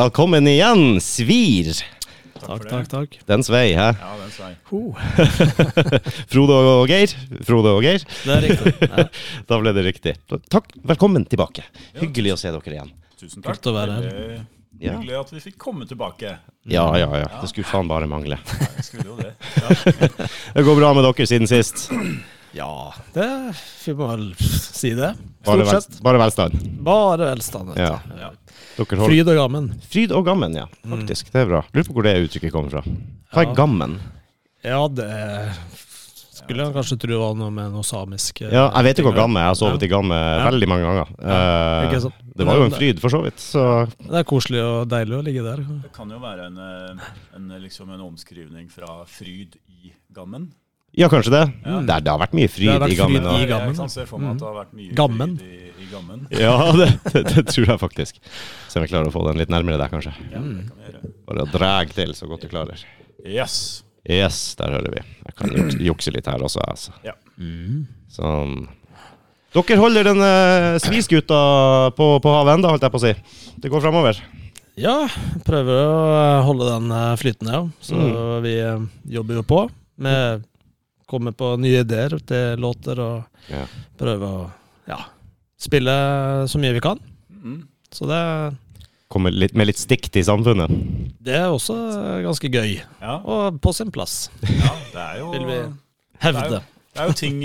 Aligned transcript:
Velkommen 0.00 0.46
igjen, 0.48 1.00
Svir. 1.04 1.74
Takk, 2.40 2.62
takk, 2.70 2.86
takk. 2.88 3.16
Den 3.28 3.42
svei, 3.44 3.74
hæ? 3.76 3.90
Ja, 4.00 4.12
den 4.16 4.30
svei. 4.32 4.52
Frode 6.32 6.56
og 6.56 6.88
Geir. 6.88 7.12
Frode 7.44 7.74
og 7.76 7.84
Geir. 7.84 8.06
Det 8.24 8.32
er 8.38 8.46
riktig. 8.46 8.72
Ja. 8.88 9.04
Da 9.50 9.58
ble 9.60 9.74
det 9.76 9.84
riktig. 9.84 10.14
Takk. 10.48 10.70
Velkommen 10.88 11.26
tilbake. 11.28 11.66
Hyggelig 12.00 12.32
å 12.32 12.38
se 12.40 12.52
dere 12.54 12.72
igjen. 12.78 12.94
Tusen 13.20 13.44
takk. 13.44 13.58
Kult 13.60 13.68
å 13.68 13.76
være 13.76 13.98
her. 13.98 14.08
Ja. 14.80 14.94
Hyggelig 14.96 15.18
at 15.20 15.34
vi 15.36 15.42
fikk 15.50 15.58
komme 15.60 15.84
tilbake. 15.90 16.32
Ja, 16.64 16.86
ja, 16.96 17.10
ja. 17.20 17.28
Det 17.42 17.50
skulle 17.52 17.68
faen 17.68 17.90
bare 17.90 18.08
mangle. 18.08 18.40
Det 18.48 18.86
skulle 18.88 19.10
jo 19.12 19.18
det. 19.20 19.34
Ja. 19.60 19.68
Det 20.56 20.64
går 20.64 20.78
bra 20.80 20.94
med 20.96 21.04
dere 21.04 21.26
siden 21.28 21.48
sist. 21.50 21.90
ja, 22.56 22.70
det 23.14 23.28
Vi 23.84 23.92
må 23.98 24.08
vel 24.14 24.24
si 24.40 24.94
det. 24.96 25.12
Bare, 25.44 25.60
Stort 25.60 25.60
vel, 25.60 25.82
sett. 25.84 26.00
bare 26.04 26.20
velstand. 26.24 26.56
Bare 26.88 27.28
velstand. 27.34 27.76
Ja, 27.76 27.98
Ja. 28.16 28.32
Ja. 28.88 29.06
Fryd 29.06 29.28
og 29.28 29.36
gammen. 29.36 29.68
Fryd 29.90 30.12
og 30.12 30.24
gammen, 30.24 30.54
ja. 30.54 30.66
Faktisk. 30.88 31.30
Det 31.32 31.42
er 31.42 31.46
bra. 31.46 31.62
Lurer 31.74 31.84
på 31.86 31.92
hvor 31.92 32.02
det 32.02 32.16
uttrykket 32.28 32.52
kommer 32.52 32.70
fra. 32.70 32.82
Hva 32.82 33.42
er 33.42 33.46
Ja. 33.50 33.54
gammen? 33.54 33.98
Ja, 34.64 34.88
det 34.88 35.08
skulle 36.40 36.64
jeg 36.64 36.74
kanskje 36.74 36.98
tro 36.98 37.18
var 37.20 37.34
noe 37.38 37.50
med 37.50 37.70
noe 37.72 37.82
samisk. 37.86 38.42
eh, 38.42 38.50
Ja, 38.52 38.70
jeg 38.74 38.84
vet 38.84 38.96
hvor 39.04 39.12
ting. 39.12 39.20
gamme. 39.22 39.40
Jeg 39.40 39.46
har 39.46 39.54
sovet 39.54 39.82
i 39.82 39.88
gamme 39.88 40.16
veldig 40.50 40.68
mange 40.68 40.84
ganger. 40.88 41.06
Ja, 41.20 41.88
ikke 41.88 42.00
sant. 42.02 42.14
det 42.36 42.46
var 42.46 42.56
jo 42.56 42.64
en 42.64 42.70
fryd, 42.72 42.98
for 43.00 43.08
så 43.10 43.22
vidt. 43.22 43.38
Så 43.38 43.86
Det 44.00 44.18
er 44.20 44.24
koselig 44.24 44.60
og 44.64 44.88
deilig 44.88 45.16
å 45.18 45.22
ligge 45.24 45.42
der. 45.44 45.56
Det 45.82 45.92
kan 45.92 46.08
jo 46.10 46.18
være 46.18 46.46
en, 46.46 46.58
eh, 46.58 47.04
en, 47.36 47.48
liksom 47.60 47.90
en 47.92 48.00
omskrivning 48.00 48.70
fra 48.70 49.04
fryd 49.06 49.56
i 49.68 49.92
gammen. 50.12 50.52
ja, 50.96 51.08
kanskje 51.08 51.30
det. 51.30 51.52
Ja. 51.64 51.80
Det, 51.80 52.04
det 52.04 52.10
har 52.10 52.18
vært 52.18 52.32
mye 52.34 52.48
fryd 52.50 52.66
Det 52.66 52.72
har 52.72 52.80
vært 52.80 52.90
i 52.92 52.96
gammen. 52.96 53.22
fryd 53.22 53.36
i 53.36 53.38
Jeg 53.40 53.48
gammen, 53.48 53.76
kan 53.76 53.88
se 53.88 54.06
for 54.06 54.18
meg 54.18 54.30
at 54.32 54.38
det 54.38 54.46
har 54.48 54.64
vært 54.64 54.72
mye 54.74 54.94
Gammen. 54.94 55.40
Gammen. 55.92 56.26
Ja, 56.44 56.54
det, 56.76 56.88
det, 57.12 57.22
det 57.34 57.44
tror 57.50 57.66
jeg 57.72 57.80
faktisk. 57.82 58.18
Se 58.68 58.78
om 58.80 58.84
vi 58.86 58.90
klarer 58.92 59.10
å 59.10 59.14
få 59.14 59.22
den 59.28 59.38
litt 59.42 59.52
nærmere 59.52 59.78
der, 59.82 59.90
kanskje. 59.92 60.12
Ja, 60.32 60.40
det 60.40 60.66
kan 60.70 60.80
vi 60.80 60.88
gjøre. 60.90 61.12
Bare 61.30 61.46
drag 61.52 61.94
til 61.96 62.14
så 62.18 62.28
godt 62.30 62.46
du 62.46 62.50
klarer. 62.52 62.82
Yes. 63.26 63.56
Yes, 64.08 64.40
der 64.56 64.72
hører 64.78 64.94
vi. 64.96 65.02
Jeg 65.26 65.34
kan 65.36 65.50
juks- 65.52 65.80
jukse 65.90 66.12
litt 66.14 66.26
her 66.30 66.40
også, 66.46 66.62
altså. 66.64 66.94
Ja. 67.04 67.12
Sånn. 68.10 68.68
Dere 69.54 69.76
holder 69.80 70.06
den 70.06 70.20
uh, 70.22 70.76
sviskuta 70.82 71.38
på, 71.98 72.06
på 72.22 72.32
havet 72.36 72.54
ennå, 72.58 72.70
holdt 72.70 72.86
jeg 72.86 72.94
på 72.94 73.00
å 73.00 73.02
si. 73.02 73.14
Det 73.60 73.70
går 73.72 73.82
framover. 73.84 74.20
Ja, 74.80 74.94
prøver 75.44 75.80
å 75.82 76.44
holde 76.46 76.68
den 76.70 76.92
eh, 76.94 77.16
flytende, 77.20 77.52
ja. 77.52 77.64
Så 77.84 77.98
Mm. 77.98 78.42
vi 78.46 78.52
eh, 78.62 78.84
jobber 79.18 79.40
jo 79.40 79.42
på 79.44 79.58
med 80.00 80.46
Kommer 81.10 81.34
på 81.34 81.56
nye 81.58 81.80
ideer 81.82 82.14
til 82.22 82.60
låter 82.62 83.00
og 83.02 83.50
Ja. 83.50 83.64
prøver 83.98 84.22
å 84.30 84.44
ja, 84.88 85.00
spille 85.60 85.94
så 86.50 86.60
mye 86.62 86.74
vi 86.76 86.82
kan. 86.84 87.00
Mm. 87.30 87.60
Så 87.92 88.06
det, 88.08 88.20
Kommer 89.10 89.32
litt, 89.34 89.56
med 89.58 89.66
litt 89.66 89.80
stikk 89.80 90.06
til 90.14 90.22
samfunnet. 90.22 90.70
det 91.20 91.34
er 91.40 91.48
også 91.50 91.74
ganske 92.22 92.50
gøy. 92.52 92.76
Ja, 93.02 93.16
Og 93.26 93.56
på 93.60 93.72
sin 93.74 93.90
plass, 93.90 94.28
ja, 94.46 94.70
det 94.92 95.00
er 95.06 95.16
jo 95.18 95.32
vil 95.34 95.46
vi 95.48 95.56
det 95.58 95.66
er 95.66 96.28
hevde. 96.28 96.60
jo, 96.60 96.62
det 96.94 97.00
er 97.02 97.10
jo 97.10 97.16
ting 97.18 97.40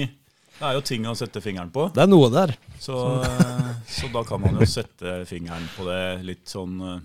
det 0.55 0.63
er 0.69 0.75
jo 0.77 0.83
ting 0.87 1.03
å 1.09 1.15
sette 1.19 1.41
fingeren 1.43 1.67
på. 1.73 1.89
Det 1.91 1.99
er 2.05 2.07
noe 2.07 2.29
der. 2.31 2.53
Så, 2.79 2.95
eh, 3.25 3.71
så 3.91 4.07
da 4.13 4.21
kan 4.23 4.39
man 4.39 4.55
jo 4.55 4.63
sette 4.69 5.17
fingeren 5.27 5.65
på 5.75 5.83
det 5.89 6.03
litt 6.23 6.45
sånn 6.47 6.77
eh, 6.79 7.01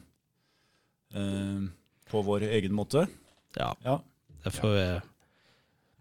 eh, 1.19 1.65
På 2.13 2.23
vår 2.27 2.45
egen 2.51 2.73
måte. 2.77 3.07
Ja, 3.59 3.73
Ja. 3.85 3.97
det 4.45 4.53
får 4.55 4.71
vi 4.77 4.85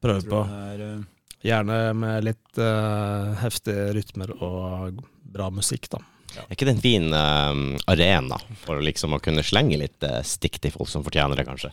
prøve 0.03 0.21
Jeg 0.21 0.29
på. 0.29 0.43
det 0.45 0.59
er, 0.75 0.83
eh, 0.91 0.99
Gjerne 1.39 1.93
med 1.95 2.25
litt 2.27 2.59
uh, 2.59 3.31
heftige 3.39 3.93
rytmer 3.95 4.33
og 4.43 4.99
bra 5.23 5.47
musikk, 5.53 5.87
da. 5.93 6.01
Er 6.35 6.51
ikke 6.53 6.67
det 6.67 6.75
en 6.75 6.83
fin 6.83 7.07
uh, 7.15 7.55
arena 7.89 8.37
for 8.61 8.83
liksom 8.83 9.15
å 9.15 9.21
kunne 9.23 9.45
slenge 9.45 9.79
litt 9.79 10.03
uh, 10.05 10.19
stikk 10.25 10.59
til 10.61 10.73
folk 10.73 10.89
som 10.91 11.05
fortjener 11.05 11.39
det, 11.39 11.45
kanskje? 11.47 11.71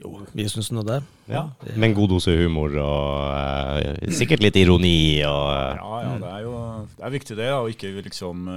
Jo, 0.00 0.16
vi 0.34 0.46
syns 0.50 0.72
nå 0.74 0.82
det. 0.86 1.02
ja. 1.30 1.44
Med 1.74 1.90
en 1.90 1.98
god 1.98 2.14
dose 2.16 2.32
humor 2.40 2.72
og 2.82 3.84
uh, 3.84 4.08
sikkert 4.16 4.42
litt 4.42 4.56
ironi 4.58 5.20
og 5.28 5.44
Ja, 5.52 6.00
ja, 6.06 6.16
det 6.24 6.32
er 6.32 6.46
jo 6.46 6.56
det 6.96 7.04
er 7.04 7.14
viktig 7.18 7.38
det, 7.38 7.50
og 7.52 7.68
å 7.68 7.74
ikke 7.74 7.92
liksom 8.08 8.48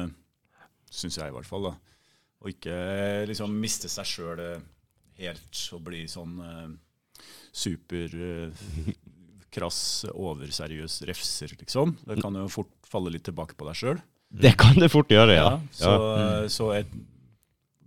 Syns 0.88 1.18
jeg 1.20 1.30
i 1.30 1.36
hvert 1.36 1.46
fall, 1.46 1.68
da. 1.68 1.74
Å 2.40 2.48
ikke 2.48 2.76
liksom 3.28 3.52
miste 3.60 3.90
seg 3.92 4.08
sjøl 4.08 4.40
helt 5.20 5.62
og 5.76 5.82
bli 5.84 6.06
sånn 6.08 6.38
super 7.52 8.14
krass, 9.58 9.82
overseriøs 10.14 11.02
refser, 11.10 11.58
liksom. 11.60 11.98
Det 12.08 12.22
kan 12.22 12.38
jo 12.38 12.48
fort 12.54 12.72
falle 12.88 13.12
litt 13.18 13.26
tilbake 13.28 13.58
på 13.58 13.68
deg 13.68 13.82
sjøl. 13.82 14.00
Det 14.30 14.54
kan 14.60 14.76
det 14.80 14.92
fort 14.94 15.10
gjøre, 15.12 15.36
ja. 15.40 15.54
så 15.72 15.92
ja. 15.94 16.42
så 16.52 16.72
et, 16.78 16.90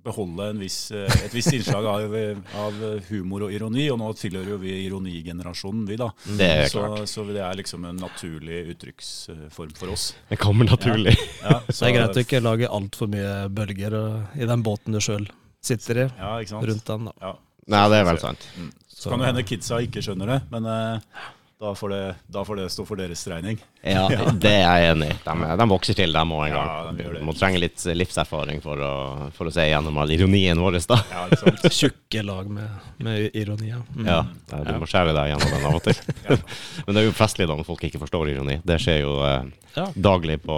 beholde 0.01 0.47
en 0.55 0.61
viss, 0.63 0.79
eh, 0.97 1.05
et 1.27 1.35
visst 1.37 1.53
innslag 1.53 1.85
av, 1.85 2.15
av 2.57 2.79
humor 3.11 3.43
og 3.45 3.53
ironi. 3.53 3.85
Og 3.93 3.99
nå 4.01 4.07
tilhører 4.17 4.55
jo 4.55 4.57
vi 4.63 4.73
ironigenerasjonen, 4.87 5.83
vi, 5.91 5.99
da. 6.01 6.07
Det 6.25 6.47
er 6.49 6.71
Så, 6.73 6.81
klart. 6.81 7.11
så 7.13 7.25
det 7.29 7.43
er 7.45 7.59
liksom 7.61 7.85
en 7.85 8.01
naturlig 8.01 8.63
uttrykksform 8.73 9.75
for 9.77 9.93
oss. 9.93 10.07
Det 10.31 10.39
kommer 10.41 10.71
naturlig. 10.73 11.13
Ja, 11.43 11.59
Det 11.69 11.77
er 11.91 11.97
greit 11.99 12.17
å 12.17 12.25
ikke 12.25 12.41
lage 12.41 12.73
altfor 12.73 13.13
mye 13.13 13.35
bølger 13.53 13.99
i 14.41 14.49
den 14.49 14.65
båten 14.65 14.97
du 14.97 15.03
sjøl 15.05 15.29
sitter 15.61 16.07
i, 16.07 16.09
Ja, 16.17 16.33
ikke 16.41 16.55
sant? 16.55 16.65
rundt 16.73 16.89
den. 16.89 17.11
da. 17.11 17.17
Ja. 17.21 17.35
Nei, 17.71 17.85
det 17.93 18.01
er 18.01 18.09
vel 18.09 18.23
sant. 18.25 18.49
Så 18.89 19.13
kan 19.13 19.21
det 19.21 19.29
hende 19.31 19.45
kidsa 19.47 19.83
ikke 19.85 20.01
skjønner 20.05 20.33
det, 20.33 20.41
men 20.51 20.65
eh, 20.73 21.21
da, 21.61 21.75
får 21.77 21.89
det, 21.93 22.15
da 22.33 22.41
får 22.45 22.57
det 22.57 22.67
stå 22.73 22.85
for 22.89 22.97
deres 22.97 23.21
regning. 23.29 23.59
Ja, 23.85 24.07
det 24.45 24.49
er 24.63 24.63
jeg 24.81 24.93
enig 24.95 25.11
i. 25.13 25.17
De, 25.27 25.35
de 25.61 25.67
vokser 25.69 25.97
til, 25.99 26.13
dem 26.17 26.31
òg 26.33 26.47
en 26.47 26.55
Ja, 26.55 26.63
gang. 26.87 26.97
de. 26.97 27.21
Må 27.29 27.35
trenge 27.37 27.61
litt 27.61 27.85
livserfaring 27.97 28.63
for 28.65 28.81
å, 28.81 28.93
for 29.37 29.51
å 29.51 29.53
se 29.53 29.67
gjennom 29.69 29.99
all 30.01 30.13
ironien 30.15 30.57
vår, 30.61 30.79
da. 30.89 30.97
Ja? 31.13 31.27
Tjukke 31.81 32.23
lag 32.25 32.49
med, 32.49 32.79
med 33.05 33.37
ironi. 33.37 33.75
Mm. 33.93 34.09
Ja, 34.09 34.23
ja, 34.55 34.61
du 34.71 34.73
må 34.81 34.89
skjære 34.89 35.13
deg 35.17 35.35
gjennom 35.35 35.53
den 35.53 35.67
av 35.69 35.77
og 35.77 35.85
til. 35.85 36.01
Men 36.87 36.97
det 36.97 37.03
er 37.03 37.09
jo 37.11 37.17
festlig 37.21 37.49
da 37.51 37.59
når 37.61 37.69
folk 37.69 37.85
ikke 37.91 38.01
forstår 38.07 38.33
ironi. 38.33 38.57
Det 38.65 38.79
skjer 38.81 39.03
jo 39.05 39.19
eh, 39.29 39.91
daglig 40.01 40.39
på 40.47 40.57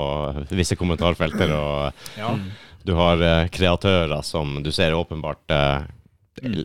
visse 0.55 0.79
kommentarfelter, 0.79 1.51
og 1.59 2.07
Ja. 2.21 2.31
du 2.87 2.95
har 2.99 3.27
eh, 3.27 3.49
kreatører 3.55 4.23
som 4.27 4.61
du 4.63 4.71
ser 4.75 4.95
åpenbart 4.99 5.51
eh, 5.59 5.91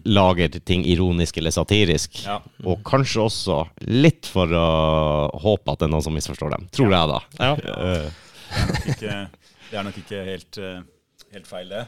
lager 0.07 0.59
ting 0.65 0.85
ironisk 0.87 1.37
eller 1.37 1.51
satirisk. 1.51 2.21
Ja. 2.25 2.39
Og 2.65 2.79
kanskje 2.87 3.25
også 3.25 3.57
litt 3.91 4.29
for 4.31 4.51
å 4.55 4.67
håpe 5.43 5.73
at 5.73 5.81
det 5.81 5.89
er 5.89 5.93
noen 5.93 6.05
som 6.05 6.15
misforstår 6.15 6.55
dem. 6.55 6.67
Tror 6.75 6.93
jeg, 6.93 7.11
da. 7.11 7.19
Ja. 7.41 7.55
Det 8.47 8.55
er 8.87 8.93
ikke, 8.93 9.15
det 9.67 9.75
er 9.75 9.83
nok 9.83 9.97
ikke 9.99 10.19
helt, 10.23 10.57
eh, 10.63 10.77
helt 11.35 11.47
feil, 11.49 11.65
det. 11.67 11.81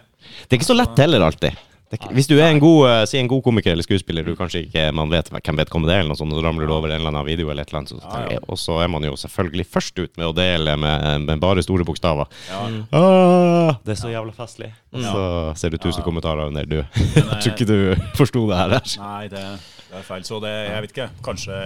Det 0.44 0.52
er 0.52 0.58
ikke 0.60 0.68
så 0.68 0.76
lett 0.76 1.00
heller, 1.00 1.24
alltid. 1.24 1.62
Det 1.90 1.98
ikke, 1.98 2.12
hvis 2.14 2.28
du 2.30 2.36
er 2.38 2.52
en 2.54 2.60
god, 2.62 2.84
eh, 2.86 3.04
si 3.10 3.18
en 3.18 3.28
god 3.32 3.42
komiker 3.42 3.72
eller 3.74 3.82
skuespiller, 3.82 4.22
du 4.28 4.36
kanskje 4.38 4.60
ikke 4.68 4.84
man 4.94 5.10
vet 5.10 5.32
hvem 5.34 5.58
vedkommende 5.58 5.90
er, 5.96 6.04
eller 6.04 6.12
noe 6.14 6.20
sånt, 6.20 6.36
så 6.38 6.44
ramler 6.46 6.70
du 6.70 6.74
over 6.76 6.92
en 6.92 7.00
eller 7.00 7.10
annen 7.10 7.26
video, 7.26 7.50
eller 7.50 7.66
et 7.66 7.72
eller 7.72 7.80
annet, 7.80 7.90
så, 7.96 7.98
Ja, 8.06 8.36
ja. 8.36 8.40
og 8.46 8.60
så 8.62 8.76
er 8.84 8.92
man 8.94 9.02
jo 9.08 9.16
selvfølgelig 9.18 9.66
først 9.66 9.98
ut 10.04 10.18
med 10.22 10.28
å 10.28 10.36
dele 10.38 10.76
med, 10.78 11.26
med 11.26 11.40
bare 11.42 11.64
store 11.66 11.84
bokstaver. 11.90 12.30
Ja. 12.52 12.60
Ah, 12.94 13.74
det 13.86 13.96
er 13.96 14.00
så 14.04 14.12
jævla 14.14 14.36
festlig. 14.38 14.70
Ja. 14.94 15.02
så 15.14 15.24
ser 15.58 15.70
du 15.74 15.78
tusen 15.82 16.04
Ja. 16.04 16.06
kommentarer 16.06 16.46
under. 16.52 16.66
Du 16.70 16.78
jeg 17.00 17.24
tror 17.26 17.34
eh, 17.40 17.50
ikke 17.56 17.66
du 17.66 17.96
forsto 18.20 18.46
det 18.52 18.58
her. 18.62 18.76
Nei, 19.02 19.28
det, 19.34 19.42
det 19.90 19.98
er 19.98 20.06
feil. 20.06 20.24
Så 20.30 20.38
det, 20.46 20.54
jeg 20.70 20.82
vet 20.86 20.94
ikke. 20.94 21.10
Kanskje, 21.26 21.58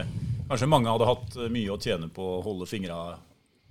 kanskje 0.48 0.70
mange 0.72 0.88
hadde 0.88 1.10
hatt 1.12 1.36
mye 1.52 1.76
å 1.76 1.80
tjene 1.84 2.08
på 2.08 2.30
å 2.38 2.42
holde 2.48 2.66
fingra 2.72 3.18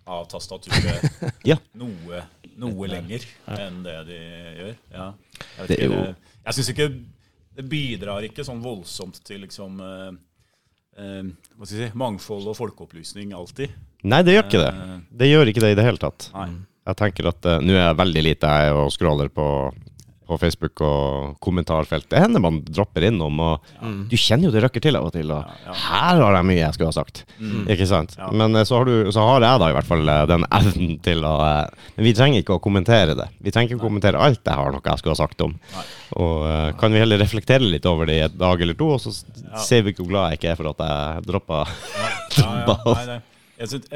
av 0.05 0.29
tastaturet 0.29 1.09
Ja. 1.49 1.57
noe, 1.79 2.25
noe 2.61 2.89
lenger 2.91 3.25
enn 3.57 3.81
det 3.87 3.97
de 4.11 4.21
gjør. 4.21 4.77
Ja. 4.93 5.09
Jeg, 5.41 5.57
vet 5.57 5.69
Det 5.73 5.79
er 5.79 5.89
ikke, 5.89 6.05
jo- 6.11 6.15
jeg 6.47 6.57
syns 6.59 6.73
ikke 6.75 6.89
det 7.53 7.65
bidrar 7.69 8.25
ikke 8.27 8.45
sånn 8.47 8.63
voldsomt 8.65 9.19
til 9.27 9.43
liksom 9.45 9.81
eh, 9.85 10.11
eh, 10.99 11.23
hva 11.57 11.67
skal 11.69 11.79
jeg 11.83 11.91
si, 11.93 11.99
mangfold 12.01 12.49
og 12.49 12.57
folkeopplysning 12.59 13.35
alltid. 13.37 13.75
Nei, 14.09 14.23
det 14.27 14.35
gjør 14.39 14.47
ikke 14.49 14.63
det. 14.65 14.71
Eh, 14.73 14.95
Det 15.23 15.29
gjør 15.31 15.51
ikke 15.53 15.65
det 15.67 15.73
i 15.75 15.79
det 15.79 15.87
hele 15.87 16.01
tatt. 16.03 16.31
Nei. 16.35 16.49
Jeg 16.83 16.99
tenker 16.99 17.29
at 17.31 17.47
uh, 17.47 17.61
nå 17.63 17.77
er 17.77 17.85
jeg 17.85 17.99
veldig 18.01 18.23
lite 18.27 18.49
jeg 18.59 18.73
og 18.75 18.89
scroller 18.91 19.29
på, 19.31 19.45
på 20.33 20.39
Facebook 20.41 20.81
og 20.87 21.37
kommentarfelt. 21.45 22.09
Det 22.11 22.21
hender 22.23 22.43
man 22.43 22.61
dropper 22.65 23.07
innom, 23.11 23.39
og 23.45 23.73
du 24.11 24.17
kjenner 24.17 24.49
jo 24.49 24.55
det 24.55 24.63
røkker 24.65 24.83
til 24.85 24.97
av 24.99 25.09
og 25.11 25.15
til. 25.15 25.31
Og 25.35 25.43
Ja, 25.43 25.57
ja. 25.69 25.77
her 25.87 26.23
har 26.25 26.39
jeg 26.39 26.49
mye 26.49 26.61
jeg 26.63 26.77
skulle 26.77 26.91
ha 26.93 26.97
sagt. 26.97 27.23
Ikke 27.73 27.89
sant? 27.91 28.17
Ja. 28.19 28.31
Men 28.33 28.57
eh, 28.57 28.65
så 28.69 28.79
har, 28.81 28.89
du, 28.89 29.11
så 29.15 29.25
har 29.29 29.45
jeg 29.45 29.63
da 29.63 29.71
i 29.71 29.77
hvert 29.77 29.89
fall 29.91 30.09
eh, 30.09 30.23
den 30.31 30.47
evnen 30.49 30.97
til 31.05 31.25
å 31.29 31.35
eh, 31.45 31.89
Men 31.97 32.07
vi 32.09 32.15
trenger 32.17 32.43
ikke 32.43 32.57
å 32.57 32.63
kommentere 32.65 33.17
det. 33.19 33.29
Vi 33.43 33.53
trenger 33.55 33.75
ikke 33.75 33.83
å 33.83 33.89
kommentere 33.89 34.23
alt 34.23 34.41
jeg 34.47 34.59
har 34.59 34.73
noe 34.75 34.83
jeg 34.85 35.03
skulle 35.03 35.17
ha 35.17 35.23
sagt 35.23 35.45
om. 35.45 35.55
Nei. 35.75 35.85
Og 36.23 36.43
uh, 36.45 36.69
kan 36.77 36.93
vi 36.93 37.01
heller 37.01 37.21
reflektere 37.23 37.65
litt 37.65 37.87
over 37.89 38.09
det 38.09 38.17
i 38.19 38.25
et 38.27 38.35
dag 38.37 38.61
eller 38.61 38.77
to, 38.77 38.91
og 38.97 39.01
så 39.01 39.13
Ja. 39.43 39.59
ser 39.65 39.83
vi 39.87 39.95
hvor 39.97 40.09
glad 40.11 40.31
jeg 40.33 40.41
ikke 40.41 40.51
er 40.53 40.59
for 40.61 40.69
at 40.73 40.83
jeg 40.85 41.25
droppa 41.29 41.63
Ja, 42.39 42.51
ja. 42.67 42.77
Nei, 42.93 43.07
nei. 43.15 43.21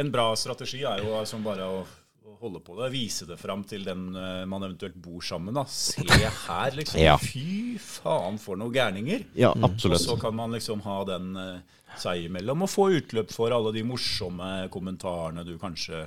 En 0.00 0.10
bra 0.14 0.30
strategi 0.38 0.82
er 0.86 1.02
jo 1.02 1.20
som 1.28 1.42
bare 1.44 1.66
å, 1.66 1.80
å 1.82 2.05
holde 2.40 2.60
på 2.64 2.76
det. 2.80 2.90
Vise 2.94 3.26
det 3.28 3.38
fram 3.40 3.64
til 3.68 3.86
den 3.86 4.08
eh, 4.16 4.42
man 4.48 4.66
eventuelt 4.66 4.96
bor 5.00 5.24
sammen. 5.24 5.54
da. 5.56 5.64
Se 5.70 6.04
her, 6.06 6.76
liksom. 6.76 7.00
Ja. 7.00 7.16
Fy 7.20 7.76
faen, 7.82 8.38
for 8.42 8.58
noen 8.60 8.74
gærninger. 8.74 9.26
Ja, 9.38 9.52
Og 9.56 9.80
så 9.80 10.16
kan 10.20 10.36
man 10.36 10.54
liksom 10.56 10.82
ha 10.86 11.00
den 11.08 11.32
uh, 11.36 11.80
seg 12.00 12.26
imellom 12.28 12.66
og 12.66 12.72
få 12.72 12.90
utløp 12.98 13.32
for 13.34 13.54
alle 13.54 13.72
de 13.76 13.84
morsomme 13.86 14.68
kommentarene 14.72 15.44
du 15.46 15.56
kanskje 15.60 16.06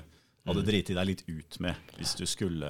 hadde 0.49 0.65
driti 0.65 0.95
deg 0.97 1.07
litt 1.09 1.23
ut 1.27 1.59
med 1.63 1.93
hvis 1.97 2.15
du 2.17 2.25
skulle 2.29 2.69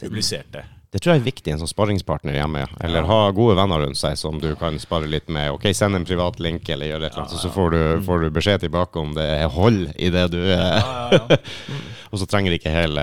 publisert 0.00 0.50
det. 0.54 0.64
Det 0.90 1.02
tror 1.04 1.12
jeg 1.14 1.20
er 1.20 1.24
viktig, 1.26 1.52
en 1.52 1.58
sånn 1.60 1.68
sparringspartner 1.68 2.32
hjemme. 2.38 2.62
ja. 2.62 2.68
Eller 2.86 3.02
ha 3.04 3.30
gode 3.36 3.56
venner 3.58 3.82
rundt 3.84 3.98
seg 4.00 4.14
som 4.16 4.38
du 4.40 4.54
kan 4.56 4.78
spare 4.80 5.04
litt 5.06 5.28
med. 5.28 5.50
Ok, 5.52 5.66
Send 5.76 5.94
en 5.98 6.06
privat 6.08 6.38
link, 6.40 6.68
eller 6.72 6.86
gjør 6.88 7.02
et 7.04 7.12
eller 7.12 7.22
annet, 7.26 7.30
så- 7.34 7.42
så 7.42 7.50
får 7.52 7.70
du, 7.74 8.02
får 8.06 8.20
du 8.22 8.30
beskjed 8.30 8.60
tilbake 8.60 8.96
om 8.96 9.12
det 9.14 9.26
er 9.42 9.48
hold 9.48 9.92
i 9.98 10.08
det 10.08 10.30
du 10.32 10.38
Ja, 10.48 10.80
ja, 10.80 11.10
ja. 11.28 11.36
Og 12.12 12.18
så 12.18 12.26
trenger 12.26 12.52
ikke 12.56 12.72
hele 12.72 13.02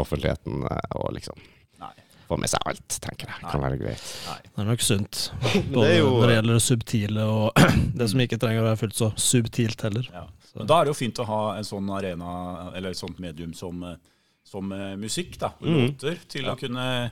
offentligheten 0.00 0.62
eh, 0.64 0.96
å 0.96 1.10
liksom 1.12 1.36
Nei. 1.78 1.92
få 2.26 2.38
med 2.40 2.48
seg 2.48 2.60
alt, 2.64 2.88
tenker 3.04 3.28
jeg. 3.28 3.50
Kan 3.50 3.60
være 3.60 3.76
greit. 3.82 4.06
nei. 4.30 4.38
Det 4.48 4.62
er 4.64 4.70
nok 4.70 4.80
sunt. 4.80 5.20
Både 5.74 5.88
det 5.90 5.98
jo- 5.98 6.14
når 6.16 6.26
det 6.32 6.36
gjelder 6.38 6.54
det 6.56 6.62
subtile 6.64 7.26
og 7.28 7.52
det 8.00 8.08
som 8.14 8.20
ikke 8.24 8.38
trenger 8.40 8.62
å 8.64 8.68
være 8.70 8.80
fullt 8.80 8.96
så 8.96 9.12
subtilt 9.20 9.82
heller. 9.84 10.08
Ja. 10.10 10.24
Men 10.56 10.66
da 10.72 10.80
er 10.80 10.84
det 10.88 10.94
jo 10.94 11.00
fint 11.04 11.18
å 11.20 11.26
ha 11.28 11.42
en 11.58 11.64
sånn 11.68 11.90
arena, 11.92 12.72
eller 12.74 12.94
et 12.94 12.96
sånt 12.96 13.18
medium 13.20 13.52
som, 13.52 13.82
eh, 13.84 13.96
som 14.42 14.72
eh, 14.72 14.96
musikk, 14.96 15.36
da, 15.38 15.52
Låter, 15.60 15.92
låter, 15.92 16.18
til 16.32 16.48
å 16.48 16.56
kunne, 16.56 17.10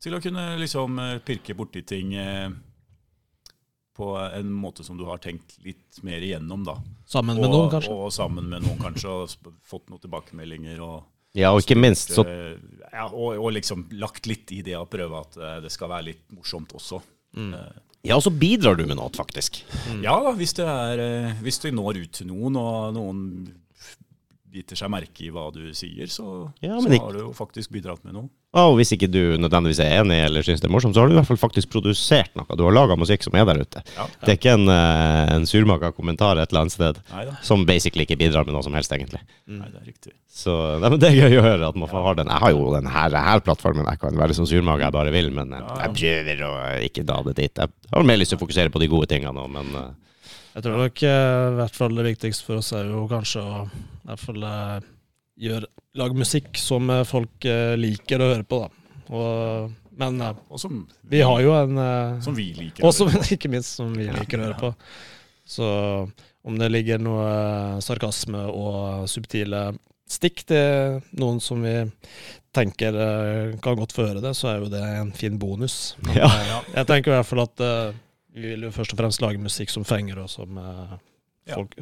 til 0.00 0.16
å 0.16 0.20
kunne 0.24 0.44
liksom 0.60 0.98
eh, 1.02 1.18
pirke 1.24 1.54
borti 1.58 1.82
ting 1.86 2.14
eh, 2.18 2.48
på 3.96 4.10
en 4.16 4.52
måte 4.56 4.84
som 4.86 4.96
du 4.96 5.04
har 5.08 5.20
tenkt 5.20 5.58
litt 5.64 5.98
mer 6.06 6.22
igjennom, 6.24 6.62
da. 6.64 6.78
Sammen 7.10 7.36
Og, 7.36 7.44
med 7.44 7.52
noen, 7.52 7.70
kanskje. 7.74 7.92
og 7.92 8.12
sammen 8.14 8.46
med 8.48 8.64
noen, 8.64 8.78
kanskje, 8.80 9.12
og 9.12 9.56
fått 9.66 9.90
noen 9.92 10.00
tilbakemeldinger. 10.00 10.80
og 10.80 11.36
Ja, 11.36 11.52
og 11.52 11.60
ikke 11.64 11.76
minst 11.76 12.14
så 12.16 12.24
Eh, 12.24 12.56
ja, 12.90 13.06
og, 13.10 13.36
og 13.36 13.52
liksom 13.54 13.88
lagt 14.00 14.26
litt 14.26 14.50
i 14.56 14.62
det 14.66 14.74
å 14.78 14.86
prøve 14.90 15.20
at 15.20 15.36
det 15.62 15.70
skal 15.70 15.92
være 15.92 16.08
litt 16.10 16.24
morsomt 16.34 16.72
også. 16.74 16.98
Mm. 17.36 17.52
Ja, 18.02 18.16
og 18.16 18.24
så 18.24 18.32
bidrar 18.32 18.74
du 18.80 18.86
med 18.88 18.96
noe, 18.96 19.12
faktisk. 19.14 19.60
Ja 20.02 20.16
da, 20.24 20.32
hvis 20.34 20.56
det, 20.56 20.64
er, 20.66 21.34
hvis 21.44 21.60
det 21.62 21.74
når 21.76 22.00
ut 22.00 22.12
til 22.18 22.30
noen, 22.32 22.56
og 22.58 22.94
noen 22.96 23.20
biter 24.50 24.78
seg 24.80 24.90
merke 24.90 25.26
i 25.28 25.30
hva 25.30 25.50
du 25.54 25.68
sier, 25.76 26.08
så, 26.10 26.48
Ja, 26.64 26.80
så 26.80 26.90
har 26.90 27.12
du 27.14 27.20
jo 27.26 27.32
faktisk 27.36 27.70
bidratt 27.76 28.02
med 28.08 28.16
noe. 28.16 28.30
Og 28.58 28.72
hvis 28.80 28.90
ikke 28.96 29.06
du 29.06 29.36
nødvendigvis 29.38 29.78
er 29.84 30.00
enig 30.00 30.16
eller 30.26 30.42
syns 30.42 30.58
det 30.58 30.66
er 30.66 30.72
morsomt, 30.74 30.96
så 30.96 31.04
har 31.04 31.06
du 31.06 31.12
i 31.14 31.18
hvert 31.20 31.28
fall 31.28 31.38
faktisk 31.38 31.70
produsert 31.70 32.32
noe. 32.34 32.56
Du 32.58 32.64
har 32.66 32.74
laga 32.74 32.96
musikk 32.98 33.22
som 33.22 33.36
er 33.38 33.44
der 33.46 33.60
ute. 33.62 33.82
Ja. 33.94 34.06
Det 34.24 34.32
er 34.32 34.38
ikke 34.40 34.54
en, 34.56 34.64
eh, 34.74 35.34
en 35.36 35.46
surmaka 35.46 35.92
kommentar 35.94 36.34
et 36.42 36.50
eller 36.50 36.64
annet 36.64 36.74
sted 36.74 36.98
Neida. 37.12 37.36
som 37.46 37.62
basically 37.68 38.02
ikke 38.08 38.18
bidrar 38.18 38.44
med 38.48 38.56
noe 38.56 38.64
som 38.66 38.74
helst, 38.74 38.90
egentlig. 38.90 39.20
nei, 39.46 39.68
det 39.70 39.78
er 39.78 39.86
riktig. 39.92 40.12
Så 40.26 40.56
nei, 40.82 40.90
men 40.90 40.98
det 40.98 41.12
er 41.12 41.20
gøy 41.30 41.38
å 41.38 41.44
høre 41.46 41.68
at 41.70 41.78
man 41.78 41.88
har 41.94 42.14
den. 42.18 42.26
Jeg 42.26 42.42
har 42.42 42.50
jo 42.50 42.74
den 42.74 42.86
her, 42.90 43.10
her 43.30 43.40
plattformen. 43.46 43.86
Jeg 43.86 44.00
kan 44.02 44.18
være 44.18 44.34
så 44.34 44.46
surmage 44.50 44.82
jeg 44.82 44.92
bare 44.98 45.12
vil, 45.14 45.30
men 45.30 45.50
Ja, 45.54 45.62
ja. 45.62 45.86
jeg 45.86 45.94
prøver 46.02 46.42
å 46.48 46.52
ikke 46.90 47.06
dra 47.06 47.22
det 47.30 47.36
dit. 47.38 47.54
Jeg 47.62 47.94
har 47.94 48.02
mer 48.02 48.18
lyst 48.18 48.34
til 48.34 48.38
å 48.40 48.42
fokusere 48.42 48.70
på 48.74 48.82
de 48.82 48.88
gode 48.90 49.06
tingene 49.14 49.30
nå, 49.32 49.46
men 49.46 49.70
eh, 49.78 49.90
Jeg 50.56 50.62
tror 50.66 50.76
nok 50.88 51.02
eh, 51.06 51.52
i 51.54 51.58
hvert 51.62 51.76
fall 51.78 51.94
det 51.94 52.08
viktigste 52.16 52.44
for 52.50 52.58
oss 52.58 52.72
er 52.74 52.90
jo 52.90 53.06
kanskje 53.06 53.46
å 53.46 53.68
i 53.70 54.10
hvert 54.10 54.26
fall 54.26 54.42
gjøre, 55.38 55.66
lage 55.98 56.14
musikk 56.14 56.58
som 56.58 56.90
eh, 56.90 57.04
folk 57.08 57.44
eh, 57.48 57.74
liker 57.78 58.22
å 58.22 58.30
høre 58.34 58.46
på, 58.46 58.60
da. 58.62 58.96
Og, 59.10 59.72
men 60.00 60.20
eh, 60.22 60.36
Og 60.48 60.60
som, 60.62 60.84
vi 61.10 61.22
har 61.26 61.40
jo 61.42 61.54
en 61.56 61.80
som 62.22 62.36
vi 62.36 62.50
liker. 62.56 62.84
å 62.84 62.90
Også, 62.92 63.08
høre 63.10 63.24
på. 63.24 63.32
ikke 63.36 63.50
minst 63.52 63.78
som 63.80 63.94
vi 63.96 64.06
liker 64.10 64.40
å 64.40 64.48
høre 64.48 64.58
på. 64.60 64.72
Så 65.50 65.66
om 66.46 66.56
det 66.60 66.70
ligger 66.70 67.02
noe 67.02 67.80
sarkasme 67.84 68.46
og 68.54 69.08
subtile 69.10 69.72
stikk 70.10 70.44
til 70.48 71.00
noen 71.20 71.40
som 71.42 71.60
vi 71.62 71.74
tenker 72.54 72.96
kan 73.62 73.76
godt 73.78 73.92
få 73.94 74.06
høre 74.08 74.22
det, 74.24 74.32
så 74.38 74.48
er 74.50 74.62
jo 74.62 74.70
det 74.72 74.80
en 74.82 75.10
fin 75.14 75.36
bonus. 75.38 75.96
Men, 76.02 76.16
Ja. 76.22 76.30
Jeg 76.72 76.88
tenker 76.88 77.12
i 77.12 77.18
hvert 77.18 77.28
fall 77.28 77.42
at 77.44 77.62
vi 78.34 78.46
vil 78.54 78.64
jo 78.66 78.72
først 78.74 78.94
og 78.94 79.02
fremst 79.02 79.22
lage 79.22 79.42
musikk 79.42 79.70
som 79.74 79.84
fenger, 79.86 80.22
og 80.24 80.30
som. 80.32 80.58
Folk 81.54 81.76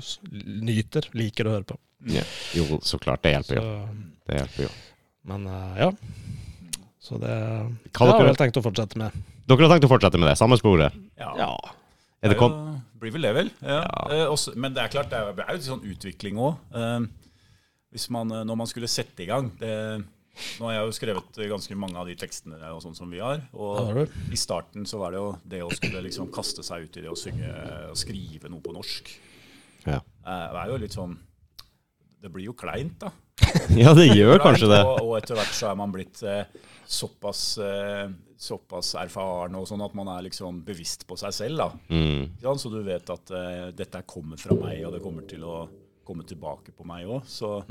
nyter, 0.69 1.11
liker 1.19 1.49
å 1.49 1.57
høre 1.57 1.69
på. 1.73 1.79
ja. 2.15 2.25
jo, 2.57 2.81
så 2.83 3.01
klart. 3.03 3.23
Det 3.27 3.35
hjelper 3.37 3.61
Så, 3.61 3.65
jo. 3.65 3.99
Det 4.29 4.41
hjelper 4.41 4.67
jo. 4.69 4.71
men 5.33 5.49
eh, 5.53 5.83
ja. 5.85 5.91
Så 7.09 7.17
det, 7.23 7.35
det 7.89 7.99
har 8.01 8.15
jeg 8.19 8.29
vel 8.29 8.41
tenkt 8.41 8.59
å 8.61 8.65
fortsette 8.65 9.01
med. 9.01 9.15
Dere 9.49 9.65
har 9.65 9.77
tenkt 9.77 9.87
å 9.89 9.93
fortsette 9.95 10.21
med 10.21 10.29
det? 10.29 10.37
Samme 10.41 10.59
sporet? 10.61 10.97
Ja. 11.17 11.33
Ja. 11.41 11.53
Er 12.21 12.35
det 12.35 12.41
kom 12.41 12.57
blir 12.99 13.15
vel 13.15 13.27
det, 13.29 13.33
vel. 13.37 13.51
Ja. 13.63 13.81
Ja. 13.85 14.05
Eh, 14.15 14.27
også, 14.29 14.55
men 14.59 14.75
det 14.75 14.85
er 14.85 14.93
klart, 14.93 15.11
det 15.13 15.19
er, 15.19 15.33
det 15.37 15.45
er 15.45 15.55
jo 15.55 15.61
litt 15.61 15.71
sånn 15.71 15.89
utvikling 15.93 16.41
òg. 16.43 17.09
hvis 17.95 18.09
man, 18.15 18.31
eh, 18.35 18.47
når 18.47 18.63
man 18.63 18.71
skulle 18.71 18.91
sette 18.91 19.25
i 19.25 19.29
gang 19.31 19.53
det, 19.61 19.75
Nå 20.61 20.69
har 20.69 20.77
jeg 20.77 20.87
jo 20.87 20.95
skrevet 20.95 21.39
eh, 21.41 21.49
ganske 21.51 21.75
mange 21.75 21.99
av 21.99 22.07
de 22.07 22.15
tekstene 22.15 22.59
og 22.71 22.79
sånn 22.85 22.95
som 22.95 23.11
vi 23.11 23.19
har. 23.19 23.41
Og 23.59 24.05
i 24.31 24.39
starten 24.39 24.87
så 24.87 25.01
var 25.01 25.11
det 25.11 25.19
jo 25.19 25.33
det 25.43 25.63
å 25.65 25.71
skulle 25.75 26.05
liksom 26.05 26.29
kaste 26.31 26.63
seg 26.63 26.87
ut 26.87 26.99
i 26.99 27.03
det 27.03 27.11
å 27.11 27.19
synge 27.19 27.49
og 27.89 27.99
skrive 27.99 28.51
noe 28.53 28.63
på 28.63 28.75
norsk. 28.77 29.11
Ja. 29.87 30.01
Eh, 30.27 30.47
Det 30.53 30.61
er 30.63 30.69
jo 30.73 30.77
litt 30.83 30.97
sånn 30.97 31.19
Det 32.21 32.31
blir 32.35 32.49
jo 32.49 32.55
kleint, 32.59 32.99
da. 32.99 33.13
ja, 33.79 33.93
det 33.95 34.09
gjør 34.11 34.41
kanskje 34.43 34.69
det. 34.73 34.81
Og, 34.85 34.99
og 35.07 35.13
etter 35.21 35.39
hvert 35.39 35.55
så 35.55 35.69
er 35.71 35.77
man 35.79 35.93
blitt 35.95 36.19
eh, 36.27 36.45
såpass, 36.91 37.43
eh, 37.63 38.09
såpass 38.37 38.95
erfaren 38.99 39.55
og 39.55 39.69
sånn 39.71 39.85
at 39.87 39.95
man 39.95 40.11
er 40.17 40.25
liksom 40.27 40.59
bevisst 40.67 41.07
på 41.07 41.17
seg 41.21 41.33
selv. 41.37 41.63
da. 41.63 41.69
Mm. 41.95 42.59
Så 42.59 42.73
du 42.75 42.81
vet 42.83 43.09
at 43.15 43.31
dette 43.79 44.03
kommer 44.11 44.37
fra 44.43 44.57
meg, 44.59 44.83
og 44.89 44.97
det 44.97 45.03
kommer 45.05 45.23
til 45.31 45.47
å 45.47 45.69
komme 46.05 46.27
tilbake 46.27 46.75
på 46.75 46.85
meg 46.89 47.07
òg. 47.07 47.23
Så, 47.31 47.63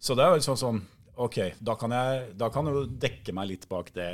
så 0.00 0.16
det 0.16 0.24
er 0.24 0.32
jo 0.32 0.40
liksom 0.40 0.58
sånn 0.60 0.82
Ok, 1.16 1.38
da 1.64 1.72
kan 1.80 1.92
jeg 1.96 2.34
da 2.36 2.50
kan 2.52 2.66
jeg 2.68 2.74
jo 2.76 2.82
dekke 3.00 3.32
meg 3.32 3.48
litt 3.48 3.62
bak 3.70 3.88
det. 3.96 4.10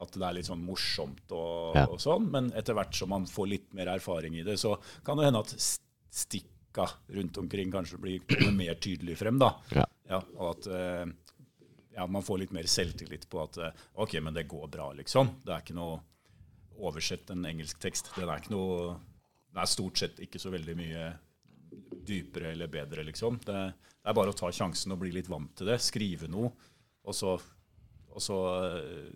At 0.00 0.14
det 0.16 0.24
er 0.24 0.32
litt 0.38 0.46
sånn 0.48 0.62
morsomt 0.64 1.32
og, 1.36 1.74
Ja. 1.76 1.82
og 1.92 1.98
sånn. 2.00 2.30
Men 2.32 2.46
etter 2.56 2.72
hvert 2.76 2.96
som 2.96 3.10
man 3.12 3.26
får 3.28 3.48
litt 3.50 3.66
mer 3.76 3.90
erfaring 3.92 4.38
i 4.40 4.44
det, 4.46 4.54
så 4.60 4.78
kan 5.04 5.16
det 5.20 5.26
hende 5.28 5.42
at 5.44 5.52
stikka 6.10 6.88
rundt 7.16 7.38
omkring 7.40 7.72
kanskje 7.72 7.98
blir 7.98 8.20
mer 8.56 8.74
tydelig 8.82 9.18
frem. 9.18 9.38
da. 9.40 9.54
Ja. 9.74 9.86
Ja, 10.10 10.18
og 10.36 10.46
at 10.56 10.66
eh, 10.66 11.06
ja, 11.94 12.06
man 12.10 12.24
får 12.26 12.38
litt 12.44 12.54
mer 12.54 12.66
selvtillit 12.70 13.28
på 13.30 13.42
at 13.44 13.58
eh, 13.62 13.82
ok, 13.94 14.16
men 14.22 14.34
det 14.34 14.48
går 14.50 14.66
bra, 14.72 14.88
liksom. 14.98 15.36
Det 15.46 15.54
er 15.54 15.62
ikke 15.64 15.76
noe 15.78 16.00
oversett 16.80 17.30
en 17.30 17.44
engelsk 17.46 17.78
tekst. 17.82 18.10
Den 18.16 18.30
er 18.30 18.40
ikke 18.40 18.54
noe 18.54 18.96
Det 19.50 19.60
er 19.62 19.70
stort 19.70 19.98
sett 20.00 20.20
ikke 20.22 20.38
så 20.38 20.50
veldig 20.54 20.74
mye 20.78 21.04
dypere 22.06 22.52
eller 22.54 22.70
bedre, 22.70 23.04
liksom. 23.06 23.38
Det, 23.44 23.58
det 24.00 24.10
er 24.10 24.16
bare 24.16 24.32
å 24.32 24.38
ta 24.38 24.50
sjansen 24.54 24.94
og 24.94 25.00
bli 25.02 25.12
litt 25.14 25.30
vant 25.30 25.52
til 25.58 25.70
det. 25.70 25.78
Skrive 25.82 26.30
noe, 26.30 26.50
og 27.06 27.14
så, 27.14 27.36
og 28.10 28.22
så 28.22 28.38
eh, 28.64 29.10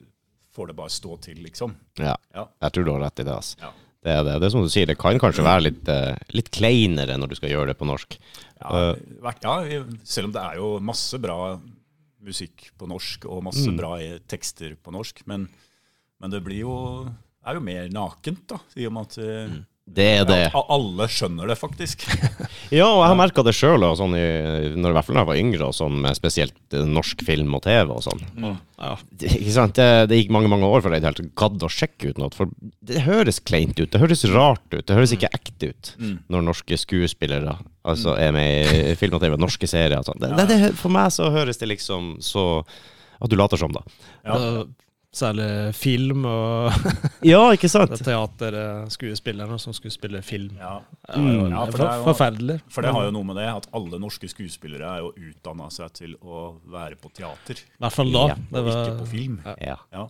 får 0.54 0.70
det 0.70 0.76
bare 0.78 0.94
stå 0.94 1.16
til, 1.30 1.42
liksom. 1.46 1.74
ja. 1.98 2.14
Ja. 2.34 2.48
Jeg 2.66 2.74
tror 2.74 2.86
du 2.86 2.90
har 2.96 3.02
rett 3.06 3.22
i 3.22 3.26
det. 3.26 3.34
Altså. 3.34 3.58
Ja. 3.62 3.72
Det 4.04 4.12
er 4.12 4.24
det. 4.26 4.34
Det 4.42 4.48
er 4.48 4.52
som 4.52 4.64
du 4.64 4.68
sier, 4.72 4.88
det 4.88 4.98
kan 5.00 5.16
kanskje 5.20 5.46
være 5.46 5.64
litt, 5.70 5.88
eh, 5.88 6.16
litt 6.36 6.50
kleinere 6.52 7.16
når 7.16 7.32
du 7.32 7.38
skal 7.38 7.54
gjøre 7.54 7.72
det 7.72 7.78
på 7.80 7.88
norsk. 7.88 8.18
Ja, 8.60 8.82
ja, 9.64 9.80
selv 10.04 10.28
om 10.28 10.34
det 10.34 10.42
er 10.42 10.60
jo 10.60 10.74
masse 10.84 11.20
bra 11.22 11.56
musikk 12.24 12.70
på 12.80 12.88
norsk 12.88 13.24
og 13.28 13.42
masse 13.48 13.68
bra 13.76 13.94
eh, 14.00 14.18
tekster 14.28 14.76
på 14.80 14.92
norsk, 14.92 15.24
men, 15.30 15.46
men 16.20 16.32
det 16.32 16.42
blir 16.44 16.62
jo, 16.64 16.74
er 17.44 17.58
jo 17.58 17.64
mer 17.64 17.88
nakent, 17.92 18.44
da, 18.52 18.60
i 18.76 18.86
og 18.88 18.94
med 18.96 19.08
at 19.08 19.18
eh, 19.24 19.56
Det 19.86 20.04
er 20.18 20.24
det. 20.24 20.36
ja, 20.48 20.60
alle 20.72 21.04
skjønner 21.12 21.50
det, 21.50 21.58
faktisk. 21.60 22.06
Ja, 22.74 22.86
og 22.88 23.02
jeg 23.04 23.10
har 23.10 23.18
merka 23.20 23.42
det 23.44 23.52
sjøl, 23.54 23.82
sånn, 23.94 24.14
i- 24.16 24.70
når, 24.80 24.90
i 24.90 24.94
hvert 24.96 25.04
fall 25.06 25.18
da 25.18 25.20
jeg 25.22 25.28
var 25.28 25.36
yngre, 25.38 25.66
og 25.68 25.74
sånn, 25.76 25.98
med 26.02 26.16
spesielt 26.16 26.56
eh, 26.74 26.86
norsk 26.88 27.20
film 27.26 27.52
og 27.54 27.62
TV 27.66 27.92
og 27.92 28.00
sånn. 28.02 28.22
Ja. 28.80 28.94
Det, 29.12 29.28
ikke 29.36 29.52
sant? 29.54 29.76
Det, 29.76 30.08
det 30.10 30.18
gikk 30.22 30.32
mange 30.34 30.48
mange 30.50 30.66
år 30.66 30.82
før 30.82 30.96
jeg 30.96 31.04
helt 31.04 31.20
gadd 31.38 31.62
å 31.62 31.70
sjekke 31.70 32.10
ut 32.14 32.18
noe. 32.22 32.32
For 32.34 32.48
det 32.80 33.04
høres 33.04 33.38
kleint 33.44 33.76
ut, 33.78 33.90
det 33.92 34.00
høres 34.02 34.24
rart 34.32 34.64
ut, 34.72 34.82
det 34.88 34.96
høres 34.96 35.12
ikke 35.14 35.30
ekte 35.36 35.70
ut 35.74 35.92
når 36.32 36.48
norske 36.48 36.80
skuespillere 36.80 37.54
altså, 37.84 38.16
er 38.18 38.32
med 38.34 38.72
i 38.72 38.96
film 39.00 39.20
og 39.20 39.22
TV, 39.22 39.36
norske 39.38 39.68
serier 39.70 40.00
og 40.00 40.08
sånn. 40.08 40.24
Ja. 40.24 40.72
for 40.80 40.90
meg 40.96 41.12
så 41.14 41.28
høres 41.34 41.60
det 41.60 41.68
liksom 41.76 42.16
så 42.24 42.64
At 43.22 43.30
du 43.30 43.36
later 43.38 43.60
som, 43.60 43.70
da. 43.72 43.84
Ja. 44.26 44.64
Særlig 45.14 45.46
film 45.78 46.24
og 46.26 46.72
Ja, 47.32 47.44
ikke 47.54 47.68
sant? 47.70 47.92
teaterskuespillerne 48.02 49.58
som 49.62 49.72
skulle 49.76 49.94
spille 49.94 50.22
film. 50.26 50.56
Ja. 50.58 50.80
Jo 51.14 51.46
Ja, 51.52 51.64
for 51.68 51.78
det 51.78 51.86
er 51.86 52.00
jo- 52.00 52.08
forferdelig. 52.08 52.56
For 52.68 52.82
det 52.82 52.92
har 52.96 53.04
jo 53.06 53.14
noe 53.14 53.24
med 53.30 53.36
det 53.38 53.46
at 53.52 53.68
alle 53.72 54.00
norske 54.02 54.28
skuespillere 54.28 54.96
er 54.96 55.04
jo 55.04 55.12
utdanna 55.14 55.70
seg 55.70 55.92
til 55.94 56.16
å 56.22 56.56
være 56.66 56.98
på 56.98 57.12
teater, 57.14 57.62
I 57.62 57.80
hvert 57.84 57.92
fall 57.94 58.12
da. 58.12 58.26
Ja, 58.32 58.36
det 58.50 58.58
og 58.60 58.66
var, 58.66 58.84
ikke 58.84 58.98
på 59.04 59.08
film. 59.14 59.40
Ja. 59.62 59.78
Ja. 59.92 60.06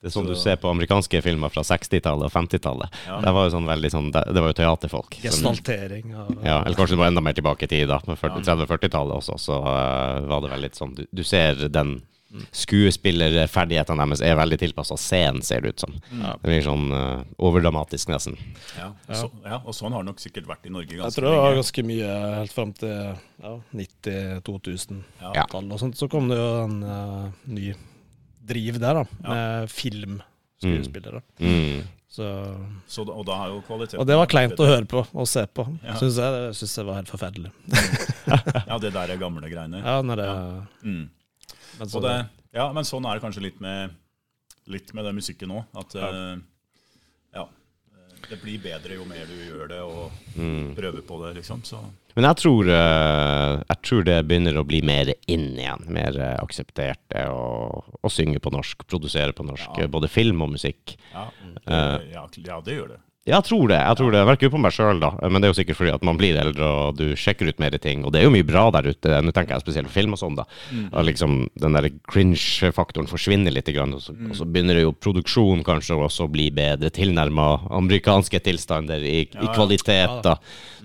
Det 0.00 0.08
er 0.08 0.14
sånn 0.14 0.26
du 0.30 0.34
ser 0.34 0.56
på 0.56 0.70
amerikanske 0.72 1.20
filmer 1.22 1.50
fra 1.52 1.60
60-tallet 1.60 2.24
og 2.24 2.32
50-tallet. 2.32 2.94
Ja. 3.06 3.18
Det 3.20 3.32
var 3.36 3.44
jo 3.44 3.50
sånn 3.52 3.66
veldig 3.68 3.90
sånn 3.92 4.06
Det, 4.14 4.22
det 4.32 4.40
var 4.40 4.48
jo 4.48 4.56
teaterfolk. 4.62 5.18
Gestaltering 5.20 6.14
av 6.16 6.30
Ja, 6.42 6.62
eller 6.64 6.74
kanskje 6.78 6.96
det 6.96 7.02
var 7.02 7.10
enda 7.12 7.20
mer 7.20 7.36
tilbake 7.36 7.68
i 7.68 7.68
tid, 7.68 7.86
da. 7.90 7.98
På 8.00 8.16
40 8.16 8.40
30-40-tallet 8.48 9.18
også, 9.20 9.36
så 9.38 9.58
uh, 9.60 10.24
var 10.26 10.40
det 10.40 10.50
vel 10.54 10.64
litt 10.64 10.74
sånn 10.80 10.94
Du, 10.96 11.04
du 11.12 11.22
ser 11.22 11.68
den 11.68 11.98
skuespillerferdighetene 12.54 14.04
deres 14.06 14.22
er 14.24 14.36
veldig 14.38 14.58
tilpassa 14.62 14.96
scenen, 15.00 15.42
ser 15.46 15.60
det 15.64 15.72
ut 15.74 15.84
som. 15.84 15.94
Ja. 16.20 16.32
Det 16.40 16.46
blir 16.50 16.62
sånn 16.66 16.86
uh, 16.94 17.22
overdramatisk, 17.42 18.08
nesten. 18.12 18.36
Ja, 18.78 18.90
så, 19.10 19.30
ja, 19.44 19.58
og 19.64 19.74
sånn 19.76 19.92
har 19.96 20.04
det 20.04 20.10
nok 20.12 20.22
sikkert 20.22 20.46
vært 20.50 20.66
i 20.70 20.74
Norge 20.74 20.94
Jeg 21.00 21.14
tror 21.16 21.28
det 21.30 21.36
var 21.42 21.58
ganske 21.58 21.84
mye 21.90 22.10
helt 22.38 22.54
fram 22.54 22.72
til 22.78 22.94
ja, 22.94 23.54
90-2000-tallet. 23.82 25.36
Ja. 25.36 25.46
og 25.60 25.78
sånt. 25.80 25.98
Så 25.98 26.08
kom 26.12 26.28
det 26.30 26.38
jo 26.40 26.50
en 26.64 26.82
uh, 26.84 27.30
ny 27.50 27.72
driv 28.50 28.78
der, 28.82 29.02
da, 29.02 29.04
med 29.30 29.70
filmskuespillere. 29.70 31.20
Mm. 31.38 31.82
Så, 32.10 32.26
Så, 32.90 33.04
da- 33.06 33.14
og 33.14 33.22
da 33.28 33.36
har 33.38 33.52
jo 33.52 33.60
kvaliteten 33.62 34.00
og 34.02 34.06
det 34.08 34.16
var 34.18 34.26
kleint 34.26 34.58
å 34.58 34.66
høre 34.66 34.86
på 34.90 35.04
og 35.14 35.28
se 35.30 35.44
på, 35.46 35.62
Ja. 35.84 35.94
syns 36.00 36.16
jeg. 36.18 36.32
Det 36.34 36.56
synes 36.58 36.72
jeg 36.80 36.86
var 36.88 36.98
helt 36.98 37.12
forferdelig. 37.12 37.52
Ja, 38.70 38.76
det 38.78 38.90
der 38.94 39.10
er 39.14 39.18
gamle 39.18 39.48
greiene. 39.50 39.80
Ja, 39.82 40.00
når 40.06 40.16
det, 40.20 40.26
Mm. 40.86 41.04
Men 41.78 41.88
så, 41.88 41.98
Og 41.98 42.02
det, 42.06 42.16
ja, 42.56 42.72
men 42.72 42.84
sånn 42.84 43.06
er 43.06 43.14
det 43.18 43.22
kanskje 43.24 43.42
litt 43.46 43.60
med, 43.60 43.90
litt 44.66 44.92
med 44.94 45.04
den 45.04 45.14
musikken 45.20 45.50
òg. 45.54 45.64
At 45.80 45.94
eh, 45.94 46.36
ja, 47.36 47.44
eh, 47.46 48.20
det 48.30 48.40
blir 48.42 48.58
bedre 48.62 48.94
jo 48.98 49.04
mer 49.08 49.26
du 49.30 49.36
gjør 49.48 49.68
det 49.68 49.80
og 49.86 50.10
Mm. 50.36 50.74
prøver 50.76 51.02
på 51.02 51.16
det, 51.26 51.34
liksom. 51.40 51.62
Så 51.66 51.80
Men 52.16 52.24
jeg 52.24 52.36
tror, 52.42 52.68
eh, 52.68 53.62
jeg 53.68 53.82
tror 53.86 54.04
det 54.04 54.18
begynner 54.26 54.58
å 54.58 54.66
bli 54.66 54.80
mer 54.82 55.12
inn 55.26 55.56
igjen. 55.58 55.86
Mer 55.90 56.16
uh, 56.18 56.36
akseptert 56.42 56.98
det 57.08 57.24
å, 57.30 57.82
å 58.02 58.10
synge 58.10 58.40
på 58.42 58.50
norsk, 58.52 58.84
produsere 58.86 59.32
på 59.32 59.46
norsk. 59.46 59.70
Ja. 59.78 59.84
eh, 59.84 59.90
Både 59.90 60.08
film 60.10 60.42
og 60.42 60.50
musikk. 60.56 60.96
ja, 61.12 61.28
Eh. 61.66 61.98
det, 61.98 62.10
ja, 62.12 62.26
ja 62.46 62.60
det 62.60 62.74
gjør 62.78 62.88
det. 62.96 63.00
Jeg 63.28 63.44
tror 63.44 63.68
det. 63.68 63.76
jeg 63.76 63.96
tror 63.98 64.14
det. 64.14 64.20
Jeg 64.22 64.28
verker 64.30 64.50
på 64.52 64.58
meg 64.64 64.72
sjøl, 64.72 65.00
da. 65.02 65.10
Men 65.28 65.42
det 65.42 65.48
er 65.48 65.52
jo 65.52 65.58
sikkert 65.58 65.76
fordi 65.76 65.92
at 65.92 66.04
man 66.08 66.16
blir 66.16 66.38
eldre 66.40 66.64
og 66.64 66.96
du 66.96 67.12
sjekker 67.20 67.50
ut 67.50 67.58
mer 67.60 67.74
ting. 67.76 68.00
Og 68.04 68.14
det 68.14 68.22
er 68.22 68.24
jo 68.24 68.32
mye 68.32 68.46
bra 68.48 68.62
der 68.72 68.88
ute. 68.94 69.18
Nå 69.20 69.34
tenker 69.36 69.54
jeg 69.54 69.64
spesielt 69.66 69.90
på 69.90 69.96
film 69.98 70.16
og 70.16 70.22
sånn, 70.22 70.38
da. 70.38 70.46
Og 70.88 71.04
liksom 71.04 71.36
den 71.60 71.76
der 71.76 71.90
cringe-faktoren 72.08 73.10
forsvinner 73.10 73.52
litt. 73.52 73.68
Grann, 73.70 73.92
og, 73.94 74.00
så, 74.02 74.16
og 74.16 74.32
så 74.34 74.46
begynner 74.48 74.78
det 74.78 74.86
jo 74.86 74.96
produksjon 74.96 75.60
kanskje 75.66 76.00
også 76.00 76.26
å 76.26 76.32
bli 76.32 76.48
bedre. 76.54 76.88
Tilnærma 76.96 77.50
amerikanske 77.76 78.40
tilstander 78.42 79.04
i, 79.04 79.18
i 79.28 79.28
ja. 79.36 79.52
kvalitet. 79.52 80.16
da. 80.24 80.38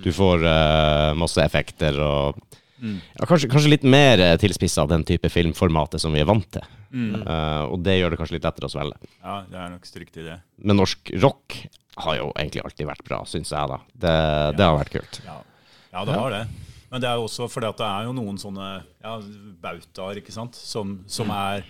Du 0.04 0.12
får 0.14 0.44
uh, 0.44 1.16
masse 1.18 1.40
effekter 1.42 1.98
og 2.04 2.44
ja, 2.84 3.26
kanskje, 3.26 3.48
kanskje 3.50 3.72
litt 3.72 3.86
mer 3.88 4.20
uh, 4.20 4.36
tilspissa 4.38 4.84
av 4.84 4.92
den 4.92 5.08
type 5.08 5.32
filmformatet 5.32 6.04
som 6.04 6.14
vi 6.14 6.22
er 6.22 6.28
vant 6.30 6.52
til. 6.52 6.68
Eh, 6.96 7.64
og 7.68 7.82
det 7.84 7.98
gjør 7.98 8.14
det 8.14 8.20
kanskje 8.22 8.38
litt 8.38 8.46
lettere 8.48 8.70
å 8.70 8.72
svelge. 8.72 9.10
Ja, 9.20 9.40
det 9.50 9.60
er 9.60 9.74
nok 9.74 9.90
riktig, 10.00 10.24
det. 10.28 10.38
Men 10.64 10.80
norsk 10.80 11.12
rock 11.24 11.58
har 12.04 12.18
jo 12.20 12.30
egentlig 12.36 12.64
alltid 12.66 12.88
vært 12.90 13.04
bra, 13.08 13.22
syns 13.30 13.52
jeg, 13.56 13.72
da. 13.72 13.80
Det, 13.94 14.14
det 14.58 14.66
har 14.68 14.78
vært 14.82 14.94
kult. 14.98 15.20
Ja, 15.26 15.38
ja 15.94 16.06
det 16.10 16.18
har 16.20 16.34
det. 16.36 16.44
Men 16.92 17.02
det 17.02 17.10
er 17.10 17.18
jo 17.20 17.26
også 17.28 17.48
fordi 17.52 17.68
at 17.72 17.80
det 17.82 17.88
er 17.88 18.06
jo 18.08 18.14
noen 18.16 18.38
sånne 18.40 18.68
ja, 19.04 19.16
bautaer, 19.64 20.20
ikke 20.22 20.36
sant, 20.36 20.56
som, 20.60 21.00
som 21.12 21.32
er 21.34 21.66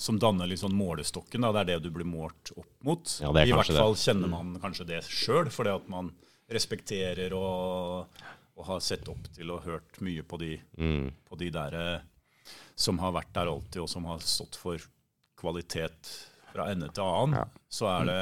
som 0.00 0.18
danner 0.20 0.50
sånn 0.56 0.74
målestokken. 0.76 1.44
Da. 1.44 1.52
Det 1.52 1.60
er 1.62 1.68
det 1.74 1.86
du 1.86 1.90
blir 1.94 2.08
målt 2.08 2.50
opp 2.56 2.68
mot. 2.84 3.04
Ja, 3.22 3.30
det 3.36 3.44
er 3.44 3.52
I 3.52 3.56
hvert 3.56 3.70
fall 3.76 3.94
det. 3.96 4.02
kjenner 4.02 4.32
man 4.32 4.54
kanskje 4.62 4.88
det 4.88 5.02
sjøl, 5.04 5.50
fordi 5.52 5.74
at 5.76 5.88
man 5.92 6.10
respekterer 6.52 7.34
og, 7.36 8.20
og 8.56 8.68
har 8.70 8.82
sett 8.84 9.08
opp 9.12 9.28
til 9.36 9.50
og 9.54 9.64
hørt 9.66 10.00
mye 10.04 10.24
på 10.26 10.38
de, 10.42 10.52
Mm. 10.78 11.10
på 11.28 11.38
de 11.40 11.50
der 11.54 11.74
eh, 11.80 12.54
som 12.76 12.98
har 13.02 13.12
vært 13.16 13.32
der 13.36 13.50
alltid, 13.52 13.80
og 13.84 13.88
som 13.90 14.04
har 14.08 14.22
stått 14.24 14.56
for 14.60 14.80
kvalitet 15.40 16.12
fra 16.52 16.70
ende 16.72 16.88
til 16.94 17.04
annen. 17.04 17.40
Ja. 17.40 17.64
Så 17.68 17.88
er 17.90 18.06
det 18.08 18.20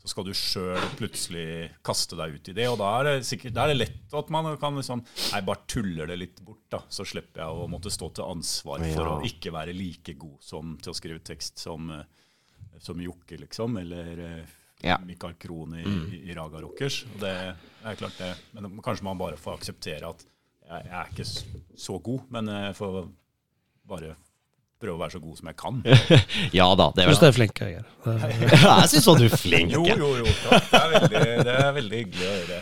så 0.00 0.08
skal 0.08 0.24
du 0.24 0.32
sjøl 0.32 0.80
plutselig 0.96 1.46
kaste 1.84 2.16
deg 2.16 2.38
ut 2.38 2.48
i 2.48 2.54
det. 2.56 2.66
Og 2.72 2.78
da 2.80 2.88
er 3.00 3.08
det 3.08 3.26
sikkert 3.28 3.52
da 3.56 3.66
er 3.66 3.74
det 3.74 3.80
lett 3.82 4.14
at 4.16 4.30
man 4.32 4.48
kan 4.60 4.78
liksom 4.78 5.02
Nei, 5.04 5.40
bare 5.44 5.66
tuller 5.68 6.08
det 6.08 6.16
litt 6.22 6.40
bort, 6.44 6.62
da. 6.72 6.80
Så 6.88 7.04
slipper 7.04 7.42
jeg 7.44 7.58
å 7.60 7.66
måtte 7.68 7.92
stå 7.92 8.08
til 8.16 8.24
ansvar 8.24 8.80
for 8.86 9.04
Ja. 9.04 9.18
å 9.18 9.26
ikke 9.28 9.52
være 9.52 9.74
like 9.76 10.14
god 10.16 10.38
som, 10.40 10.78
til 10.80 10.94
å 10.94 10.96
skrive 10.96 11.20
tekst 11.20 11.60
som, 11.60 11.90
eh, 11.92 12.08
som 12.80 13.00
Jokke, 13.04 13.36
liksom. 13.44 13.76
Eller 13.82 14.24
eh, 14.24 14.56
Ja. 14.80 14.96
Mikael 15.04 15.34
Krohn 15.36 15.74
i, 15.76 15.84
mm. 15.84 16.06
i 16.24 16.32
Raga 16.34 16.62
Rockers. 16.64 17.02
Og 17.12 17.20
det 17.20 17.34
er 17.84 18.00
klart 18.00 18.16
det. 18.16 18.32
Men 18.56 18.80
kanskje 18.80 19.04
man 19.04 19.20
bare 19.20 19.36
får 19.36 19.58
akseptere 19.60 20.08
at 20.08 20.24
jeg, 20.24 20.86
jeg 20.86 20.96
er 20.96 21.12
ikke 21.12 21.76
så 21.76 21.98
god, 22.00 22.24
men 22.32 22.48
jeg 22.48 22.76
får 22.78 23.00
bare 23.90 24.14
prøve 24.80 24.96
å 24.96 25.00
være 25.02 25.12
så 25.12 25.20
god 25.22 25.38
som 25.40 25.50
jeg 25.50 25.56
kan. 25.60 25.80
Ja 26.60 26.66
da, 26.78 26.88
det 26.96 27.04
er 27.04 27.10
Syns 27.12 27.20
vel 27.20 27.22
du 27.22 27.28
er 27.30 27.36
flink, 27.36 27.62
Øygeir. 27.64 27.88
Jeg 28.80 28.90
syns 28.94 29.08
du 29.08 29.24
er 29.26 29.34
flink. 29.36 29.74
Jo, 29.74 29.82
jo, 29.86 30.12
jo. 30.22 30.36
Takk. 30.46 30.70
Det 30.70 30.80
er 30.80 30.92
veldig, 30.94 31.24
det 31.48 31.56
er 31.56 31.74
veldig 31.76 31.98
hyggelig 32.04 32.28
å 32.28 32.36
høre. 32.36 32.60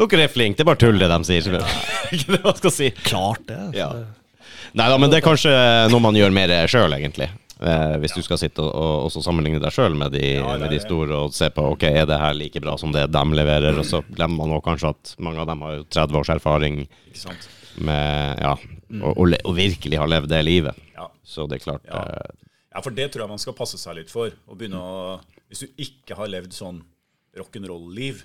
Dere 0.00 0.24
er 0.26 0.32
flinke, 0.32 0.58
det 0.58 0.64
er 0.64 0.70
bare 0.72 0.82
tull 0.82 0.98
det 1.02 1.10
de 1.12 1.20
sier. 1.28 1.60
Ikke 2.16 2.34
det 2.34 2.40
man 2.46 2.58
skal 2.58 2.74
si. 2.74 2.90
Klart 3.06 3.46
det. 3.50 3.60
altså. 3.68 3.84
Ja. 3.84 4.56
Nei 4.78 4.88
da, 4.92 4.98
men 5.02 5.10
det 5.10 5.20
er 5.20 5.26
kanskje 5.26 5.52
noe 5.90 6.02
man 6.02 6.18
gjør 6.18 6.34
mer 6.34 6.52
sjøl, 6.70 6.94
egentlig. 6.98 7.30
Eh, 7.60 7.94
hvis 8.00 8.14
du 8.16 8.22
skal 8.24 8.38
sitte 8.40 8.64
og, 8.64 9.06
og 9.06 9.12
sammenligne 9.20 9.60
deg 9.60 9.74
sjøl 9.74 9.92
med, 9.98 10.14
de, 10.16 10.36
Ja, 10.38 10.54
med 10.62 10.72
de 10.72 10.78
store 10.80 11.18
og 11.26 11.34
se 11.36 11.50
på 11.52 11.64
ok, 11.74 11.84
er 11.90 12.06
det 12.08 12.16
her 12.22 12.32
like 12.38 12.62
bra 12.64 12.76
som 12.80 12.94
det 12.94 13.06
de 13.12 13.24
leverer. 13.36 13.78
Og 13.78 13.86
så 13.86 14.00
glemmer 14.08 14.48
man 14.50 14.64
kanskje 14.64 14.94
at 14.94 15.14
mange 15.22 15.42
av 15.42 15.50
dem 15.50 15.62
har 15.66 15.78
jo 15.78 15.86
30 15.92 16.20
års 16.22 16.32
erfaring 16.38 16.82
med 17.86 18.40
ja, 18.42 18.54
og, 18.98 19.16
og, 19.18 19.34
og 19.44 19.54
virkelig 19.56 19.98
har 19.98 20.08
levd 20.10 20.28
det 20.32 20.40
livet. 20.44 20.78
Ja. 20.96 21.06
Så 21.24 21.46
det 21.48 21.60
er 21.60 21.64
klart 21.70 21.84
Ja. 21.86 22.00
eh, 22.02 22.48
ja, 22.74 22.80
for 22.82 22.90
det 22.94 23.08
tror 23.12 23.24
jeg 23.24 23.28
man 23.32 23.38
skal 23.42 23.54
passe 23.58 23.78
seg 23.78 23.96
litt 23.96 24.10
for. 24.10 24.30
Å 24.48 24.56
begynne 24.58 24.78
å, 24.78 25.20
hvis 25.50 25.64
du 25.64 25.66
ikke 25.82 26.14
har 26.18 26.28
levd 26.30 26.52
sånn 26.54 26.82
rock'n'roll-liv, 27.36 28.22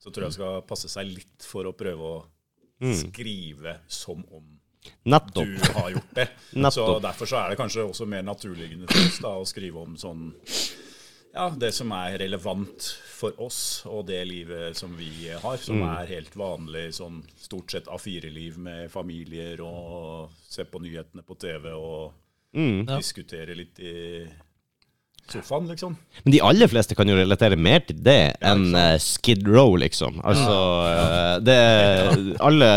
så 0.00 0.10
tror 0.12 0.24
jeg 0.24 0.30
man 0.30 0.36
skal 0.38 0.62
passe 0.68 0.88
seg 0.92 1.06
litt 1.08 1.44
for 1.48 1.64
å 1.68 1.72
prøve 1.76 2.00
å 2.14 2.22
Mm. 2.82 2.90
skrive 2.98 3.76
som 3.86 4.24
om 4.34 4.42
Nettopp. 5.06 5.46
du 5.46 5.72
har 5.78 5.90
gjort 5.94 6.14
det. 6.14 6.24
Så 6.74 6.98
Derfor 7.00 7.24
så 7.30 7.36
er 7.38 7.50
det 7.50 7.56
kanskje 7.60 7.84
også 7.86 8.04
mer 8.10 8.22
naturliggende 8.26 8.88
for 8.90 8.98
oss 9.06 9.18
da, 9.22 9.30
å 9.38 9.46
skrive 9.46 9.78
om 9.80 9.94
sånn 9.96 10.34
ja, 11.34 11.48
det 11.58 11.72
som 11.74 11.90
er 11.96 12.16
relevant 12.22 12.86
for 13.14 13.34
oss 13.42 13.82
og 13.90 14.06
det 14.06 14.20
livet 14.28 14.76
som 14.78 14.94
vi 14.96 15.28
har, 15.32 15.56
som 15.58 15.80
Mm. 15.80 15.88
er 15.98 16.06
helt 16.14 16.34
vanlig 16.38 16.86
sånn 16.94 17.22
stort 17.40 17.70
sett 17.74 17.86
A4-liv 17.90 18.56
med 18.58 18.90
familier 18.92 19.60
og 19.64 20.30
se 20.48 20.64
på 20.64 20.80
nyhetene 20.82 21.22
på 21.26 21.36
TV 21.38 21.72
og 21.74 22.12
Mm. 22.54 22.84
Ja. 22.88 22.96
diskutere 23.00 23.54
litt 23.58 23.80
i 23.82 24.26
sofaen, 25.26 25.66
liksom. 25.68 25.96
Men 26.24 26.32
de 26.32 26.40
aller 26.44 26.68
fleste 26.68 26.94
kan 26.94 27.08
jo 27.08 27.16
relatere 27.16 27.56
mer 27.58 27.80
til 27.80 27.96
det 28.04 28.36
enn 28.44 28.74
uh, 28.76 28.96
Skid 29.00 29.46
Row, 29.48 29.74
liksom. 29.80 30.20
Altså 30.22 30.56
eh, 30.86 31.38
det 31.40 32.38
Alle 32.44 32.68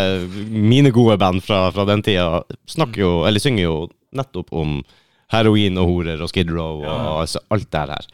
mine 0.50 0.90
gode 0.96 1.18
band 1.20 1.44
fra, 1.44 1.68
fra 1.76 1.86
den 1.86 2.02
tida 2.02 2.44
snakker 2.66 3.04
jo, 3.04 3.12
eller 3.28 3.44
synger 3.44 3.64
jo 3.68 3.76
nettopp 4.16 4.54
om 4.56 4.80
heroin 5.34 5.78
og 5.82 5.90
horer 5.90 6.22
og 6.24 6.30
Skid 6.32 6.52
Row 6.56 6.84
og 6.88 7.22
altså 7.22 7.42
alt 7.52 7.68
det 7.74 7.82
her. 7.92 8.06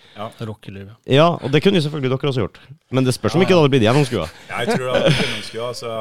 Rockelivet. 0.50 0.96
Ja, 1.06 1.28
og 1.38 1.52
det 1.54 1.62
kunne 1.64 1.78
jo 1.78 1.86
selvfølgelig 1.86 2.14
dere 2.16 2.32
også 2.32 2.46
gjort. 2.46 2.60
Men 2.92 3.06
det 3.06 3.14
spørs 3.14 3.36
om 3.38 3.44
ikke 3.46 3.54
det 3.54 3.60
hadde 3.62 3.74
blitt 3.76 3.86
gjennomskua. 3.86 4.26
Jeg 4.54 4.72
tror 4.72 4.86
det 4.88 4.94
hadde 4.96 5.12
blitt 5.12 5.22
gjennomskua. 5.28 5.68
Altså, 5.68 5.92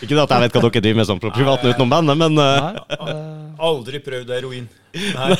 Ikke 0.00 0.14
det 0.14 0.22
at 0.22 0.30
jeg 0.34 0.42
vet 0.44 0.54
hva 0.56 0.62
dere 0.66 0.82
driver 0.84 0.98
med 1.00 1.08
sånn 1.08 1.20
på 1.22 1.30
privaten 1.34 1.72
utenom 1.72 1.90
bandet, 1.90 2.20
men 2.20 2.38
eh, 2.44 3.64
aldri 3.70 4.00
prøvd 4.04 4.30
heroin. 4.36 4.68
Nei. 5.18 5.30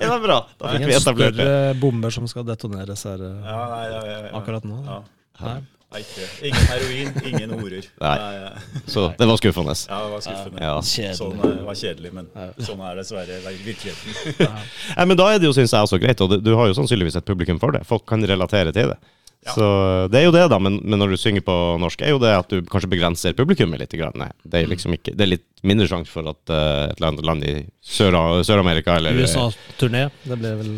det 0.00 0.08
var 0.10 0.22
bra. 0.24 0.38
Da 0.60 0.70
fikk 0.72 0.84
vi 0.84 0.92
Ingen 0.92 1.00
etablert 1.00 1.36
det. 1.36 1.44
større 1.48 1.74
bomber 1.82 2.14
som 2.14 2.28
skal 2.30 2.46
detoneres 2.48 3.04
her 3.08 3.22
eh, 3.24 3.36
Ja, 3.48 3.58
nei, 3.72 3.84
ja, 3.92 4.00
ja, 4.08 4.16
ja. 4.28 4.32
akkurat 4.40 4.66
nå. 4.68 4.78
Ja. 4.86 4.98
Nei. 5.44 5.58
Nei, 5.88 6.02
ikke. 6.04 6.24
Ingen 6.44 6.66
heroin, 6.68 7.12
ingen 7.30 7.52
horer. 7.56 7.86
Nei. 8.04 8.16
ja. 8.36 8.48
Så 8.92 9.06
det 9.16 9.28
var 9.30 9.38
skuffende. 9.40 9.76
Ja, 9.88 10.00
det 10.04 10.10
var 10.12 10.24
skuffende. 10.26 10.64
Ja. 10.66 10.74
Kjedelig. 10.84 11.16
Sånn 11.16 11.38
eh, 11.40 11.62
var 11.64 11.78
kjedelig, 11.80 12.10
men 12.18 12.26
sånn 12.66 12.82
er 12.84 12.98
dessverre 13.00 13.38
virkeligheten. 13.64 14.50
Nei, 14.98 15.06
men 15.08 15.16
da 15.20 15.30
er 15.32 15.40
det 15.40 15.48
jo, 15.48 15.54
syns 15.56 15.72
jeg, 15.72 15.88
også 15.88 16.00
greit, 16.02 16.20
og 16.24 16.34
du 16.44 16.52
har 16.60 16.68
jo 16.68 16.76
sannsynligvis 16.76 17.16
et 17.22 17.28
publikum 17.28 17.60
for 17.62 17.72
det. 17.72 17.86
Folk 17.88 18.04
kan 18.10 18.24
relatere 18.28 18.74
til 18.76 18.92
det. 18.92 18.98
Ja. 19.46 19.54
Så 19.54 19.66
det 20.12 20.18
er 20.20 20.24
jo 20.26 20.32
det, 20.34 20.44
da. 20.50 20.58
Men, 20.60 20.80
men 20.82 21.00
når 21.00 21.14
du 21.14 21.20
synger 21.20 21.44
på 21.46 21.54
norsk, 21.80 22.02
er 22.04 22.12
jo 22.12 22.20
det 22.20 22.34
at 22.36 22.50
du 22.52 22.58
kanskje 22.68 22.90
begrenser 22.92 23.36
publikummet 23.38 23.80
litt. 23.80 23.94
Grann. 23.96 24.16
Nei, 24.18 24.28
det 24.44 24.60
er 24.60 24.68
liksom 24.68 24.92
ikke 24.98 25.14
Det 25.16 25.24
er 25.24 25.30
litt 25.32 25.46
mindre 25.66 25.86
sjanse 25.88 26.12
for 26.12 26.26
at 26.28 26.52
uh, 26.52 26.90
et 26.90 27.00
land, 27.00 27.22
land 27.24 27.46
i 27.46 27.54
Sør- 27.80 28.42
Sør-Amerika 28.44 28.98
eller 28.98 29.16
USA-turné. 29.22 30.08
Det 30.26 30.36
ble 30.42 30.52
vel 30.60 30.74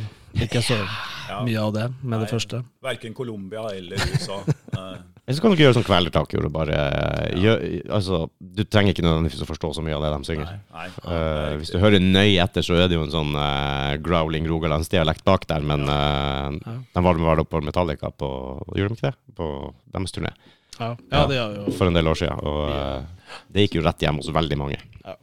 ikke 0.47 0.63
så 0.63 0.79
Ja. 1.31 1.41
mye 1.47 1.63
av 1.63 1.73
det 1.77 1.87
med 2.03 2.19
det 2.19 2.27
Nei. 2.27 2.33
første. 2.35 2.63
Verken 2.83 3.15
Colombia 3.15 3.69
eller 3.77 4.11
USA. 4.11 4.43
Eller 5.31 5.37
så 5.37 5.45
kan 5.45 5.53
ikke 5.55 5.63
gjøre 5.63 5.75
som 5.77 5.85
Kvelertak 5.87 6.33
gjorde, 6.35 6.49
bare 6.51 6.75
ja. 6.75 7.35
gjør, 7.39 7.61
Altså, 7.95 8.19
du 8.41 8.65
trenger 8.67 8.91
ikke 8.91 9.05
nødvendigvis 9.05 9.45
å 9.45 9.47
forstå 9.47 9.69
så 9.77 9.85
mye 9.87 9.95
av 9.95 10.03
det 10.03 10.09
de 10.11 10.27
synger. 10.27 10.57
Nei. 10.75 10.87
Eh, 11.07 11.51
hvis 11.61 11.71
du 11.71 11.77
hører 11.79 12.03
nøye 12.03 12.41
etter, 12.43 12.67
så 12.67 12.75
er 12.75 12.91
det 12.91 12.99
jo 12.99 13.05
en 13.05 13.13
sånn 13.13 13.31
uh, 13.39 13.95
growling 14.03 14.49
rogalandsdialekt 14.51 15.23
bak 15.29 15.47
der, 15.47 15.63
men 15.63 15.87
uh, 15.87 16.83
de 16.83 17.05
var 17.07 17.21
vel 17.21 17.45
oppe 17.45 17.55
på 17.55 17.63
Metallica 17.63 18.11
på 18.11 18.31
Gjorde 18.75 18.97
de 18.97 18.99
ikke 18.99 19.13
det? 19.13 19.37
På 19.39 19.47
deres 19.95 20.17
turné 20.17 20.33
Ja, 20.81 20.97
ja 21.13 21.23
det 21.31 21.39
er 21.39 21.55
jo 21.61 21.77
for 21.79 21.93
en 21.93 22.01
del 22.01 22.11
år 22.11 22.19
siden. 22.25 22.43
Og 22.51 22.75
uh, 22.75 23.39
det 23.55 23.69
gikk 23.69 23.79
jo 23.79 23.87
rett 23.87 24.03
hjem 24.03 24.19
hos 24.19 24.33
veldig 24.35 24.59
mange. 24.59 24.83
Ja. 25.05 25.15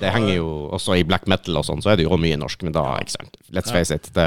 Det 0.00 0.10
henger 0.12 0.34
jo 0.36 0.48
også 0.74 0.96
i 0.98 1.04
black 1.06 1.26
metal 1.30 1.56
og 1.60 1.64
sånn, 1.66 1.80
så 1.84 1.92
er 1.92 1.96
det 2.00 2.04
jo 2.08 2.16
mye 2.20 2.36
norsk, 2.40 2.62
men 2.66 2.72
da, 2.74 2.82
ikke 3.02 3.14
sant. 3.14 3.36
Let's 3.54 3.70
face 3.72 3.94
it. 3.94 4.10
Det, 4.14 4.26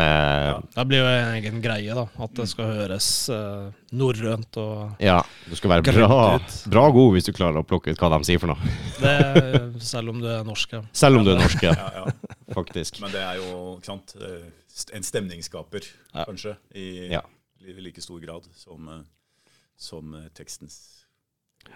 Det 0.76 0.86
blir 0.88 1.02
jo 1.04 1.10
en 1.10 1.34
egen 1.36 1.60
greie, 1.64 1.94
da. 1.98 2.06
At 2.24 2.34
det 2.40 2.48
skal 2.50 2.72
høres 2.80 3.08
uh, 3.30 3.70
norrønt 3.92 4.58
og 4.62 5.02
ja, 5.04 5.18
du 5.50 5.56
skal 5.60 5.74
være 5.76 5.94
bra, 5.94 6.40
bra 6.72 6.86
god 6.96 7.12
hvis 7.18 7.28
du 7.28 7.34
klarer 7.36 7.60
å 7.62 7.66
plukke 7.68 7.92
ut 7.92 8.00
hva 8.02 8.10
de 8.16 8.22
sier 8.30 8.40
for 8.42 8.54
noe. 8.54 8.74
det, 9.02 9.84
Selv 9.84 10.14
om 10.16 10.22
du 10.24 10.28
er 10.32 10.44
norsk, 10.48 10.78
ja. 10.80 10.82
Selv 10.94 11.20
om 11.20 11.28
du 11.28 11.34
er 11.36 11.42
norsk, 11.44 11.64
ja, 11.68 11.76
Ja, 11.82 12.06
ja. 12.06 12.34
faktisk. 12.56 13.02
Men 13.04 13.12
det 13.14 13.22
er 13.26 13.42
jo 13.42 13.52
ikke 13.78 13.92
sant, 13.92 14.16
eh, 14.22 14.50
en 14.96 15.04
stemningsskaper, 15.06 15.86
Ja. 16.16 16.26
kanskje, 16.26 16.56
i 16.76 17.10
Ja. 17.12 17.22
like 17.62 18.02
stor 18.02 18.20
grad 18.24 18.48
som, 18.56 18.88
eh, 18.90 19.04
som 19.78 20.16
tekstens 20.34 21.06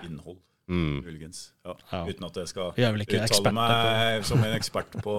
innhold, 0.03 0.39
Mm. 0.67 1.03
muligens. 1.05 1.51
Ja. 1.65 1.75
Ja. 1.91 1.99
Uten 2.09 2.25
at 2.25 2.37
jeg 2.41 2.47
skal 2.49 2.71
ikke 2.73 2.87
uttale 2.89 3.25
eksperter 3.27 3.53
meg 3.53 4.23
som 4.29 4.41
en 4.41 4.55
ekspert 4.57 4.95
på, 5.05 5.15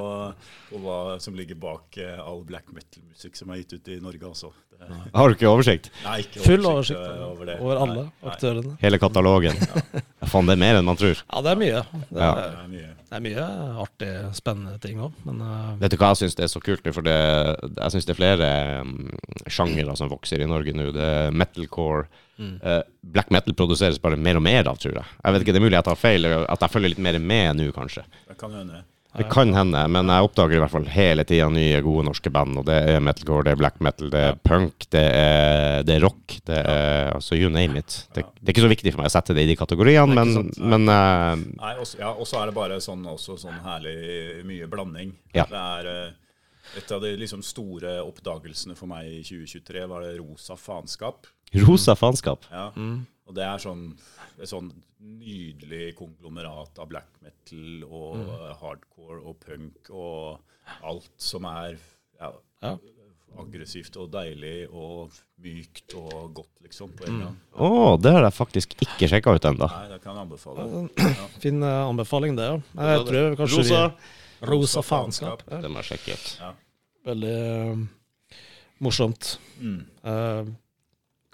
på 0.73 0.81
hva 0.83 0.97
som 1.23 1.37
ligger 1.39 1.55
bak 1.63 1.99
eh, 2.03 2.19
all 2.19 2.43
black 2.49 2.73
metal-musikk 2.75 3.39
som 3.39 3.53
er 3.55 3.61
gitt 3.63 3.77
ut 3.79 3.91
i 3.95 4.01
Norge, 4.03 4.27
altså. 4.27 4.51
Det, 4.77 4.89
Har 5.15 5.31
du 5.31 5.37
ikke 5.39 5.49
oversikt? 5.49 5.87
nei, 6.05 6.19
ikke 6.27 6.43
Full 6.45 6.67
oversikt 6.69 6.99
eh, 6.99 7.07
over, 7.07 7.31
over 7.31 7.47
det. 7.49 7.55
over 7.63 7.79
alle 7.85 7.95
Nei, 8.03 8.09
nei. 8.11 8.33
aktørene. 8.35 8.75
Hele 8.83 8.99
katalogen? 9.01 9.63
Ja. 9.63 10.03
Faen, 10.31 10.47
det 10.49 10.57
er 10.57 10.61
mer 10.63 10.79
enn 10.81 10.87
man 10.89 10.99
tror. 10.99 11.21
Ja, 11.33 11.41
det 11.45 11.53
er 11.55 11.61
mye. 11.61 11.83
Det 12.11 12.21
Ja. 12.21 12.31
er, 12.33 12.51
Det 12.57 12.65
er 12.65 12.69
mye. 12.73 12.91
det 13.07 13.17
er 13.19 13.25
mye 13.27 13.47
artig, 13.85 14.11
spennende 14.35 14.81
ting 14.83 14.99
òg, 15.01 15.13
men 15.25 15.41
uh... 15.43 15.77
Vet 15.81 15.91
du 15.95 15.97
hva 16.01 16.13
jeg 16.13 16.23
syns 16.25 16.39
er 16.43 16.51
så 16.53 16.61
kult? 16.63 16.87
For 16.95 17.03
det, 17.07 17.17
jeg 17.77 17.95
syns 17.95 18.07
det 18.09 18.15
er 18.17 18.21
flere 18.21 18.51
um, 18.83 19.11
sjangere 19.49 19.97
som 19.97 20.11
vokser 20.11 20.43
i 20.43 20.49
Norge 20.51 20.75
nå. 20.75 20.91
Det 20.97 21.03
er 21.03 21.31
metalcore. 21.37 22.07
Mm. 22.39 22.59
Uh, 22.61 22.83
black 23.01 23.31
metal 23.33 23.55
produseres 23.57 23.99
bare 24.03 24.17
mer 24.21 24.37
og 24.37 24.43
mer 24.45 24.67
av, 24.69 24.77
tror 24.83 24.99
jeg. 24.99 25.07
Jeg 25.25 25.33
vet 25.33 25.43
ikke, 25.47 25.53
Det 25.57 25.63
er 25.63 25.67
mulig 25.69 25.79
jeg 25.79 25.85
tar 25.89 25.97
feil, 26.03 26.27
at 26.27 26.61
jeg 26.67 26.71
følger 26.75 26.93
litt 26.93 26.99
mer 27.07 27.19
med 27.19 27.57
nå, 27.63 27.71
kanskje. 27.73 28.05
Det 28.29 28.37
kan 28.39 28.53
hende. 28.53 28.83
Det 29.17 29.27
kan 29.33 29.53
hende, 29.57 29.81
men 29.93 30.11
jeg 30.13 30.27
oppdager 30.27 30.59
i 30.59 30.61
hvert 30.61 30.73
fall 30.73 30.89
hele 30.93 31.25
tida 31.29 31.47
nye, 31.53 31.81
gode 31.85 32.05
norske 32.09 32.31
band. 32.33 32.59
Og 32.61 32.67
det 32.69 32.77
er 32.93 33.03
metalcore, 33.05 33.47
det 33.47 33.55
er 33.55 33.61
black 33.61 33.81
metal, 33.85 34.11
det 34.13 34.23
er 34.31 34.37
punk, 34.45 34.87
det 34.93 35.05
er, 35.07 35.87
det 35.87 35.97
er 35.97 36.05
rock. 36.05 36.37
Det 36.47 36.59
er 36.61 37.13
altså 37.15 37.39
you 37.39 37.51
name 37.53 37.81
it. 37.81 37.99
Det, 38.13 38.27
det 38.41 38.51
er 38.51 38.55
ikke 38.55 38.67
så 38.67 38.73
viktig 38.73 38.93
for 38.95 39.03
meg 39.03 39.11
å 39.11 39.15
sette 39.17 39.37
det 39.37 39.47
i 39.47 39.51
de 39.51 39.57
kategoriene, 39.59 40.17
men, 40.17 40.53
men 40.61 40.87
uh, 40.91 41.33
Nei, 41.37 41.75
også, 41.83 42.01
ja, 42.03 42.13
og 42.13 42.29
så 42.29 42.43
er 42.43 42.51
det 42.51 42.57
bare 42.59 42.79
sånn, 42.85 43.05
også 43.17 43.39
sånn 43.41 43.59
herlig 43.65 43.97
mye 44.47 44.71
blanding. 44.71 45.17
Ja. 45.37 45.49
Det 45.51 45.65
er 45.81 45.91
eh, 45.93 46.15
Et 46.77 46.93
av 46.93 47.01
de 47.01 47.13
liksom 47.17 47.43
store 47.47 47.99
oppdagelsene 48.03 48.75
for 48.77 48.91
meg 48.91 49.07
i 49.09 49.21
2023 49.25 49.85
var 49.91 50.03
det 50.03 50.17
rosa 50.19 50.57
faenskap. 50.59 51.29
rosa 51.67 51.95
faenskap. 51.97 52.49
Ja. 52.51 52.71
mm. 52.77 53.05
Og 53.27 53.35
det 53.35 53.47
er 53.47 53.63
sånn, 53.63 53.89
et 54.39 54.51
sånn 54.51 54.71
nydelig 55.03 55.95
konglomerat 55.99 56.79
av 56.79 56.91
black 56.91 57.09
metal 57.25 57.87
og 57.87 58.21
mm. 58.21 58.35
hardcore 58.61 59.23
og 59.23 59.41
punk 59.43 59.91
og 59.91 60.85
alt 60.87 61.11
som 61.21 61.47
er 61.51 61.75
ja, 62.21 62.31
Ja. 62.63 62.77
aggressivt 63.37 63.99
og 64.01 64.13
deilig 64.15 64.69
og 64.71 65.17
mykt 65.43 65.97
og 65.99 66.31
godt, 66.39 66.53
liksom, 66.65 66.95
på 66.97 67.09
en 67.09 67.19
gang. 67.25 67.35
Å, 67.53 67.97
det 68.01 68.15
har 68.15 68.25
jeg 68.25 68.37
faktisk 68.37 68.77
ikke 68.87 69.11
sjekka 69.11 69.35
ut 69.37 69.49
ennå. 69.51 69.69
Nei, 69.69 69.89
det 69.91 69.99
kan 70.05 70.15
jeg 70.15 70.25
anbefale. 70.25 70.87
fin 71.45 71.67
eh, 71.67 71.81
anbefaling, 71.91 72.39
det. 72.39 72.47
Ja. 72.47 72.93
Jeg 72.95 73.05
tror 73.11 73.37
kanskje 73.43 73.61
Rosa. 73.65 73.83
vi 73.91 74.49
Rosa 74.53 74.85
faenskap. 74.85 75.45
Ja. 75.51 75.61
Det 75.65 75.73
må 75.73 75.83
jeg 75.83 75.91
sjekke 75.91 76.17
ut. 76.17 76.63
Veldig 77.07 77.35
uh, 77.37 77.85
morsomt. 78.85 79.37
Mm. 79.61 79.83
Det 79.85 80.17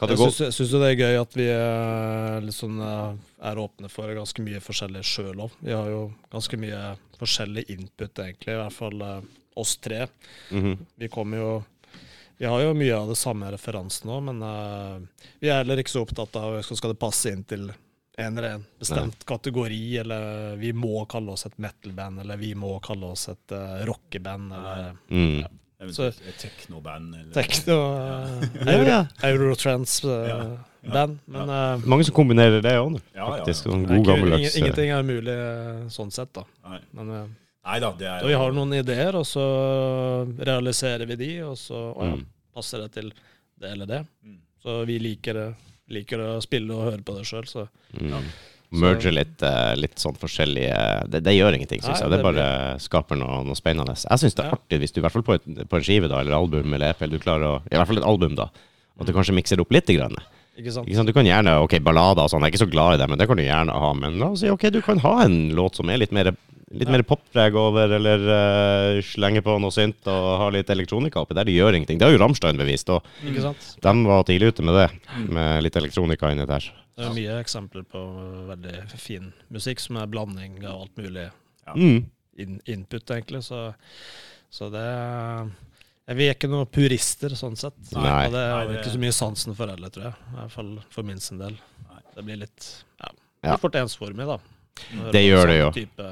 jeg 0.01 0.19
syns, 0.19 0.73
jo 0.73 0.81
det 0.83 0.89
er 0.93 0.99
gøy 0.99 1.21
at 1.21 1.37
vi 1.37 1.47
er, 1.53 2.41
litt 2.43 2.57
sånn, 2.57 2.81
eh, 2.83 3.13
er 3.51 3.61
åpne 3.63 3.91
for 3.93 4.11
ganske 4.17 4.43
mye 4.43 4.63
forskjellig 4.63 5.05
sjøl 5.07 5.45
òg. 5.45 5.55
Vi 5.61 5.75
har 5.77 5.91
jo 5.93 6.09
ganske 6.33 6.59
mye 6.59 6.81
forskjellig 7.21 7.69
input, 7.71 8.19
egentlig. 8.19 8.57
I 8.57 8.59
hvert 8.59 8.75
fall 8.75 9.05
eh, 9.07 9.21
oss 9.63 9.77
tre. 9.77 10.07
Mhm. 10.51 10.79
Vi 10.97 11.09
kommer 11.09 11.39
jo 11.39 11.53
Vi 12.43 12.49
har 12.49 12.59
jo 12.65 12.73
mye 12.75 12.97
av 12.97 13.07
det 13.07 13.15
samme 13.21 13.47
referansen 13.55 14.11
òg, 14.11 14.23
men 14.27 14.41
uh, 14.43 14.99
vi 15.39 15.47
er 15.47 15.61
heller 15.61 15.79
ikke 15.79 15.93
så 15.93 16.01
opptatt 16.03 16.35
av 16.41 16.57
skal 16.65 16.91
det 16.91 16.99
passe 16.99 17.31
inn 17.31 17.45
til 17.47 17.69
en 17.71 18.39
eller 18.39 18.57
en 18.57 18.65
bestemt 18.81 19.23
kategori, 19.29 19.99
eller 20.01 20.57
vi 20.59 20.73
må 20.75 21.05
kalle 21.07 21.37
oss 21.37 21.47
et 21.47 21.55
metal-band, 21.63 22.19
eller 22.25 22.41
vi 22.41 22.51
må 22.59 22.73
kalle 22.83 23.13
oss 23.15 23.29
et 23.31 23.55
uh, 23.55 23.85
rockeband, 23.87 24.53
eller 24.59 24.97
Mm. 25.13 25.45
Eventuelt 25.83 26.21
et 26.29 26.37
teknoband. 26.39 27.15
Eller, 27.19 27.33
techno, 27.35 27.77
uh, 27.97 28.45
Ja, 28.67 28.83
ja. 28.87 29.01
Eurotrans-band. 29.31 30.29
Ja, 30.29 30.93
ja. 30.93 31.07
Men 31.27 31.51
eh, 31.51 31.85
Mange 31.87 32.05
som 32.07 32.15
kombinerer 32.15 32.63
det 32.63 32.73
òg, 32.79 32.97
Ja, 33.15 33.21
ja, 33.23 33.27
faktisk. 33.37 33.67
ja. 33.67 33.71
Sånn 33.73 33.85
god 33.87 34.07
gammeldags 34.07 34.57
ingen- 34.57 34.65
Ingenting 34.65 34.91
er 34.91 35.03
umulig 35.05 35.37
eh, 35.39 35.85
sånn 35.95 36.11
sett, 36.11 36.33
da. 36.35 36.43
Nei. 36.69 36.81
Men 36.93 37.11
uh, 37.11 37.27
Nei 37.65 37.79
da, 37.79 37.93
det 37.95 38.09
er 38.11 38.25
vi 38.27 38.35
har 38.35 38.51
noen 38.57 38.73
ideer, 38.75 39.15
og 39.15 39.23
så 39.27 39.45
realiserer 40.43 41.07
vi 41.07 41.17
de, 41.21 41.31
og 41.47 41.55
så 41.61 41.83
å 41.95 42.07
ja, 42.09 42.17
Mm. 42.17 42.25
passer 42.55 42.79
det 42.83 42.93
til 42.97 43.13
det 43.61 43.71
eller 43.71 43.87
det. 43.87 44.01
Mm. 44.27 44.39
Så 44.63 44.85
vi 44.87 44.99
liker, 44.99 45.35
det, 45.35 45.55
liker 45.89 46.19
å 46.19 46.41
spille 46.43 46.75
og 46.75 46.89
høre 46.91 47.03
på 47.07 47.15
det 47.19 47.25
sjøl, 47.29 47.47
så 47.47 47.69
Mm. 47.95 48.25
Merge 48.73 49.11
litt, 49.13 49.43
eh, 49.45 49.75
litt 49.77 49.99
sånn 50.01 50.17
forskjellige 50.17 50.77
det, 51.13 51.21
det 51.27 51.35
gjør 51.37 51.55
ingenting, 51.59 51.83
syns 51.85 52.01
jeg. 52.01 52.11
Det 52.11 52.23
bare 52.25 52.47
skaper 52.81 53.19
noe, 53.21 53.43
noe 53.45 53.59
spennende. 53.59 53.93
Jeg 53.99 54.19
syns 54.23 54.35
det 54.39 54.45
er 54.47 54.51
Ja. 54.51 54.57
artig 54.57 54.79
hvis 54.81 54.93
du 54.95 55.01
i 55.01 55.05
hvert 55.05 55.13
fall 55.13 55.23
på, 55.27 55.35
et, 55.35 55.45
på 55.69 55.77
en 55.77 55.83
skive 55.85 56.09
da, 56.09 56.21
eller 56.21 56.33
album 56.39 56.73
eller 56.73 56.91
EP, 56.95 57.05
du 57.11 57.19
klarer 57.19 57.45
å 57.45 57.63
I 57.71 57.77
hvert 57.77 57.87
fall 57.91 57.99
et 57.99 58.09
album, 58.09 58.35
da. 58.35 58.49
At 59.01 59.07
du 59.07 59.13
kanskje 59.13 59.35
mikser 59.37 59.57
det 59.57 59.67
opp 59.67 59.73
litt. 59.73 59.87
Grann. 59.93 60.17
ikke 60.57 60.73
sant? 60.73 60.89
Ikke 60.89 60.97
sant? 60.97 61.07
Du 61.07 61.13
kan 61.13 61.25
gjerne 61.27 61.59
Ok, 61.63 61.79
ballader 61.81 62.25
og 62.25 62.31
sånn, 62.31 62.41
jeg 62.41 62.53
er 62.53 62.57
ikke 62.57 62.65
så 62.67 62.71
glad 62.73 62.95
i 62.95 63.03
det, 63.03 63.09
men 63.11 63.19
det 63.19 63.29
kan 63.29 63.37
du 63.37 63.43
gjerne 63.45 63.73
ha. 63.73 63.93
Men 63.93 64.19
la 64.19 64.31
oss 64.33 64.41
si 64.41 64.49
ok, 64.49 64.71
du 64.71 64.81
kan 64.81 64.99
ha 65.05 65.23
en 65.25 65.51
låt 65.53 65.77
som 65.77 65.89
er 65.91 65.99
litt 65.99 66.13
mer 66.13 66.33
Litt 66.73 66.89
mer 66.89 67.03
poppreg 67.05 67.53
over, 67.55 67.85
eller 67.99 68.23
uh, 68.97 69.03
slenge 69.05 69.43
på 69.45 69.59
noe 69.61 69.69
synt 69.71 70.07
og 70.09 70.39
ha 70.41 70.47
litt 70.49 70.71
elektronika 70.73 71.21
oppi 71.21 71.35
der. 71.37 71.45
Det 71.45 71.53
gjør 71.53 71.77
ingenting. 71.77 71.99
Det 72.01 72.07
har 72.07 72.15
jo 72.15 72.21
Rammstein 72.23 72.57
bevist, 72.57 72.89
og 72.89 73.05
sant? 73.45 73.77
de 73.85 73.93
var 74.09 74.25
tidlig 74.25 74.55
ute 74.55 74.65
med 74.65 74.79
det. 74.81 74.87
Med 75.29 75.63
litt 75.65 75.77
elektronika 75.77 76.31
inni 76.33 76.47
der. 76.49 76.65
Det 76.97 77.07
er 77.07 77.15
mye 77.17 77.37
eksempler 77.41 77.85
på 77.89 78.01
veldig 78.51 78.75
fin 79.01 79.31
musikk 79.53 79.81
som 79.81 79.97
er 79.97 80.11
blanding 80.13 80.59
av 80.65 80.83
alt 80.85 80.97
mulig 81.01 81.31
Ja. 81.67 81.75
Mm. 81.77 82.11
in 82.43 82.61
input, 82.67 83.11
egentlig. 83.11 83.43
Så, 83.47 83.75
så 84.51 84.69
det 84.73 84.83
ja, 84.83 86.15
Vi 86.19 86.27
er 86.29 86.35
ikke 86.35 86.51
noen 86.51 86.67
purister, 86.67 87.33
sånn 87.39 87.57
sett. 87.57 87.77
Nei. 87.95 88.27
Og 88.27 88.33
det 88.35 88.43
har 88.51 88.67
vi 88.69 88.77
ikke 88.81 88.93
så 88.97 89.01
mye 89.01 89.15
sansen 89.17 89.55
for 89.57 89.71
heller, 89.73 89.93
tror 89.95 90.09
jeg. 90.11 90.15
I 90.33 90.37
hvert 90.41 90.55
fall 90.57 90.73
for 90.91 91.07
min 91.07 91.21
sin 91.23 91.39
del. 91.41 91.57
Nei. 91.89 92.01
Det 92.17 92.25
blir 92.27 92.41
litt 92.43 92.69
ja, 93.01 93.09
Ja. 93.43 93.53
litt 93.55 93.63
fort 93.63 93.79
ensformig, 93.79 94.27
da. 94.27 94.39
Det 95.13 95.23
gjør 95.25 95.47
det 95.49 95.57
sånn 95.57 95.63
jo. 95.63 95.71
Type, 95.77 96.11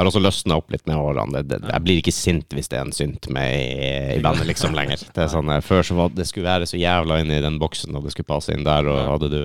har 0.00 0.10
også 0.10 0.22
løsna 0.22 0.56
opp 0.60 0.72
litt 0.72 0.86
med 0.88 0.98
årene. 0.98 1.42
Det, 1.44 1.58
det, 1.60 1.72
jeg 1.74 1.84
blir 1.86 2.00
ikke 2.00 2.14
sint 2.16 2.56
hvis 2.56 2.70
det 2.72 2.78
er 2.80 2.86
en 2.86 2.94
synt 2.96 3.28
med 3.32 3.56
i, 3.56 3.90
i 4.16 4.22
bandet 4.24 4.48
liksom 4.48 4.76
lenger. 4.76 5.02
Det 5.14 5.26
er 5.26 5.32
sånn, 5.32 5.52
eh, 5.54 5.60
Før 5.64 5.84
så 5.86 5.98
var 5.98 6.14
det 6.16 6.26
skulle 6.28 6.50
være 6.50 6.68
så 6.70 6.80
jævla 6.80 7.20
inn 7.22 7.34
i 7.34 7.42
den 7.44 7.60
boksen, 7.60 7.94
og 7.96 8.06
det 8.06 8.14
skulle 8.16 8.30
passe 8.32 8.56
inn 8.56 8.66
der, 8.66 8.88
og 8.90 9.04
hadde 9.14 9.30
du 9.34 9.42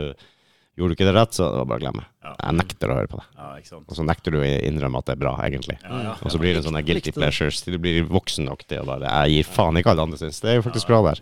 Gjorde 0.75 0.91
du 0.91 0.95
ikke 0.97 1.05
det 1.07 1.13
rett, 1.15 1.31
så 1.31 1.45
det 1.47 1.59
var 1.61 1.67
bare 1.69 1.79
å 1.79 1.83
glemme. 1.85 2.01
Ja. 2.25 2.31
Jeg 2.35 2.55
nekter 2.57 2.91
å 2.91 2.95
høre 2.97 3.07
på 3.07 3.19
det. 3.21 3.25
Ja. 3.39 3.77
Og 3.79 3.93
så 3.95 4.03
nekter 4.03 4.33
du 4.35 4.41
å 4.41 4.43
innrømme 4.43 4.99
at 4.99 5.07
det 5.07 5.13
er 5.13 5.21
bra, 5.21 5.31
egentlig. 5.45 5.77
Ja, 5.85 6.17
Og 6.19 6.33
så 6.33 6.41
blir 6.41 6.57
det 6.57 6.65
sånne 6.65 6.81
guilty 6.83 7.13
pleasures. 7.15 7.61
til 7.63 7.77
Du 7.77 7.79
blir 7.79 8.03
voksen 8.09 8.43
nok 8.49 8.65
til 8.67 8.81
å 8.81 8.89
bare 8.89 9.07
Jeg 9.07 9.37
gir 9.37 9.47
faen 9.55 9.79
ikke 9.79 9.87
hva 9.87 9.95
alle 9.95 10.07
andre 10.09 10.19
syns. 10.19 10.41
Det 10.43 10.51
er 10.51 10.59
jo 10.59 10.65
faktisk 10.65 10.91
bra 10.91 10.99
der. 11.07 11.21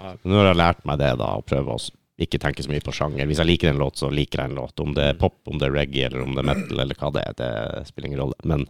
Men 0.00 0.32
Nå 0.32 0.40
har 0.40 0.48
jeg 0.48 0.60
lært 0.62 0.80
meg 0.88 1.02
det, 1.04 1.10
da, 1.20 1.28
å 1.36 1.44
prøve 1.44 1.76
å 1.76 1.84
ikke 2.20 2.38
tenke 2.38 2.62
så 2.62 2.70
mye 2.70 2.82
på 2.84 2.92
sjanger. 2.94 3.26
Hvis 3.26 3.40
jeg 3.42 3.48
liker 3.48 3.72
en 3.72 3.80
låt, 3.82 3.96
så 3.98 4.06
liker 4.12 4.38
jeg 4.44 4.50
en 4.52 4.58
låt. 4.60 4.78
Om 4.80 4.92
det 4.94 5.04
er 5.10 5.16
pop, 5.18 5.34
om 5.50 5.58
det 5.58 5.66
er 5.66 5.72
reggae, 5.74 6.06
eller 6.06 6.22
om 6.22 6.36
det 6.36 6.44
er 6.44 6.46
metal, 6.46 6.80
eller 6.84 6.94
hva 7.00 7.10
det 7.16 7.24
er, 7.26 7.34
det 7.40 7.86
spiller 7.88 8.06
ingen 8.12 8.20
rolle. 8.22 8.36
Men 8.46 8.62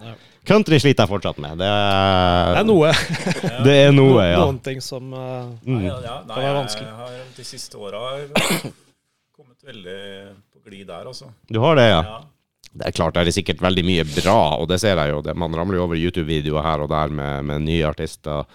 country 0.49 0.79
sliter 0.81 1.05
jeg 1.05 1.13
fortsatt 1.13 1.43
med. 1.45 1.59
Det 1.61 1.69
er, 1.69 2.55
det 2.55 2.63
er 2.63 2.69
noe. 2.71 2.93
Det 3.69 3.75
er 3.83 3.93
noe, 3.93 4.25
ja. 4.25 4.39
Noen 4.41 4.63
ting 4.65 4.81
som 4.85 5.11
kan 5.13 5.59
Nei, 5.61 5.75
Mm. 5.75 5.85
ja, 5.85 5.99
ja, 6.07 6.17
nei, 6.25 6.35
Det 6.39 6.47
var 6.49 6.57
vanskelig. 6.63 6.89
Jeg 6.89 7.01
har 7.03 7.21
de 7.37 7.45
siste 7.51 7.77
åra 7.81 8.01
kommet 9.35 9.61
veldig 9.67 9.99
på 10.53 10.63
glid 10.69 10.87
der, 10.89 11.07
altså. 11.11 11.29
Du 11.51 11.61
har 11.61 11.77
det, 11.77 11.89
ja? 11.91 12.01
Ja. 12.09 12.21
Det 12.75 12.89
er 12.89 12.97
klart, 12.97 13.15
det 13.15 13.29
er 13.31 13.37
sikkert 13.37 13.61
veldig 13.63 13.85
mye 13.87 14.05
bra, 14.09 14.39
og 14.59 14.67
det 14.73 14.81
ser 14.83 14.99
jeg 14.99 15.13
jo. 15.13 15.21
Man 15.39 15.53
ramler 15.55 15.79
jo 15.79 15.85
over 15.87 15.95
YouTube-videoer 16.01 16.65
her 16.67 16.83
og 16.83 16.89
der 16.91 17.13
med, 17.15 17.45
med 17.47 17.63
nye 17.69 17.85
artister. 17.87 18.49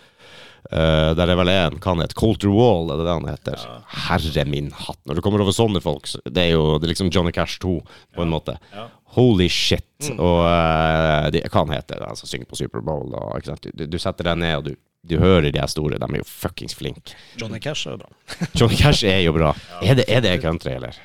Eh, 0.69 1.11
der 1.17 1.31
er 1.31 1.37
vel 1.39 1.49
en, 1.49 1.79
hva 1.81 1.93
han 1.95 2.03
heter, 2.03 2.17
Colter 2.19 2.51
Wall, 2.53 2.91
er 2.93 2.99
det 2.99 3.07
det 3.07 3.15
han 3.15 3.29
heter? 3.31 3.61
Ja. 3.65 3.77
Herre 4.05 4.43
min 4.45 4.69
hatt. 4.77 4.99
Når 5.09 5.17
du 5.17 5.23
kommer 5.25 5.41
over 5.41 5.55
sånne 5.55 5.81
folk, 5.81 6.05
så 6.09 6.21
det 6.29 6.43
er 6.45 6.51
jo 6.53 6.77
det 6.77 6.85
er 6.85 6.93
liksom 6.93 7.09
Johnny 7.13 7.33
Cash 7.33 7.57
2, 7.63 7.79
på 8.15 8.25
en 8.25 8.29
måte. 8.29 8.59
Ja. 8.75 8.85
Holy 9.17 9.47
shit. 9.49 10.11
Og 10.13 10.43
uh, 10.45 11.25
de, 11.33 11.41
hva 11.49 11.63
han 11.63 11.73
heter 11.73 12.05
han 12.05 12.19
som 12.19 12.29
synger 12.29 12.45
på 12.51 12.59
Superbowl? 12.59 13.17
Og? 13.17 13.49
Du, 13.65 13.87
du 13.89 13.97
setter 13.97 14.29
deg 14.29 14.41
ned, 14.43 14.55
og 14.59 14.67
du, 14.69 14.77
du 15.09 15.17
hører 15.17 15.49
de 15.49 15.57
her 15.57 15.71
store. 15.71 15.97
De 15.97 16.05
er 16.05 16.21
jo 16.21 16.29
fuckings 16.29 16.77
flinke. 16.77 17.17
Johnny 17.41 17.57
Cash 17.63 17.89
er 17.89 17.97
jo 17.97 18.03
bra. 18.03 18.13
Johnny 18.59 18.77
Cash 18.77 19.09
er 19.09 19.23
jo 19.25 19.33
bra. 19.33 19.55
Er 19.81 19.97
det, 19.97 20.05
er 20.05 20.21
det 20.21 20.37
country, 20.45 20.77
eller? 20.77 21.01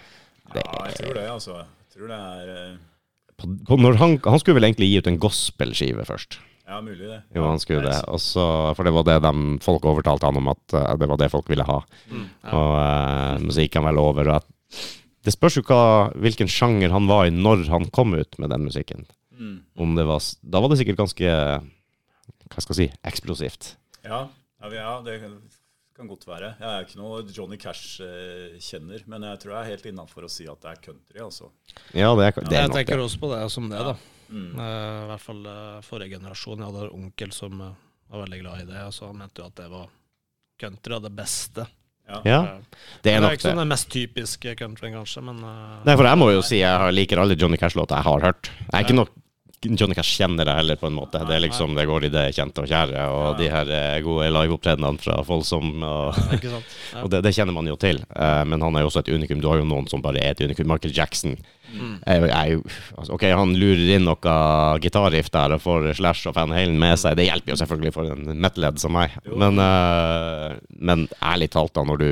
Det 0.52 0.60
ja, 0.60 0.82
jeg 0.90 0.98
tror 1.00 1.16
det, 1.16 1.28
altså. 1.32 1.62
Jeg 1.64 1.96
tror 1.96 2.12
det 2.12 2.20
er 2.20 2.52
uh... 2.52 2.74
på, 3.40 3.54
på 3.64 3.80
han, 3.80 4.18
han 4.20 4.42
skulle 4.42 4.60
vel 4.60 4.68
egentlig 4.68 4.92
gi 4.92 5.00
ut 5.00 5.08
en 5.08 5.22
gospelskive 5.24 6.04
først. 6.04 6.36
Ja, 6.64 6.80
mulig 6.80 7.04
det. 7.04 7.20
Jo, 7.36 7.44
han 7.44 7.60
skulle 7.60 7.84
det. 7.84 7.98
Også, 8.08 8.44
for 8.76 8.86
det 8.86 8.92
var 8.96 9.04
det 9.04 9.18
de, 9.26 9.32
folk 9.64 9.84
overtalte 9.84 10.30
han 10.30 10.40
om 10.40 10.52
at 10.54 10.76
uh, 10.76 10.94
det 11.00 11.08
var 11.10 11.20
det 11.20 11.28
folk 11.32 11.50
ville 11.52 11.66
ha. 11.68 11.80
Mm. 12.08 12.22
Og 12.52 12.70
uh, 12.78 13.42
men 13.42 13.52
så 13.52 13.66
gikk 13.66 13.76
han 13.80 13.88
vel 13.90 14.00
over. 14.00 14.30
Og 14.30 14.38
at, 14.40 14.86
det 15.24 15.32
spørs 15.32 15.58
jo 15.58 15.64
hva, 15.68 15.82
hvilken 16.20 16.48
sjanger 16.50 16.92
han 16.92 17.08
var 17.08 17.28
i 17.28 17.34
når 17.34 17.66
han 17.72 17.88
kom 17.92 18.16
ut 18.16 18.38
med 18.40 18.52
den 18.52 18.64
musikken. 18.68 19.04
Mm. 19.34 19.58
Om 19.80 19.96
det 19.98 20.06
var 20.06 20.22
Da 20.46 20.60
var 20.62 20.70
det 20.70 20.76
sikkert 20.78 21.00
ganske 21.00 21.26
Hva 21.26 22.62
skal 22.62 22.76
jeg 22.76 22.76
si 22.78 22.98
eksplosivt. 23.02 23.74
Ja, 24.04 24.28
ja, 24.62 24.68
ja, 24.70 24.92
det 25.04 25.18
kan- 25.20 26.08
godt 26.08 26.26
være. 26.26 26.54
Jeg 26.60 26.68
er 26.68 26.84
ikke 26.84 26.98
noe 26.98 27.22
Johnny 27.30 27.56
Cash-kjenner, 27.56 29.04
men 29.06 29.22
jeg 29.22 29.40
tror 29.40 29.52
jeg 29.54 29.60
er 29.60 29.70
helt 29.74 29.86
innafor 29.86 30.26
å 30.26 30.30
si 30.30 30.46
at 30.50 30.60
det 30.60 30.70
er 30.72 30.80
country, 30.82 31.20
altså. 31.22 31.50
Ja, 31.94 32.10
det 32.18 32.26
er, 32.26 32.40
det 32.40 32.50
er 32.50 32.60
jeg 32.64 32.68
nok 32.68 32.76
tenker 32.78 32.98
det. 32.98 33.04
også 33.06 33.20
på 33.22 33.30
det 33.30 33.40
som 33.54 33.68
det, 33.70 33.78
da. 33.78 33.94
Mm. 34.28 34.50
Uh, 34.58 34.64
I 34.64 35.08
hvert 35.12 35.24
fall 35.24 35.46
uh, 35.46 35.78
forrige 35.86 36.18
generasjon. 36.18 36.60
Jeg 36.60 36.70
hadde 36.70 36.84
en 36.88 36.98
onkel 37.00 37.32
som 37.36 37.62
uh, 37.62 37.72
var 38.12 38.24
veldig 38.26 38.42
glad 38.42 38.64
i 38.64 38.68
det, 38.72 38.82
og 38.88 38.94
så 38.96 39.08
han 39.10 39.18
mente 39.22 39.42
jo 39.42 39.48
at 39.48 39.56
det 39.62 39.70
var 39.72 39.88
country 40.60 40.96
av 40.98 41.02
det 41.06 41.14
beste. 41.16 41.66
Ja, 42.04 42.18
ja. 42.28 42.38
det 43.00 43.14
er 43.14 43.22
nok 43.24 43.30
det 43.30 43.32
er 43.32 43.38
ikke 43.38 43.46
sånn 43.46 43.56
det. 43.56 43.62
den 43.62 43.70
mest 43.72 43.86
typiske 43.92 44.54
countryen, 44.60 44.96
kanskje, 44.98 45.22
men 45.24 45.38
Nei, 45.40 45.94
for 45.96 46.04
jeg 46.04 46.20
må 46.20 46.26
jo 46.34 46.42
si 46.44 46.58
jeg 46.60 46.92
liker 46.92 47.22
alle 47.22 47.36
Johnny 47.40 47.56
Cash-låter 47.56 47.96
jeg 47.96 48.04
har 48.10 48.26
hørt. 48.28 48.50
Jeg 48.52 48.74
er 48.76 48.84
ikke 48.84 48.98
nok 48.98 49.14
Johnny 49.64 49.96
Cash-kjennere 49.96 50.54
heller, 50.58 50.76
på 50.80 50.86
en 50.90 50.96
måte. 50.96 51.22
Det 51.26 51.36
er 51.36 51.42
liksom, 51.46 51.74
det 51.78 51.86
går 51.88 52.06
i 52.08 52.12
det 52.12 52.24
kjente 52.36 52.64
og 52.64 52.70
kjære, 52.70 53.06
og 53.10 53.38
de 53.40 53.48
her 53.52 53.70
eh, 53.72 53.98
gode 54.04 54.28
liveopptredenene 54.34 55.00
fra 55.02 55.18
Folsom. 55.26 55.74
Og, 55.82 56.22
Ja. 56.44 56.60
og 57.02 57.10
det, 57.10 57.22
det 57.24 57.32
kjenner 57.34 57.56
man 57.56 57.68
jo 57.68 57.76
til. 57.80 58.02
Eh, 58.14 58.42
men 58.48 58.62
han 58.62 58.76
er 58.76 58.84
jo 58.84 58.90
også 58.92 59.04
et 59.04 59.12
unikum. 59.14 59.40
Du 59.42 59.48
har 59.50 59.60
jo 59.60 59.68
noen 59.68 59.88
som 59.90 60.02
bare 60.04 60.20
er 60.22 60.34
et 60.34 60.42
unikum. 60.44 60.68
Michael 60.70 60.94
Jackson. 60.96 61.36
Mm. 61.74 61.94
Er, 62.06 62.26
er 62.28 62.58
altså, 62.94 63.14
ok, 63.16 63.24
han 63.34 63.54
lurer 63.58 63.96
inn 63.96 64.04
noe 64.06 64.34
gitarriff 64.84 65.30
der 65.34 65.56
og 65.56 65.62
får 65.64 65.88
Slash 65.98 66.28
og 66.30 66.36
Van 66.36 66.52
Halen 66.54 66.76
med 66.78 67.00
seg. 67.00 67.16
Det 67.18 67.26
hjelper 67.26 67.54
jo 67.54 67.60
selvfølgelig 67.62 67.94
for 67.96 68.12
en 68.14 68.28
metal-ledd 68.44 68.78
som 68.82 68.94
meg. 68.94 69.16
Men, 69.30 69.58
eh, 69.62 70.58
men 70.78 71.08
ærlig 71.22 71.50
talt, 71.54 71.74
da, 71.74 71.86
når 71.88 72.02
du 72.04 72.10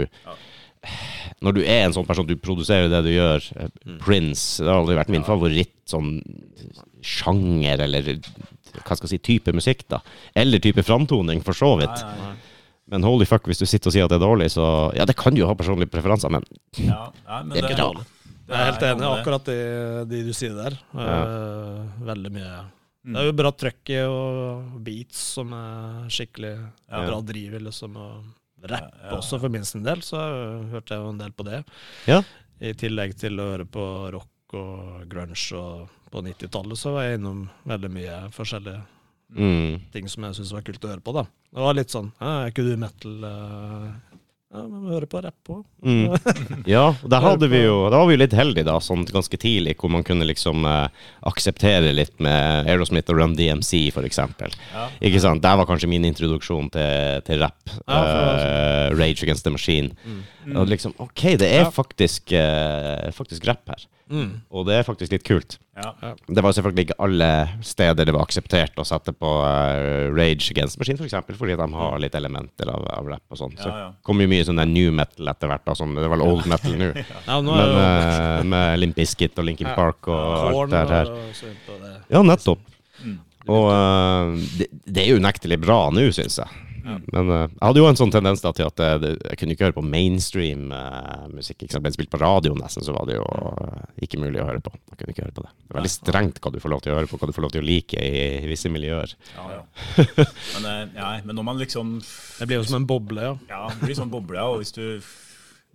når 1.42 1.54
du 1.56 1.60
er 1.62 1.84
en 1.86 1.92
sånn 1.96 2.06
person, 2.08 2.26
du 2.26 2.34
produserer 2.36 2.88
det 2.90 3.02
du 3.06 3.10
gjør. 3.14 3.44
eh, 3.56 3.96
Prince 4.02 4.62
det 4.62 4.68
har 4.70 4.80
aldri 4.82 4.96
vært 4.98 5.12
min 5.14 5.24
favoritt 5.26 5.74
sånn 5.90 6.20
sjanger, 7.02 7.80
eller 7.86 8.12
hva 8.82 8.96
skal 8.96 9.06
jeg 9.08 9.14
si, 9.16 9.20
type 9.26 9.52
musikk, 9.54 9.84
da. 9.92 10.00
Eller 10.38 10.62
type 10.62 10.82
framtoning, 10.86 11.42
for 11.44 11.52
så 11.56 11.74
vidt. 11.80 12.02
Nei, 12.02 12.16
nei, 12.22 12.34
Men 12.92 13.04
holy 13.06 13.24
fuck, 13.28 13.46
hvis 13.48 13.60
du 13.62 13.66
sitter 13.66 13.88
og 13.88 13.94
sier 13.94 14.04
at 14.04 14.10
det 14.12 14.18
er 14.18 14.26
dårlig, 14.26 14.50
så 14.52 14.64
Ja, 14.96 15.04
det 15.08 15.16
kan 15.16 15.32
du 15.34 15.40
jo 15.40 15.46
ha 15.48 15.54
personlige 15.54 15.90
preferanser, 15.92 16.30
men 16.34 16.42
Ja, 16.78 17.10
nei, 17.28 17.42
men 17.42 17.54
Det 17.54 17.62
er 17.64 17.68
ikke 17.70 17.80
dårlig. 17.82 18.06
Jeg 18.52 18.58
er 18.58 18.68
helt 18.72 18.82
enig 18.84 19.06
i 19.06 19.12
akkurat 19.22 19.48
i 19.48 20.04
de 20.10 20.22
du 20.26 20.32
sier 20.36 20.54
der. 20.58 20.74
Eh, 20.98 22.04
veldig 22.04 22.32
mye. 22.34 22.56
Det 23.06 23.16
er 23.18 23.24
jo 23.30 23.32
bra 23.38 23.50
trøkk 23.50 23.90
i 23.94 24.00
og 24.04 24.82
beats 24.84 25.16
som 25.38 25.52
er 25.56 26.08
skikkelig 26.12 26.52
Ja. 26.90 27.06
bra 27.06 27.20
driv 27.22 27.56
liksom. 27.62 27.96
Og 27.96 28.24
rapp 28.70 28.88
Ja, 28.92 29.08
ja. 29.08 29.16
også, 29.18 29.40
for 29.42 29.52
minst 29.52 29.76
en 29.78 29.86
del, 29.86 30.02
så 30.06 30.20
hørte 30.72 30.94
jeg 30.94 31.02
jo 31.02 31.10
en 31.12 31.20
del 31.20 31.34
på 31.34 31.46
det. 31.48 31.62
Ja. 32.10 32.20
I 32.62 32.74
tillegg 32.78 33.16
til 33.18 33.40
å 33.42 33.48
høre 33.54 33.66
på 33.66 33.86
rock 34.14 34.56
og 34.58 35.04
grunge, 35.10 35.38
og 35.58 35.88
på 36.12 36.22
90-tallet 36.26 36.78
så 36.78 36.92
var 36.94 37.08
jeg 37.08 37.20
innom 37.20 37.46
veldig 37.68 37.90
mye 37.92 38.16
forskjellige 38.36 38.82
mm. 39.32 39.92
ting 39.94 40.10
som 40.12 40.26
jeg 40.28 40.36
syntes 40.38 40.54
var 40.54 40.66
kult 40.66 40.84
å 40.84 40.92
høre 40.92 41.04
på, 41.04 41.14
da. 41.16 41.26
Det 41.52 41.64
var 41.66 41.76
litt 41.76 41.92
sånn 41.92 42.12
Er 42.20 42.52
ikke 42.52 42.64
du 42.66 42.74
metal? 42.80 43.16
eh?» 43.28 44.11
Ja, 44.52 44.62
vi 44.68 44.90
hører 44.92 45.06
på 45.08 45.20
rapp 45.24 45.48
òg. 45.48 45.62
Mm. 45.80 46.12
Ja, 46.68 46.82
da, 47.08 47.18
vi 47.40 47.62
jo 47.62 47.88
Da 47.90 47.98
var 48.02 48.06
vi 48.10 48.14
jo 48.14 48.20
litt 48.20 48.34
heldige, 48.36 48.66
da, 48.68 48.76
sånn 48.84 49.06
ganske 49.08 49.38
tidlig, 49.40 49.78
hvor 49.80 49.90
man 49.94 50.04
kunne 50.04 50.26
liksom 50.28 50.66
eh, 50.68 51.06
akseptere 51.30 51.94
litt 51.96 52.12
med 52.22 52.68
Aerosmith 52.68 53.08
og 53.10 53.18
Run 53.18 53.36
DMC, 53.38 53.88
for 53.96 54.04
eksempel. 54.04 54.52
Ja. 54.74 54.90
Ikke 55.00 55.22
sant? 55.24 55.42
Der 55.44 55.56
var 55.56 55.68
kanskje 55.70 55.88
min 55.90 56.04
introduksjon 56.04 56.68
til, 56.74 57.24
til 57.24 57.40
rapp. 57.40 57.62
Ja, 57.86 58.02
for 58.02 58.44
eh, 58.44 58.86
Rage 58.98 59.24
Against 59.24 59.48
the 59.48 59.54
Machine. 59.54 59.96
Mm. 60.04 60.20
Og 60.56 60.66
liksom, 60.70 60.94
OK, 61.02 61.22
det 61.38 61.48
er 61.48 61.64
Ja. 61.66 61.70
faktisk, 61.70 62.32
uh, 62.34 63.10
faktisk 63.14 63.46
rapp 63.48 63.68
her. 63.70 63.84
Mm. 64.12 64.42
Og 64.52 64.66
det 64.68 64.74
er 64.76 64.82
faktisk 64.84 65.12
litt 65.14 65.22
kult. 65.24 65.54
Ja. 65.78 65.92
Det 66.28 66.42
var 66.44 66.52
selvfølgelig 66.52 66.84
ikke 66.88 66.96
alle 67.00 67.28
steder 67.64 68.04
det 68.04 68.12
var 68.12 68.26
akseptert 68.26 68.76
å 68.76 68.84
sette 68.84 69.14
på 69.16 69.30
uh, 69.40 70.10
Rage 70.12 70.50
Against 70.52 70.76
Machine, 70.76 70.98
Machine, 70.98 70.98
for 71.00 71.08
eksempel, 71.08 71.38
fordi 71.38 71.56
de 71.56 71.68
har 71.78 71.98
litt 72.02 72.14
elementer 72.18 72.68
av, 72.68 72.84
av 72.92 73.08
rap 73.08 73.22
og 73.32 73.38
sånn. 73.40 73.54
Så 73.56 73.70
Ja, 73.70 73.78
ja. 73.86 73.86
kom 74.04 74.20
jo 74.20 74.28
mye 74.28 74.44
sånn 74.44 74.60
der 74.60 74.68
new 74.68 74.92
metal 74.92 75.30
etter 75.32 75.48
hvert, 75.48 75.64
da, 75.64 75.76
sånn, 75.78 75.94
det 75.96 76.04
er 76.04 76.12
vel 76.12 76.26
old 76.26 76.44
metal 76.50 76.76
nå. 76.76 76.90
Ja, 77.30 77.38
nå 77.40 77.56
Men 77.56 77.72
jo 77.72 77.86
eh, 77.86 78.42
med 78.52 78.80
Limp 78.82 78.96
Bizkit 79.00 79.38
og 79.40 79.48
Linkin 79.48 79.70
Ja. 79.70 79.76
Park 79.78 80.10
og 80.12 80.20
alt 80.50 80.74
det 80.74 80.84
her. 80.92 81.14
Ja, 82.12 82.22
nettopp. 82.26 82.60
Mm. 83.00 83.16
Og 83.48 83.64
uh, 83.72 84.36
det, 84.58 84.68
det 84.84 85.06
er 85.06 85.14
jo 85.14 85.22
unektelig 85.22 85.56
bra 85.64 85.86
nå, 85.94 86.04
syns 86.14 86.36
jeg. 86.42 86.60
Ja. 86.82 86.96
Men 87.14 87.30
uh, 87.30 87.44
jeg 87.46 87.62
hadde 87.62 87.82
jo 87.82 87.88
en 87.88 87.98
sånn 87.98 88.12
tendens 88.14 88.42
da, 88.42 88.52
til 88.56 88.68
at 88.68 88.82
eh, 88.82 89.06
jeg 89.12 89.38
kunne 89.40 89.54
ikke 89.54 89.66
høre 89.68 89.76
på 89.76 89.84
mainstream 89.86 90.72
uh, 90.74 91.26
musikk. 91.32 91.62
Ikke 91.62 91.76
sant? 91.76 91.84
Ble 91.86 91.92
spilt 91.94 92.12
på 92.12 92.20
radio 92.22 92.54
nesten, 92.58 92.84
så 92.86 92.94
var 92.96 93.08
det 93.08 93.18
jo 93.18 93.26
uh, 93.26 93.82
ikke 94.02 94.20
mulig 94.22 94.42
å 94.42 94.48
høre 94.48 94.62
på. 94.64 94.74
Jeg 94.92 95.00
kunne 95.00 95.14
ikke 95.14 95.26
høre 95.26 95.36
på 95.36 95.46
det. 95.46 95.52
Det 95.58 95.70
er 95.70 95.78
veldig 95.80 95.92
strengt 95.94 96.40
hva 96.42 96.54
du 96.54 96.58
får 96.62 96.74
lov 96.74 96.84
til 96.84 96.94
å 96.94 96.98
høre 96.98 97.10
på, 97.10 97.20
hva 97.20 97.30
du 97.30 97.34
får 97.36 97.46
lov 97.46 97.54
til 97.54 97.62
å 97.62 97.68
like 97.68 98.02
i, 98.02 98.24
i 98.42 98.50
visse 98.50 98.72
miljøer. 98.72 99.14
Ja, 99.36 99.46
ja. 99.58 99.62
Men, 100.62 100.92
ja, 100.96 101.08
men 101.24 101.36
når 101.36 101.44
man 101.46 101.58
liksom 101.60 101.94
Det 102.02 102.46
blir 102.46 102.60
jo 102.60 102.66
som 102.68 102.80
en 102.80 102.88
boble, 102.88 103.24
ja. 103.24 103.32
Ja, 103.50 103.62
det 103.72 103.86
blir 103.86 103.96
sånn 103.98 104.12
boble, 104.12 104.38
ja. 104.38 104.48
Og 104.50 104.62
hvis 104.62 104.74
du, 104.76 104.84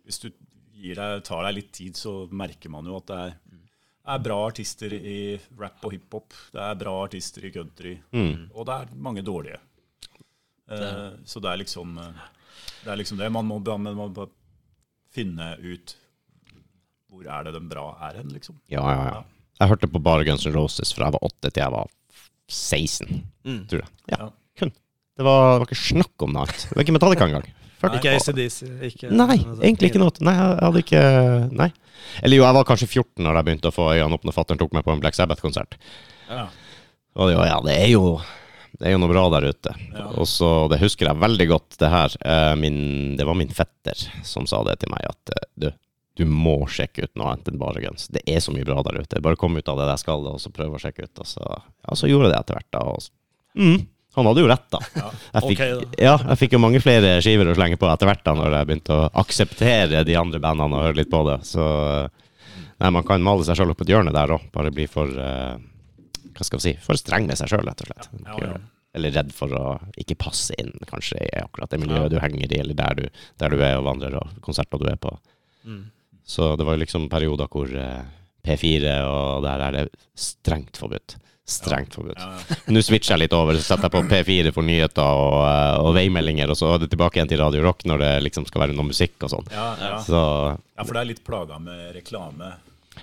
hvis 0.08 0.22
du 0.24 0.30
gir 0.78 1.00
deg, 1.00 1.24
tar 1.26 1.46
deg 1.48 1.58
litt 1.58 1.72
tid, 1.76 1.98
så 1.98 2.20
merker 2.30 2.72
man 2.74 2.88
jo 2.88 3.00
at 3.00 3.08
det 3.10 3.20
er, 3.26 3.38
er 4.14 4.24
bra 4.24 4.38
artister 4.48 4.94
i 4.98 5.20
rap 5.60 5.84
og 5.88 5.96
hiphop. 5.96 6.38
Det 6.54 6.64
er 6.64 6.78
bra 6.80 6.94
artister 7.06 7.48
i 7.48 7.54
country. 7.56 7.98
Mm. 8.16 8.50
Og 8.54 8.68
det 8.70 8.78
er 8.78 8.94
mange 9.08 9.26
dårlige. 9.26 9.60
Eh, 10.72 11.12
så 11.26 11.40
det 11.44 11.48
er 11.54 11.62
liksom 11.62 11.94
eh, 12.02 12.26
Det 12.84 12.92
er 12.92 13.00
liksom 13.00 13.18
det. 13.22 13.30
Man 13.32 13.46
må, 13.48 13.60
man 13.64 13.96
må 13.96 14.10
bare 14.14 14.30
finne 15.16 15.54
ut 15.64 15.96
hvor 17.08 17.24
er 17.32 17.46
det 17.48 17.54
den 17.56 17.70
bra 17.72 17.86
er 18.10 18.18
hen, 18.20 18.30
liksom. 18.36 18.58
Ja, 18.70 18.82
ja, 18.84 19.04
ja. 19.08 19.22
Jeg 19.62 19.70
hørte 19.72 19.88
på 19.90 20.02
bare 20.04 20.26
Guns 20.28 20.44
N' 20.46 20.54
Roses 20.54 20.92
fra 20.94 21.08
jeg 21.08 21.16
var 21.16 21.24
åtte 21.26 21.50
til 21.50 21.64
jeg 21.64 21.72
var 21.74 21.88
16, 22.52 23.24
Mm. 23.48 23.62
tror 23.72 23.80
jeg. 23.82 23.90
Ja, 24.12 24.18
Ja. 24.20 24.30
kun. 24.60 24.72
Det 25.18 25.24
var, 25.26 25.54
det 25.54 25.60
var 25.62 25.66
ikke 25.72 25.80
snakk 25.88 26.22
om 26.28 26.34
noe 26.36 26.44
annet. 26.44 26.68
Det 26.68 26.76
var 26.76 26.84
ikke 26.84 26.94
Metallica 26.98 27.26
engang. 27.26 27.48
Ikke 27.88 28.12
ACDC. 28.18 28.58
Ikke, 28.90 29.10
Nei, 29.14 29.38
egentlig 29.62 29.92
ikke 29.92 30.00
noe. 30.02 30.12
Nei, 30.26 30.34
jeg 30.36 30.62
hadde 30.66 30.82
ikke 30.84 31.02
Nei. 31.54 31.72
Eller 32.24 32.38
jo, 32.38 32.44
jeg 32.44 32.54
var 32.58 32.64
kanskje 32.66 32.88
14 32.90 33.24
når 33.24 33.36
jeg 33.40 33.46
begynte 33.48 33.70
å 33.72 33.76
få 33.76 33.88
øynene 33.96 34.14
opp 34.18 34.24
når 34.28 34.36
fatter'n 34.36 34.60
tok 34.62 34.74
meg 34.74 34.84
på 34.86 34.92
en 34.94 35.00
Black 35.02 35.16
Sabbath-konsert. 35.18 35.78
Ja. 36.30 36.48
Og 37.16 37.30
det, 37.32 37.38
ja, 37.38 37.58
det 37.66 37.76
er 37.82 37.90
jo 37.94 38.04
det 38.78 38.88
er 38.90 38.94
jo 38.94 39.00
noe 39.02 39.10
bra 39.12 39.24
der 39.34 39.48
ute. 39.50 39.72
Ja. 39.96 40.06
Og 40.22 40.28
så, 40.30 40.50
Det 40.70 40.78
husker 40.84 41.10
jeg 41.10 41.18
veldig 41.24 41.48
godt, 41.50 41.78
det 41.82 41.90
her. 41.90 42.14
Eh, 42.22 42.54
Min, 42.62 43.16
det 43.18 43.26
var 43.26 43.38
min 43.40 43.50
fetter 43.54 43.98
som 44.28 44.46
sa 44.50 44.64
det 44.68 44.80
til 44.84 44.92
meg, 44.94 45.02
at 45.10 45.34
eh, 45.34 45.48
du, 45.66 45.68
du 46.18 46.26
må 46.30 46.60
sjekke 46.70 47.08
ut 47.08 47.14
noe 47.18 47.32
annet 47.34 47.50
enn 47.52 47.60
bare 47.62 47.82
Guns. 47.84 48.08
Det 48.14 48.22
er 48.30 48.40
så 48.44 48.54
mye 48.54 48.66
bra 48.68 48.82
der 48.86 49.02
ute. 49.02 49.22
Bare 49.26 49.38
kom 49.40 49.58
ut 49.58 49.70
av 49.70 49.78
det 49.82 49.90
der 49.90 50.02
skallet 50.02 50.34
og 50.38 50.42
så 50.42 50.54
prøv 50.54 50.78
å 50.78 50.82
sjekke 50.82 51.06
ut. 51.10 51.24
Og 51.24 51.30
så, 51.30 51.44
ja, 51.44 51.98
så 51.98 52.10
gjorde 52.10 52.30
jeg 52.30 52.36
det 52.36 52.42
etter 52.44 52.60
hvert. 52.60 52.72
da. 52.78 52.84
Og, 52.94 53.10
mm, 53.58 53.80
han 54.18 54.26
hadde 54.32 54.42
jo 54.42 54.50
rett, 54.50 54.68
da. 54.74 54.80
Ja. 54.98 55.10
Jeg 55.38 55.44
fikk, 55.52 55.60
Ok, 55.78 55.98
ja, 56.02 56.14
jeg 56.32 56.38
fikk 56.42 56.54
jo 56.58 56.62
mange 56.64 56.80
flere 56.82 57.16
skiver 57.22 57.52
å 57.52 57.58
slenge 57.58 57.78
på 57.78 57.90
etter 57.92 58.10
hvert 58.10 58.24
da 58.26 58.34
når 58.40 58.56
jeg 58.60 58.70
begynte 58.72 58.96
å 58.98 59.10
akseptere 59.22 60.02
de 60.08 60.16
andre 60.18 60.42
bandene 60.42 60.74
og 60.80 60.88
høre 60.88 60.98
litt 61.04 61.12
på 61.14 61.22
det. 61.30 61.36
Så 61.46 61.62
nei, 62.82 62.90
man 62.94 63.06
kan 63.06 63.22
male 63.26 63.46
seg 63.46 63.58
sjøl 63.60 63.74
opp 63.76 63.82
et 63.86 63.92
hjørne 63.94 64.14
der 64.16 64.34
òg. 64.38 64.48
Bare 64.54 64.74
bli 64.74 64.88
for 64.90 65.06
eh, 65.22 65.54
hva 66.36 66.48
skal 66.48 66.60
vi 66.60 66.66
si, 66.66 66.74
for 66.84 67.00
streng 67.00 67.30
med 67.30 67.40
seg 67.40 67.52
sjøl, 67.52 67.68
rett 67.68 67.84
og 67.86 67.92
slett. 67.92 68.10
Ja, 68.26 68.40
ja. 68.44 68.58
Eller 68.98 69.14
redd 69.14 69.34
for 69.36 69.54
å 69.54 69.64
ikke 70.00 70.18
passe 70.20 70.56
inn, 70.58 70.74
kanskje, 70.90 71.20
i 71.22 71.42
akkurat 71.44 71.70
det 71.74 71.82
miljøet 71.84 72.14
du 72.14 72.18
henger 72.24 72.50
i, 72.50 72.62
eller 72.64 72.78
der 72.78 72.98
du, 72.98 73.06
der 73.38 73.54
du 73.54 73.62
er 73.62 73.78
og 73.78 73.86
vandrer, 73.90 74.18
og 74.18 74.40
konserter 74.46 74.82
du 74.82 74.88
er 74.90 74.98
på. 75.02 75.12
Mm. 75.68 75.84
Så 76.28 76.56
det 76.60 76.66
var 76.68 76.80
liksom 76.80 77.08
perioder 77.12 77.48
hvor 77.52 77.72
eh, 77.72 78.04
P4 78.48 78.98
og 79.08 79.46
der 79.46 79.64
er 79.68 79.76
det 79.78 79.86
strengt 80.18 80.80
forbudt. 80.80 81.18
Strengt 81.48 81.96
forbudt. 81.96 82.20
Ja, 82.20 82.34
ja. 82.36 82.58
Nå 82.76 82.82
switcher 82.84 83.16
jeg 83.16 83.26
litt 83.26 83.36
over, 83.36 83.56
så 83.56 83.64
setter 83.64 83.88
jeg 83.88 83.94
på 83.96 84.02
P4 84.12 84.52
for 84.56 84.68
nyheter 84.68 85.22
og, 85.22 85.38
eh, 85.48 85.76
og 85.80 85.94
veimeldinger, 85.96 86.52
og 86.52 86.60
så 86.60 86.74
er 86.74 86.84
det 86.84 86.90
tilbake 86.92 87.20
igjen 87.20 87.32
til 87.32 87.40
Radio 87.40 87.64
Rock 87.64 87.86
når 87.88 88.04
det 88.04 88.14
liksom 88.26 88.48
skal 88.50 88.66
være 88.66 88.76
noe 88.76 88.90
musikk 88.90 89.24
og 89.24 89.32
sånn. 89.32 89.48
Ja, 89.56 89.70
ja. 89.80 89.94
Så 90.04 90.20
ja, 90.20 90.84
for 90.84 90.92
det 90.98 91.04
er 91.04 91.12
litt 91.14 91.24
plaga 91.28 91.60
med 91.64 91.94
reklame. 91.96 92.58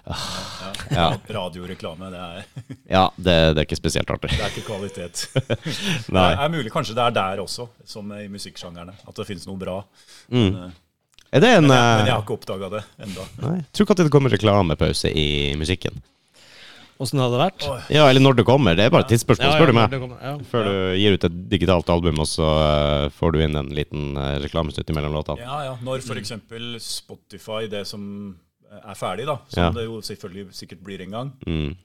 Ja. 0.05 0.71
Ja. 0.95 1.07
Radioreklame, 1.39 2.11
det 2.13 2.21
er, 2.21 2.45
ja, 2.97 3.05
det, 3.17 3.35
det 3.55 3.63
er 3.63 3.67
ikke 3.69 3.79
spesielt 3.81 4.11
artig. 4.15 4.31
det 4.35 4.41
er 4.45 4.53
ikke 4.55 4.67
kvalitet. 4.69 5.27
Nei. 6.15 6.31
Det 6.35 6.45
er 6.47 6.55
mulig 6.57 6.73
kanskje 6.75 6.97
det 6.99 7.05
er 7.09 7.15
der 7.19 7.43
også, 7.45 7.69
som 7.89 8.11
i 8.19 8.27
musikksjangerne, 8.33 8.95
at 9.07 9.15
det 9.21 9.27
finnes 9.29 9.47
noe 9.51 9.61
bra. 9.61 9.81
Mm. 10.31 10.41
Men, 10.41 10.57
eh, 10.65 10.81
Er 11.35 11.43
det 11.45 11.53
en 11.59 11.67
men, 11.69 11.77
jeg, 11.77 11.85
men 11.99 12.07
jeg 12.07 12.09
eh, 12.09 12.17
har 12.17 12.25
ikke 12.27 12.37
oppdaga 12.39 12.73
det 12.77 12.83
enda. 13.09 13.29
Tror 13.73 13.87
ikke 13.89 13.97
at 13.99 14.03
det 14.05 14.13
kommer 14.15 14.35
reklamepause 14.35 15.11
i 15.11 15.29
musikken. 15.59 16.03
Åssen 17.03 17.19
det 17.19 17.25
hadde 17.27 17.39
vært? 17.41 17.65
Ja, 17.91 18.05
eller 18.07 18.23
når 18.23 18.37
det 18.39 18.45
kommer. 18.47 18.77
Det 18.79 18.85
er 18.87 18.93
bare 18.95 19.03
et 19.03 19.09
tidsspørsmål, 19.11 19.51
spør 19.57 19.67
du 19.67 19.75
meg. 19.75 19.91
kommer- 19.99 20.21
Ja. 20.23 20.35
Før 20.47 20.69
du 20.69 20.75
gir 20.95 21.17
ut 21.17 21.25
et 21.27 21.39
digitalt 21.51 21.89
album, 21.91 22.21
og 22.23 22.29
så 22.31 22.47
eh, 22.63 23.09
får 23.17 23.33
du 23.35 23.41
inn 23.43 23.57
en 23.59 23.73
liten 23.75 24.15
reklamesnutt 24.45 24.93
mellom 24.95 25.17
låtene. 25.17 25.43
Ja, 25.43 25.57
ja. 25.67 25.75
Når 25.83 26.05
f.eks. 26.07 26.31
Spotify, 26.87 27.65
det 27.67 27.83
som 27.91 28.05
er 28.83 28.95
ferdig, 28.95 29.27
da, 29.27 29.37
som 29.49 29.63
Ja. 29.63 29.71
det 29.71 29.85
jo 29.87 30.01
selvfølgelig 30.01 30.53
sikkert 30.55 30.83
blir 30.83 31.01
en 31.03 31.11
gang, 31.11 31.33
Mm. 31.47 31.77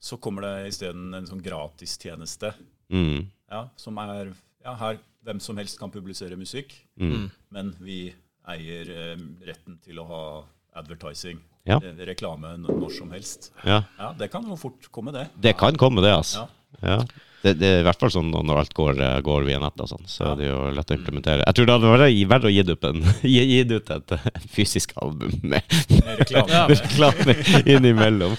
så 0.00 0.16
kommer 0.20 0.42
det 0.42 0.68
isteden 0.72 1.14
en 1.14 1.26
sånn 1.26 1.42
gratistjeneste 1.42 2.54
Mm. 2.90 3.26
ja, 3.50 3.68
som 3.76 3.98
er 3.98 4.32
ja, 4.64 4.74
her 4.76 4.98
hvem 5.24 5.40
som 5.40 5.56
helst 5.56 5.78
kan 5.78 5.90
publisere 5.90 6.36
musikk, 6.36 6.72
Mm. 6.98 7.30
men 7.50 7.74
vi 7.80 8.14
eier 8.48 8.88
eh, 8.90 9.16
retten 9.46 9.78
til 9.82 9.96
å 9.98 10.06
ha 10.06 10.44
advertising 10.74 11.38
Ja. 11.64 11.76
eh, 11.76 11.94
reklame 12.06 12.56
når 12.58 12.90
som 12.92 13.10
helst. 13.10 13.50
Ja. 13.64 13.84
Ja, 13.98 14.12
det 14.12 14.30
kan 14.30 14.42
jo 14.44 14.56
fort 14.56 14.90
komme, 14.90 15.12
det. 15.12 15.28
Det 15.40 15.56
kan 15.56 15.76
komme, 15.76 16.00
det, 16.02 16.10
altså. 16.12 16.48
Ja. 16.80 16.96
Ja. 16.96 17.02
Det, 17.42 17.56
det 17.58 17.66
er 17.66 17.80
i 17.80 17.86
hvert 17.86 17.98
fall 17.98 18.10
sånn 18.14 18.28
når 18.30 18.58
alt 18.60 18.74
går, 18.76 19.00
eh, 19.02 19.16
går 19.26 19.46
via 19.48 19.58
nett 19.58 19.80
og 19.82 19.88
sånn, 19.90 20.04
så 20.06 20.28
er 20.30 20.36
det 20.38 20.46
jo 20.46 20.58
lett 20.76 20.92
å 20.94 20.94
implementere. 20.94 21.42
Jeg 21.48 21.56
tror 21.58 21.66
det 21.66 21.74
hadde 21.74 21.90
vært 21.90 22.18
verdt 22.30 22.46
å 22.46 22.52
gi 22.52 22.62
ut, 22.68 22.86
en, 22.86 23.00
gi, 23.34 23.56
ut 23.72 23.90
et 23.96 24.14
eh, 24.14 24.28
fysisk 24.54 24.94
album 25.02 25.34
med 25.42 25.74
Med 25.90 26.22
reklame. 26.22 27.34
Ja. 27.42 27.62
innimellom. 27.66 28.36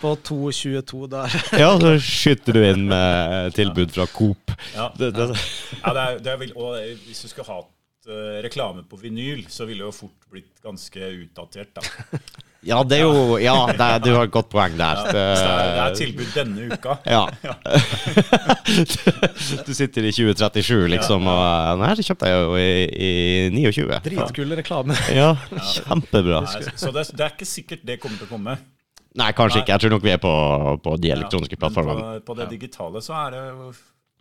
På 0.00 0.14
2.22 0.16 1.02
der. 1.12 1.36
Ja, 1.62 1.74
så 1.82 1.92
skyter 2.00 2.56
du 2.56 2.62
inn 2.64 2.86
med 2.88 3.52
tilbud 3.58 3.92
fra 3.92 4.08
Coop. 4.14 4.54
Ja. 4.72 4.88
Det, 4.96 5.12
det, 5.18 5.28
Ja, 5.82 5.92
det 5.92 6.06
er, 6.06 6.22
det 6.24 6.32
er 6.32 6.40
vel, 6.46 6.54
og 6.56 6.78
eh, 6.80 6.94
hvis 7.04 7.26
du 7.26 7.28
skulle 7.28 7.50
hatt 7.50 8.08
uh, 8.08 8.38
reklame 8.46 8.86
på 8.88 8.96
vinyl, 9.02 9.44
så 9.52 9.68
ville 9.68 9.84
det 9.84 9.90
jo 9.90 9.96
fort 10.06 10.30
blitt 10.32 10.64
ganske 10.64 11.12
utdatert. 11.20 11.76
da. 11.76 12.22
Ja, 12.66 12.80
det 12.82 12.96
er 12.98 13.02
jo 13.04 13.36
Ja, 13.38 13.66
det, 13.70 13.78
er- 13.80 14.00
du 14.02 14.10
har 14.16 14.24
et 14.26 14.32
godt 14.34 14.48
poeng 14.50 14.74
der. 14.78 14.96
Det 15.12 15.20
er, 15.20 15.74
det 15.76 15.82
er 15.84 15.94
tilbud 15.98 16.32
denne 16.34 16.66
uka. 16.72 16.96
Ja. 17.06 17.28
du 19.66 19.74
sitter 19.74 20.04
i 20.08 20.12
2037, 20.12 20.88
liksom, 20.94 21.26
og 21.30 21.42
eh, 21.44 21.74
Nei, 21.82 21.92
det 21.98 22.06
kjøpte 22.08 22.30
jeg 22.30 22.42
jo 22.42 22.56
i, 22.58 22.70
i 23.08 23.10
29. 23.54 24.00
Dritkul 24.08 24.56
reklame. 24.58 24.96
Ja, 25.18 25.30
kjempebra. 25.74 26.42
Nei, 26.48 26.74
så 26.78 26.92
det, 26.94 27.06
det 27.14 27.24
er 27.28 27.32
ikke 27.36 27.48
sikkert 27.48 27.86
det 27.88 27.98
kommer 28.02 28.20
til 28.20 28.28
å 28.28 28.32
komme. 28.32 28.56
Nei, 29.18 29.30
kanskje 29.34 29.62
ikke. 29.62 29.74
Jeg 29.76 29.84
tror 29.86 29.94
nok 29.96 30.04
vi 30.04 30.12
er 30.14 30.20
på, 30.22 30.34
på 30.84 30.96
de 31.00 31.12
elektroniske 31.14 31.56
Ja, 31.56 31.62
plattformene. 31.64 32.18
På, 32.20 32.34
på 32.34 32.38
det 32.42 32.50
digitale 32.52 33.02
så 33.04 33.16
er 33.24 33.34
det 33.34 33.42
jo 33.48 33.70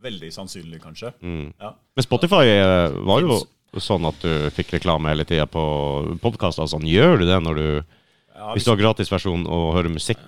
veldig 0.07 0.29
sannsynlig, 0.33 0.79
kanskje. 0.81 1.11
Mm. 1.25 1.47
Ja. 1.61 1.73
Men 1.97 2.05
Spotify 2.05 2.43
eh, 2.53 2.97
var 3.09 3.21
jo 3.25 3.39
sånn 3.83 4.07
at 4.09 4.21
du 4.23 4.47
fikk 4.55 4.71
reklame 4.77 5.11
hele 5.11 5.25
tida 5.27 5.45
på 5.49 5.61
podkaster 6.23 6.65
og 6.65 6.71
sånn. 6.71 6.87
Gjør 6.89 7.19
du 7.21 7.25
det 7.29 7.37
når 7.43 7.59
du 7.59 7.67
Ja, 8.37 8.51
Hvis 8.53 8.67
du 8.67 8.69
har 8.71 8.77
gratisversjon 8.77 9.47
og 9.49 9.71
hører 9.73 9.89
musikk? 9.89 10.21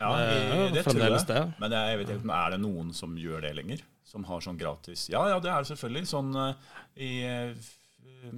Ja, 0.00 0.10
Det 0.20 0.24
er 0.28 0.72
det 0.74 0.82
tror 0.84 1.00
jeg. 1.00 1.20
det. 1.30 1.42
Men 1.62 1.72
jeg, 1.72 1.90
jeg 1.94 1.98
vet 2.02 2.10
ikke, 2.12 2.34
er 2.36 2.50
det 2.52 2.58
noen 2.60 2.90
som 2.92 3.14
gjør 3.16 3.40
det 3.46 3.54
lenger? 3.56 3.84
Som 4.04 4.26
har 4.28 4.42
sånn 4.44 4.58
gratis 4.60 5.06
Ja, 5.10 5.22
ja, 5.32 5.38
det 5.42 5.48
er 5.50 5.64
det 5.64 5.70
selvfølgelig. 5.72 6.04
Sånn 6.10 6.28
eh, 6.36 6.74
i 7.02 7.12
eh, 7.24 8.34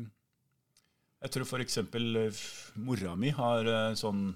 Jeg 1.27 1.33
tror 1.35 1.49
for 1.51 1.65
eksempel 1.65 2.21
eh, 2.23 2.45
mora 2.87 3.17
mi 3.19 3.33
har 3.35 3.67
sånn 3.99 4.29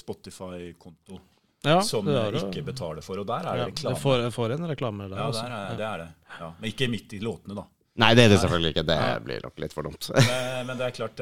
Spotify-konto 0.00 1.18
Ja, 1.66 1.80
som 1.84 2.06
det 2.08 2.16
er 2.16 2.38
ikke 2.40 2.62
betaler 2.70 3.04
for, 3.04 3.20
og 3.20 3.26
der 3.28 3.44
er 3.44 3.58
det 3.60 3.66
reklame. 3.68 3.96
reklame. 3.98 4.00
får, 4.00 4.30
får 4.32 4.54
en 4.56 4.68
reklame 4.70 5.08
der. 5.10 5.18
Ja, 5.20 5.28
der 5.36 5.56
er, 5.58 5.74
det 5.76 5.86
er 5.90 6.02
det. 6.06 6.08
Ja. 6.38 6.48
Men 6.56 6.70
ikke 6.72 6.88
midt 6.88 7.12
i 7.12 7.20
låtene, 7.20 7.58
da. 7.58 7.66
Nei, 8.00 8.14
det 8.16 8.24
er 8.24 8.32
det 8.32 8.38
selvfølgelig 8.40 8.70
ikke. 8.72 8.84
Det 8.88 8.98
blir 9.26 9.42
nok 9.44 9.60
litt 9.60 9.74
for 9.76 9.84
dumt. 9.84 10.08
Men, 10.16 10.70
men 10.70 10.78
det 10.80 10.86
er 10.86 10.94
klart 10.96 11.20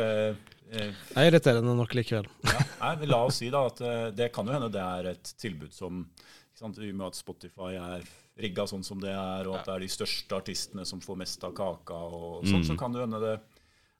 Det 0.68 1.16
er 1.16 1.28
irriterende 1.30 1.74
nok 1.78 1.94
likevel. 1.96 2.28
ja, 2.44 2.64
nei, 2.82 3.08
La 3.08 3.22
oss 3.26 3.40
si 3.40 3.50
da 3.52 3.64
at 3.70 3.80
eh, 3.84 4.08
det 4.16 4.30
kan 4.34 4.48
jo 4.48 4.54
hende 4.56 4.70
det 4.72 4.82
er 4.84 5.12
et 5.14 5.30
tilbud 5.40 5.72
som 5.74 6.02
ikke 6.08 6.60
sant, 6.60 6.80
I 6.82 6.90
og 6.90 6.98
med 6.98 7.06
at 7.08 7.18
Spotify 7.18 7.70
er 7.78 8.08
rigga 8.38 8.66
sånn 8.70 8.84
som 8.86 9.00
det 9.02 9.12
er, 9.12 9.48
og 9.48 9.58
at 9.58 9.66
det 9.66 9.74
er 9.76 9.84
de 9.84 9.90
største 9.90 10.36
artistene 10.36 10.84
som 10.86 11.00
får 11.02 11.18
mest 11.18 11.42
av 11.46 11.54
kaka, 11.58 11.94
og 11.94 12.46
sånn, 12.46 12.66
så 12.66 12.76
kan 12.78 12.94
det 12.94 13.02
hende 13.04 13.20
det, 13.22 13.34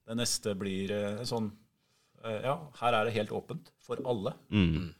det 0.07 0.17
neste 0.19 0.55
blir 0.59 0.93
eh, 0.95 1.25
sånn 1.27 1.51
eh, 2.25 2.41
Ja, 2.47 2.55
her 2.83 2.99
er 3.01 3.09
det 3.09 3.17
helt 3.17 3.35
åpent 3.35 3.73
for 3.83 4.03
alle. 4.07 4.35
Mm. 4.51 4.93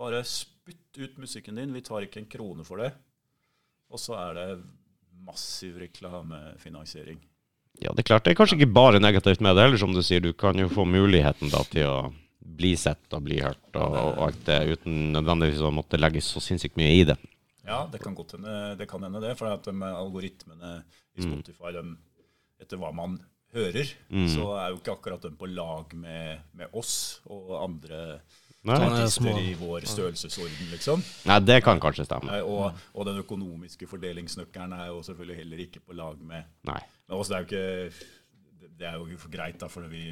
Bare 0.00 0.22
spytt 0.26 0.98
ut 0.98 1.18
musikken 1.22 1.58
din. 1.60 1.74
Vi 1.76 1.82
tar 1.86 2.06
ikke 2.06 2.22
en 2.22 2.30
krone 2.30 2.66
for 2.66 2.82
det. 2.82 2.90
Og 3.90 4.00
så 4.00 4.14
er 4.18 4.38
det 4.38 4.46
massiv 5.26 5.76
reklamefinansiering. 5.82 7.18
Ja, 7.80 7.92
det 7.96 8.04
er 8.04 8.08
klart. 8.10 8.24
Det 8.26 8.34
er 8.34 8.38
kanskje 8.38 8.58
ikke 8.60 8.74
bare 8.76 9.00
negativt 9.00 9.40
med 9.44 9.56
det 9.56 9.64
heller, 9.64 9.80
som 9.80 9.94
du 9.96 10.02
sier. 10.04 10.20
Du 10.20 10.34
kan 10.36 10.58
jo 10.60 10.68
få 10.72 10.84
muligheten 10.88 11.52
da 11.52 11.62
til 11.70 11.88
å 11.88 11.98
bli 12.60 12.74
sett 12.76 13.14
og 13.16 13.24
bli 13.24 13.38
hørt 13.40 13.76
og, 13.78 13.94
og 13.96 14.22
alt 14.26 14.40
det, 14.44 14.58
uten 14.74 15.12
nødvendigvis 15.14 15.62
å 15.64 15.72
måtte 15.72 16.00
legge 16.00 16.20
så 16.24 16.42
sinnssykt 16.44 16.76
mye 16.80 16.92
i 16.98 17.06
det. 17.08 17.16
Ja, 17.64 17.84
det 17.92 18.00
kan 18.02 18.16
godt 18.16 18.34
hende 18.36 18.74
det. 18.76 18.88
kan 18.90 19.04
hende 19.06 19.22
det, 19.22 19.36
For 19.38 19.52
at 19.52 19.64
de 19.64 19.74
algoritmene 19.86 20.80
i 21.16 21.24
Spotify, 21.24 21.72
de, 21.76 21.84
etter 22.60 22.80
hva 22.80 22.90
man 22.96 23.18
hører, 23.54 23.88
så 24.30 24.50
er 24.60 24.70
jo 24.70 24.78
ikke 24.80 24.94
akkurat 24.94 25.24
de 25.24 25.32
på 25.38 25.48
lag 25.50 25.94
med, 25.98 26.44
med 26.54 26.76
oss 26.76 27.20
og 27.30 27.56
andre 27.58 28.20
Nei, 28.60 28.76
Sånn 28.76 28.92
er 28.92 29.02
artister 29.06 29.38
i 29.40 29.52
vår 29.56 29.84
størrelsesorden, 29.88 30.66
liksom. 30.74 31.02
Nei 31.30 31.36
det 31.40 31.62
kan 31.64 31.78
kanskje 31.80 32.04
stemme. 32.04 32.42
Og, 32.44 32.80
og 32.92 33.06
den 33.08 33.20
økonomiske 33.22 33.88
fordelingsnøkkelen 33.88 34.74
er 34.76 34.90
jo 34.90 34.98
selvfølgelig 35.06 35.36
heller 35.38 35.62
ikke 35.64 35.80
på 35.86 35.96
lag 35.96 36.18
med 36.20 36.44
Nei. 36.68 36.80
Men 37.08 37.16
også, 37.16 37.32
det 37.32 37.38
er 37.38 37.46
jo 37.46 37.48
ikke 37.48 38.08
det 38.80 38.88
er 38.88 38.96
jo 38.96 39.16
for 39.20 39.32
greit, 39.32 39.56
da, 39.60 39.68
for 39.68 39.88
vi 39.92 40.02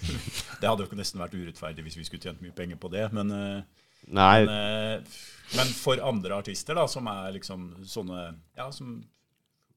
Det 0.60 0.66
hadde 0.66 0.82
jo 0.82 0.88
ikke 0.88 0.98
nesten 0.98 1.22
vært 1.22 1.36
urettferdig 1.38 1.84
hvis 1.86 1.98
vi 2.00 2.06
skulle 2.08 2.22
tjent 2.22 2.42
mye 2.42 2.54
penger 2.54 2.78
på 2.82 2.90
det. 2.92 3.06
Men, 3.14 3.30
eh, 3.34 3.86
Nei. 4.14 4.44
men, 4.44 4.50
eh, 4.50 5.16
men 5.58 5.72
for 5.78 6.02
andre 6.02 6.38
artister, 6.42 6.78
da, 6.78 6.88
som 6.90 7.06
er 7.10 7.36
liksom 7.38 7.70
sånne 7.86 8.24
Ja, 8.58 8.70
som 8.74 8.98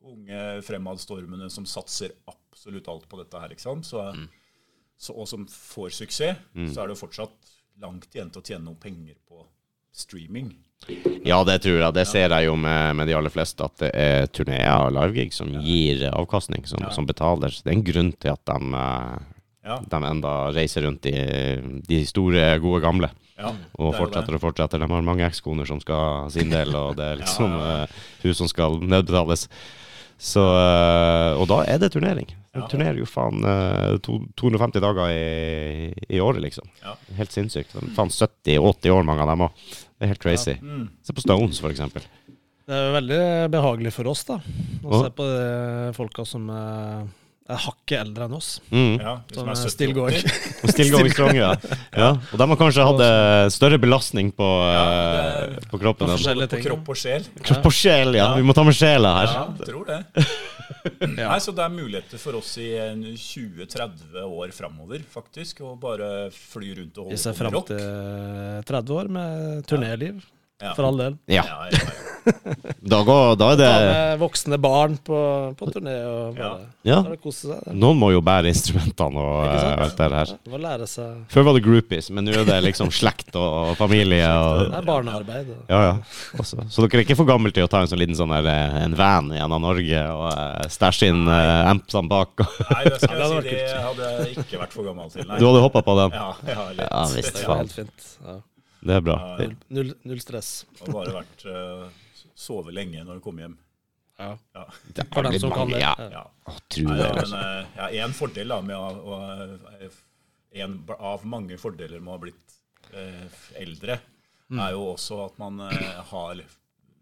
unge 0.06 0.42
fremadstormende 0.66 1.50
som 1.50 1.66
satser 1.66 2.14
absolutt 2.30 2.90
alt 2.90 3.08
på 3.10 3.18
dette 3.22 3.40
her, 3.42 3.54
ikke 3.54 3.66
sant, 3.66 3.88
så, 3.90 4.04
så, 4.98 5.16
og 5.18 5.26
som 5.30 5.48
får 5.50 5.96
suksess, 5.98 6.44
så 6.54 6.84
er 6.84 6.92
det 6.92 6.94
jo 6.94 7.00
fortsatt 7.00 7.55
langt 7.82 8.08
igjen 8.16 8.32
til 8.32 8.42
å 8.42 8.46
tjene 8.46 8.66
noe 8.70 8.80
penger 8.82 9.16
på 9.28 9.44
streaming. 9.96 10.54
Ja, 11.26 11.40
det 11.48 11.62
tror 11.64 11.80
jeg. 11.80 11.94
Det 11.96 12.04
ser 12.08 12.30
jeg 12.36 12.48
jo 12.50 12.56
med, 12.60 12.96
med 13.00 13.08
de 13.10 13.16
aller 13.18 13.32
fleste, 13.34 13.64
at 13.66 13.80
det 13.82 13.92
er 13.96 14.28
turneer 14.28 14.84
og 14.86 14.94
livegig 14.94 15.32
som 15.34 15.50
gir 15.64 16.04
avkastning, 16.12 16.66
som, 16.70 16.84
som 16.94 17.08
betaler. 17.08 17.54
Så 17.54 17.64
det 17.66 17.72
er 17.72 17.78
en 17.80 17.88
grunn 17.88 18.12
til 18.22 18.34
at 18.36 18.44
de, 18.52 18.60
eh, 18.82 19.32
Ja, 19.66 19.80
de 19.82 20.02
enda 20.12 20.34
reiser 20.54 20.86
rundt 20.86 21.08
i 21.10 21.16
de 21.88 22.02
store, 22.06 22.44
gode 22.62 22.84
gamle. 22.84 23.10
ja, 23.40 23.54
Og 23.80 23.94
er 23.94 23.98
fortsetter 23.98 24.38
og 24.38 24.44
fortsetter. 24.44 24.84
De 24.84 24.92
har 24.92 25.08
mange 25.08 25.26
ekskoner 25.26 25.66
som 25.66 25.80
skal 25.82 25.96
ha 26.04 26.30
sin 26.30 26.52
del, 26.54 26.76
og 26.76 27.00
det 27.00 27.08
er 27.14 27.20
liksom 27.24 27.56
eh, 27.58 27.96
hus 28.28 28.38
som 28.44 28.52
skal 28.52 28.78
nedbetales. 28.84 29.48
Så, 30.22 30.44
eh, 30.44 31.34
og 31.40 31.48
da 31.50 31.64
er 31.66 31.80
det 31.82 31.92
turnering. 31.96 32.30
Ja. 32.56 32.68
turnerer 32.72 33.00
jo 33.02 33.06
faen 33.10 33.44
eh, 33.44 33.98
to, 34.06 34.20
250 34.40 34.80
dager 34.84 35.10
i, 35.12 35.90
i 36.08 36.22
året, 36.24 36.40
liksom. 36.46 36.68
Ja. 36.84 36.94
Helt 37.18 37.32
sinnssykt. 37.36 37.76
Faen 37.98 38.10
70-80 38.14 38.90
år, 38.96 39.04
mange 39.08 39.26
av 39.26 39.34
dem 39.34 39.44
òg. 39.50 39.66
Det 39.96 40.08
er 40.08 40.14
helt 40.14 40.24
crazy. 40.24 40.56
Mm. 40.62 40.88
Se 41.04 41.14
på 41.16 41.24
Stones, 41.24 41.60
for 41.64 41.72
eksempel. 41.74 42.04
Det 42.66 42.74
er 42.74 42.88
jo 42.88 42.94
veldig 42.96 43.20
behagelig 43.54 43.92
for 43.94 44.08
oss 44.10 44.24
da 44.26 44.40
å 44.42 45.04
se 45.04 45.12
på 45.14 45.26
de 45.30 45.92
folka 45.94 46.24
som 46.26 46.48
er, 46.50 47.04
er 47.46 47.60
hakket 47.62 48.00
eldre 48.00 48.26
enn 48.26 48.34
oss. 48.40 48.48
Mm. 48.74 48.96
Ja, 49.04 49.14
Som 49.36 49.52
er 49.52 49.54
er 49.54 49.70
still 49.70 49.94
70 49.94 50.00
going. 50.00 50.18
Og 50.66 50.74
Still 50.74 50.90
going 50.96 51.12
strong, 51.14 51.38
ja. 51.38 51.52
ja. 51.94 52.10
Og 52.34 52.42
de 52.42 52.48
har 52.50 52.58
kanskje 52.64 52.88
hatt 52.90 53.04
eh, 53.06 53.44
større 53.54 53.78
belastning 53.84 54.32
på, 54.34 54.48
Ja, 54.66 54.82
eh, 54.82 55.54
det- 55.60 55.70
på 55.70 55.78
kroppen. 55.84 56.10
På 56.10 56.18
På 56.56 56.62
kropp 56.66 56.90
og 56.90 56.98
sjel. 57.04 57.28
Kropp 57.46 57.70
og 57.70 57.78
sjel, 57.84 58.16
ja. 58.18 58.32
Vi 58.40 58.48
må 58.50 58.56
ta 58.58 58.66
med 58.66 58.74
sjela 58.80 59.14
her. 59.20 59.36
Ja, 59.36 59.46
jeg 59.62 59.70
tror 59.70 59.86
det. 59.92 60.26
Ja. 61.20 61.30
Nei, 61.30 61.40
så 61.44 61.54
det 61.56 61.64
er 61.66 61.74
muligheter 61.74 62.20
for 62.22 62.38
oss 62.40 62.54
i 62.62 62.70
20-30 62.76 64.16
år 64.26 64.54
framover, 64.56 65.04
faktisk, 65.12 65.62
å 65.66 65.74
bare 65.80 66.30
fly 66.34 66.74
rundt 66.82 66.98
og 67.02 67.10
holde 67.10 67.20
ser 67.22 67.36
på 67.36 67.38
med 67.38 67.44
fram 67.44 67.58
rock. 67.60 67.68
til 67.72 68.72
30 68.72 68.96
år 69.00 69.12
med 69.20 69.68
turnéliv, 69.70 70.24
Ja. 70.24 70.35
For 70.76 70.88
all 70.88 70.98
del. 70.98 71.18
Ja, 71.28 71.44
Ja, 71.44 71.68
ja, 71.72 71.78
ja. 71.80 72.02
da, 72.82 73.04
går, 73.06 73.36
da 73.38 73.52
er 73.54 73.58
det 73.60 73.66
det 73.70 73.82
med 73.86 74.20
voksne 74.24 74.58
barn 74.58 74.96
på, 75.06 75.18
på 75.60 75.68
turné 75.70 75.94
og 76.10 76.38
bare, 76.40 76.64
Ja. 76.88 76.96
bare 77.06 77.18
kose 77.22 77.52
seg. 77.52 77.68
Noen 77.78 78.00
må 78.02 78.08
jo 78.16 78.22
bære 78.26 78.50
instrumentene 78.50 79.22
og 79.22 79.44
eh, 79.46 79.84
alt 79.84 79.94
det 80.00 80.08
her. 80.10 80.32
Ja, 80.34 80.38
Må 80.50 80.58
lære 80.64 80.88
seg 80.90 81.20
Før 81.30 81.46
var 81.46 81.54
det 81.60 81.62
groupies, 81.68 82.10
men 82.10 82.26
nå 82.26 82.34
er 82.40 82.48
det 82.50 82.58
liksom 82.66 82.90
slekt 82.90 83.38
og 83.38 83.76
familie. 83.78 84.26
Og, 84.46 84.64
Det 84.72 84.80
er 84.80 84.88
barnearbeid. 84.90 85.52
og- 85.54 85.70
ja, 85.70 85.82
ja. 85.92 85.94
Også. 86.42 86.66
Så 86.74 86.88
dere 86.88 87.04
er 87.04 87.06
ikke 87.06 87.20
for 87.22 87.30
gamle 87.30 87.54
til 87.54 87.68
å 87.68 87.70
ta 87.70 87.84
en 87.86 87.92
sånn 87.94 88.02
liten 88.02 88.18
sånn 88.18 88.34
der, 88.34 88.50
eh, 88.50 88.82
en 88.88 88.98
van 88.98 89.30
gjennom 89.38 89.62
Norge 89.62 90.02
og 90.16 90.26
uh, 90.34 90.66
stæsje 90.72 91.12
inn 91.14 91.28
uh, 91.30 91.70
ampsene 91.76 92.10
bak? 92.10 92.42
Nei, 92.72 92.82
det 92.90 93.04
skal 93.06 93.22
jeg 93.22 93.30
si, 93.46 93.54
det 93.54 93.86
hadde 93.86 94.10
jeg 94.18 94.34
ikke 94.48 94.64
vært 94.66 94.74
for 94.74 94.90
gammel 94.90 95.14
til. 95.14 95.30
Nei. 95.30 95.38
Du 95.38 95.46
hadde 95.52 95.62
hoppa 95.68 95.86
på 95.86 96.00
den? 96.02 96.18
Ja, 96.18 96.34
ja, 96.50 96.68
litt. 96.74 96.86
Ja, 96.90 97.06
visst, 97.14 97.42
er 97.46 97.54
helt 97.62 97.78
fint. 97.84 98.12
Ja. 98.26 98.40
Det 98.86 98.94
er 99.00 99.02
bra. 99.02 99.16
Null, 99.40 99.54
null, 99.74 99.94
null 100.06 100.20
stress. 100.22 100.50
Og 100.84 100.92
bare 100.94 101.14
vært 101.16 101.46
uh, 101.50 101.88
sove 102.38 102.74
lenge 102.76 103.02
når 103.08 103.18
du 103.20 103.24
kommer 103.26 103.48
hjem. 103.48 103.56
Ja. 104.16 104.30
Ja. 104.56 104.66
Det 104.96 105.04
er 105.10 105.28
litt 105.34 105.46
mange, 105.52 105.80
ja. 105.82 105.94
Ja. 106.00 106.10
ja. 106.14 106.26
Å, 106.48 106.54
Nei, 106.56 106.98
det. 107.00 107.08
ja, 107.08 107.08
altså. 107.12 107.40
men 107.40 107.40
eh, 107.42 107.80
ja, 107.82 108.06
en 108.06 108.14
fordel 108.16 108.54
da 108.54 108.60
med 108.64 108.78
å, 108.80 109.16
å 109.16 109.18
eh, 109.82 109.98
En 110.56 110.78
av 111.04 111.26
mange 111.28 111.58
fordeler 111.60 112.00
med 112.00 112.14
å 112.14 112.16
ha 112.16 112.22
blitt 112.24 112.60
uh, 112.94 113.40
eldre, 113.60 114.00
Mm. 114.46 114.60
er 114.62 114.76
jo 114.76 114.82
også 114.92 115.16
at 115.24 115.40
man 115.42 115.56
har 115.58 116.42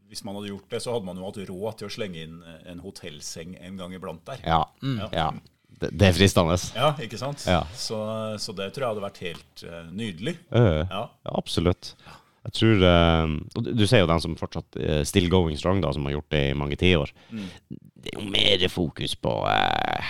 Hvis 0.08 0.22
man 0.24 0.38
hadde 0.38 0.48
gjort 0.54 0.70
det, 0.72 0.80
så 0.80 0.94
hadde 0.94 1.04
man 1.10 1.18
jo 1.20 1.26
hatt 1.28 1.40
råd 1.50 1.76
til 1.82 1.90
å 1.90 1.92
slenge 1.92 2.22
inn 2.24 2.38
en 2.72 2.80
hotellseng 2.80 3.58
en 3.60 3.76
gang 3.82 3.92
iblant 3.98 4.24
der. 4.30 4.40
Ja. 4.48 4.62
Ja. 4.80 5.10
ja. 5.12 5.26
Det, 5.84 5.92
det 6.00 6.10
er 6.10 6.18
fristende. 6.18 6.58
Ja, 6.78 6.92
ikke 7.04 7.20
sant? 7.22 7.46
Ja. 7.50 7.62
Så, 7.78 8.02
så 8.42 8.56
det 8.58 8.72
tror 8.74 8.88
jeg 8.88 8.96
hadde 8.96 9.06
vært 9.06 9.24
helt 9.28 9.66
uh, 9.68 9.80
nydelig. 9.94 10.38
Uh, 10.50 10.84
Ja. 10.84 11.06
ja, 11.08 11.32
absolutt. 11.38 11.94
Jeg 12.44 12.56
tror 12.58 12.82
eh, 12.84 13.34
og 13.56 13.68
Du 13.80 13.86
ser 13.88 14.04
jo 14.04 14.10
den 14.10 14.22
som 14.24 14.36
fortsatt 14.36 14.76
eh, 14.76 15.02
still 15.08 15.30
going 15.32 15.56
strong, 15.60 15.80
da, 15.84 15.94
som 15.96 16.04
har 16.08 16.18
gjort 16.18 16.34
det 16.34 16.42
i 16.50 16.58
mange 16.60 16.76
tiår. 16.80 17.14
Mm. 17.32 17.46
det 18.04 18.12
er 18.12 18.18
jo 18.20 18.26
mer 18.34 18.66
fokus 18.68 19.14
på 19.16 19.32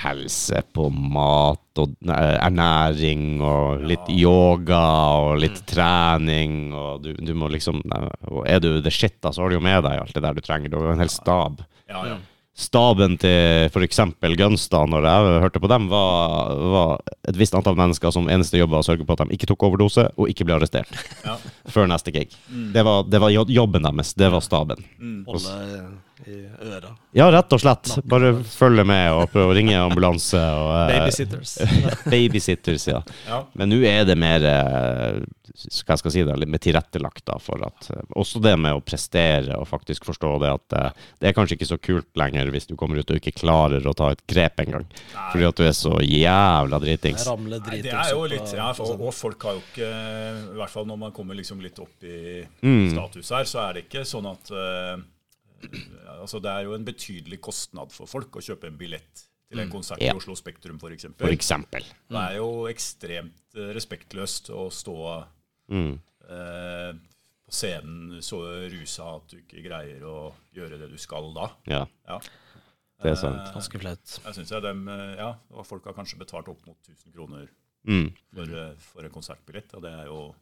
helse, 0.01 0.63
på 0.73 0.88
mat 0.89 1.81
og 1.83 1.93
ernæring 2.09 3.38
og 3.45 3.86
litt 3.86 4.09
yoga 4.09 4.81
og 5.27 5.43
litt 5.43 5.62
trening. 5.69 6.71
Og 6.73 7.05
du, 7.05 7.12
du 7.21 7.36
må 7.38 7.51
liksom 7.53 7.83
Og 8.31 8.47
er 8.49 8.63
du 8.63 8.81
the 8.81 8.89
shit, 8.89 9.19
da, 9.21 9.29
så 9.29 9.45
har 9.45 9.53
du 9.53 9.59
jo 9.59 9.65
med 9.69 9.83
deg 9.86 10.01
alt 10.01 10.17
det 10.17 10.25
der 10.25 10.33
du 10.33 10.41
trenger. 10.41 10.73
Du 10.73 10.79
har 10.79 10.89
jo 10.89 10.95
en 10.97 11.05
hel 11.05 11.13
stab. 11.13 11.62
Ja, 11.86 12.01
ja. 12.15 12.17
Staben 12.53 13.15
til 13.17 13.65
f.eks. 13.73 13.99
Gunstad, 14.37 14.89
når 14.91 15.07
jeg 15.09 15.39
hørte 15.41 15.61
på 15.63 15.69
dem, 15.71 15.87
var, 15.89 16.51
var 16.73 16.91
et 17.25 17.37
visst 17.39 17.55
antall 17.57 17.73
mennesker 17.79 18.13
som 18.13 18.29
eneste 18.29 18.59
jobb 18.61 18.75
var 18.75 18.83
å 18.83 18.85
sørge 18.85 19.07
på 19.09 19.15
at 19.15 19.23
de 19.25 19.33
ikke 19.33 19.49
tok 19.49 19.65
overdose 19.71 20.05
og 20.13 20.29
ikke 20.29 20.45
ble 20.45 20.59
arrestert 20.59 20.91
Ja. 21.25 21.39
før 21.73 21.89
neste 21.89 22.13
gig. 22.13 22.29
Det, 22.75 22.83
var, 22.85 23.07
det 23.09 23.21
var 23.23 23.33
jobben 23.33 23.87
deres. 23.89 24.13
Det 24.13 24.29
var 24.29 24.45
staben. 24.45 24.85
Holde 25.25 25.55
i 26.27 26.39
øra. 26.67 26.93
Ja, 27.15 27.27
rett 27.33 27.53
og 27.53 27.62
slett. 27.62 27.91
Bare 28.09 28.33
følge 28.47 28.86
med 28.88 29.12
og 29.13 29.29
prøve 29.33 29.51
å 29.53 29.55
ringe 29.57 29.75
ambulanse. 29.79 30.39
Og, 30.39 30.71
eh, 30.89 30.97
Babysitters. 30.97 31.53
babysitters, 32.13 32.88
ja. 32.88 33.01
Ja. 33.27 33.43
Men 33.53 33.69
nå 33.73 33.81
er 33.88 34.05
det 34.07 34.15
mer 34.19 34.45
eh, 34.49 35.21
skal 35.53 35.99
jeg 35.99 36.13
si 36.15 36.23
det, 36.25 36.36
litt 36.41 36.49
mer 36.49 36.62
tilrettelagt 36.63 37.25
da, 37.29 37.36
for 37.43 37.62
at 37.67 37.89
eh, 37.93 38.01
Også 38.19 38.41
det 38.43 38.55
med 38.59 38.73
å 38.73 38.81
prestere 38.86 39.57
og 39.59 39.67
faktisk 39.69 40.07
forstå 40.09 40.31
det 40.41 40.51
at 40.55 40.77
det 41.21 41.29
er 41.29 41.36
kanskje 41.38 41.57
ikke 41.59 41.69
så 41.69 41.77
kult 41.83 42.09
lenger 42.19 42.49
hvis 42.53 42.67
du 42.71 42.75
kommer 42.79 42.97
ut 43.01 43.12
og 43.13 43.19
ikke 43.19 43.36
klarer 43.43 43.86
å 43.88 43.93
ta 43.97 44.12
et 44.15 44.23
grep 44.29 44.63
engang. 44.63 44.88
Fordi 45.31 45.45
at 45.49 45.59
du 45.59 45.65
er 45.67 45.75
så 45.77 45.93
jævla 46.01 46.79
dritings. 46.81 47.27
Nei, 47.27 47.81
det 47.86 47.93
er 47.93 48.12
jo 48.15 48.25
litt 48.29 48.53
ja, 48.55 48.71
for, 48.77 48.95
Og 48.97 49.13
folk 49.15 49.43
har 49.47 49.57
jo 49.57 49.62
ikke 49.63 49.89
I 50.53 50.57
hvert 50.57 50.73
fall 50.73 50.88
når 50.89 50.99
man 51.05 51.13
kommer 51.15 51.38
liksom 51.38 51.62
litt 51.63 51.79
opp 51.83 52.03
i 52.07 52.19
Mm. 52.63 52.91
status 52.93 53.29
her, 53.33 53.43
så 53.49 53.59
er 53.67 53.73
det 53.75 53.81
ikke 53.88 54.03
sånn 54.07 54.25
at 54.29 54.49
eh, 54.55 55.01
Altså, 56.19 56.39
det 56.41 56.52
er 56.52 56.63
jo 56.67 56.73
en 56.76 56.86
betydelig 56.86 57.39
kostnad 57.41 57.91
for 57.91 58.08
folk 58.08 58.32
å 58.39 58.41
kjøpe 58.43 58.67
en 58.67 58.78
billett 58.78 59.23
til 59.49 59.60
en 59.60 59.69
konsert 59.69 60.02
Ja. 60.02 60.13
i 60.13 60.17
Oslo 60.17 60.36
Spektrum, 60.36 60.78
f.eks. 60.82 61.06
For 61.19 61.30
eksempel. 61.34 61.84
Det 62.10 62.21
er 62.21 62.38
jo 62.38 62.65
ekstremt 62.71 63.56
eh, 63.56 63.73
respektløst 63.76 64.49
å 64.54 64.69
stå 64.73 65.26
Mm. 65.69 65.99
eh, 66.30 66.93
på 67.45 67.52
scenen 67.52 68.19
så 68.21 68.39
rusa 68.69 69.15
at 69.15 69.28
du 69.32 69.38
ikke 69.38 69.63
greier 69.63 70.02
å 70.04 70.34
gjøre 70.56 70.78
det 70.80 70.89
du 70.91 70.97
skal 70.97 71.34
da. 71.34 71.49
Ja, 71.67 71.86
Ja. 72.08 72.19
det 73.02 73.12
er 73.12 73.15
sant. 73.15 73.39
Eh, 73.47 73.54
Ganske 73.54 73.80
flaut. 73.80 74.19
jeg 74.26 74.34
synes 74.36 74.49
jeg 74.49 74.62
dem, 74.62 74.88
eh, 74.88 75.15
ja, 75.17 75.36
og 75.52 75.65
folk 75.65 75.84
har 75.86 75.93
kanskje 75.93 76.17
betalt 76.19 76.47
opp 76.49 76.65
mot 76.67 76.78
1000 76.84 77.13
kroner 77.13 77.47
Mm. 77.86 78.13
for, 78.34 78.43
eh, 78.43 78.73
for 78.80 79.04
en 79.04 79.12
konsertbillett, 79.12 79.73
og 79.73 79.82
det 79.84 79.91
er 79.91 80.06
jo 80.06 80.36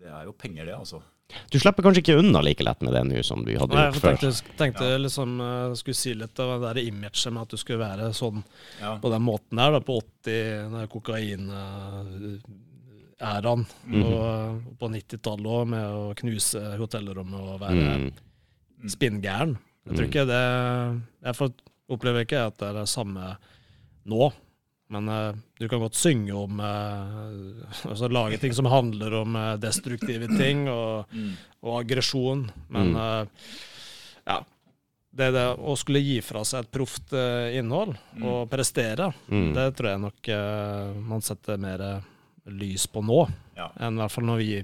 det 0.00 0.08
er 0.08 0.24
jo 0.24 0.32
penger, 0.32 0.64
det, 0.64 0.74
altså. 0.74 1.02
Du 1.50 1.58
slipper 1.58 1.82
kanskje 1.86 2.02
ikke 2.04 2.18
unna 2.20 2.40
like 2.42 2.62
lett 2.66 2.80
med 2.82 2.92
det 2.94 3.02
nå 3.08 3.22
som 3.26 3.44
du 3.44 3.52
hadde 3.58 3.74
Nei, 3.74 3.84
gjort 3.90 3.94
jeg 3.94 4.02
før. 4.02 4.16
tenkte, 4.22 4.42
tenkte 4.58 4.98
liksom 5.02 5.40
uh, 5.40 5.74
skulle 5.78 5.94
si 5.98 6.14
litt 6.14 6.38
av 6.42 6.48
det 6.56 6.60
der 6.68 6.78
imaget 6.88 7.32
med 7.32 7.42
at 7.42 7.48
du 7.54 7.58
skulle 7.60 7.78
være 7.82 8.12
sånn 8.16 8.42
Ja. 8.80 8.96
på 9.02 9.08
den 9.12 9.22
måten 9.22 9.58
her, 9.62 9.70
da, 9.76 9.80
på 9.84 9.92
80, 10.00 10.70
den 10.74 10.88
kokain-æraen. 10.88 13.62
Og 14.00 14.20
eh, 14.24 14.52
på 14.80 14.86
90-tallet 14.94 15.46
òg, 15.52 15.64
med 15.68 15.84
å 15.84 16.14
knuse 16.18 16.60
hotellrommet 16.80 17.40
og 17.40 17.60
være 17.60 17.98
Mm. 18.00 18.10
spinngæren. 18.88 19.56
Jeg 19.86 19.92
tror 19.96 20.06
ikke 20.08 20.26
det 20.28 20.44
Jeg 21.24 21.34
opplever 21.90 22.20
ikke 22.24 22.46
at 22.46 22.56
det 22.58 22.66
er 22.68 22.72
det 22.80 22.88
samme 22.88 23.36
nå. 24.06 24.32
Men 24.90 25.06
uh, 25.08 25.34
du 25.60 25.68
kan 25.70 25.78
godt 25.82 25.94
synge 25.94 26.34
om 26.34 26.58
uh, 26.58 27.66
Altså 27.90 28.08
lage 28.10 28.40
ting 28.42 28.54
som 28.56 28.66
handler 28.66 29.14
om 29.20 29.36
uh, 29.38 29.52
destruktive 29.62 30.26
ting 30.34 30.64
og, 30.72 31.06
og 31.62 31.76
aggresjon. 31.84 32.48
Men 32.74 32.90
eh, 32.98 33.44
ja. 34.26 34.40
Det, 35.10 35.26
det 35.34 35.44
å 35.58 35.72
skulle 35.78 35.98
gi 36.02 36.20
fra 36.22 36.42
seg 36.46 36.62
et 36.64 36.70
proft 36.74 37.10
innhold 37.14 37.96
og 38.22 38.44
prestere, 38.52 39.08
Mm. 39.26 39.48
det 39.56 39.64
tror 39.74 39.88
jeg 39.90 40.00
nok 40.04 40.28
man 41.10 41.24
setter 41.26 41.58
mer 41.58 41.82
lys 42.46 42.84
på 42.86 43.02
nå, 43.02 43.16
Ja. 43.58 43.66
enn 43.82 43.98
i 43.98 44.02
hvert 44.04 44.14
fall 44.14 44.28
når 44.28 44.38
vi 44.38 44.60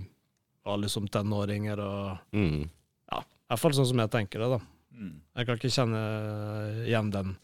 var 0.65 0.79
liksom 0.79 1.09
tenåringer 1.11 1.83
og 1.83 2.33
Mm. 2.33 2.63
ja, 3.11 3.19
i 3.19 3.51
hvert 3.51 3.59
fall 3.65 3.75
sånn 3.75 3.91
som 3.91 3.99
jeg 4.05 4.13
tenker 4.15 4.39
det, 4.45 4.49
da. 4.55 4.61
Mm. 4.95 5.13
Jeg 5.37 5.47
kan 5.51 5.59
ikke 5.59 5.75
kjenne 5.81 6.05
igjen 6.87 7.11
den 7.19 7.35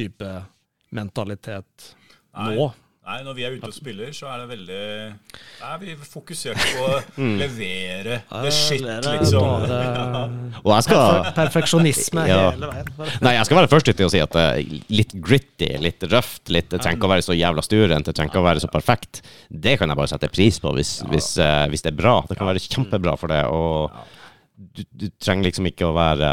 type 0.00 0.32
mentalitet 0.90 1.90
Nei. 2.38 2.54
nå. 2.58 2.68
Nei, 3.08 3.22
når 3.24 3.36
vi 3.38 3.44
er 3.46 3.54
ute 3.56 3.64
og 3.64 3.72
spiller, 3.72 4.10
så 4.12 4.26
er 4.28 4.42
det 4.42 4.48
veldig 4.50 4.78
er 5.64 5.78
vi 5.80 5.94
fokusert 5.96 6.58
på 6.60 6.82
å 6.84 6.98
levere 7.40 8.18
the 8.28 8.50
shit, 8.52 8.82
Det 8.84 8.98
er 8.98 9.06
liksom. 9.22 9.46
Bare 9.64 10.58
Og 10.60 10.68
jeg 10.74 10.84
skal 10.90 11.30
perfeksjonisme 11.38 12.26
Ja. 12.28 12.50
hele 12.50 12.68
veien. 12.68 12.90
Nei, 13.24 13.32
jeg 13.38 13.48
skal 13.48 13.60
være 13.62 13.70
først 13.72 13.88
til 13.94 14.04
å 14.04 14.10
si 14.12 14.20
at 14.20 14.36
det 14.36 14.44
er 14.44 14.76
litt 14.92 15.14
gritty, 15.24 15.70
litt 15.80 16.04
røft, 16.12 16.52
litt, 16.52 16.68
det 16.68 16.82
trenger 16.84 17.00
ikke 17.00 17.08
å 17.08 17.14
være 17.14 17.24
så 17.30 17.38
jævla 17.38 17.64
sturent, 17.64 18.10
det 18.10 18.14
trenger 18.18 18.34
ikke 18.34 18.44
å 18.44 18.48
være 18.50 18.64
så 18.66 18.72
perfekt. 18.76 19.22
Det 19.48 19.78
kan 19.80 19.88
jeg 19.88 20.02
bare 20.02 20.12
sette 20.12 20.28
pris 20.36 20.60
på 20.60 20.74
hvis, 20.76 20.98
hvis, 21.08 21.30
eh, 21.40 21.64
hvis 21.72 21.86
det 21.88 21.94
er 21.94 22.00
bra. 22.04 22.18
Det 22.28 22.36
kan 22.36 22.50
være 22.52 22.60
kjempebra 22.68 23.16
for 23.16 23.32
det, 23.32 23.40
og 23.48 23.88
du, 24.76 24.84
du 24.92 25.08
trenger 25.16 25.48
liksom 25.48 25.72
ikke 25.72 25.88
å 25.88 25.96
være 25.96 26.28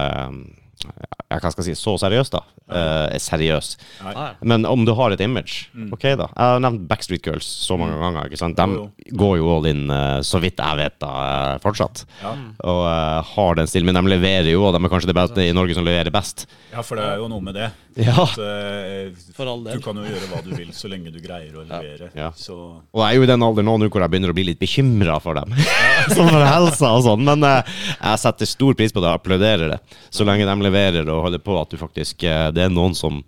eh, 0.91 1.39
kan 1.41 1.51
skal 1.53 1.65
si, 1.67 1.75
så 1.77 1.95
seriøs, 2.01 2.31
da. 2.33 2.41
Eh, 2.65 3.17
seriøs. 3.21 3.75
Nei. 4.07 4.25
Men 4.41 4.65
om 4.65 4.85
du 4.87 4.93
har 4.97 5.13
et 5.13 5.21
image, 5.21 5.67
ok 5.93 6.05
da. 6.17 6.27
Jeg 6.31 6.53
har 6.55 6.63
nevnt 6.63 6.87
Backstreet 6.89 7.25
Girls 7.27 7.45
så 7.45 7.77
mange 7.77 7.97
ganger. 8.01 8.29
ikke 8.29 8.41
sant? 8.41 8.57
De 8.57 9.15
går 9.17 9.37
jo 9.41 9.49
all 9.55 9.69
in, 9.69 9.85
eh, 9.91 10.19
så 10.25 10.41
vidt 10.41 10.57
jeg 10.61 10.77
vet, 10.81 10.97
da, 11.03 11.11
eh, 11.55 11.57
fortsatt. 11.63 12.05
Ja. 12.23 12.35
Og 12.65 12.83
eh, 12.89 13.33
har 13.35 13.55
den 13.61 13.67
stilen. 13.69 13.85
Men 13.91 14.01
de 14.03 14.15
leverer 14.15 14.51
jo, 14.51 14.63
og 14.65 14.73
de 14.73 14.83
er 14.83 14.89
kanskje 14.93 15.11
det 15.11 15.17
beste 15.19 15.45
i 15.45 15.53
Norge 15.55 15.75
som 15.77 15.85
leverer 15.85 16.11
best. 16.13 16.47
ja, 16.73 16.81
for 16.81 16.95
det 16.99 17.05
er 17.05 17.17
jo 17.21 17.27
noe 17.31 17.41
med 17.41 17.55
det. 17.55 17.71
Ja. 17.95 18.11
At, 18.25 18.37
eh, 18.43 19.13
For 19.37 19.47
all 19.47 19.61
del. 19.63 19.77
du 19.77 19.83
kan 19.85 19.95
jo 19.95 20.03
gjøre 20.03 20.27
hva 20.27 20.41
du 20.43 20.49
vil, 20.51 20.71
så 20.75 20.89
lenge 20.91 21.13
du 21.13 21.19
greier 21.23 21.53
å 21.55 21.63
levere. 21.63 22.09
Ja. 22.17 22.31
Så 22.35 22.55
Og 22.91 22.99
jeg 22.99 23.13
er 23.13 23.15
jo 23.15 23.23
i 23.23 23.29
den 23.29 23.45
alderen 23.45 23.65
nå 23.69 23.77
nå 23.79 23.87
hvor 23.87 24.03
jeg 24.03 24.11
begynner 24.11 24.33
å 24.33 24.35
bli 24.35 24.43
litt 24.49 24.59
bekymra 24.59 25.15
for 25.23 25.37
dem. 25.37 25.53
Som 26.15 26.27
for 26.27 26.43
helsa 26.43 26.91
og 26.97 27.05
sånn. 27.05 27.23
Men 27.23 27.43
eh, 27.47 27.63
jeg 28.01 28.19
setter 28.25 28.49
stor 28.49 28.75
pris 28.75 28.91
på 28.91 28.99
det 29.03 29.09
og 29.13 29.19
applauderer 29.21 29.71
det. 29.75 29.79
Så 30.11 30.27
lenge 30.27 30.43
de 30.47 30.55
leverer 30.75 31.11
og 31.11 31.25
holder 31.27 31.43
på 31.43 31.57
at 31.61 31.71
du 31.73 31.79
faktisk 31.81 32.23
eh, 32.27 32.47
Det 32.55 32.67
er 32.67 32.73
noen 32.73 32.95
som 32.97 33.23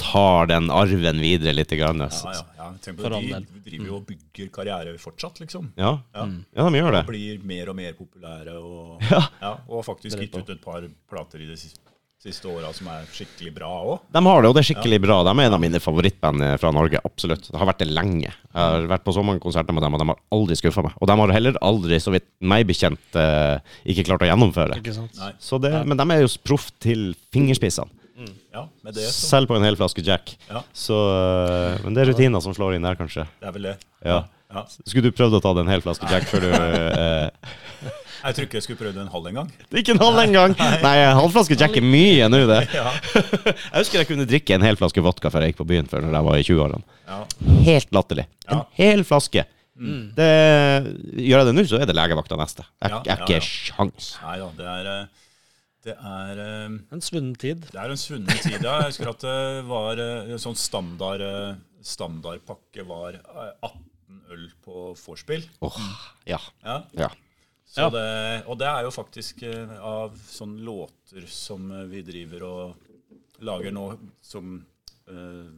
tar 0.00 0.46
den 0.48 0.70
arven 0.72 1.20
videre 1.20 1.52
litt. 1.52 1.72
Grann. 1.76 2.00
ja, 2.00 2.08
ja. 2.24 2.44
ja. 2.56 2.68
Tenk 2.80 3.00
på 3.00 3.10
all 3.10 3.26
De 3.26 3.60
driver 3.66 3.90
jo 3.90 3.98
og 3.98 4.06
bygger 4.08 4.48
karriere 4.54 4.94
fortsatt, 5.00 5.42
liksom. 5.42 5.72
Ja. 5.76 5.98
Ja. 6.16 6.26
ja, 6.56 6.68
de 6.70 6.80
gjør 6.80 6.96
det. 6.96 7.02
De 7.04 7.12
Blir 7.12 7.44
mer 7.52 7.72
og 7.72 7.76
mer 7.76 7.92
populære, 7.98 8.56
og, 8.56 9.02
Ja. 9.12 9.22
ja, 9.42 9.52
og 9.68 9.84
faktisk 9.84 10.20
gitt 10.22 10.36
ut 10.38 10.54
et 10.56 10.62
par 10.64 10.86
plater 11.10 11.44
i 11.44 11.50
det 11.50 11.58
siste, 11.60 11.82
siste 12.20 12.50
åra 12.52 12.68
som 12.76 12.88
er 12.92 13.06
skikkelig 13.14 13.52
bra 13.56 13.68
òg. 13.80 14.02
De 14.12 14.20
har 14.26 14.42
det, 14.42 14.48
og 14.50 14.56
det 14.56 14.60
er 14.60 14.68
skikkelig 14.68 14.98
bra. 15.00 15.20
De 15.24 15.32
er 15.32 15.46
en 15.48 15.56
av 15.56 15.62
mine 15.62 15.80
favorittband 15.80 16.44
eh, 16.44 16.56
fra 16.60 16.72
Norge. 16.76 17.00
Absolutt. 17.08 17.48
Det 17.48 17.56
har 17.56 17.70
vært 17.70 17.80
det 17.80 17.88
lenge. 17.88 18.28
Jeg 18.28 18.58
har 18.60 18.88
vært 18.90 19.06
på 19.06 19.14
så 19.16 19.24
mange 19.24 19.40
konserter 19.40 19.76
med 19.76 19.84
dem, 19.86 19.96
og 19.96 20.02
de 20.02 20.08
har 20.10 20.20
aldri 20.36 20.58
skuffa 20.60 20.84
meg. 20.84 20.98
Og 21.00 21.08
de 21.08 21.16
har 21.22 21.32
heller 21.38 21.60
aldri, 21.64 22.00
så 22.02 22.12
vidt 22.12 22.28
meg 22.52 22.66
bekjent, 22.68 23.06
eh, 23.16 23.78
ikke 23.94 24.04
klart 24.10 24.26
å 24.26 24.28
gjennomføre. 24.28 24.76
Ikke 24.82 24.96
sant? 24.98 25.16
Så 25.40 25.60
det, 25.64 25.72
men 25.88 25.96
de 25.96 26.06
er 26.12 26.26
jo 26.26 26.34
proff 26.44 26.68
til 26.82 27.14
fingerspissene. 27.32 27.96
Ja, 28.52 28.68
med 28.82 28.94
det 28.98 29.06
så 29.06 29.28
Selv 29.28 29.48
på 29.48 29.54
en 29.56 29.64
hel 29.64 29.78
flaske 29.78 30.02
Jack. 30.04 30.34
Ja. 30.50 30.60
Så, 30.74 30.92
øh, 30.92 31.78
men 31.84 31.94
det 31.94 32.02
er 32.02 32.10
rutiner 32.10 32.42
som 32.42 32.54
slår 32.56 32.76
inn 32.76 32.84
der, 32.84 32.98
kanskje. 32.98 33.24
Det 33.40 33.48
er 33.48 33.54
vel 33.54 33.68
det. 33.70 33.76
Ja. 34.04 34.24
Ja. 34.50 34.64
Skulle 34.82 35.10
du 35.10 35.14
prøvd 35.14 35.38
å 35.38 35.40
ta 35.44 35.52
en 35.62 35.70
hel 35.70 35.82
flaske 35.84 36.08
Jack 36.10 36.26
før 36.26 36.42
du 36.42 36.48
øh, 36.50 37.28
Jeg 38.20 38.36
tror 38.36 38.46
ikke 38.46 38.58
jeg 38.58 38.66
skulle 38.66 38.80
prøvd 38.80 38.98
en 39.02 39.12
halv 39.12 39.28
en 39.30 39.38
gang. 39.40 39.52
Ikke 39.80 39.94
en 39.94 40.02
halv 40.02 40.18
engang! 40.22 40.56
Nei, 40.84 40.94
en 41.04 41.16
halv 41.18 41.32
flaske 41.34 41.56
Jack 41.60 41.78
er 41.80 41.86
mye 41.86 42.26
nå, 42.32 42.42
det. 42.50 42.60
Ja. 42.76 42.90
Jeg 43.70 43.78
husker 43.78 44.00
jeg 44.00 44.08
kunne 44.10 44.26
drikke 44.28 44.56
en 44.56 44.66
hel 44.66 44.78
flaske 44.78 45.02
vodka 45.04 45.30
før 45.32 45.44
jeg 45.44 45.52
gikk 45.52 45.60
på 45.62 45.68
byen 45.70 45.88
før 45.88 46.04
når 46.04 46.16
jeg 46.16 46.26
var 46.26 46.40
i 46.40 46.44
20-årene. 46.46 46.98
Ja. 47.08 47.18
Helt 47.68 47.94
latterlig. 47.94 48.26
En 48.50 48.62
hel 48.76 49.02
flaske. 49.08 49.46
Det, 49.80 50.28
gjør 51.24 51.40
jeg 51.40 51.48
det 51.48 51.54
nå, 51.56 51.64
så 51.70 51.80
er 51.80 51.88
det 51.88 51.96
legevakta 51.96 52.36
neste. 52.40 52.66
Jeg 52.82 52.92
har 52.92 53.24
ikke 53.24 53.38
ja. 53.38 53.46
sjans. 53.46 54.10
Nei 54.26 54.36
da, 54.42 54.50
det 54.58 54.68
er 54.74 54.90
eh, 54.92 55.26
Det 55.86 55.94
er 55.96 56.42
eh, 56.44 56.74
En 56.92 57.04
svunnen 57.04 57.32
tid. 57.40 57.64
Det 57.70 57.80
er 57.80 57.94
en 57.94 58.00
svunnen 58.00 58.42
tid, 58.44 58.58
ja. 58.58 58.76
Jeg 58.82 58.90
husker 58.90 59.14
at 59.14 59.24
det 59.24 59.40
var 59.70 60.02
eh, 60.04 60.34
en 60.34 60.42
sånn 60.42 60.58
standard 60.58 61.24
standardpakke 61.80 62.84
var 62.88 63.16
eh, 63.16 63.52
18 63.64 64.20
øl 64.34 64.46
på 64.64 64.90
vorspiel. 65.00 65.46
Åh, 65.64 65.80
ja. 66.28 66.40
Ja. 66.64 66.82
ja. 66.98 67.10
Så 67.70 67.80
Ja. 67.84 67.90
det, 67.90 68.44
og 68.50 68.58
det 68.58 68.66
er 68.66 68.82
jo 68.82 68.90
faktisk 68.90 69.42
eh, 69.46 69.76
av 69.78 70.16
sånne 70.26 70.58
låter 70.66 71.26
som 71.30 71.68
eh, 71.70 71.84
vi 71.86 72.00
driver 72.02 72.42
og 72.48 73.44
lager 73.46 73.70
nå, 73.72 73.84
som 74.20 74.56
uh, 75.08 75.50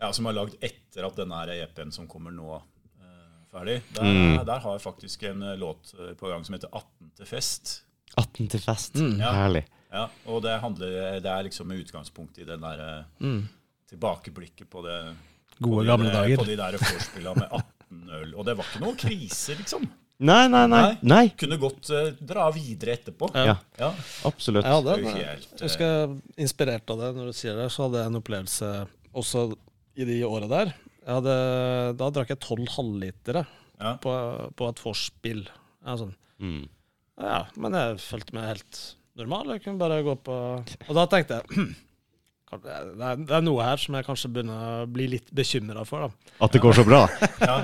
Ja, 0.00 0.10
som 0.12 0.28
er 0.28 0.36
lagd 0.36 0.58
etter 0.64 1.04
at 1.08 1.16
denne 1.16 1.40
EP-en 1.54 1.90
som 1.92 2.06
kommer 2.08 2.32
nå, 2.32 2.58
uh, 3.00 3.38
ferdig. 3.50 3.80
Der, 3.96 4.04
Mm. 4.04 4.44
der 4.46 4.60
har 4.60 4.76
jeg 4.76 4.84
faktisk 4.84 5.22
en 5.28 5.40
låt 5.58 5.94
på 6.16 6.28
gang 6.28 6.44
som 6.44 6.54
heter 6.54 6.68
18 6.72 7.10
til 7.16 7.26
fest. 7.26 7.72
18 8.16 8.48
til 8.48 8.60
fest. 8.60 9.00
Ja. 9.18 9.32
Herlig. 9.32 9.64
Ja, 9.90 10.04
og 10.26 10.42
det 10.42 10.60
handler 10.62 11.20
Det 11.20 11.26
er 11.32 11.42
liksom 11.42 11.66
med 11.66 11.80
utgangspunkt 11.82 12.38
i 12.38 12.44
den 12.44 12.60
der 12.60 13.04
mm. 13.18 13.48
tilbakeblikket 13.90 14.70
på 14.70 14.84
det 14.86 15.16
Gode 15.58 15.76
på 15.76 15.82
de 15.82 15.88
gamle 15.90 16.12
dager. 16.12 16.36
På 16.36 16.44
de 16.44 16.56
der 16.56 16.78
vorspiela 16.78 17.34
med 17.34 17.48
18 17.50 18.10
øl. 18.20 18.34
Og 18.34 18.46
det 18.46 18.56
var 18.56 18.64
ikke 18.64 18.84
noe 18.84 18.96
krise, 18.96 19.56
liksom. 19.58 19.90
Nei, 20.20 20.44
nei, 20.52 20.66
nei. 20.68 20.84
Nei. 21.08 21.22
Kunne 21.40 21.56
godt 21.60 21.88
uh, 21.96 22.10
dra 22.20 22.50
videre 22.52 22.98
etterpå. 22.98 23.30
Ja. 23.32 23.54
Ja. 23.80 23.88
absolutt. 24.28 24.66
Jeg 24.66 24.76
hadde 24.76 24.96
en, 24.98 25.08
helt, 25.16 25.46
jeg 25.56 25.64
husker 25.64 25.86
jeg, 25.94 26.18
inspirert 26.44 26.92
av 26.92 27.00
det 27.00 27.10
når 27.16 27.30
du 27.30 27.38
sier 27.38 27.56
det, 27.56 27.70
så 27.72 27.86
hadde 27.86 28.02
jeg 28.02 28.12
en 28.12 28.20
opplevelse 28.20 28.70
også 29.16 29.46
i 29.96 30.06
de 30.08 30.18
åra 30.28 30.50
der. 30.50 30.74
Jeg 31.00 31.16
hadde, 31.16 31.36
da 31.98 32.10
drakk 32.14 32.34
jeg 32.34 32.42
tolv 32.44 32.68
halvlitere 32.76 33.46
Ja. 33.80 33.94
på, 34.02 34.12
på 34.60 34.68
et 34.68 34.82
vorspiel. 34.84 35.46
Sånn. 35.80 36.12
Mm. 36.40 36.64
Ja, 37.20 37.44
men 37.56 37.76
jeg 37.76 38.00
følte 38.04 38.36
meg 38.36 38.50
helt 38.52 38.80
normal. 39.16 39.54
Jeg 39.54 39.64
kunne 39.64 39.80
bare 39.80 40.02
gå 40.04 40.14
på 40.24 40.34
Og 40.60 40.92
da 40.96 41.06
tenkte 41.10 41.40
jeg 41.40 41.70
det 42.60 42.74
er, 42.74 43.20
det 43.24 43.34
er 43.36 43.44
noe 43.44 43.64
her 43.64 43.80
som 43.80 43.94
jeg 43.96 44.06
kanskje 44.08 44.30
begynner 44.34 44.82
å 44.82 44.88
bli 44.90 45.06
litt 45.12 45.28
bekymra 45.32 45.84
for. 45.88 46.08
Da. 46.08 46.34
At 46.44 46.52
det 46.56 46.60
går 46.64 46.76
så 46.80 46.84
bra. 46.88 47.04
Ja. 47.40 47.62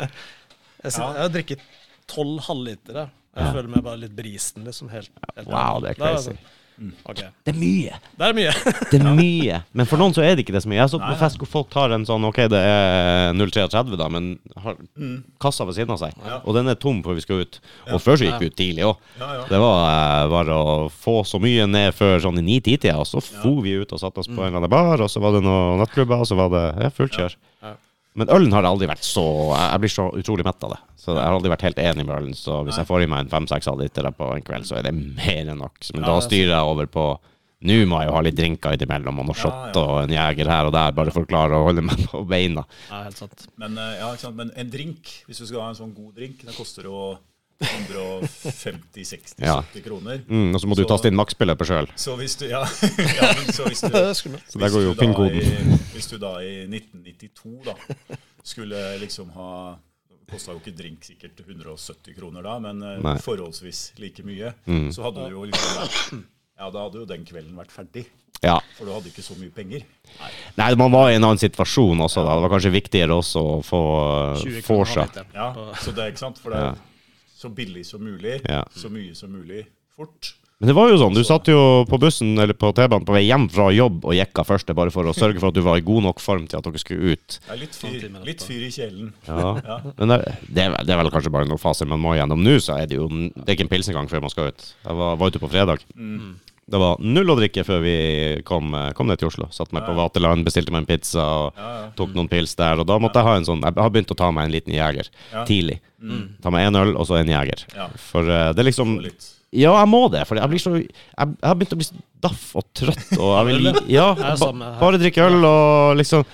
Jeg, 0.87 0.93
jeg 0.93 1.19
har 1.19 1.31
drikket 1.35 1.63
tolv 2.09 2.41
halvlitere. 2.49 3.09
Jeg 3.37 3.45
Ja. 3.45 3.53
føler 3.53 3.69
meg 3.69 3.83
bare 3.85 3.99
litt 4.01 4.15
brisen. 4.17 4.65
Liksom, 4.65 4.89
helt, 4.91 5.11
helt 5.37 5.49
Wow, 5.49 5.81
det 5.85 5.91
er 5.91 5.95
crazy. 6.01 6.31
Det 6.31 6.39
er, 6.39 6.39
crazy. 6.39 6.39
sånn, 6.77 6.93
Ok, 7.09 7.17
Det 7.45 7.55
er 7.55 7.59
mye. 7.59 7.99
det 8.19 8.27
er 8.27 8.35
mye. 8.37 8.53
Det 8.91 8.99
er 9.01 9.15
mye. 9.17 9.63
Men 9.73 9.87
for 9.89 9.97
noen 9.97 10.13
så 10.13 10.21
er 10.25 10.35
det 10.37 10.45
ikke 10.45 10.53
det 10.53 10.61
så 10.63 10.69
mye. 10.69 10.77
Jeg 10.77 10.85
har 10.85 10.89
stått 10.93 11.05
på 11.07 11.13
Nei. 11.15 11.21
fest 11.23 11.39
hvor 11.41 11.49
folk 11.49 11.71
tar 11.73 11.91
en 11.97 12.05
sånn 12.05 12.25
OK, 12.29 12.37
det 12.53 12.61
er 12.61 13.33
0,33, 13.33 13.97
da, 13.97 14.09
men 14.13 14.39
har 14.61 14.77
kassa 15.41 15.65
ved 15.65 15.75
siden 15.79 15.95
av 15.97 16.01
seg. 16.03 16.13
Ja. 16.25 16.41
Og 16.45 16.53
den 16.55 16.69
er 16.69 16.75
tom 16.77 17.01
før 17.03 17.15
vi 17.17 17.25
skal 17.25 17.41
ut. 17.47 17.61
Og 17.93 18.01
før 18.05 18.17
så 18.21 18.29
gikk 18.29 18.41
vi 18.45 18.51
ut 18.53 18.57
tidlig 18.61 18.85
òg. 18.85 18.97
Ja, 19.21 19.31
ja. 19.39 19.47
Det 19.49 19.59
var 19.65 19.81
eh, 19.89 20.29
bare 20.35 20.53
å 20.61 20.77
få 20.93 21.23
så 21.25 21.41
mye 21.41 21.65
ned 21.67 21.95
før 21.97 22.21
sånn 22.21 22.39
i 22.41 22.45
ni-ti-tida, 22.45 22.99
og 23.01 23.07
så 23.09 23.23
for 23.25 23.63
vi 23.65 23.73
ut 23.81 23.93
og 23.97 24.01
satte 24.05 24.21
oss 24.21 24.29
på 24.29 24.37
en 24.41 24.49
eller 24.53 24.61
annen 24.61 24.71
bar, 24.77 25.01
og 25.01 25.09
så 25.09 25.21
var 25.25 25.33
det 25.33 25.45
noen 25.49 25.81
nattklubber, 25.81 26.21
og 26.21 26.29
så 26.29 26.37
var 26.37 26.53
det 26.53 26.65
ja, 26.85 26.91
fullt 26.93 27.13
kjør. 27.17 27.37
Ja. 27.65 27.75
Men 28.17 28.31
ølen 28.33 28.53
har 28.57 28.65
aldri 28.65 28.89
vært 28.89 29.05
så 29.05 29.23
Jeg 29.53 29.81
blir 29.83 29.93
så 29.93 30.07
utrolig 30.17 30.45
mett 30.47 30.63
av 30.65 30.73
det. 30.73 30.81
Så 30.97 31.13
jeg 31.15 31.23
har 31.23 31.37
aldri 31.37 31.53
vært 31.53 31.67
helt 31.69 31.81
enig 31.83 32.05
med 32.07 32.17
ølen. 32.17 32.35
Så 32.37 32.63
hvis 32.67 32.79
jeg 32.81 32.89
får 32.89 33.05
i 33.05 33.09
meg 33.13 33.25
en 33.27 33.33
fem-seks 33.33 33.69
halvliter 33.71 34.09
på 34.17 34.31
en 34.35 34.45
kveld, 34.47 34.67
så 34.69 34.79
er 34.81 34.87
det 34.89 34.95
mer 34.97 35.43
enn 35.53 35.61
nok. 35.61 35.79
Men 35.95 36.03
Ja, 36.03 36.09
da 36.09 36.17
er 36.17 36.27
styrer 36.29 36.55
jeg 36.57 36.71
over 36.75 36.89
på 36.91 37.07
Nå 37.67 37.77
må 37.89 37.99
jeg 38.03 38.11
jo 38.11 38.15
ha 38.15 38.21
litt 38.21 38.37
drinker 38.37 38.75
innimellom, 38.77 39.17
og 39.23 39.27
noe 39.31 39.35
Ja, 39.35 39.41
shot 39.47 39.77
ja. 39.79 39.81
og 39.81 40.03
en 40.03 40.11
jeger 40.13 40.51
her 40.53 40.67
og 40.69 40.75
der, 40.75 40.93
bare 40.93 41.11
for 41.15 41.25
å 41.25 41.29
klare 41.31 41.57
å 41.57 41.63
holde 41.65 41.81
meg 41.83 42.03
på 42.13 42.21
beina. 42.29 42.67
Ja, 42.91 42.99
helt 43.07 43.17
sant. 43.17 43.47
Men, 43.57 43.79
eh, 43.81 43.95
ja? 44.03 44.11
Men 44.37 44.51
en 44.61 44.71
drink, 44.71 45.09
hvis 45.27 45.41
du 45.41 45.47
skal 45.49 45.63
ha 45.65 45.69
en 45.73 45.79
sånn 45.79 45.95
god 45.97 46.13
drink, 46.21 46.45
den 46.45 46.53
koster 46.55 46.85
jo 46.85 47.17
150-60-70 47.61 49.41
Ja. 49.45 49.63
kroner. 49.85 50.21
Mm, 50.29 50.55
og 50.55 50.61
så 50.61 50.67
må 50.69 50.75
du 50.77 50.83
Så- 50.85 50.89
taste 50.89 51.09
inn 51.09 51.17
maksbeløpet 51.17 51.67
sjøl. 51.67 51.87
Så 51.97 52.17
hvis 52.17 52.37
du 52.39 52.47
Ja, 52.49 52.61
ja 53.21 53.33
men 53.35 53.53
så 53.53 53.65
hvis 53.65 53.81
du. 53.81 53.89
Så 53.91 54.59
der 54.59 54.69
hvis 54.69 54.73
går 54.73 54.83
jo 54.83 54.95
du 54.95 55.01
da 55.01 55.25
i- 55.31 55.79
Hvis 55.95 56.09
du 56.11 56.19
da 56.19 56.35
i 56.41 56.67
1992 56.67 57.65
da 57.65 57.75
skulle 58.45 58.99
liksom 59.01 59.31
ha 59.35 59.77
Kosta 60.29 60.51
jo 60.53 60.59
ikke 60.59 60.75
drink 60.77 61.05
sikkert 61.07 61.37
170 61.39 62.13
kroner 62.19 62.43
da, 62.43 62.59
men 62.59 62.83
eh, 62.83 62.99
Nei. 63.01 63.13
forholdsvis 63.23 63.93
like 64.03 64.25
mye. 64.27 64.53
Mm. 64.67 64.89
Så 64.93 65.03
hadde 65.05 65.23
du 65.29 65.37
jo 65.37 65.45
liksom 65.47 66.25
Ja, 66.59 66.69
da 66.71 66.83
hadde 66.83 66.99
jo 66.99 67.05
den 67.07 67.25
kvelden 67.25 67.55
vært 67.55 67.71
ferdig. 67.71 68.07
Ja. 68.43 68.59
For 68.77 68.85
du 68.87 68.91
hadde 68.93 69.07
ikke 69.07 69.23
så 69.23 69.37
mye 69.39 69.51
penger. 69.55 69.85
Nei, 70.19 70.31
Nei 70.59 70.75
man 70.75 70.91
var 70.91 71.11
i 71.11 71.15
en 71.15 71.23
annen 71.25 71.39
situasjon 71.39 71.97
også, 72.01 72.25
da. 72.27 72.35
Det 72.35 72.43
var 72.43 72.51
kanskje 72.59 72.73
viktigere 72.75 73.15
også 73.15 73.39
å 73.41 73.63
få, 73.65 73.81
20 74.43 74.63
få 74.67 74.85
seg. 74.85 75.15
Ja, 75.33 75.53
så 75.81 75.95
det 75.95 76.03
er 76.05 76.11
ikke 76.11 76.19
sant? 76.27 76.39
For 76.43 76.51
det 76.51 76.59
Ja. 76.59 76.75
Så 77.37 77.51
billig 77.53 77.85
som 77.87 78.01
mulig, 78.05 78.41
Ja. 78.49 78.63
så 78.75 78.89
mye 78.93 79.15
som 79.15 79.31
mulig, 79.37 79.67
fort. 79.97 80.35
Men 80.59 80.71
det 80.71 80.75
var 80.79 80.89
jo 80.89 80.97
sånn, 80.97 81.13
du 81.13 81.21
satt 81.21 81.45
jo 81.53 81.85
på 81.85 81.99
bussen 82.01 82.31
eller 82.41 82.55
på 82.57 82.71
T-banen 82.73 83.05
på 83.05 83.13
vei 83.13 83.27
hjem 83.27 83.45
fra 83.53 83.67
jobb 83.77 84.07
og 84.09 84.15
jekka 84.17 84.41
først, 84.49 84.71
bare 84.75 84.89
for 84.91 85.05
å 85.05 85.13
sørge 85.13 85.37
for 85.39 85.49
at 85.53 85.55
du 85.59 85.61
var 85.61 85.77
i 85.77 85.85
god 85.85 86.03
nok 86.07 86.19
form 86.25 86.47
til 86.49 86.57
at 86.57 86.65
dere 86.65 86.81
skulle 86.81 87.13
ut. 87.13 87.37
Er 87.53 87.59
litt 87.61 87.77
fyr, 87.77 88.07
litt 88.25 88.41
fyr 88.41 88.65
i 88.65 88.71
kjelen. 88.73 89.11
Ja. 89.29 89.61
Ja. 89.61 89.77
Men 89.99 90.09
det, 90.15 90.19
det, 90.49 90.63
er, 90.65 90.71
vel- 90.73 90.87
det 90.89 90.95
er 90.97 91.03
vel 91.03 91.13
kanskje 91.13 91.33
bare 91.37 91.45
noen 91.51 91.61
faser 91.61 91.85
man 91.93 92.01
må 92.01 92.15
gjennom 92.17 92.41
nå, 92.41 92.57
så 92.65 92.79
er 92.81 92.87
det 92.89 92.97
jo 92.97 93.05
Det 93.11 93.45
er 93.45 93.53
ikke 93.59 93.67
en 93.69 93.73
pils 93.75 93.89
engang 93.93 94.09
før 94.09 94.25
man 94.25 94.33
skal 94.33 94.49
ut. 94.49 94.65
Jeg 94.87 94.97
var, 94.97 95.17
var 95.21 95.29
ute 95.29 95.43
på 95.45 95.53
fredag. 95.53 95.85
Mm. 95.95 96.41
Det 96.67 96.79
var 96.83 96.97
null 96.99 97.31
å 97.31 97.37
drikke 97.39 97.63
før 97.63 97.79
vi 97.85 97.93
kom, 98.47 98.73
kom 98.99 99.07
ned 99.07 99.21
til 99.21 99.29
Oslo. 99.29 99.47
Satt 99.55 99.71
meg 99.77 99.85
på. 99.87 99.93
Vaterland, 99.95 100.43
bestilte 100.47 100.73
meg 100.75 100.83
en 100.83 100.89
pizza 100.89 101.23
og 101.23 101.61
Ja, 101.61 101.69
ja. 101.77 101.85
tok 101.95 102.17
noen 102.17 102.27
pils 102.33 102.57
der. 102.59 102.81
Og 102.83 102.89
da 102.91 102.97
måtte 102.99 103.21
jeg 103.23 103.29
ha 103.29 103.35
en 103.39 103.47
sånn 103.47 103.63
Jeg 103.63 103.77
har 103.79 103.93
begynt 103.95 104.11
å 104.11 104.17
ta 104.19 104.33
meg 104.35 104.49
en 104.49 104.55
liten 104.57 104.75
jeger 104.75 105.07
Ja. 105.33 105.45
tidlig. 105.47 105.79
Mm. 106.03 106.25
Ta 106.43 106.51
meg 106.51 106.67
en 106.67 106.79
øl, 106.81 106.97
og 106.99 107.07
så 107.07 107.21
en 107.21 107.31
jeger. 107.31 107.63
Ja. 107.77 107.87
For 108.11 108.27
uh, 108.27 108.51
det 108.53 108.65
er 108.65 108.71
liksom 108.73 108.97
Ja, 109.55 109.77
jeg 109.79 109.89
må 109.93 110.11
det. 110.11 110.25
For 110.27 110.35
jeg 110.43 110.51
blir 110.51 110.59
så 110.65 110.75
Jeg, 110.83 110.91
jeg 111.15 111.47
har 111.47 111.55
begynt 111.55 111.77
å 111.77 111.79
bli 111.79 111.87
så 111.87 112.03
daff 112.27 112.45
og 112.59 112.67
trøtt. 112.75 113.15
Og 113.15 113.31
jeg 113.37 113.47
vil 113.53 113.71
Ja, 113.95 114.09
ba, 114.19 114.51
bare 114.83 114.99
drikke 114.99 115.23
øl 115.31 115.47
og 115.47 115.97
liksom 116.03 116.27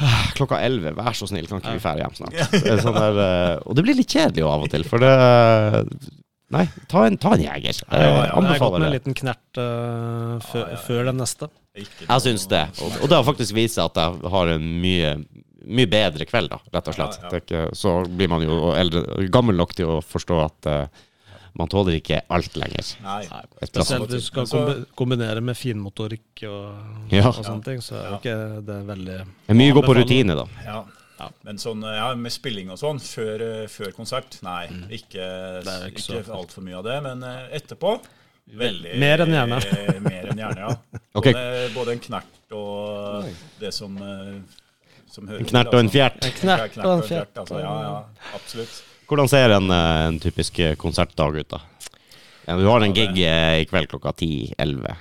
ah, 0.00 0.30
Klokka 0.38 0.62
elleve, 0.64 0.94
vær 0.96 1.12
så 1.12 1.28
snill, 1.28 1.44
kan 1.50 1.60
ikke 1.60 1.76
vi 1.76 1.84
fære 1.84 2.06
hjem 2.06 2.16
snart? 2.16 2.40
Det 2.56 2.78
sånn 2.80 2.96
der, 2.96 3.20
eh, 3.20 3.54
og 3.68 3.76
det 3.76 3.84
blir 3.84 3.98
litt 4.00 4.08
kjedelig 4.16 4.46
jo 4.46 4.48
av 4.48 4.64
og 4.64 4.72
til, 4.72 4.84
for 4.88 5.02
det 5.04 5.12
Nei, 6.54 6.64
ta 6.88 7.02
en, 7.06 7.18
ta 7.20 7.34
en 7.36 7.42
jeger. 7.44 7.76
Jeg 7.76 7.88
Ja, 7.92 7.98
ja, 7.98 8.12
ja. 8.12 8.28
Jeg 8.40 8.48
har 8.48 8.62
gått 8.62 8.78
med 8.78 8.86
en 8.88 8.94
liten 8.94 9.16
knert 9.18 9.58
uh, 9.60 10.38
før, 10.40 10.62
ah, 10.62 10.70
ja, 10.70 10.70
ja. 10.72 10.78
før 10.86 11.10
den 11.10 11.20
neste. 11.20 11.48
Jeg 11.76 12.22
syns 12.24 12.46
det. 12.50 12.62
Og, 12.82 12.94
og 13.02 13.10
det 13.10 13.18
har 13.18 13.26
faktisk 13.26 13.54
vist 13.58 13.76
seg 13.76 13.90
at 13.90 14.00
jeg 14.00 14.32
har 14.32 14.54
en 14.56 14.70
mye 14.82 15.18
mye 15.68 15.88
bedre 15.90 16.24
kveld, 16.24 16.48
da, 16.48 16.58
rett 16.72 16.88
og 16.88 16.94
slett. 16.96 17.18
Ja, 17.18 17.26
ja. 17.28 17.34
Er 17.34 17.42
ikke, 17.42 17.62
så 17.76 17.98
blir 18.08 18.30
man 18.32 18.44
jo 18.46 18.70
eldre, 18.78 19.02
gammel 19.34 19.58
nok 19.58 19.74
til 19.76 19.90
å 19.98 20.00
forstå 20.00 20.38
at 20.40 20.68
uh, 20.70 21.04
man 21.58 21.68
tåler 21.68 21.98
ikke 21.98 22.20
alt 22.32 22.56
lenger. 22.56 22.92
Nei. 23.04 23.18
Spesielt 23.66 24.06
hvis 24.08 24.22
du 24.22 24.28
skal 24.30 24.46
kombi- 24.48 24.86
kombinere 24.96 25.42
med 25.44 25.58
finmotorikk 25.58 26.44
og, 26.48 27.10
Ja. 27.12 27.26
og 27.28 27.42
sånne 27.42 27.64
ting, 27.66 27.82
så 27.84 27.98
er 28.00 28.16
ikke 28.16 28.36
det 28.68 28.78
veldig 28.88 29.18
Men 29.50 29.60
mye 29.60 29.74
går 29.76 29.88
på 29.90 29.96
rutine, 29.98 30.38
da. 30.38 30.46
Ja. 31.18 31.28
Men 31.42 31.58
sånn, 31.58 31.82
ja, 31.82 32.12
med 32.14 32.30
spilling 32.32 32.70
og 32.70 32.78
sånn, 32.78 33.00
før, 33.02 33.42
eh, 33.42 33.64
før 33.70 33.90
konsert, 33.96 34.38
nei. 34.46 34.68
Ikke, 34.94 35.24
Mm. 35.58 35.68
Er 35.68 35.88
ikke 35.90 36.20
ikke 36.20 36.34
altfor 36.36 36.62
mye 36.62 36.76
av 36.78 36.84
det. 36.86 36.96
Men 37.02 37.22
eh, 37.26 37.56
etterpå 37.58 37.96
veldig 38.58 38.98
Mer 39.02 39.24
enn 39.24 39.34
gjerne. 39.34 39.58
Mer 40.08 40.30
enn 40.30 40.38
gjerne, 40.44 40.68
ja. 40.68 40.70
okay. 41.18 41.34
Både, 41.34 41.70
både 41.74 41.96
en 41.96 42.04
knert 42.06 42.54
og 42.54 43.26
det 43.60 43.72
som, 43.74 43.96
eh, 43.98 44.38
som 45.10 45.26
hører 45.28 45.42
En 45.42 45.50
knert 45.50 45.74
og 45.74 45.82
en 45.82 45.90
fjert. 45.92 46.22
En 46.24 46.36
knert 46.38 46.76
Ja, 46.78 46.84
og 46.86 46.94
en 47.02 47.08
fjert. 47.08 47.34
Altså, 47.42 47.58
ja, 47.64 47.74
ja, 47.88 48.30
absolutt. 48.38 48.78
Hvordan 49.08 49.28
ser 49.28 49.56
en, 49.56 49.70
en 49.72 50.20
typisk 50.20 50.60
konsertdag 50.78 51.40
ut, 51.40 51.48
da? 51.56 51.62
Du 52.56 52.64
har 52.68 52.84
en 52.84 52.94
gig 52.96 53.18
i 53.24 53.64
kveld 53.68 53.90
klokka 53.90 54.12
10-11. 54.16 54.94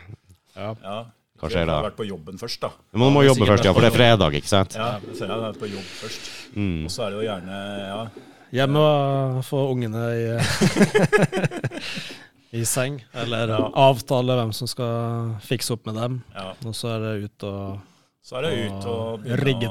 Ja. 0.57 0.73
Ja. 0.83 0.97
Hva 1.37 1.49
skjer 1.53 1.65
da? 1.69 1.75
har 1.77 1.83
vært 1.91 1.97
på 1.99 2.07
jobben 2.07 2.37
først, 2.41 2.59
da. 2.63 2.69
Men 2.93 2.99
Man 3.05 3.13
må 3.13 3.21
Ja, 3.23 3.29
jobbe 3.33 3.45
først, 3.51 3.65
ja, 3.67 3.73
for 3.73 3.81
det 3.85 3.91
er 3.93 3.97
fredag, 3.97 4.33
ikke 4.39 4.49
sant? 4.49 4.73
Ja, 4.75 4.87
så 5.13 5.19
jeg 5.25 5.29
har 5.29 5.43
vært 5.43 5.59
på 5.61 5.69
jobb 5.69 5.91
først. 6.01 6.31
Mm. 6.55 6.85
Og 6.85 6.91
så 6.91 7.03
er 7.05 7.09
det 7.13 7.19
jo 7.19 7.27
gjerne 7.29 7.59
ja, 7.87 7.99
Hjemme 8.57 8.79
og 8.79 9.41
få 9.43 9.59
ungene 9.73 10.03
i, 10.15 10.27
i 12.61 12.63
seng, 12.65 13.01
eller 13.13 13.49
Ja. 13.51 13.59
avtale 13.75 14.37
hvem 14.39 14.53
som 14.55 14.67
skal 14.71 15.35
fikse 15.43 15.73
opp 15.75 15.85
med 15.85 15.95
dem. 15.99 16.23
ja. 16.35 16.53
Og 16.65 16.73
så 16.75 16.93
er 16.95 16.99
det 17.03 17.23
ut 17.27 17.43
og 17.43 17.79
Så 18.27 18.35
er 18.35 18.43
det 18.43 18.55
ut 18.67 18.85
og 18.91 19.27
rigge 19.39 19.69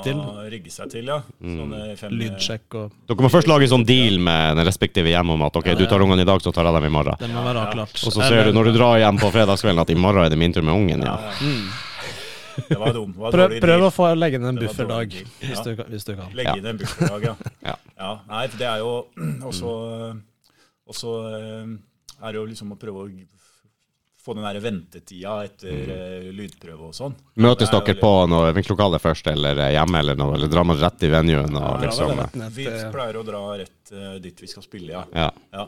rigge 0.48 0.70
seg 0.72 0.88
til, 0.88 1.10
ja. 1.10 1.18
Mm. 1.44 1.56
Sånne 1.58 1.80
fem, 2.00 2.14
lydsjekk 2.16 2.76
og 2.80 2.94
Dere 3.10 3.24
må 3.26 3.28
først 3.28 3.50
lage 3.50 3.66
en 3.66 3.72
sånn 3.74 3.84
deal 3.84 4.16
med 4.16 4.56
den 4.56 4.64
respektive 4.64 5.12
hjemme 5.12 5.34
om 5.36 5.44
at 5.44 5.58
ok, 5.60 5.68
du 5.76 5.84
tar 5.90 6.00
ungene 6.00 6.24
i 6.24 6.28
dag, 6.28 6.40
så 6.40 6.54
tar 6.56 6.64
jeg 6.64 6.78
dem 6.78 6.86
i 6.88 6.92
morgen. 6.94 7.18
Det 7.20 7.28
må 7.34 7.42
være 7.44 7.66
Ja. 7.66 7.72
klart. 7.74 7.92
Og 8.00 8.14
så 8.14 8.22
ser 8.24 8.48
du 8.48 8.54
når 8.56 8.70
du 8.70 8.78
drar 8.78 8.96
hjem 9.02 9.20
på 9.20 9.28
fredagskvelden 9.34 9.82
at 9.84 9.92
i 9.92 9.98
morgen 10.06 10.24
er 10.24 10.32
det 10.32 10.38
min 10.40 10.56
tur 10.56 10.64
med 10.64 10.72
ungen, 10.72 11.04
Ja, 11.04 11.18
ja. 11.20 11.34
ja. 11.36 11.50
Mm. 11.50 11.68
Det 12.70 12.78
var 12.80 12.92
dumt. 12.96 13.12
Det 13.12 13.20
var 13.20 13.32
Prøv, 13.36 13.60
prøv 13.60 13.82
å 13.84 13.92
få 13.92 14.08
legge 14.16 14.40
inn 14.40 14.48
en 14.48 14.56
bufferdag, 14.56 15.12
hvis, 15.12 15.60
Ja. 15.60 15.62
du, 15.62 15.84
hvis 15.92 16.04
du 16.08 16.14
kan. 16.16 16.32
Legge 16.32 16.56
inn 16.56 16.66
en 16.72 16.78
bufferdag, 16.80 17.22
ja. 17.28 17.34
Ja. 17.68 17.76
ja. 18.00 18.12
Nei, 18.30 18.46
for 18.48 18.56
det 18.56 18.68
er 18.72 18.78
jo 18.78 19.06
også 19.52 19.74
også 20.88 21.12
eh, 21.36 21.76
er 22.24 22.32
det 22.32 22.40
jo 22.40 22.46
liksom 22.48 22.72
å 22.72 22.78
prøve 22.80 23.04
å 23.04 23.10
få 24.26 24.34
den 24.34 24.46
der 24.46 24.58
ventetida 24.62 25.38
etter 25.46 25.72
mm. 25.72 26.28
lydprøve 26.36 26.90
og 26.90 26.94
sånn. 26.96 27.14
Møtes 27.44 27.70
er 27.70 27.80
dere 27.86 27.98
på 28.00 28.12
noe 28.30 29.00
først, 29.02 29.30
eller 29.30 29.62
eh, 29.62 29.72
hjemme, 29.76 30.02
eller 30.02 30.18
noe? 30.18 30.34
Eller 30.38 30.50
drar 30.50 30.66
man 30.66 30.78
rett 30.80 31.06
i 31.06 31.10
venuen 31.12 31.54
og 31.54 31.66
Ja, 31.66 31.74
liksom 31.84 32.14
vel, 32.14 32.22
eh, 32.26 32.54
Vi 32.56 32.68
pleier 32.94 33.20
å 33.20 33.26
dra 33.26 33.42
rett 33.62 33.92
eh, 33.94 34.14
dit 34.24 34.42
vi 34.42 34.50
skal 34.50 34.66
spille, 34.66 34.92
ja. 34.96 35.04
Ja. 35.14 35.30
ja. 35.54 35.66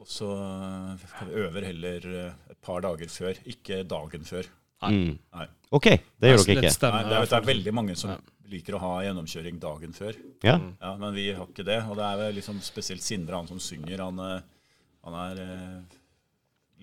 Og 0.00 0.08
så 0.10 0.28
eh, 0.36 1.32
øver 1.44 1.68
heller 1.70 2.06
eh, 2.12 2.52
et 2.52 2.60
par 2.64 2.84
dager 2.84 3.10
før, 3.12 3.40
ikke 3.48 3.82
dagen 3.88 4.24
før. 4.28 4.48
Mm. 4.84 5.16
Nei. 5.16 5.46
OK, 5.74 5.90
det 6.20 6.32
gjør 6.32 6.44
dere 6.44 6.62
ikke. 6.62 6.72
Stemmer, 6.74 7.04
Nei, 7.04 7.10
det, 7.10 7.18
er, 7.18 7.28
det 7.30 7.38
er 7.38 7.50
veldig 7.50 7.74
mange 7.74 7.96
som 7.98 8.12
Ja. 8.12 8.18
liker 8.52 8.76
å 8.76 8.82
ha 8.82 8.94
gjennomkjøring 9.06 9.60
dagen 9.62 9.96
før. 9.96 10.18
Ja. 10.44 10.58
Ja, 10.80 10.94
Men 11.00 11.14
vi 11.16 11.30
har 11.32 11.46
ikke 11.48 11.64
det. 11.66 11.80
Og 11.88 11.96
det 11.98 12.04
er 12.04 12.20
vel 12.20 12.36
liksom 12.38 12.60
spesielt 12.64 13.04
Sindre, 13.04 13.38
han 13.40 13.48
som 13.48 13.60
synger. 13.62 14.04
Han, 14.04 14.20
eh, 14.20 14.68
han 15.08 15.16
er 15.24 15.40
eh, 15.44 15.96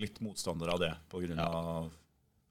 litt 0.02 0.20
motstander 0.24 0.72
av 0.74 0.80
det 0.82 0.92
på 1.12 1.22
grunn 1.24 1.40
av 1.42 1.56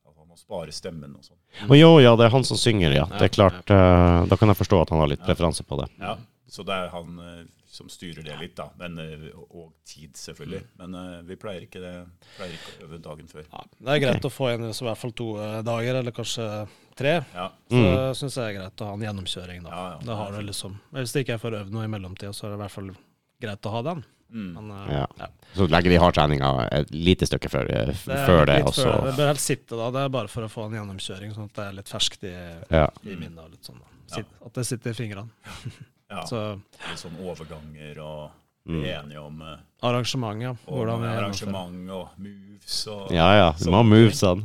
at 0.07 0.17
han 0.17 0.27
må 0.29 0.37
spare 0.39 0.73
stemmen 0.75 1.13
og 1.17 1.23
sånn. 1.25 1.37
Og 1.69 1.75
jo, 1.77 1.93
ja, 2.03 2.15
det 2.19 2.27
er 2.27 2.33
han 2.35 2.45
som 2.47 2.59
synger, 2.59 2.93
ja. 2.95 3.05
Det 3.11 3.27
er 3.29 3.33
klart, 3.33 3.63
uh, 3.71 4.25
Da 4.31 4.37
kan 4.39 4.51
jeg 4.51 4.59
forstå 4.61 4.81
at 4.85 4.93
han 4.93 5.01
har 5.03 5.09
litt 5.11 5.23
preferanse 5.25 5.65
på 5.67 5.79
det. 5.81 5.89
Ja, 6.01 6.17
Så 6.51 6.63
det 6.67 6.75
er 6.75 6.89
han 6.93 7.17
uh, 7.19 7.41
som 7.71 7.87
styrer 7.87 8.25
det 8.27 8.35
litt, 8.41 8.55
da. 8.57 8.65
Men, 8.75 8.97
eh, 8.99 9.29
og 9.55 9.69
tid, 9.87 10.11
selvfølgelig. 10.19 10.59
Men 10.81 10.95
uh, 10.95 11.21
vi 11.23 11.37
pleier 11.39 11.63
ikke, 11.63 11.79
det, 11.79 11.93
pleier 12.35 12.51
ikke 12.57 12.73
å 12.73 12.87
øve 12.89 12.99
dagen 13.05 13.29
før. 13.31 13.45
Ja, 13.47 13.61
det 13.79 13.93
er 13.93 14.01
greit 14.03 14.27
å 14.27 14.31
få 14.33 14.49
inn 14.51 14.65
så 14.75 14.83
i 14.83 14.89
hvert 14.89 14.99
fall 14.99 15.13
to 15.15 15.29
dager, 15.63 16.01
eller 16.01 16.11
kanskje 16.11 16.47
tre. 16.99 17.13
Ja, 17.31 17.47
Så 17.71 17.79
Mm. 17.79 18.15
syns 18.19 18.35
jeg 18.35 18.43
det 18.43 18.49
er 18.49 18.57
greit 18.59 18.83
å 18.83 18.89
ha 18.89 18.97
en 18.97 19.05
gjennomkjøring, 19.07 19.63
da. 19.63 19.69
Ja, 19.71 19.85
ja. 19.93 20.01
Da 20.09 20.15
har 20.19 20.35
du 20.35 20.41
liksom 20.43 20.75
Hvis 20.91 21.13
det 21.15 21.23
ikke 21.23 21.37
er 21.39 21.43
for 21.45 21.55
øvd 21.61 21.71
noe 21.71 21.87
i 21.87 21.93
mellomtida, 21.95 22.33
så 22.35 22.45
er 22.45 22.49
det 22.51 22.59
i 22.59 22.63
hvert 22.65 22.75
fall 22.75 22.91
greit 23.41 23.65
å 23.71 23.71
ha 23.77 23.81
den. 23.87 24.03
Men, 24.31 24.71
uh, 24.71 24.87
Ja. 24.91 25.05
ja. 25.19 25.27
Så 25.53 25.67
legger 25.67 25.91
de 25.91 25.97
hardtreninga 25.99 26.67
et 26.71 26.91
lite 26.95 27.25
stykke 27.27 27.49
før, 27.51 27.67
Det 27.67 27.91
er 28.07 28.25
før 28.25 28.45
det, 28.47 28.63
Også. 28.63 28.83
før 28.85 29.01
det. 29.01 29.05
Det 29.11 29.15
bør 29.17 29.27
helst 29.33 29.45
sitte 29.51 29.75
da. 29.77 29.89
Det 29.91 30.03
er 30.05 30.09
bare 30.09 30.27
for 30.31 30.43
å 30.47 30.49
få 30.49 30.65
en 30.69 30.77
gjennomkjøring, 30.79 31.33
sånn 31.35 31.49
at 31.49 31.53
det 31.59 31.65
er 31.67 31.73
litt 31.81 31.89
ferskt 31.91 32.23
i, 32.23 32.35
Ja. 32.71 32.87
i 33.03 33.15
minnet. 33.15 33.57
sånn. 33.61 33.81
Sitt, 34.07 34.25
At 34.45 34.53
det 34.53 34.65
sitter 34.65 34.89
i 34.91 34.93
fingrene. 34.93 35.29
Ja, 36.09 36.23
Så 36.31 36.59
litt 36.89 36.99
sånn 36.99 37.17
overganger 37.19 37.97
og 37.99 38.31
Mm. 38.67 38.81
bli 38.81 38.89
enige 38.93 39.19
om 39.19 39.39
uh, 39.41 39.55
arrangement, 39.81 40.41
ja. 40.43 40.51
Hvordan 40.67 41.03
arrangement 41.09 41.89
og 41.89 42.09
moves 42.21 42.75
og 42.93 43.07
ja 43.11 43.25
ja, 43.39 43.47
du 43.57 43.71
må 43.73 43.79
ha 43.79 43.85
movesene. 43.89 44.43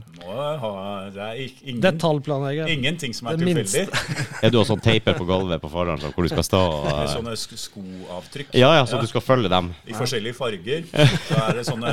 Det 1.13 1.21
er 1.21 1.35
ingen, 1.69 1.83
Detaljplanlegge. 1.85 2.65
ingenting 2.73 3.13
som 3.15 3.29
er 3.29 3.37
tilfeldig. 3.37 3.83
Er 4.47 4.51
du 4.51 4.57
også 4.59 4.73
sånn 4.73 4.81
teiper 4.87 5.19
på 5.19 5.27
gulvet 5.29 5.61
på 5.61 5.69
forhånd 5.71 6.01
sånn, 6.01 6.15
hvor 6.17 6.25
du 6.25 6.33
skal 6.33 6.47
stå? 6.49 6.63
Og, 6.81 6.89
Sånne 7.13 7.37
sk- 7.37 7.61
skoavtrykk 7.61 8.57
ja 8.57 8.73
ja, 8.79 8.87
så 8.89 8.99
du 9.01 9.07
skal 9.11 9.21
følge 9.25 9.53
dem. 9.53 9.69
i 9.87 9.93
forskjellige 9.97 10.35
farger. 10.41 10.89
Så 11.29 11.37
er 11.45 11.61
det 11.61 11.67
sånne 11.69 11.93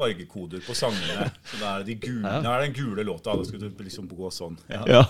fargekoder 0.00 0.64
på 0.64 0.74
sangene. 0.78 1.28
Så 1.44 1.60
det 1.60 1.68
er 1.68 1.84
det 1.84 1.86
de 1.92 1.96
gule, 2.08 2.24
Ja. 2.24 2.40
det 2.40 2.50
er 2.56 2.64
den 2.64 2.74
gule 2.80 3.04
låta. 3.04 3.36
Da 3.36 3.44
skal 3.44 3.60
du 3.60 3.84
liksom 3.84 4.08
gå 4.08 4.32
sånn. 4.32 4.56
Ja. 4.72 4.82
Ja. 4.88 5.04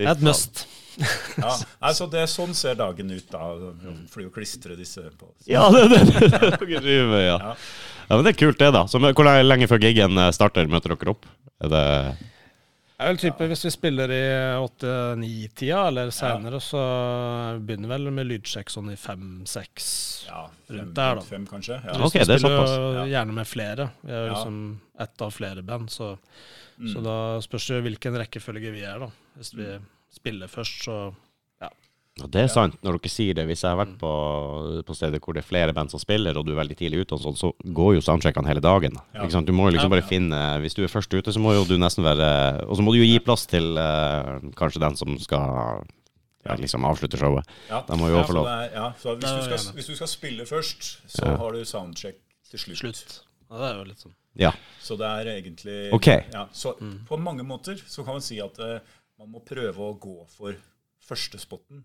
Det 0.00 0.06
er 0.08 0.12
et 0.16 0.24
must. 0.24 0.64
Ja. 1.38 1.52
altså 1.86 2.08
det 2.10 2.20
er 2.24 2.30
sånn 2.30 2.54
ser 2.58 2.74
dagen 2.78 3.10
ut 3.14 3.28
da. 3.30 3.42
For 4.10 4.24
å 4.26 4.30
klistre 4.34 4.74
disse 4.78 5.04
på. 5.18 5.28
Ja, 5.46 5.68
det 5.70 5.84
er 5.84 5.92
det 5.92 6.00
det 6.08 6.16
er 6.24 6.50
det 6.50 6.56
dere 6.58 6.80
driver 6.82 7.12
med, 7.12 7.22
ja. 7.26 7.36
Ja. 7.38 7.52
ja. 8.08 8.16
Men 8.16 8.24
det 8.26 8.32
er 8.34 8.40
kult, 8.40 8.58
det, 8.58 8.72
da. 8.74 8.86
Så, 8.90 8.98
hvor 9.02 9.28
lenge 9.44 9.68
før 9.70 9.78
gigen 9.84 10.18
eh, 10.18 10.32
starter, 10.34 10.66
møter 10.72 10.94
dere 10.96 11.12
opp? 11.14 11.26
Er 11.62 11.68
det 11.74 11.84
Jeg 12.98 13.12
vil 13.12 13.18
tippe 13.22 13.46
Hvis 13.50 13.64
vi 13.66 13.70
spiller 13.70 14.10
i 14.10 14.22
åtte-ni-tida 14.58 15.84
eller 15.92 16.10
seinere, 16.14 16.58
så 16.62 16.80
begynner 17.62 17.92
vel 17.92 18.08
med 18.14 18.26
lydsjekk 18.32 18.72
sånn 18.74 18.90
i 18.92 18.96
fem-seks. 18.98 19.88
Ja, 20.28 20.46
fem, 20.66 20.80
Rundt 20.80 20.94
der, 20.98 21.20
da. 21.20 21.26
fem 21.28 21.44
kanskje. 21.46 21.78
Ja. 21.84 21.94
Ok, 22.02 22.16
det 22.18 22.24
er 22.26 22.40
spiller 22.42 22.56
såpass. 22.58 22.74
jo 22.74 22.88
Ja. 22.98 23.04
gjerne 23.14 23.36
med 23.38 23.46
flere. 23.46 23.90
Vi 24.02 24.10
er 24.12 24.24
jo 24.24 24.26
Ja. 24.26 24.32
liksom 24.34 24.58
ett 24.98 25.22
av 25.22 25.30
flere 25.36 25.62
band, 25.62 25.88
så, 25.90 26.16
Mm. 26.78 26.92
så 26.94 27.02
da 27.02 27.16
spørs 27.42 27.66
det 27.68 27.82
hvilken 27.86 28.14
rekkefølge 28.18 28.70
vi 28.72 28.82
er, 28.86 28.98
da. 28.98 29.08
Hvis 29.38 29.52
vi 29.54 29.78
spiller 30.10 30.48
først, 30.48 30.84
så 30.84 30.98
Ja, 32.18 32.26
det 32.26 32.40
er 32.42 32.48
sant, 32.50 32.74
når 32.82 32.96
dere 32.98 33.10
sier 33.14 33.34
det. 33.38 33.44
Hvis 33.46 33.60
jeg 33.62 33.70
har 33.70 33.78
vært 33.78 33.92
på, 34.00 34.08
på 34.82 34.94
steder 34.96 35.20
hvor 35.22 35.36
det 35.36 35.44
er 35.44 35.46
flere 35.46 35.74
band 35.76 35.92
som 35.92 36.00
spiller, 36.02 36.34
og 36.34 36.48
du 36.48 36.50
er 36.50 36.58
veldig 36.58 36.74
tidlig 36.80 37.04
ute, 37.04 37.14
og 37.14 37.20
sånn, 37.22 37.36
så 37.38 37.52
går 37.62 37.92
jo 37.94 38.00
soundcheckene 38.02 38.50
hele 38.50 38.62
dagen. 38.64 38.96
Ja. 39.14 39.22
Ikke 39.22 39.36
sant? 39.36 39.46
Du 39.46 39.54
må 39.54 39.68
jo 39.68 39.76
liksom 39.76 39.86
Ja. 39.86 39.94
bare 39.94 40.08
finne 40.08 40.40
Hvis 40.64 40.74
du 40.74 40.82
er 40.82 40.90
først 40.90 41.14
ute, 41.14 41.30
så 41.30 41.38
må 41.38 41.54
jo 41.54 41.62
du 41.64 41.76
nesten 41.78 42.02
være 42.02 42.66
Og 42.66 42.74
så 42.74 42.82
må 42.82 42.90
du 42.90 42.98
jo 42.98 43.06
gi 43.06 43.20
plass 43.22 43.46
til 43.46 43.78
uh, 43.78 44.42
kanskje 44.58 44.82
den 44.82 44.96
som 44.98 45.14
skal 45.22 45.86
ja, 46.44 46.56
liksom 46.58 46.84
avslutte 46.88 47.18
showet. 47.20 47.46
Ja. 47.68 47.84
Da 47.86 47.94
må 47.94 48.08
jo 48.08 48.16
ja, 48.18 48.26
få 48.26 48.34
lov. 48.34 48.46
Ja, 48.72 48.92
så 48.98 49.14
hvis, 49.14 49.30
du 49.30 49.42
skal, 49.46 49.74
hvis 49.76 49.86
du 49.86 49.94
skal 49.94 50.08
spille 50.08 50.46
først, 50.46 50.94
så 51.06 51.26
Ja. 51.26 51.36
har 51.36 51.52
du 51.52 51.64
soundcheck 51.64 52.16
til 52.50 52.58
slutt. 52.58 52.78
slutt. 52.82 53.20
Ja, 53.50 53.58
det 53.58 53.66
er 53.68 53.76
jo 53.78 53.84
litt 53.84 54.02
sånn. 54.02 54.14
Ja. 54.38 54.52
Så 54.80 54.96
det 54.98 55.06
er 55.06 55.30
egentlig 55.36 55.92
okay. 55.92 56.22
ja, 56.32 56.46
Så 56.52 56.74
på 57.08 57.16
mange 57.18 57.42
måter 57.46 57.76
så 57.86 58.04
kan 58.04 58.14
man 58.18 58.22
si 58.22 58.38
at 58.40 58.58
eh, 58.58 58.78
man 59.18 59.30
må 59.34 59.40
prøve 59.44 59.76
å 59.90 59.94
gå 59.98 60.16
for 60.30 60.56
første 61.08 61.38
spotten. 61.42 61.84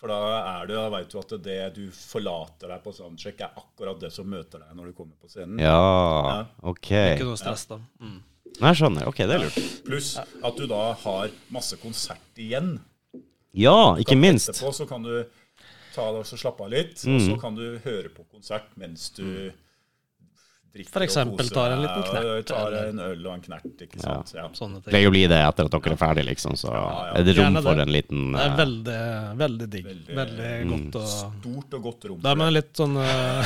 For 0.00 0.08
da 0.08 0.16
er 0.60 0.68
det, 0.70 0.76
da 0.78 0.86
vet 0.94 1.10
du 1.12 1.18
at 1.20 1.32
det 1.44 1.56
du 1.76 1.82
forlater 1.92 2.70
deg 2.72 2.80
på 2.84 2.92
soundcheck, 2.96 3.40
er 3.44 3.58
akkurat 3.60 3.98
det 4.00 4.08
som 4.14 4.28
møter 4.32 4.62
deg 4.62 4.76
når 4.78 4.90
du 4.90 4.92
kommer 4.96 5.16
på 5.20 5.28
scenen. 5.28 5.58
Ja, 5.60 6.46
ok. 6.64 6.88
Ikke 7.18 7.26
noe 7.28 7.36
stress, 7.40 7.66
da. 7.68 7.76
Mm. 8.00 8.20
Nei, 8.60 8.72
skjønner. 8.78 9.04
Ok, 9.10 9.20
det 9.28 9.36
er 9.36 9.44
lurt. 9.44 9.58
Pluss 9.86 10.14
at 10.18 10.56
du 10.56 10.64
da 10.70 10.80
har 11.04 11.34
masse 11.52 11.76
konsert 11.82 12.40
igjen. 12.40 12.78
Ja, 13.52 13.96
ikke 14.00 14.16
minst. 14.16 14.48
Etterpå 14.54 14.72
så 14.78 14.86
kan 14.88 15.04
du 15.04 15.12
ta 15.92 16.06
deg 16.14 16.22
og 16.22 16.26
slappe 16.32 16.64
av 16.64 16.70
litt, 16.72 17.02
Mm. 17.04 17.16
og 17.16 17.20
så 17.26 17.36
kan 17.42 17.54
du 17.58 17.66
høre 17.84 18.08
på 18.14 18.24
konsert 18.30 18.70
mens 18.80 19.10
du 19.10 19.52
For 20.92 21.02
eksempel 21.02 21.48
tar 21.50 21.72
en 21.74 21.80
liten 21.82 22.02
knert, 22.06 22.26
Ja, 22.28 22.42
Tar 22.46 22.74
en 22.84 23.00
øl 23.02 23.24
og 23.26 23.32
en 23.34 23.40
knert, 23.42 23.64
ikke 23.82 23.98
sant. 24.00 24.30
Ja. 24.36 24.44
Sånne 24.54 24.78
ting. 24.78 24.92
Pleier 24.92 25.10
å 25.10 25.14
bli 25.14 25.24
det 25.26 25.40
etter 25.42 25.66
at 25.66 25.74
dere 25.74 25.96
er 25.96 25.98
ferdig, 25.98 26.24
liksom. 26.28 26.54
Så 26.60 26.70
Ja, 26.70 26.84
ja. 27.08 27.14
er 27.18 27.24
det 27.26 27.34
rom 27.40 27.58
for 27.62 27.82
en 27.82 27.90
liten 27.90 28.32
Det 28.36 28.44
er 28.44 28.52
eh, 28.52 28.56
veldig, 28.60 29.00
veldig 29.40 29.68
digg. 29.72 29.84
Veldig- 29.90 30.16
Veldig, 30.20 30.50
Mm. 30.60 30.70
godt 30.70 31.00
og 31.02 31.08
Stort 31.08 31.74
og 31.74 31.82
godt 31.88 32.04
rom. 32.10 32.20
Da 32.22 32.30
er 32.30 32.38
med 32.38 32.44
man 32.46 32.54
litt 32.54 32.72
sånn 32.78 32.96
uh... 32.96 33.44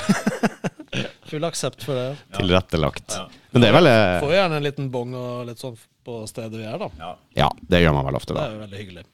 Full 1.30 1.44
aksept 1.48 1.82
for 1.82 1.94
det. 1.96 2.16
tilrettelagt. 2.38 3.16
Ja. 3.16 3.24
Men 3.54 3.62
det 3.64 3.68
er 3.70 3.76
vel 3.78 3.86
eh, 3.90 4.20
Får 4.20 4.34
gjerne 4.36 4.56
en 4.60 4.66
liten 4.68 4.90
bong 4.92 5.14
og 5.18 5.46
litt 5.48 5.58
sånn 5.62 5.78
på 6.04 6.18
stedet 6.28 6.52
vi 6.60 6.66
er, 6.68 6.76
da. 6.78 6.90
Ja. 7.00 7.14
Ja, 7.34 7.48
det 7.72 7.80
gjør 7.80 7.94
man 7.96 8.04
vel 8.10 8.18
ofte, 8.20 8.34
Det 8.36 8.44
er 8.44 8.52
jo 8.52 8.60
veldig 8.66 8.80
hyggelig. 8.82 9.04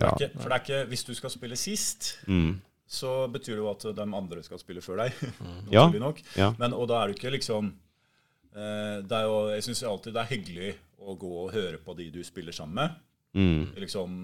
det 0.00 0.08
er 0.08 0.16
ikke, 0.16 0.40
for 0.40 0.48
det 0.48 0.56
er 0.56 0.62
ikke 0.64 0.78
Hvis 0.90 1.04
du 1.04 1.14
skal 1.14 1.30
spille 1.36 1.56
sist, 1.60 2.14
Mm. 2.26 2.54
Så 2.90 3.10
betyr 3.30 3.54
det 3.54 3.62
jo 3.62 3.68
at 3.70 3.84
de 3.94 4.06
andre 4.18 4.42
skal 4.42 4.58
spille 4.58 4.82
før 4.82 5.04
deg. 5.04 5.14
Ja. 5.74 5.84
Naturlig 5.86 6.00
nok. 6.02 6.22
Ja. 6.34 6.48
Men, 6.58 6.74
og 6.74 6.88
da 6.90 6.98
er 7.04 7.10
det 7.12 7.18
ikke 7.20 7.30
liksom 7.36 7.68
eh, 7.70 8.96
Det 9.06 9.14
er 9.14 9.28
jo 9.28 9.36
Jeg 9.54 9.62
syns 9.68 9.82
alltid 9.86 10.16
det 10.16 10.24
er 10.24 10.32
hyggelig 10.32 10.72
å 11.00 11.14
gå 11.16 11.30
og 11.44 11.52
høre 11.54 11.78
på 11.80 11.94
de 11.96 12.08
du 12.12 12.18
spiller 12.26 12.52
sammen 12.52 12.76
med. 12.80 12.96
Mm. 13.38 13.62
Liksom, 13.78 14.16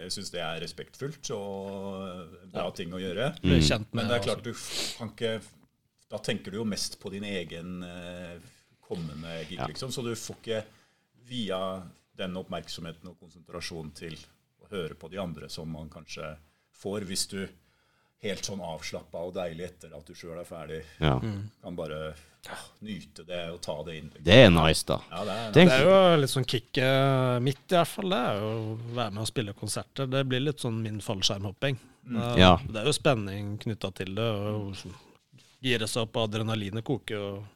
jeg 0.00 0.14
syns 0.14 0.32
det 0.32 0.40
er 0.40 0.62
respektfullt 0.64 1.28
og 1.36 2.00
en 2.08 2.54
bra 2.54 2.64
ting 2.74 2.94
å 2.96 3.00
gjøre. 3.02 3.28
Mm. 3.44 3.84
Men 3.92 4.08
det 4.08 4.16
er 4.16 4.24
klart, 4.24 4.42
du 4.46 4.54
kan 4.96 5.12
ikke 5.12 5.34
Da 6.10 6.18
tenker 6.24 6.50
du 6.54 6.58
jo 6.62 6.64
mest 6.68 6.96
på 7.02 7.10
din 7.12 7.24
egen 7.28 7.82
eh, 7.86 8.38
kommende 8.88 9.36
gig, 9.48 9.58
Ja. 9.60 9.66
liksom. 9.68 9.92
Så 9.92 10.02
du 10.04 10.14
får 10.16 10.36
ikke 10.40 10.62
via 11.28 11.60
den 12.16 12.36
oppmerksomheten 12.40 13.08
og 13.10 13.18
konsentrasjonen 13.20 13.92
til 13.96 14.16
å 14.64 14.68
høre 14.72 14.94
på 14.94 15.08
de 15.12 15.18
andre 15.20 15.48
som 15.52 15.68
man 15.70 15.88
kanskje 15.92 16.34
får 16.78 17.06
hvis 17.08 17.26
du 17.30 17.40
helt 18.22 18.44
sånn 18.46 18.60
avslappa 18.64 19.18
og 19.26 19.34
deilig 19.34 19.64
etter 19.66 19.94
at 19.96 20.06
du 20.06 20.14
sjøl 20.14 20.38
er 20.40 20.44
ferdig, 20.48 20.82
Ja. 21.00 21.18
kan 21.62 21.76
bare 21.76 22.14
ja, 22.44 22.56
nyte 22.82 23.24
det 23.26 23.50
og 23.50 23.60
ta 23.62 23.82
det 23.84 23.94
inn. 23.98 24.10
Det 24.22 24.34
er 24.46 24.50
nice, 24.50 24.84
da. 24.86 24.98
Ja, 25.10 25.24
det 25.24 25.32
er, 25.32 25.52
Det 25.52 25.72
er 25.72 25.84
jo 25.84 26.20
litt 26.20 26.30
sånn 26.30 26.44
kicket 26.46 27.42
mitt, 27.42 27.64
i 27.70 27.74
hvert 27.74 27.88
fall. 27.88 28.10
Det 28.10 28.18
er 28.18 28.38
jo 28.40 28.50
å 28.76 28.94
være 28.94 29.10
med 29.12 29.20
og 29.22 29.26
spille 29.28 29.52
konserter. 29.54 30.06
Det 30.06 30.26
blir 30.28 30.40
litt 30.40 30.58
sånn 30.60 30.82
min 30.82 31.00
fallskjermhopping. 31.00 31.78
Det, 32.04 32.38
Ja. 32.38 32.56
det 32.68 32.76
er 32.76 32.84
jo 32.84 32.92
spenning 32.92 33.58
knytta 33.58 33.94
til 33.94 34.14
det. 34.14 34.22
og 34.22 34.76
Gire 35.62 35.86
seg 35.88 36.02
opp, 36.02 36.12
adrenalinet 36.28 36.84
koker 36.84 37.14
jo 37.16 37.46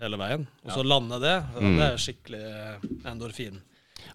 hele 0.00 0.16
veien. 0.16 0.46
Og 0.64 0.70
så 0.70 0.84
lande 0.84 1.18
det, 1.20 1.42
Mm. 1.60 1.76
det 1.76 1.92
er 1.92 1.96
skikkelig 1.96 3.04
endorfin. 3.04 3.60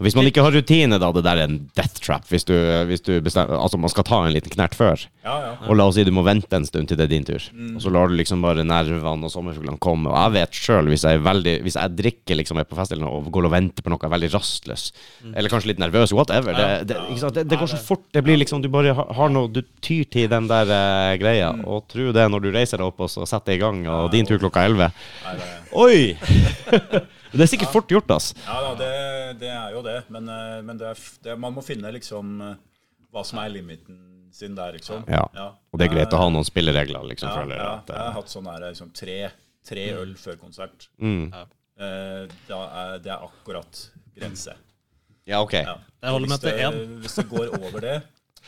Hvis 0.01 0.15
man 0.17 0.25
ikke 0.25 0.43
har 0.45 0.53
rutine, 0.55 0.97
da, 1.01 1.11
det 1.13 1.23
der 1.25 1.41
er 1.43 1.49
en 1.49 1.59
death 1.77 2.01
trap. 2.01 2.25
Hvis 2.31 2.47
du, 2.49 2.53
hvis 2.89 3.03
du 3.05 3.13
bestemmer 3.21 3.59
Altså, 3.59 3.77
man 3.77 3.91
skal 3.91 4.05
ta 4.07 4.21
en 4.25 4.33
liten 4.33 4.53
knert 4.53 4.73
før. 4.75 5.05
ja, 5.23 5.35
ja. 5.45 5.51
Og 5.69 5.77
la 5.77 5.85
oss 5.87 5.95
si 5.99 6.05
du 6.07 6.11
må 6.15 6.23
vente 6.25 6.55
en 6.57 6.65
stund 6.65 6.89
til 6.89 6.97
det 6.99 7.05
er 7.05 7.11
din 7.13 7.27
tur. 7.27 7.43
Og 7.75 7.81
så 7.83 7.91
lar 7.93 8.09
du 8.09 8.15
liksom 8.17 8.41
bare 8.43 8.65
nervene 8.65 9.27
og 9.27 9.31
sommerfuglene 9.31 9.79
komme. 9.83 10.09
Og 10.11 10.17
jeg 10.17 10.35
vet 10.39 10.59
sjøl, 10.63 10.89
hvis 10.91 11.05
Hvis 11.63 11.77
jeg 11.79 11.95
drikker 11.97 12.39
liksom 12.39 12.59
er 12.59 12.67
på 12.67 12.75
fest 12.79 12.91
eller 12.91 13.05
noe, 13.05 13.21
og 13.21 13.31
går 13.31 13.47
og 13.49 13.53
venter 13.53 13.83
på 13.85 13.93
noe, 13.93 14.01
er 14.03 14.13
veldig 14.13 14.31
rastløs, 14.33 14.91
eller 15.33 15.49
kanskje 15.49 15.71
litt 15.71 15.79
nervøs, 15.79 16.13
whatever. 16.13 16.53
Det, 16.53 16.87
det, 16.93 16.97
det, 17.35 17.45
det 17.49 17.59
går 17.59 17.71
så 17.71 17.77
fort. 17.77 18.05
Det 18.13 18.23
blir 18.25 18.37
liksom 18.37 18.61
Du 18.63 18.69
bare 18.73 18.93
har, 18.93 19.29
noe 19.33 19.49
Du 19.51 19.61
tyr 19.81 20.03
til 20.11 20.29
den 20.31 20.47
der 20.49 20.69
uh, 20.69 21.15
greia, 21.21 21.53
og 21.65 21.87
tro 21.91 22.11
det 22.15 22.27
når 22.31 22.43
du 22.45 22.51
reiser 22.53 22.81
deg 22.81 22.87
opp 22.89 23.03
og 23.03 23.11
så 23.11 23.25
setter 23.29 23.55
i 23.55 23.61
gang, 23.61 23.83
og 23.87 24.11
din 24.13 24.27
tur 24.27 24.39
klokka 24.41 24.65
elleve. 24.67 24.91
Det, 25.23 25.49
Oi! 25.73 26.13
det 27.39 27.45
er 27.47 27.51
sikkert 27.51 27.71
fort 27.73 27.89
gjort, 27.91 28.11
ass. 28.15 28.31
Ja 28.45 28.57
ja 28.67 28.73
det, 28.79 28.89
det 29.41 29.49
er 29.49 29.71
jo 29.75 29.81
det. 29.85 29.97
Men, 30.13 30.27
eh, 30.29 30.61
men 30.65 30.77
det 30.81 30.87
er, 30.93 31.03
det, 31.25 31.37
man 31.39 31.53
må 31.55 31.63
finne 31.65 31.91
liksom 31.95 32.35
eh, 32.41 32.55
hva 33.13 33.23
som 33.25 33.39
er 33.43 33.49
limiten 33.53 33.99
sin 34.33 34.55
der, 34.57 34.73
liksom. 34.77 35.03
Ja. 35.07 35.23
Og 35.71 35.77
det 35.79 35.85
er 35.87 35.93
greit 35.93 36.13
å 36.13 36.19
ha 36.23 36.29
noen 36.33 36.45
spilleregler, 36.47 37.03
liksom. 37.11 37.29
Ja, 37.29 37.35
føler 37.41 37.55
jeg 37.57 37.63
ja, 37.65 37.73
jeg 37.87 37.97
har 37.99 38.07
eh, 38.09 38.15
hatt 38.17 38.31
sånn 38.33 38.47
her 38.49 38.63
liksom, 38.69 38.89
tre, 38.97 39.17
tre 39.65 39.83
øl 39.99 40.15
før 40.17 40.39
konsert. 40.41 40.89
mm. 40.97 41.27
Eh, 41.83 42.25
da 42.45 42.57
er, 42.83 42.99
det 43.01 43.09
er 43.09 43.23
akkurat 43.25 43.79
grense. 44.13 44.53
Ja, 45.25 45.39
OK. 45.41 45.55
Ja. 45.57 45.77
Jeg 46.03 46.11
holder 46.13 46.27
Hvis 46.27 46.33
meg 46.35 46.41
til 46.43 46.51
det- 46.51 46.67
én. 46.67 46.99
Hvis 47.01 47.15
det 47.17 47.25
går 47.31 47.47
over 47.57 47.79
det 47.81 47.95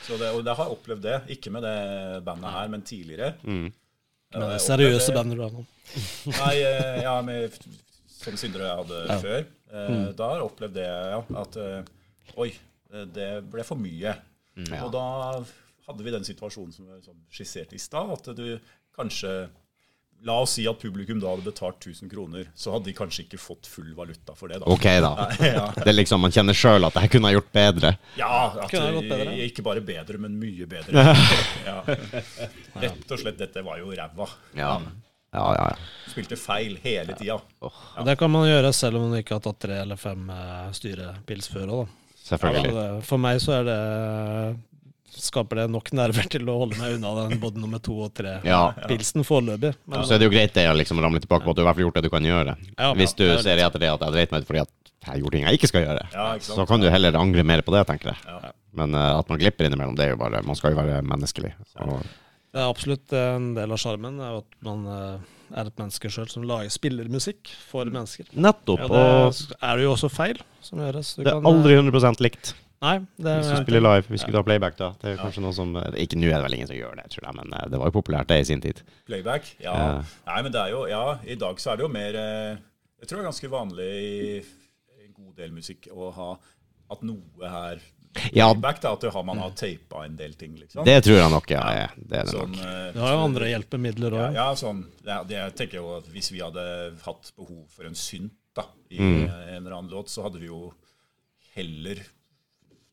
så 0.05 0.17
det, 0.19 0.29
Og 0.35 0.43
jeg 0.45 0.55
har 0.59 0.69
opplevd 0.73 1.01
det, 1.01 1.15
ikke 1.37 1.51
med 1.55 1.63
det 1.63 2.21
bandet 2.25 2.51
her, 2.51 2.67
men 2.67 2.81
tidligere. 2.85 3.33
Mm. 3.43 3.65
Eh, 3.65 4.39
Men 4.39 4.49
det 4.49 4.55
er 4.57 4.63
seriøse 4.65 5.13
bandet 5.15 5.37
du 5.39 5.43
har 5.45 5.53
nå. 5.55 5.63
Nei, 6.35 6.55
eh, 6.59 7.01
ja, 7.05 7.13
med, 7.21 7.55
som 8.25 8.37
Sindre 8.41 8.67
jeg 8.67 8.79
hadde 8.83 9.01
Ja. 9.09 9.19
før. 9.23 9.45
Eh, 9.75 10.13
Da 10.17 10.29
har 10.29 10.39
jeg 10.41 10.47
opplevd 10.49 10.73
det, 10.79 10.87
ja. 10.87 11.21
At 11.41 11.57
eh, 11.57 11.83
oi, 12.37 12.49
eh, 12.93 13.05
det 13.05 13.29
ble 13.51 13.63
for 13.67 13.77
mye. 13.79 14.15
Ja. 14.55 14.83
Og 14.85 14.91
da 14.95 15.05
hadde 15.87 16.03
vi 16.03 16.11
den 16.15 16.23
situasjonen 16.25 16.73
som 16.73 16.87
jeg 16.89 17.03
sånn 17.05 17.21
skisserte 17.31 17.75
i 17.75 17.81
stad, 17.81 18.09
at 18.11 18.35
du 18.35 18.59
kanskje 18.97 19.47
La 20.23 20.31
oss 20.41 20.53
si 20.55 20.63
at 20.65 20.79
publikum 20.79 21.19
da 21.19 21.27
hadde 21.35 21.43
betalt 21.43 21.75
1000 21.83 22.07
kroner, 22.09 22.45
så 22.55 22.71
hadde 22.71 22.85
de 22.87 22.93
kanskje 22.95 23.25
ikke 23.25 23.37
fått 23.37 23.67
full 23.67 23.89
valuta 23.93 24.33
for 24.33 24.47
det. 24.47 24.61
da. 24.61 24.65
OK, 24.71 24.85
da. 25.03 25.09
Ja, 25.43 25.65
Det 25.75 25.89
er 25.91 25.97
liksom, 25.97 26.21
Man 26.23 26.31
kjenner 26.31 26.55
sjøl 26.55 26.87
at 26.87 26.95
jeg 26.95 27.11
kunne 27.11 27.27
ha 27.27 27.33
gjort 27.35 27.51
bedre. 27.51 27.91
ja 28.17 28.29
at, 28.63 28.71
gått 28.71 29.09
bedre. 29.11 29.35
Ikke 29.43 29.61
bare 29.67 29.81
bedre, 29.83 30.17
men 30.17 30.39
mye 30.39 30.65
bedre. 30.71 31.03
Ja. 31.67 31.83
Rett 32.79 33.11
og 33.11 33.19
slett, 33.19 33.37
dette 33.37 33.61
var 33.67 33.77
jo 33.83 33.91
ræva. 33.91 34.29
Ja, 34.55 34.77
ja, 35.35 35.65
ja. 35.71 36.11
Spilte 36.11 36.37
feil 36.39 36.77
hele 36.83 37.15
tida. 37.19 37.37
Og 37.65 38.05
det 38.07 38.15
kan 38.19 38.31
man 38.31 38.47
gjøre 38.47 38.71
selv 38.75 38.99
om 39.01 39.09
man 39.09 39.19
ikke 39.19 39.35
har 39.37 39.43
tatt 39.45 39.59
tre 39.65 39.81
eller 39.83 39.99
fem 39.99 40.29
eh, 40.31 40.69
styrepils 40.77 41.49
før 41.51 41.65
òg, 41.75 41.81
da. 41.85 42.15
Selvfølgelig. 42.25 42.71
Ja, 42.73 42.85
For 43.05 43.21
meg 43.21 43.41
så 43.43 43.59
er 43.59 43.67
det 43.67 43.79
skaper 45.15 45.61
det 45.61 45.65
nok 45.71 45.91
nerver 45.95 46.27
til 46.31 46.47
å 46.51 46.57
holde 46.59 46.77
meg 46.79 46.97
unna 46.97 47.11
den 47.21 47.39
både 47.39 47.61
nummer 47.61 47.79
to 47.83 47.93
og 48.03 48.13
tre 48.17 48.39
Ja. 48.43 48.73
pilsen 48.89 49.23
foreløpig. 49.23 49.75
Men 49.87 50.03
Så 50.03 50.15
er 50.15 50.19
det 50.19 50.27
jo 50.27 50.33
greit 50.33 50.53
det 50.57 50.65
å 50.67 50.73
liksom 50.75 50.99
ramle 50.99 51.21
tilbake 51.23 51.45
på 51.45 51.53
at 51.53 51.55
du 51.55 51.61
i 51.61 51.67
hvert 51.67 51.77
fall 51.77 51.85
gjort 51.85 51.99
det 51.99 52.03
du 52.03 52.09
kan 52.11 52.25
gjøre. 52.27 52.57
Ja, 52.77 52.89
Hvis 52.93 53.15
du 53.15 53.23
det 53.23 53.37
er 53.37 53.43
ser 53.45 53.61
etter 53.63 53.79
det 53.79 53.91
at 53.93 54.01
jeg 54.03 54.11
dreit 54.17 54.31
meg 54.33 54.41
ut 54.43 54.47
fordi 54.49 54.63
at 54.65 54.73
jeg 55.05 55.21
gjorde 55.21 55.31
ting 55.37 55.45
jeg 55.45 55.59
ikke 55.59 55.67
skal 55.69 55.85
gjøre, 55.85 56.03
Ja, 56.11 56.27
ikke 56.35 56.57
så 56.57 56.67
kan 56.67 56.81
du 56.81 56.89
heller 56.89 57.15
angre 57.19 57.43
mer 57.43 57.61
på 57.61 57.71
det, 57.75 57.85
tenker 57.87 58.11
jeg. 58.11 58.17
Ja. 58.27 58.51
Men 58.75 58.95
uh, 58.95 59.19
at 59.19 59.29
man 59.29 59.39
glipper 59.39 59.69
innimellom, 59.69 59.95
det 59.95 60.05
er 60.09 60.09
jo 60.15 60.19
bare 60.19 60.41
Man 60.43 60.55
skal 60.55 60.73
jo 60.73 60.81
være 60.81 61.01
menneskelig. 61.05 61.53
Og, 61.85 62.01
det 62.55 62.61
er 62.63 62.71
absolutt 62.71 63.13
en 63.19 63.49
del 63.57 63.73
av 63.75 63.79
sjarmen 63.81 64.19
at 64.23 64.53
man 64.63 64.85
eh, 64.87 65.31
er 65.59 65.67
et 65.67 65.79
menneske 65.81 66.07
sjøl 66.11 66.29
som 66.31 66.45
lager 66.47 66.71
spillermusikk 66.71 67.51
for 67.67 67.89
mennesker. 67.91 68.29
nettopp. 68.31 68.85
Og 68.87 69.33
det 69.35 69.57
er 69.59 69.81
jo 69.83 69.89
også 69.91 70.09
feil 70.11 70.39
som 70.63 70.79
gjøres. 70.79 71.15
Du 71.17 71.25
det 71.25 71.33
er 71.33 71.35
kan, 71.35 71.43
eh, 71.43 71.49
aldri 71.51 71.75
100 71.75 72.23
likt. 72.23 72.53
Nei, 72.85 72.99
det 73.19 73.33
Hvis 73.41 73.49
du 73.49 73.55
er 73.57 73.65
spiller 73.65 73.83
live, 73.83 74.07
hvis 74.07 74.23
vi 74.23 74.31
ja. 74.31 74.37
tar 74.37 74.45
playback, 74.47 74.77
da. 74.79 74.89
Det 75.01 75.11
er 75.11 75.19
kanskje 75.19 75.43
noe 75.43 75.55
som 75.57 75.75
eh, 75.79 75.99
Ikke 76.05 76.19
nå 76.19 76.29
er 76.29 76.37
det 76.37 76.45
vel 76.45 76.55
ingen 76.57 76.71
som 76.71 76.77
gjør 76.79 76.95
det, 77.01 77.09
tror 77.11 77.27
jeg, 77.27 77.37
men 77.41 77.55
det 77.71 77.81
var 77.81 77.91
jo 77.91 77.95
populært 77.97 78.31
det 78.31 78.39
i 78.39 78.47
sin 78.47 78.63
tid. 78.63 78.79
Playback? 79.09 79.51
Ja. 79.59 79.75
Ja. 79.75 79.91
Nei, 80.31 80.39
men 80.47 80.55
det 80.55 80.61
er 80.61 80.71
jo 80.75 80.85
Ja, 80.91 81.03
i 81.27 81.35
dag 81.39 81.59
så 81.59 81.73
er 81.73 81.81
det 81.81 81.87
jo 81.87 81.91
mer 81.91 82.15
Jeg 82.15 83.09
tror 83.09 83.19
det 83.19 83.23
er 83.25 83.31
ganske 83.33 83.51
vanlig 83.51 83.91
i 83.99 85.05
en 85.09 85.15
god 85.17 85.35
del 85.43 85.51
musikk 85.55 85.89
å 85.91 86.11
ha 86.15 86.31
at 86.95 87.03
noe 87.03 87.51
her 87.51 87.83
Ja, 88.33 88.47
Feedback 88.53 88.81
da, 88.81 88.93
at 88.93 89.01
du 89.01 89.09
har, 89.11 89.23
man 89.27 89.37
har 89.37 89.51
teipa 89.51 90.05
en 90.05 90.15
del 90.15 90.33
ting, 90.39 90.55
liksom. 90.57 90.85
det 90.85 91.03
tror 91.03 91.17
jeg 91.17 91.31
nok, 91.31 91.49
ja. 91.51 91.63
ja 91.75 91.87
Det 91.97 92.17
er 92.21 92.23
det 92.23 92.31
Sånn, 92.33 92.51
nok. 92.55 92.65
eh, 92.65 92.93
Du 92.93 92.99
har 93.03 93.11
jo 93.13 93.23
andre 93.25 93.49
hjelpemidler 93.51 94.11
ja, 94.15 94.27
òg. 94.29 94.33
ja, 94.39 94.47
sånn 94.55 94.85
ja, 95.05 95.23
det, 95.23 95.35
Jeg 95.35 95.55
tenker 95.55 95.81
jo 95.81 95.97
at 95.97 96.05
hvis 96.13 96.31
vi 96.31 96.39
hadde 96.39 96.65
hatt 97.03 97.31
behov 97.35 97.65
for 97.75 97.85
en 97.85 97.95
synt 97.95 98.31
da, 98.55 98.63
i 98.89 98.97
Mm. 98.99 99.23
en 99.29 99.65
eller 99.65 99.75
annen 99.77 99.91
låt, 99.91 100.07
så 100.09 100.23
hadde 100.23 100.39
vi 100.39 100.47
jo 100.47 100.73
heller 101.55 101.99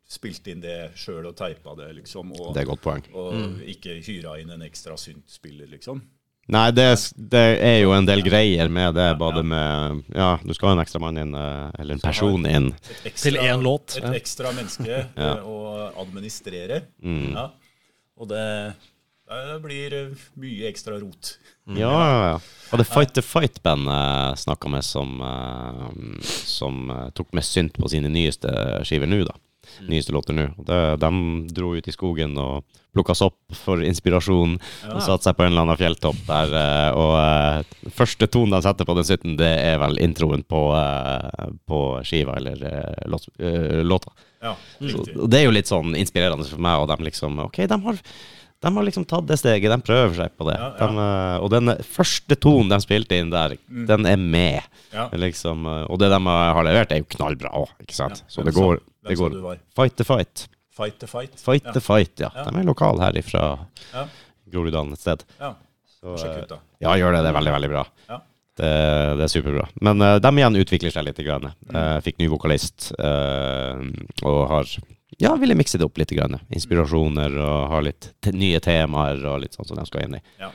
spilt 0.09 0.47
inn 0.51 0.61
det 0.61 0.93
sjøl 0.99 1.25
og 1.31 1.37
teipa 1.39 1.75
det, 1.79 1.93
liksom. 2.03 2.33
Og, 2.37 2.53
Det 2.55 2.61
er 2.61 2.66
et 2.66 2.68
godt 2.68 2.83
poeng. 2.83 3.05
og 3.14 3.33
Mm. 3.35 3.61
ikke 3.64 3.95
hyra 4.05 4.35
inn 4.41 4.51
en 4.51 4.61
ekstra 4.62 4.97
syntspiller, 4.99 5.66
liksom. 5.70 6.03
Nei, 6.51 6.70
det, 6.74 6.84
det 7.30 7.40
er 7.62 7.76
jo 7.84 7.93
en 7.95 8.07
del 8.09 8.20
greier 8.26 8.68
med 8.72 8.97
det, 8.99 9.12
både 9.20 9.45
med 9.47 10.01
Ja, 10.11 10.32
du 10.43 10.51
skal 10.57 10.72
ha 10.72 10.74
en 10.74 10.82
ekstra 10.82 10.99
mann 11.01 11.20
inn, 11.22 11.34
eh, 11.38 11.68
eller 11.78 11.95
en 11.95 12.03
person 12.03 12.47
inn. 12.51 12.72
Ekstra, 13.07 13.28
Til 13.28 13.38
én 13.38 13.62
låt, 13.62 13.95
Et 14.03 14.09
ekstra 14.18 14.51
menneske 14.57 14.90
Ja. 15.16 15.36
eh, 15.36 15.45
å 15.47 15.93
administrere. 16.03 16.82
Mm. 17.03 17.30
Ja. 17.36 17.47
Og 18.18 18.28
det, 18.32 18.43
det 19.30 19.61
blir 19.62 19.95
eh, 20.01 20.26
mye 20.43 20.66
ekstra 20.72 20.99
rot. 20.99 21.36
Ja, 21.70 21.93
ja, 21.95 22.18
ja. 22.32 22.36
Og 22.72 22.82
det 22.82 22.88
Fight 22.90 23.14
the 23.14 23.22
Fight-bandet 23.22 24.43
snakka 24.43 24.68
med, 24.72 24.82
som, 24.82 25.14
som 26.26 26.90
tok 27.14 27.30
med 27.38 27.47
synt 27.47 27.78
på 27.78 27.86
sine 27.93 28.11
nyeste 28.11 28.51
skiver 28.88 29.07
nå, 29.07 29.22
da. 29.28 29.38
Mm. 29.81 29.89
Nyeste 29.91 30.12
låter 30.12 30.37
nå. 30.37 30.47
De 30.66 31.11
dro 31.55 31.73
ut 31.77 31.89
i 31.89 31.95
skogen 31.95 32.37
og 32.39 32.64
plukka 32.93 33.14
sopp 33.16 33.39
for 33.57 33.81
inspirasjon. 33.83 34.59
Og 34.93 35.01
satte 35.01 35.25
seg 35.31 35.37
på 35.39 35.47
en 35.47 35.53
eller 35.55 35.64
annen 35.64 35.79
fjelltopp 35.81 36.18
der. 36.29 36.53
eh, 36.61 36.91
Og 37.01 37.14
eh, 37.23 37.89
første 37.97 38.29
tonen 38.29 38.53
de 38.57 38.61
setter 38.66 38.85
på 38.89 38.97
den 38.99 39.09
sytten, 39.09 39.39
det 39.41 39.49
er 39.64 39.79
vel 39.81 39.97
introen 40.05 40.45
på, 40.45 40.61
eh, 40.77 41.49
på 41.66 41.81
skiva, 42.05 42.37
eller 42.37 42.61
låt, 43.09 43.29
låta. 43.39 44.12
Ja, 44.43 44.57
Så, 44.81 45.05
det 45.31 45.39
er 45.41 45.45
jo 45.47 45.55
litt 45.55 45.70
sånn 45.70 45.95
inspirerende 45.97 46.45
for 46.51 46.59
meg, 46.61 46.81
og 46.83 46.89
de 46.91 47.05
liksom 47.07 47.39
Ok, 47.47 47.61
de 47.70 47.77
har, 47.85 47.99
de 48.63 48.71
har 48.77 48.87
liksom 48.87 49.05
tatt 49.11 49.27
det 49.27 49.39
steget, 49.41 49.71
de 49.73 49.83
prøver 49.83 50.15
seg 50.15 50.35
på 50.39 50.47
det. 50.47 50.55
Ja, 50.61 50.71
ja. 50.79 50.87
De, 50.87 51.05
eh, 51.05 51.37
og 51.43 51.51
den 51.55 51.73
første 51.83 52.39
tonen 52.39 52.71
de 52.71 52.79
spilte 52.85 53.19
inn 53.19 53.33
der, 53.33 53.57
den 53.91 54.07
er 54.07 54.21
med. 54.23 54.71
Ja. 54.95 55.09
Liksom, 55.19 55.67
eh, 55.67 55.85
og 55.91 55.99
det 56.03 56.13
de 56.13 56.21
har 56.31 56.63
levert, 56.69 56.95
er 56.95 57.03
jo 57.03 57.11
knallbra 57.17 57.51
òg, 57.63 57.75
ikke 57.83 57.99
sant? 57.99 58.23
Så 58.31 58.47
det 58.47 58.55
går, 58.55 58.79
det 59.09 59.19
går? 59.19 59.39
Fight 59.75 59.99
the 59.99 60.07
fight. 60.07 60.47
Fight 60.73 61.01
the 61.03 61.11
fight. 61.11 61.35
Fight 61.41 61.67
the 61.75 61.83
fight, 61.85 62.15
ja. 62.23 62.31
De 62.39 62.55
er 62.55 62.69
lokale 62.69 63.03
her 63.05 63.19
ifra 63.19 63.47
Ja. 63.93 64.07
Groruddalen 64.53 64.93
et 64.93 65.01
sted. 65.01 65.25
Ja. 65.41 65.55
Så, 65.89 66.17
Sjekk 66.19 66.33
eh, 66.33 66.43
ut, 66.45 66.53
da. 66.53 66.59
ja, 66.83 66.95
gjør 66.99 67.15
det. 67.17 67.23
Det 67.25 67.31
er 67.31 67.37
veldig, 67.39 67.53
veldig 67.57 67.71
bra. 67.73 67.83
Ja. 68.09 68.19
Det, 68.59 68.73
det 69.19 69.27
er 69.27 69.33
superbra. 69.33 69.67
Men 69.87 70.03
uh, 70.05 70.17
de 70.21 70.33
igjen 70.37 70.59
utvikler 70.61 70.93
seg 70.93 71.07
litt. 71.07 71.21
Grann. 71.25 71.53
Mm. 71.71 71.77
Eh, 71.79 71.99
fikk 72.05 72.19
ny 72.21 72.29
vokalist 72.33 72.91
uh, 72.99 73.79
og 74.29 74.41
har 74.51 74.75
Ja, 75.19 75.35
ville 75.37 75.55
mikse 75.55 75.79
det 75.79 75.85
opp 75.85 75.99
litt. 75.99 76.09
Grann. 76.17 76.39
Inspirasjoner 76.51 77.35
og 77.43 77.69
ha 77.73 77.81
litt 77.85 78.11
nye 78.33 78.61
temaer 78.61 79.21
og 79.29 79.41
litt 79.45 79.53
sånn 79.55 79.67
som 79.69 79.77
de 79.77 79.85
skal 79.87 80.07
inn 80.07 80.15
i. 80.17 80.23
Ja. 80.41 80.51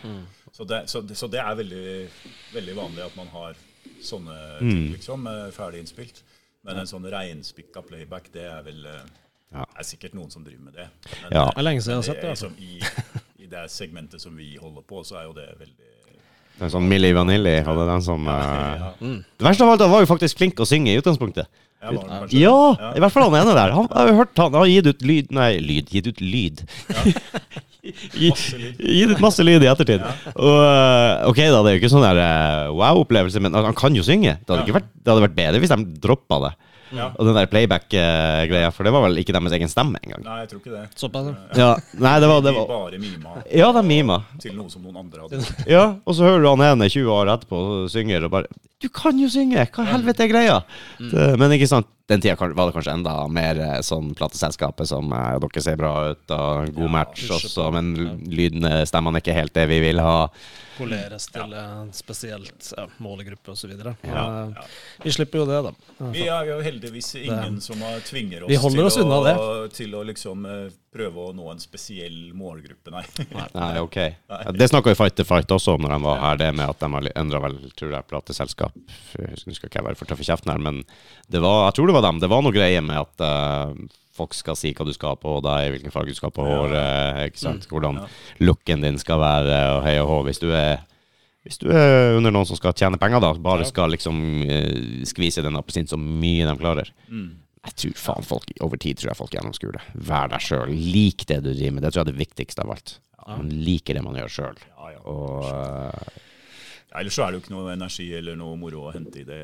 Så, 0.52 0.66
det, 0.66 0.84
så, 0.90 1.02
det, 1.06 1.16
så 1.20 1.28
det 1.30 1.40
er 1.44 1.56
veldig, 1.60 2.08
veldig 2.56 2.76
vanlig 2.78 3.04
at 3.06 3.16
man 3.20 3.28
har 3.34 3.56
sånne 4.04 4.36
Mm. 4.62 4.70
ting, 4.72 4.92
liksom, 4.96 5.28
eh, 5.28 5.52
ferdig 5.54 5.80
innspilt. 5.84 6.24
Men 6.66 6.78
en 6.82 6.88
sånn 6.90 7.06
reinspikka 7.10 7.82
playback, 7.86 8.32
det 8.34 8.44
er 8.50 8.64
vel 8.66 8.82
ja. 9.54 9.64
Det 9.64 9.80
er 9.80 9.84
sikkert 9.88 10.14
noen 10.18 10.30
som 10.32 10.44
driver 10.44 10.64
med 10.66 10.74
det. 10.74 10.88
Men, 11.22 11.32
Ja. 11.32 11.44
eh, 11.46 11.52
Det 11.54 11.58
er 11.58 11.64
lenge 11.64 11.82
siden 11.82 11.94
jeg 11.94 11.96
har 11.96 12.08
sett 12.14 12.22
det, 12.22 12.30
altså. 12.30 12.50
liksom 12.50 13.22
I, 13.38 13.44
I 13.44 13.48
det 13.48 13.70
segmentet 13.72 14.20
som 14.22 14.36
vi 14.36 14.58
holder 14.58 14.82
på, 14.82 15.04
så 15.06 15.22
er 15.22 15.24
jo 15.30 15.34
det 15.34 15.48
veldig 15.60 15.94
Det 16.58 16.66
er 16.66 16.70
sånn 16.74 16.88
Milli 16.90 17.14
Vanilli 17.14 17.62
hadde 17.64 17.86
den 17.88 18.02
som 18.02 18.26
ja, 18.26 18.76
ja. 18.76 18.94
Det 19.00 19.46
verste 19.46 19.62
av 19.64 19.70
alt, 19.76 19.82
han 19.86 19.92
var 19.92 20.02
jo 20.02 20.10
faktisk 20.10 20.38
flink 20.42 20.56
å 20.60 20.66
synge 20.66 20.90
i 20.92 20.98
utgangspunktet. 21.00 21.46
Ja, 21.82 21.92
Ja, 22.34 22.92
i 22.98 23.02
hvert 23.04 23.14
fall 23.14 23.28
han 23.28 23.38
ene 23.38 23.54
der. 23.54 23.74
Han 23.76 23.88
har 23.94 24.10
jo 24.10 24.16
hørt 24.22 24.40
han 24.42 24.56
har 24.58 24.66
gitt 24.72 24.90
ut 24.90 25.04
lyd 25.06 25.32
Nei, 25.36 25.52
lyd. 25.62 25.92
Gitt 25.94 26.10
ut 26.10 26.22
lyd. 26.24 26.64
Gi- 28.14 28.30
Masse 28.34 28.58
lyd. 28.62 28.80
Gitt 29.00 29.20
masse 29.24 29.46
lyd 29.48 29.64
i 29.66 29.72
ettertid. 29.72 30.06
Og 30.36 30.56
eh, 30.62 31.26
ok, 31.32 31.42
da, 31.48 31.60
det 31.66 31.72
er 31.72 31.76
jo 31.78 31.82
ikke 31.84 31.94
sånn 31.96 32.06
der 32.08 32.22
eh, 32.24 32.72
wow-opplevelse, 32.78 33.42
men 33.44 33.54
han 33.58 33.76
kan 33.78 33.96
jo 33.98 34.06
synge. 34.06 34.38
Det 34.44 34.50
hadde, 34.54 34.66
ikke 34.68 34.80
vært, 34.82 34.90
det 35.02 35.14
hadde 35.14 35.26
vært 35.28 35.38
bedre 35.38 35.62
hvis 35.64 35.74
de 35.76 35.86
droppa 36.08 36.42
det. 36.48 36.54
Ja. 36.96 37.10
Og 37.20 37.28
den 37.28 37.36
der 37.36 37.50
playback-greia, 37.52 38.70
for 38.72 38.88
det 38.88 38.94
var 38.96 39.04
vel 39.04 39.18
ikke 39.20 39.34
deres 39.36 39.52
egen 39.58 39.68
stemme 39.68 40.00
engang. 40.00 40.22
Nei, 40.24 40.38
jeg 40.46 40.52
tror 40.54 40.62
ikke 40.62 40.72
det. 40.72 40.84
Såpass, 40.96 41.26
ja. 41.28 41.58
Ja, 41.60 41.72
nei, 42.00 42.14
det 42.24 42.30
var, 42.32 42.40
det 42.46 42.54
De 42.54 42.62
var 42.62 42.70
bare 42.72 43.00
mima 43.02 43.34
Ja, 43.52 43.68
de 43.76 43.84
mima. 43.84 44.22
til 44.40 44.56
noe 44.56 44.72
som 44.72 44.86
noen 44.88 45.02
andre 45.04 45.26
hadde 45.26 45.42
gjort. 45.42 45.66
Ja, 45.68 45.84
og 46.08 46.16
så 46.16 46.24
hører 46.24 46.46
du 46.46 46.48
han 46.54 46.64
ene 46.70 46.88
20 46.88 47.12
år 47.12 47.34
etterpå 47.36 47.60
synger 47.92 48.30
og 48.30 48.32
bare 48.38 48.48
Du 48.80 48.88
kan 48.94 49.20
jo 49.20 49.28
synge! 49.34 49.68
Hva 49.76 49.84
helvete 49.92 50.24
er 50.24 50.32
greia? 50.32 50.58
Mm. 51.02 51.12
men 51.44 51.58
ikke 51.58 51.68
sant, 51.68 51.92
den 52.08 52.22
tida 52.24 52.36
var 52.40 52.70
det 52.70 52.76
kanskje 52.78 52.94
enda 52.96 53.16
mer 53.32 53.60
eh, 53.60 53.80
sånn 53.84 54.14
plateselskapet 54.16 54.88
som 54.88 55.12
eh, 55.12 55.34
Dere 55.44 55.64
ser 55.64 55.80
bra 55.80 55.94
ut, 56.14 56.24
og 56.32 56.72
god 56.78 56.94
match 56.94 57.28
også, 57.36 57.68
men 57.76 57.92
lydene, 58.32 58.80
stemmene 58.88 59.20
er 59.20 59.26
ikke 59.26 59.36
helt 59.36 59.56
det 59.58 59.68
vi 59.72 59.82
vil 59.84 60.00
ha. 60.04 60.30
Poleres 60.78 61.26
til 61.34 61.54
en 61.58 61.92
spesielt 61.96 62.72
ja, 62.78 62.86
målegruppe 63.04 63.52
osv. 63.54 63.74
Ja, 63.78 63.94
Ja. 64.06 64.26
ja. 64.56 64.66
Vi 65.04 65.12
slipper 65.16 65.42
jo 65.42 65.46
det, 65.50 65.60
da. 65.68 66.10
Vi 66.14 66.28
er 66.30 66.52
jo 66.52 66.58
heldigvis 66.66 67.16
ingen 67.24 67.60
som 67.62 67.82
tvinger 68.08 68.46
oss, 68.46 68.54
til, 68.74 68.84
oss 68.86 68.98
å, 69.02 69.68
til 69.74 69.96
å 69.98 70.04
liksom 70.08 70.46
eh, 70.46 70.68
prøve 70.94 71.28
å 71.30 71.34
nå 71.36 71.50
en 71.52 71.60
spesiell 71.62 72.32
målgruppe, 72.38 72.94
nei. 72.94 73.04
Nei, 73.54 73.72
ok. 73.86 73.98
Ja, 74.30 74.54
det 74.56 74.70
snakka 74.72 74.94
jo 74.94 75.00
Fight 75.02 75.18
to 75.20 75.26
Fight 75.28 75.52
også 75.54 75.76
om 75.78 75.86
når 75.86 75.98
de 75.98 76.02
var 76.08 76.22
her, 76.24 76.42
det 76.42 76.52
med 76.58 76.70
at 76.70 76.82
de 76.82 76.92
har 76.96 77.12
endra 77.20 77.42
vel, 77.44 77.60
tror 77.78 77.94
jeg, 77.98 78.08
plateselskap. 78.10 78.78
Jeg 79.18 79.36
husker- 79.36 79.70
ikke 79.70 79.82
jeg 79.82 79.88
være 79.90 80.00
for 80.00 80.10
tøff 80.10 80.22
i 80.24 80.30
kjeften 80.30 80.54
her, 80.54 80.62
men 80.64 80.84
det 81.30 81.42
var, 81.44 81.68
jeg 81.68 81.78
tror 81.80 81.92
det 81.92 81.98
var 82.00 82.08
dem. 82.10 82.20
Det 82.24 82.30
var 82.32 82.44
noe 82.46 82.56
greie 82.56 82.82
med 82.86 82.98
at 83.04 83.26
eh, 83.28 83.88
folk 84.18 84.34
skal 84.38 84.58
si 84.60 84.74
hva 84.76 84.86
du 84.88 84.94
skal 84.98 85.14
ha 85.16 85.20
på 85.22 85.38
deg, 85.46 85.72
hvilken 85.78 85.94
farge 85.94 86.12
du 86.14 86.18
skal 86.20 86.32
ha 86.32 86.36
på 86.36 86.46
håret, 86.50 87.24
ikke 87.32 87.44
sant? 87.46 87.68
hvordan 87.72 88.02
Ja. 88.02 88.08
looken 88.50 88.82
din 88.84 88.98
skal 89.02 89.22
være, 89.22 89.58
og 89.78 89.84
hei 89.88 89.98
og 90.02 90.10
hå. 90.12 90.20
Hvis 90.28 90.42
du 90.44 90.50
er 90.52 90.80
hvis 91.48 91.62
du 91.62 91.70
er 91.72 92.18
under 92.18 92.34
noen 92.36 92.44
som 92.50 92.58
skal 92.60 92.74
tjene 92.76 92.98
penger, 93.00 93.22
da, 93.24 93.30
bare 93.40 93.64
skal 93.64 93.94
liksom 93.94 94.18
eh, 94.52 95.06
skvise 95.08 95.40
den 95.46 95.56
appelsinen 95.56 95.88
så 95.88 95.96
mye 96.02 96.44
de 96.50 96.58
klarer. 96.60 96.90
Mm. 97.08 97.30
Jeg 97.68 97.76
tror 97.80 97.94
faen 98.04 98.26
folk, 98.28 98.52
Over 98.64 98.78
tid 98.84 98.98
tror 99.00 99.14
jeg 99.14 99.20
folk 99.22 99.32
gjennomskuer 99.32 99.78
det. 99.78 99.84
Vær 100.10 100.28
deg 100.34 100.44
sjøl. 100.44 100.74
Lik 100.76 101.24
det 101.30 101.38
du 101.46 101.54
driver 101.54 101.72
med. 101.78 101.84
Det 101.88 101.94
tror 101.94 102.02
jeg 102.04 102.08
er 102.08 102.12
det 102.12 102.20
viktigste 102.28 102.64
av 102.66 102.74
alt. 102.76 102.98
Man 103.28 103.50
liker 103.64 103.96
det 103.96 104.04
man 104.04 104.16
gjør 104.20 104.34
sjøl. 104.36 104.60
Ja, 104.76 104.92
ja. 104.98 105.02
Eh, 105.04 106.24
Ja, 106.88 107.00
Ellers 107.02 107.16
så 107.18 107.24
er 107.26 107.32
det 107.32 107.40
jo 107.40 107.44
ikke 107.46 107.56
noe 107.56 107.74
energi 107.74 108.06
eller 108.16 108.38
noe 108.40 108.56
moro 108.60 108.86
å 108.88 108.94
hente 108.96 109.20
i 109.20 109.26
det 109.28 109.42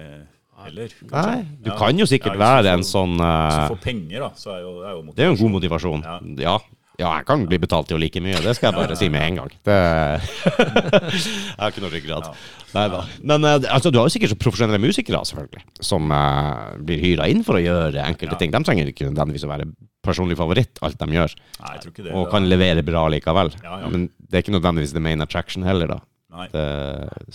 kanskje. 0.58 1.10
Nei, 1.12 1.42
du 1.64 1.70
Ja. 1.72 1.78
kan 1.78 1.98
jo 1.98 2.06
sikkert 2.06 2.34
Ja, 2.38 2.40
være 2.40 2.64
får, 2.70 2.74
en 2.74 2.84
sånn 2.84 3.18
Hvis 3.18 3.58
eh, 3.58 3.68
du 3.68 3.76
får 3.76 3.82
penger, 3.84 4.20
da, 4.20 4.30
så 4.36 4.54
er 4.56 4.62
jo, 4.62 4.72
det 4.82 4.88
er 4.88 4.94
jo 4.96 5.02
Det 5.14 5.20
er 5.20 5.28
jo 5.28 5.36
en 5.36 5.42
god 5.44 5.52
motivasjon. 5.58 6.04
Ja. 6.04 6.20
Ja. 6.44 6.58
ja, 7.00 7.12
jeg 7.18 7.26
kan 7.26 7.46
bli 7.50 7.58
betalt 7.58 7.90
jo 7.90 7.98
like 7.98 8.22
mye. 8.22 8.38
Det 8.42 8.56
skal 8.56 8.72
jeg 8.72 8.78
bare 8.80 8.96
si 8.96 9.10
med 9.10 9.22
en 9.28 9.36
gang. 9.42 9.52
Det, 9.66 9.78
jeg 10.78 11.60
har 11.60 11.72
ikke 11.74 11.84
noe 11.84 11.94
ryggrad. 11.94 12.30
Nei 12.74 12.86
da. 12.90 13.02
Men 13.24 13.44
uh, 13.46 13.58
altså, 13.74 13.92
du 13.92 13.98
har 14.00 14.08
jo 14.08 14.14
sikkert 14.14 14.34
så 14.34 14.38
profesjonelle 14.42 14.80
musikere, 14.82 15.22
selvfølgelig, 15.30 15.64
som 15.86 16.10
uh, 16.14 16.76
blir 16.84 17.02
hyra 17.02 17.28
inn 17.32 17.44
for 17.46 17.58
å 17.60 17.64
gjøre 17.64 18.06
enkelte 18.06 18.34
Ja. 18.36 18.40
ting. 18.42 18.54
De 18.54 18.64
trenger 18.66 18.90
ikke 18.94 19.10
nødvendigvis 19.10 19.46
å 19.48 19.52
være 19.52 19.68
personlig 20.04 20.36
favoritt, 20.38 20.80
alt 20.84 20.98
de 21.00 21.06
gjør, 21.16 21.32
Nei, 21.62 21.70
jeg 21.78 21.82
tror 21.84 21.92
ikke 21.94 22.04
det. 22.04 22.14
og 22.20 22.26
kan 22.34 22.44
levere 22.50 22.84
bra 22.84 23.06
likevel. 23.08 23.54
Ja, 23.64 23.78
ja. 23.86 23.88
Men 23.94 24.10
det 24.20 24.36
er 24.36 24.44
ikke 24.44 24.58
nødvendigvis 24.60 24.92
the 24.94 25.00
main 25.00 25.22
attraction 25.24 25.64
heller, 25.64 25.88
da. 25.88 26.00
Nei. 26.34 26.48
Det, 26.50 26.64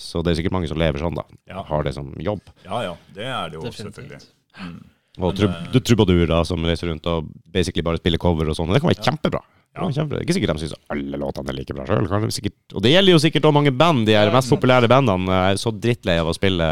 så 0.01 0.19
det 0.25 0.33
er 0.33 0.39
sikkert 0.41 0.55
mange 0.57 0.67
som 0.67 0.79
lever 0.81 0.99
sånn, 0.99 1.15
da. 1.15 1.23
Ja. 1.47 1.61
Har 1.69 1.85
det 1.87 1.93
som 1.95 2.09
jobb. 2.19 2.41
Ja 2.65 2.81
ja, 2.83 2.95
det 3.15 3.27
er 3.31 3.53
det 3.53 3.59
jo 3.61 3.61
Definitivt. 3.69 3.95
selvfølgelig. 3.95 4.25
Mm. 4.59 4.79
Og 5.19 5.35
trub 5.35 5.51
eh, 5.55 5.69
du 5.73 5.79
trubadurer 5.83 6.43
som 6.47 6.63
reiser 6.67 6.91
rundt 6.91 7.07
og 7.11 7.29
basically 7.51 7.83
bare 7.83 7.99
spiller 8.01 8.19
cover 8.21 8.51
og 8.51 8.55
sånn. 8.59 8.71
Det 8.75 8.81
kan 8.83 8.91
være 8.91 9.07
kjempebra. 9.07 9.41
Det. 9.79 9.85
Det 9.95 10.17
er 10.17 10.23
ikke 10.25 10.33
sikkert 10.35 10.57
de 10.57 10.63
syns 10.65 10.73
alle 10.91 11.17
låtene 11.21 11.51
er 11.53 11.55
like 11.59 11.75
bra 11.77 11.85
sjøl. 11.87 12.07
Og 12.09 12.81
det 12.83 12.91
gjelder 12.91 13.13
jo 13.13 13.19
sikkert 13.21 13.45
også 13.47 13.55
mange 13.55 13.71
band. 13.71 14.01
De 14.09 14.15
her 14.17 14.31
mest 14.33 14.49
populære 14.51 14.89
bandene 14.91 15.37
er 15.51 15.59
så 15.61 15.71
drittlei 15.71 16.17
av 16.19 16.27
å 16.27 16.33
spille, 16.35 16.67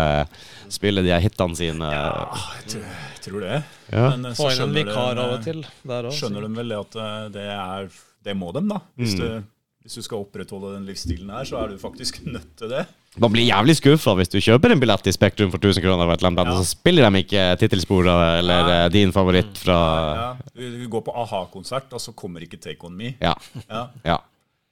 spille 0.73 1.03
de 1.05 1.13
her 1.13 1.21
hitene 1.23 1.55
sine. 1.55 1.91
Ja, 1.93 2.25
jeg 2.65 2.71
tror- 2.73 3.43
det. 3.43 3.61
Ja. 3.91 4.09
Men 4.15 4.25
eh, 4.25 4.36
så 4.39 4.49
skjønner 4.55 4.75
vikar 4.82 5.15
de, 5.15 5.21
av 5.21 5.30
eh, 5.30 5.38
og 5.38 5.43
til 5.45 5.61
der 5.91 6.07
òg. 6.09 6.15
Skjønner 6.17 6.47
de 6.47 6.49
vel 6.57 6.73
det 6.73 6.78
at 6.80 6.95
eh, 7.05 7.23
det 7.38 7.47
er 7.53 7.89
Det 8.28 8.36
må 8.36 8.51
dem, 8.55 8.67
da. 8.71 8.82
Hvis, 8.99 9.13
Mm. 9.15 9.19
du, 9.19 9.43
hvis 9.88 9.95
du 9.95 10.03
skal 10.03 10.19
opprettholde 10.25 10.73
den 10.75 10.85
livsstilen 10.89 11.29
her, 11.31 11.45
så 11.47 11.61
er 11.63 11.71
du 11.71 11.77
faktisk 11.79 12.19
nødt 12.35 12.49
til 12.59 12.69
det. 12.73 12.83
Man 13.17 13.31
blir 13.33 13.47
jævlig 13.47 13.73
skuffa 13.79 14.13
hvis 14.19 14.29
du 14.29 14.38
kjøper 14.43 14.73
en 14.75 14.81
billett 14.83 15.07
i 15.09 15.13
Spektrum 15.15 15.49
for 15.53 15.57
1000 15.63 15.81
kroner, 15.81 16.11
Ja. 16.11 16.43
og 16.43 16.59
så 16.59 16.65
spiller 16.67 17.07
de 17.07 17.21
ikke 17.23 17.45
tittelsporet 17.63 18.41
eller 18.43 18.67
Nei. 18.67 18.75
eh, 18.83 18.89
din 18.93 19.13
favoritt 19.15 19.57
fra 19.57 19.77
Ja. 20.17 20.27
Du, 20.53 20.88
går 20.91 21.01
på 21.07 21.15
a-ha-konsert, 21.15 21.88
og 21.95 22.03
så 22.03 22.11
kommer 22.13 22.43
ikke 22.43 22.59
Take 22.59 22.83
On 22.85 22.93
Me. 22.95 23.15
Ja. 23.21 23.33
Ja. 23.71 23.88
ja. 24.05 24.17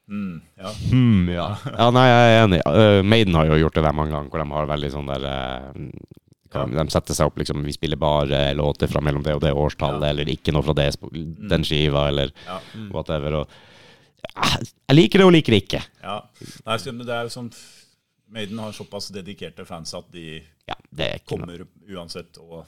Mm, 0.08 0.42
ja. 0.62 0.70
Mm, 0.92 1.30
ja. 1.34 1.48
ja, 1.66 1.88
nei, 1.96 2.04
jeg 2.06 2.26
er 2.36 2.44
enig. 2.44 2.60
Uh, 2.68 3.00
Maiden 3.02 3.34
har 3.40 3.48
jo 3.50 3.56
gjort 3.64 3.80
det 3.80 3.84
der 3.88 3.96
mange 3.98 4.14
ganger, 4.14 4.30
hvor 4.30 4.44
de 4.44 4.52
har 4.54 4.68
veldig 4.70 4.92
sånn 4.94 5.08
der 5.10 5.26
eh, 5.32 5.88
ja. 6.54 6.66
De 6.72 6.86
setter 6.94 7.18
seg 7.18 7.28
opp 7.28 7.40
liksom 7.42 7.66
Vi 7.66 7.74
spiller 7.76 7.98
bare 8.00 8.54
låter 8.56 8.88
fra 8.88 9.02
mellom 9.04 9.24
det 9.26 9.34
og 9.36 9.42
det 9.44 9.50
årstallet, 9.58 10.06
Ja. 10.06 10.12
eller 10.14 10.30
ikke 10.32 10.54
noe 10.56 10.64
fra 10.64 10.76
det, 10.78 10.92
den 11.50 11.66
skiva, 11.68 12.06
eller 12.12 12.30
Ja. 12.46 12.60
whatever. 12.94 13.42
Og, 13.42 13.48
Ja, 13.50 13.64
jeg 14.34 14.96
liker 14.98 15.22
det 15.22 15.26
og 15.26 15.34
liker 15.36 15.56
det 15.56 15.64
ikke. 15.66 15.82
ja. 16.04 16.20
Nei, 16.66 16.78
det 16.78 17.10
er 17.18 17.28
jo 17.30 17.34
sånn 17.34 17.52
Maiden 18.36 18.58
har 18.60 18.72
såpass 18.74 19.12
dedikerte 19.14 19.66
fans 19.70 19.94
at 19.94 20.08
de 20.12 20.42
Ja, 20.68 20.76
det 20.90 21.06
er 21.06 21.20
noe. 21.20 21.26
kommer 21.30 21.62
uansett. 21.94 22.38
Og 22.42 22.66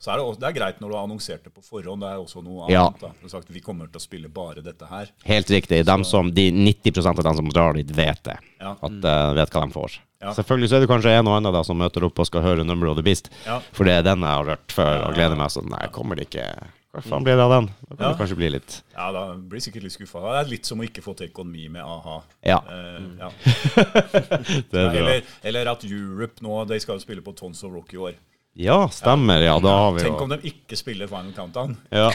så 0.00 0.10
er 0.10 0.16
det, 0.18 0.24
også, 0.24 0.40
det 0.40 0.48
er 0.48 0.56
greit 0.56 0.80
når 0.80 0.88
du 0.90 0.94
har 0.96 1.04
annonsert 1.06 1.44
det 1.44 1.52
på 1.54 1.62
forhånd. 1.62 2.02
Det 2.02 2.08
er 2.10 2.18
også 2.18 2.42
noe 2.42 2.66
Ja. 2.72 2.86
annet. 2.88 3.00
da. 3.00 3.28
Sagt 3.28 3.48
Vi 3.52 3.60
kommer 3.60 3.86
til 3.86 4.00
å 4.00 4.02
spille 4.02 4.28
bare 4.28 4.62
dette 4.64 4.86
her. 4.90 5.10
Helt 5.24 5.46
riktig. 5.48 5.84
Som, 6.04 6.32
de 6.34 6.50
90% 6.50 7.18
av 7.18 7.24
dem 7.24 7.36
som 7.36 7.48
drar 7.50 7.74
dit, 7.74 7.86
vet 7.90 8.22
det. 8.24 8.38
Ja. 8.60 8.72
At 8.82 8.90
uh, 9.04 9.34
vet 9.34 9.50
hva 9.50 9.64
de 9.66 9.72
får. 9.72 10.00
Ja. 10.20 10.32
Selvfølgelig 10.34 10.68
så 10.68 10.76
er 10.76 10.80
det 10.80 10.88
kanskje 10.90 11.14
en 11.18 11.28
og 11.28 11.36
annen 11.38 11.52
da 11.54 11.62
som 11.62 11.78
møter 11.78 12.04
opp 12.04 12.18
og 12.18 12.26
skal 12.26 12.42
høre 12.42 12.64
Number 12.64 12.88
of 12.88 12.96
the 12.96 13.02
Beast. 13.02 13.30
For 13.72 13.84
det 13.84 13.92
er 14.00 14.02
den 14.02 14.20
jeg 14.20 14.28
har 14.36 14.44
hørt 14.44 14.72
før 14.72 15.06
og 15.08 15.14
gleder 15.14 15.36
meg 15.36 15.50
sånn. 15.54 15.70
Nei, 15.70 15.86
kommer 15.94 16.16
det 16.16 16.28
ikke 16.28 16.48
Hva 16.90 17.02
faen 17.06 17.22
blir 17.22 17.36
det 17.38 17.44
av 17.44 17.52
den? 17.54 17.66
Da 17.86 17.94
kan 17.94 18.00
Ja. 18.00 18.08
det 18.10 18.18
kanskje 18.18 18.36
bli 18.36 18.48
litt 18.50 18.82
Ja, 18.96 19.12
da 19.14 19.34
blir 19.36 19.60
sikkert 19.62 19.84
litt 19.84 19.94
skuffa. 19.94 20.20
Det 20.24 20.38
er 20.40 20.50
litt 20.50 20.66
som 20.66 20.80
å 20.80 20.86
ikke 20.86 21.02
få 21.04 21.14
Take 21.16 21.38
On 21.38 21.50
med 21.50 21.82
a-ha. 21.82 22.22
Ja. 22.42 22.58
Uh, 22.66 23.14
ja. 23.18 23.30
Er 24.72 24.96
eller, 24.98 25.22
eller 25.42 25.70
at 25.70 25.84
Europe 25.84 26.42
nå 26.42 26.64
De 26.66 26.80
skal 26.80 26.98
jo 26.98 27.04
spille 27.04 27.22
på 27.22 27.34
Tons 27.36 27.62
of 27.62 27.72
Rock 27.72 27.94
i 27.94 27.96
år. 27.96 28.14
Ja, 28.58 28.88
stemmer. 28.90 29.40
Ja, 29.46 29.52
da 29.62 29.70
har 29.78 29.92
vi 29.94 30.00
Tenk 30.02 30.20
om 30.24 30.32
de 30.32 30.36
ikke 30.50 30.74
spiller 30.76 31.06
Final 31.08 31.30
Countdown. 31.36 31.76
ja. 31.94 32.08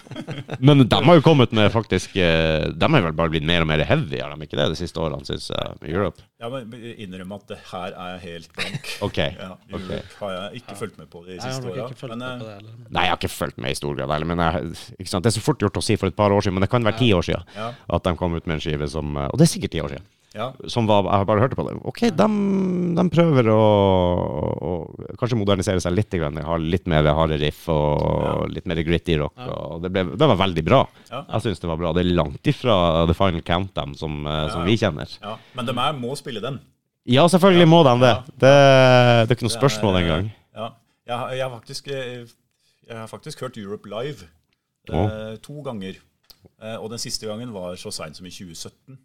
Men 0.64 0.80
de 0.88 0.96
har 1.04 1.18
jo 1.18 1.22
kommet 1.22 1.52
med 1.52 1.68
faktisk 1.74 2.16
eh, 2.16 2.64
De 2.72 2.88
har 2.88 3.02
vel 3.04 3.12
bare 3.16 3.28
blitt 3.34 3.44
mer 3.46 3.60
og 3.62 3.68
mer 3.68 3.82
heavy, 3.84 4.16
har 4.22 4.32
de 4.32 4.46
ikke 4.48 4.56
det, 4.58 4.66
de 4.72 4.78
siste 4.80 4.98
årene, 5.02 5.20
syns 5.28 5.50
jeg, 5.52 5.74
med 5.82 5.92
Europe? 5.92 6.24
Ja, 6.40 6.48
men 6.52 6.72
Innrøm 7.04 7.34
at 7.36 7.44
det 7.52 7.58
her 7.70 7.92
er 7.92 8.14
jeg 8.16 8.22
helt 8.24 8.50
blank. 8.56 8.90
OK. 9.06 9.20
Ja, 9.20 9.50
Europe 9.70 10.00
har 10.22 10.34
jeg 10.38 10.62
ikke 10.62 10.78
fulgt 10.80 10.98
med 11.02 11.10
på 11.12 11.22
de 11.28 11.36
Jeg 11.36 11.44
har 11.44 11.52
siste 11.52 11.68
nok 11.68 11.76
åra. 11.76 11.86
ikke 11.92 12.00
fulgt 12.00 12.16
Men 12.16 12.24
med 12.24 12.40
på 12.40 12.48
eh, 12.48 12.48
det 12.48 12.56
heller. 12.56 12.80
Nei, 12.88 13.04
jeg 13.06 13.12
har 13.14 13.20
ikke 13.20 13.32
fulgt 13.36 13.62
med 13.66 13.76
i 13.76 13.80
stor 13.82 13.94
grad 14.00 14.16
heller, 14.16 14.32
men 14.32 14.44
jeg, 14.48 14.74
ikke 15.04 15.12
sant? 15.12 15.28
det 15.28 15.34
er 15.34 15.38
så 15.38 15.44
fort 15.50 15.62
gjort 15.68 15.80
å 15.80 15.84
si 15.84 16.00
for 16.00 16.10
et 16.10 16.16
par 16.18 16.32
år 16.34 16.44
siden, 16.48 16.56
men 16.58 16.64
det 16.66 16.72
kan 16.72 16.88
være 16.88 17.00
ti 17.04 17.12
år 17.16 17.28
siden 17.28 17.44
Ja. 17.60 17.70
at 17.98 18.08
de 18.08 18.16
kom 18.24 18.34
ut 18.40 18.46
med 18.48 18.56
en 18.58 18.64
skive 18.64 18.88
som 18.90 19.14
Og 19.28 19.36
det 19.38 19.46
er 19.50 19.52
sikkert 19.52 19.76
ti 19.76 19.84
år 19.84 19.92
siden. 19.98 20.08
Ja, 20.34 20.48
Som 20.70 20.88
var, 20.90 21.06
jeg 21.06 21.22
har 21.22 21.26
bare 21.28 21.42
hørte 21.44 21.58
på 21.58 21.64
det. 21.68 21.76
OK, 21.86 22.00
de, 22.10 22.26
de 22.98 23.04
prøver 23.12 23.48
å, 23.54 23.58
å 24.54 24.72
kanskje 25.20 25.38
modernisere 25.38 25.82
seg 25.82 25.94
litt. 25.94 26.10
Grann, 26.14 26.40
ha 26.42 26.56
litt 26.58 26.88
mer 26.90 27.06
harde 27.14 27.38
riff 27.38 27.64
og 27.72 28.48
litt 28.50 28.66
mer 28.70 28.82
gritty 28.86 29.16
rock. 29.20 29.38
Og 29.38 29.82
det, 29.84 29.92
ble, 29.94 30.04
det 30.18 30.28
var 30.30 30.40
veldig 30.42 30.64
bra. 30.66 30.82
Ja. 31.08 31.24
Jeg 31.36 31.46
syns 31.46 31.62
det 31.62 31.70
var 31.70 31.78
bra. 31.80 31.94
Det 31.94 32.02
er 32.02 32.12
langt 32.18 32.50
ifra 32.50 32.76
The 33.06 33.16
Final 33.18 33.46
Countdown 33.46 33.94
som, 33.98 34.20
eh, 34.26 34.46
som 34.52 34.66
vi 34.66 34.78
kjenner. 34.80 35.18
ja. 35.22 35.36
Men 35.54 35.70
de 35.70 35.76
er, 35.78 35.98
må 35.98 36.14
spille 36.18 36.42
den. 36.42 36.58
Ja, 37.04 37.26
selvfølgelig 37.28 37.68
må 37.68 37.82
de 37.84 37.94
det. 38.00 38.14
Ja. 38.14 38.22
Det, 38.26 38.50
det 38.50 39.28
er 39.28 39.36
ikke 39.36 39.46
noe 39.46 39.58
spørsmål 39.58 40.00
engang. 40.00 40.32
Ja. 40.56 40.70
Jeg, 41.04 41.36
jeg, 41.36 41.44
har 41.44 41.52
faktisk, 41.52 41.88
eh, 41.92 42.26
jeg 42.88 42.96
har 42.96 43.10
faktisk 43.10 43.40
hørt 43.44 43.58
Europe 43.60 43.88
live 43.88 44.26
eh, 44.90 45.36
to 45.44 45.60
ganger. 45.62 45.98
Eh, 46.62 46.76
og 46.78 46.90
den 46.90 47.02
siste 47.02 47.28
gangen 47.28 47.52
var 47.52 47.76
så 47.80 47.92
seint 47.92 48.16
som 48.16 48.26
i 48.26 48.32
2017. 48.32 48.96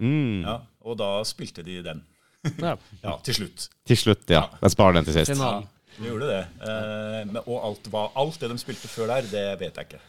Mm. 0.00 0.42
Ja, 0.46 0.58
og 0.86 0.98
da 1.00 1.08
spilte 1.26 1.64
de 1.66 1.80
den. 1.82 2.04
Ja. 2.62 2.76
Ja, 3.02 3.16
til 3.26 3.34
slutt. 3.34 3.64
Til 3.88 3.98
slutt, 3.98 4.22
ja. 4.30 4.44
Jeg 4.62 4.70
sparer 4.76 4.94
den 5.00 5.04
til 5.08 5.16
sist. 5.18 5.32
Finalen. 5.34 5.66
De 5.98 6.04
gjorde 6.06 6.28
det. 6.30 6.42
Eh, 6.62 7.24
men, 7.26 7.40
og 7.42 7.56
alt, 7.66 7.88
hva, 7.90 8.04
alt 8.22 8.38
det 8.40 8.50
de 8.52 8.58
spilte 8.62 8.86
før 8.88 9.10
der, 9.10 9.26
det 9.32 9.42
vet 9.60 9.80
jeg 9.80 9.88
ikke. 9.88 10.00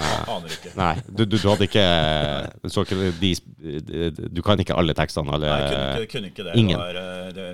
Aner 0.00 0.48
ikke. 0.54 0.70
Nei, 0.78 0.94
du, 1.12 1.26
du, 1.28 1.34
du 1.36 1.44
hadde 1.50 1.66
ikke, 1.68 1.82
ikke 2.64 3.10
de, 3.20 3.32
du 4.32 4.40
kan 4.46 4.62
ikke 4.62 4.76
alle 4.80 4.94
tekstene. 4.96 5.34
Alle, 5.36 5.50
Nei, 5.52 5.58
jeg 5.60 5.74
kunne 5.76 6.00
ikke, 6.00 6.12
kunne 6.14 6.30
ikke 6.32 6.46
det. 6.48 6.54
ingen. 6.62 6.78
Det 6.78 6.80
var, 6.80 6.98
eh, 7.02 7.28
det, 7.36 7.46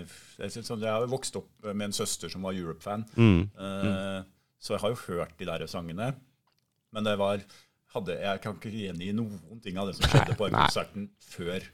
jeg, 0.44 0.52
synes 0.54 0.70
sånn, 0.70 0.84
jeg 0.86 0.92
har 0.94 1.08
vokst 1.10 1.38
opp 1.40 1.50
med 1.72 1.88
en 1.88 1.96
søster 1.96 2.30
som 2.32 2.46
var 2.46 2.54
Europe-fan, 2.54 3.02
Mm. 3.18 3.40
eh, 3.58 4.20
så 4.62 4.76
jeg 4.76 4.84
har 4.84 4.94
jo 4.94 5.02
hørt 5.08 5.34
de 5.42 5.48
der 5.50 5.66
sangene. 5.70 6.12
Men 6.94 7.04
det 7.04 7.16
var 7.18 7.42
hadde, 7.96 8.16
Jeg 8.22 8.40
kan 8.44 8.54
ikke 8.58 8.72
gjengi 8.72 9.10
noen 9.16 9.60
ting 9.64 9.78
av 9.80 9.90
det 9.90 9.96
som 9.98 10.08
skjedde 10.12 10.36
på 10.38 10.48
konserten 10.52 11.08
før. 11.32 11.66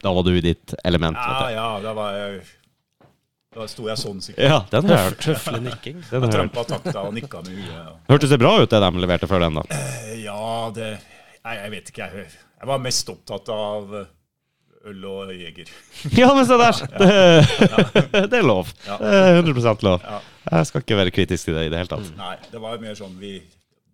Da 0.00 0.12
var 0.12 0.24
du 0.24 0.32
i 0.36 0.40
ditt 0.44 0.74
element. 0.84 1.16
Ja, 1.20 1.50
ja, 1.52 1.66
da 1.84 1.92
var 1.96 2.16
jeg 2.16 2.40
Da 3.50 3.66
sto 3.66 3.88
jeg 3.88 3.98
sånn 3.98 4.20
sikkert. 4.22 4.44
Ja, 4.46 4.58
den 4.70 4.86
har 4.88 5.00
jeg 5.00 5.06
hørt. 5.10 5.22
Tøffelig 5.24 5.60
nikking. 5.64 5.96
Den 6.06 6.22
har 6.22 6.30
jeg. 6.30 6.36
Trampa 6.36 6.62
takta 6.70 7.02
og 7.08 7.14
nikka 7.16 7.40
med 7.42 7.56
huet. 7.58 7.72
Ja. 7.74 7.86
Hørtes 8.12 8.30
det 8.30 8.38
bra 8.38 8.52
ut, 8.60 8.68
det 8.70 8.78
de 8.84 9.02
leverte 9.02 9.26
før 9.30 9.42
den, 9.46 9.58
da? 9.58 9.64
Eh, 9.74 10.12
Ja, 10.22 10.70
det 10.76 10.90
Nei, 11.40 11.54
jeg 11.56 11.70
vet 11.72 11.90
ikke. 11.90 12.06
Jeg, 12.14 12.28
jeg 12.60 12.68
var 12.68 12.82
mest 12.84 13.08
opptatt 13.10 13.48
av 13.54 13.94
eh, 13.96 14.08
øl 14.88 15.04
og 15.04 15.32
jeger. 15.34 15.68
Ja, 16.20 16.30
men 16.34 16.46
se 16.48 16.56
der! 16.56 16.80
Det, 16.96 17.10
det 18.32 18.38
er 18.38 18.46
lov. 18.46 18.70
Det 18.86 19.10
er 19.12 19.42
100% 19.42 19.84
lov. 19.86 20.04
Jeg 20.50 20.66
skal 20.70 20.80
ikke 20.84 20.96
være 20.96 21.10
kritisk 21.14 21.44
til 21.50 21.54
det 21.58 21.66
i 21.66 21.72
det 21.72 21.78
hele 21.82 21.90
tatt. 21.92 22.08
Nei, 22.16 22.36
det 22.52 22.60
var 22.62 22.76
jo 22.76 22.82
mer 22.86 22.96
sånn 22.98 23.16
vi 23.20 23.34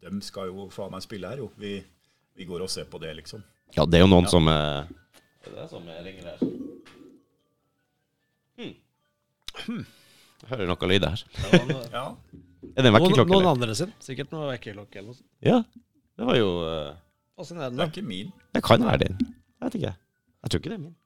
De 0.07 0.20
skal 0.22 0.53
jo 0.53 0.68
faen 0.70 0.93
meg 0.95 1.03
spille 1.03 1.26
her, 1.28 1.43
jo. 1.43 1.51
Vi, 1.59 1.80
vi 2.39 2.47
går 2.47 2.62
og 2.62 2.70
ser 2.70 2.87
på 2.91 3.01
det, 3.03 3.11
liksom. 3.18 3.43
Ja, 3.74 3.84
det 3.84 3.99
er 3.99 4.05
jo 4.07 4.11
noen 4.12 4.28
Ja. 4.28 4.30
som 4.30 4.47
eh, 4.49 4.87
Det 5.43 5.51
er 5.51 5.57
det 5.59 5.68
som 5.72 5.89
ringer 5.91 6.30
her. 6.30 6.39
Hmm. 8.57 9.82
Jeg 10.47 10.51
hører 10.53 10.68
noe 10.70 10.89
lyd 10.93 11.09
her. 11.11 11.26
Ja. 11.93 12.07
Er 12.76 12.82
det 12.82 12.91
en 12.91 12.97
vekkerklokke? 12.97 13.30
noen 13.30 13.45
noen 13.47 13.55
andre 13.55 13.74
sin. 13.78 13.93
Sikkert 14.03 14.32
noe 14.34 14.49
vekkerklokke 14.51 14.99
eller 14.99 15.12
noe 15.12 15.16
sånt. 15.16 15.28
Ja. 15.45 15.61
Det 16.18 16.26
var 16.28 16.37
jo 16.37 16.49
eh, 16.66 16.97
Det 17.39 17.62
er 17.62 17.87
ikke 17.87 18.03
min. 18.05 18.32
Det 18.53 18.62
kan 18.66 18.82
være 18.84 19.05
din. 19.07 19.16
Jeg 19.22 19.64
vet 19.64 19.76
ikke. 19.78 19.93
Jeg 20.47 20.53
tror 20.53 20.61
ikke 20.62 20.70
det 20.70 20.76
er 20.76 20.82
min. 20.84 20.97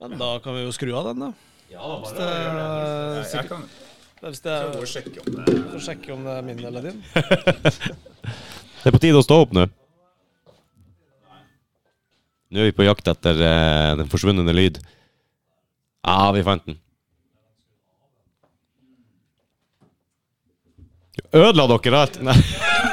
Men 0.00 0.14
da 0.16 0.28
kan 0.40 0.54
vi 0.56 0.62
jo 0.64 0.70
skru 0.72 0.94
av 0.96 1.10
den, 1.10 1.20
da. 1.20 1.26
Ja, 1.68 1.88
Hvis 2.00 2.14
det, 2.16 2.28
Jeg, 2.32 3.26
jeg 3.34 3.48
kan 3.50 3.66
hvis 4.22 4.40
det 4.40 4.52
er, 4.54 4.84
sjekke 4.86 5.20
om 5.20 5.34
det 5.34 5.54
for 5.66 5.82
sjekke 5.82 6.12
om 6.14 6.22
det 6.24 6.34
er 6.38 6.44
min 6.46 6.60
eller 6.64 6.84
din. 6.86 7.00
Det 8.82 8.90
er 8.90 8.94
på 8.94 9.00
tide 9.02 9.18
å 9.18 9.22
stå 9.22 9.36
opp 9.44 9.52
nå. 9.54 9.66
Nå 12.50 12.62
er 12.62 12.68
vi 12.70 12.74
på 12.74 12.86
jakt 12.86 13.10
etter 13.12 13.38
uh, 13.38 13.92
den 14.00 14.08
forsvunne 14.10 14.54
lyd. 14.54 14.80
Ja, 16.06 16.30
vi 16.34 16.42
fant 16.46 16.64
den. 16.70 16.80
Ødela 21.34 21.68
dere 21.74 22.02
alt? 22.06 22.18
Nei. 22.24 22.38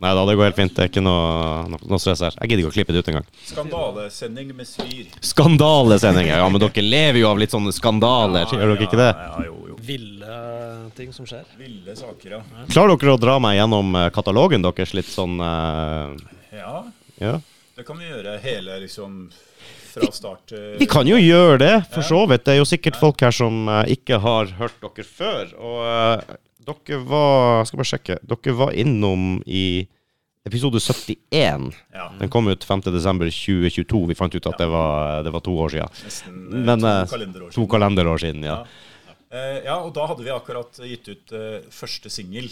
Nei 0.00 0.14
da, 0.16 0.22
det 0.24 0.34
går 0.38 0.46
helt 0.48 0.56
fint. 0.56 0.72
Det 0.72 0.84
er 0.86 0.88
ikke 0.88 1.02
noe, 1.04 1.76
noe, 1.76 1.98
stress 2.00 2.22
her. 2.24 2.36
Jeg 2.40 2.48
gidder 2.48 2.62
ikke 2.62 2.70
å 2.70 2.76
klippe 2.78 2.94
det 2.96 3.02
ut 3.02 3.10
engang. 3.12 3.26
Skandalesending 3.44 4.54
med 4.56 4.68
svir. 4.68 5.10
Skandalesendinger. 5.28 6.38
Ja, 6.40 6.46
men 6.48 6.62
dere 6.62 6.84
lever 6.86 7.20
jo 7.20 7.28
av 7.28 7.42
litt 7.42 7.52
sånne 7.52 7.74
skandaler, 7.76 8.48
gjør 8.48 8.72
dere 8.72 8.88
ikke 8.88 9.00
det? 9.00 9.10
Ja, 9.12 9.44
jo, 9.44 9.58
jo. 9.68 9.76
Ville 9.84 10.40
ting 10.96 11.12
som 11.12 11.28
skjer. 11.28 11.44
Ville 11.60 11.98
saker, 11.98 12.38
ja. 12.38 12.40
Klarer 12.72 12.96
dere 12.96 13.18
å 13.18 13.20
dra 13.20 13.36
meg 13.44 13.58
gjennom 13.58 13.92
eh, 14.00 14.08
katalogen 14.14 14.64
deres 14.64 14.96
litt 14.96 15.10
sånn 15.10 15.36
uh... 15.44 16.16
Ja, 16.56 16.80
Ja? 17.20 17.36
det 17.76 17.84
kan 17.88 18.00
vi 18.00 18.08
gjøre 18.08 18.34
hele, 18.40 18.80
liksom 18.82 19.30
fra 19.90 20.08
start 20.12 20.46
til 20.52 20.76
Vi 20.80 20.88
kan 20.88 21.08
jo 21.08 21.16
gjøre 21.20 21.58
det, 21.60 21.74
for 21.92 22.04
så 22.06 22.24
vidt. 22.28 22.44
Det 22.46 22.54
er 22.54 22.62
jo 22.62 22.68
sikkert 22.68 22.96
folk 23.00 23.20
her 23.24 23.34
som 23.34 23.66
uh, 23.68 23.82
ikke 23.88 24.20
har 24.24 24.52
hørt 24.58 24.80
dere 24.80 25.04
før. 25.06 25.52
Og 25.60 26.38
dere 26.66 26.98
var 27.08 27.64
Skal 27.68 27.80
bare 27.80 27.90
sjekke. 27.90 28.18
Dere 28.26 28.54
var 28.58 28.72
innom 28.72 29.42
i 29.46 29.86
episode 30.46 30.80
71. 30.80 31.74
Ja, 31.92 32.06
Den 32.18 32.28
kom 32.32 32.48
ut 32.48 32.64
5.12.2022. 32.66 34.06
Vi 34.08 34.14
fant 34.18 34.34
ut 34.34 34.46
at 34.48 34.58
det 34.58 34.68
var, 34.72 35.22
det 35.26 35.32
var 35.34 35.40
to 35.44 35.52
år 35.60 35.74
siden. 35.74 35.88
nesten 36.04 36.38
eh, 36.52 36.64
Men 36.70 36.80
to 36.80 36.86
eh, 36.88 37.04
kalenderår 37.12 37.50
to 37.50 37.60
siden. 37.60 37.70
kalenderår 37.74 38.18
siden, 38.22 38.42
ja. 38.48 38.58
Eh, 39.30 39.60
ja, 39.66 39.76
og 39.84 39.92
da 39.94 40.06
hadde 40.10 40.24
vi 40.26 40.32
akkurat 40.34 40.80
gitt 40.88 41.08
ut 41.12 41.34
første 41.70 42.10
singel, 42.10 42.48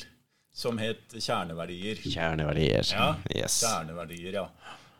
som 0.54 0.78
het 0.78 1.14
Kjerneverdier. 1.14 2.00
Kjerneverdier. 2.04 2.86
Ja, 2.92 3.12
Yes. 3.34 3.60
Kjerneverdier, 3.64 4.32
ja. 4.42 4.46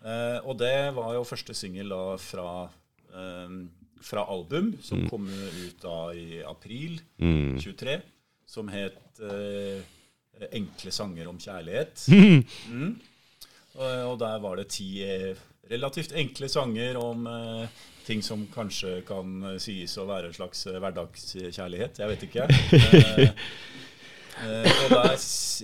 Eh, 0.05 0.39
og 0.47 0.57
det 0.61 0.75
var 0.97 1.13
jo 1.17 1.25
første 1.27 1.55
singel 1.59 1.91
fra, 2.23 2.69
eh, 3.15 3.57
fra 4.01 4.25
album, 4.31 4.73
som 4.83 5.09
kom 5.11 5.27
ut 5.29 5.81
da 5.83 6.13
i 6.15 6.41
april 6.47 7.01
Mm. 7.21 7.59
23, 7.61 8.01
som 8.49 8.69
het 8.73 9.21
eh, 9.21 9.83
enkle 10.57 10.93
sanger 10.95 11.29
om 11.31 11.39
kjærlighet. 11.43 12.07
Mm. 12.73 12.97
Og, 13.79 13.93
og 14.11 14.17
der 14.19 14.41
var 14.43 14.57
det 14.59 14.65
ti 14.75 14.89
eh, 15.05 15.37
relativt 15.71 16.11
enkle 16.19 16.49
sanger 16.51 16.97
om 16.99 17.27
eh, 17.31 17.69
ting 18.09 18.23
som 18.25 18.41
kanskje 18.51 19.03
kan 19.07 19.37
eh, 19.53 19.59
sies 19.63 19.93
å 20.01 20.07
være 20.09 20.31
en 20.33 20.35
slags 20.35 20.65
eh, 20.67 20.79
hverdagskjærlighet. 20.83 22.01
Jeg 22.03 22.15
vet 22.15 22.25
ikke. 22.31 22.49
Eh, 24.39 24.63
eh, 24.63 24.83
og 24.85 24.93
der, 24.93 25.15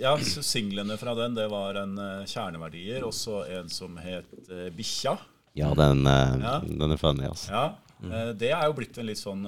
ja, 0.02 0.12
så 0.26 0.42
Singlene 0.42 0.96
fra 0.98 1.12
den 1.14 1.36
det 1.36 1.44
var 1.52 1.76
en 1.78 1.92
kjerneverdier, 2.26 3.04
og 3.06 3.12
så 3.14 3.44
en 3.54 3.68
som 3.70 3.94
het 4.02 4.32
Bikkja. 4.74 5.12
Ja, 5.54 5.68
den, 5.78 6.00
Ja. 6.06 6.56
den 6.64 6.90
er 6.90 6.98
funny, 6.98 7.22
altså. 7.28 7.52
Ja, 7.54 7.66
eh, 8.02 8.32
Det 8.34 8.50
er 8.50 8.64
jo 8.66 8.74
blitt 8.74 8.98
en 8.98 9.06
litt 9.06 9.20
sånn 9.22 9.46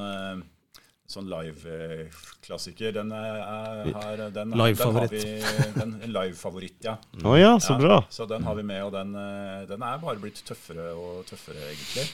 Sånn 1.06 1.28
live-klassiker. 1.30 2.90
Den 2.96 3.12
er, 3.14 3.36
er, 3.38 3.90
har, 3.94 4.22
den, 4.34 4.54
Live-favoritt. 4.58 5.14
Den 5.14 5.42
har 5.46 5.70
vi, 5.76 5.82
en 5.84 6.14
live-favoritt, 6.16 6.78
ja. 6.82 6.96
Å 7.22 7.36
ja, 7.38 7.52
så 7.62 7.76
Ja, 7.76 7.78
bra. 7.84 7.98
Så 8.10 8.26
den 8.26 8.42
har 8.46 8.58
vi 8.58 8.64
med, 8.66 8.82
og 8.88 8.94
den, 8.96 9.14
eh, 9.14 9.66
den 9.70 9.86
er 9.86 10.00
bare 10.02 10.18
blitt 10.22 10.42
tøffere 10.46 10.90
og 10.98 11.22
tøffere, 11.30 11.62
egentlig. 11.70 12.08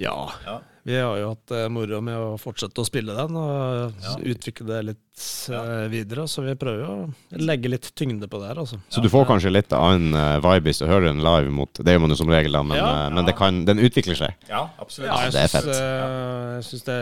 Ja. 0.00 0.32
Ja, 0.46 0.60
Vi 0.84 0.96
har 0.98 1.18
jo 1.20 1.28
hatt 1.30 1.50
eh, 1.54 1.68
moro 1.70 2.00
med 2.02 2.16
å 2.18 2.30
fortsette 2.40 2.80
å 2.82 2.86
spille 2.88 3.14
den 3.14 3.36
og 3.38 3.92
Ja. 4.02 4.14
utvikle 4.32 4.66
det 4.66 4.78
litt 4.88 5.26
eh, 5.52 5.84
videre. 5.92 6.24
Så 6.26 6.42
vi 6.42 6.54
prøver 6.58 6.80
jo 6.82 6.94
å 6.94 7.38
legge 7.38 7.70
litt 7.70 7.90
tyngde 7.94 8.26
på 8.26 8.40
det 8.42 8.48
her, 8.50 8.58
altså. 8.64 8.80
Så 8.88 9.02
du 9.04 9.08
får 9.12 9.28
kanskje 9.28 9.52
litt 9.52 9.70
annen 9.76 10.16
uh, 10.16 10.40
vibe 10.42 10.70
hvis 10.72 10.80
du 10.82 10.86
hører 10.88 11.06
den 11.12 11.22
live 11.22 11.52
mot 11.54 11.70
Det 11.78 11.92
gjør 11.94 12.02
man 12.02 12.10
jo 12.16 12.18
som 12.18 12.32
regel, 12.32 12.56
da, 12.56 12.64
men, 12.66 12.80
eh, 12.82 13.10
men 13.14 13.28
det 13.28 13.36
kan, 13.38 13.62
den 13.68 13.78
utvikler 13.84 14.18
seg. 14.18 14.34
ja 14.48 14.64
absolutt. 14.82 15.12
Ja, 15.12 15.30
det 15.30 15.44
er 15.44 15.52
fett. 15.54 15.70
eh, 15.70 16.56
jeg 16.56 16.66
syns 16.72 16.88
det 16.88 16.98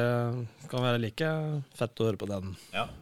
kan 0.68 0.84
være 0.84 1.01
like 1.07 1.32
fett 1.78 2.05
å 2.05 2.11
høre 2.11 2.20
på 2.20 2.28
den 2.28 2.53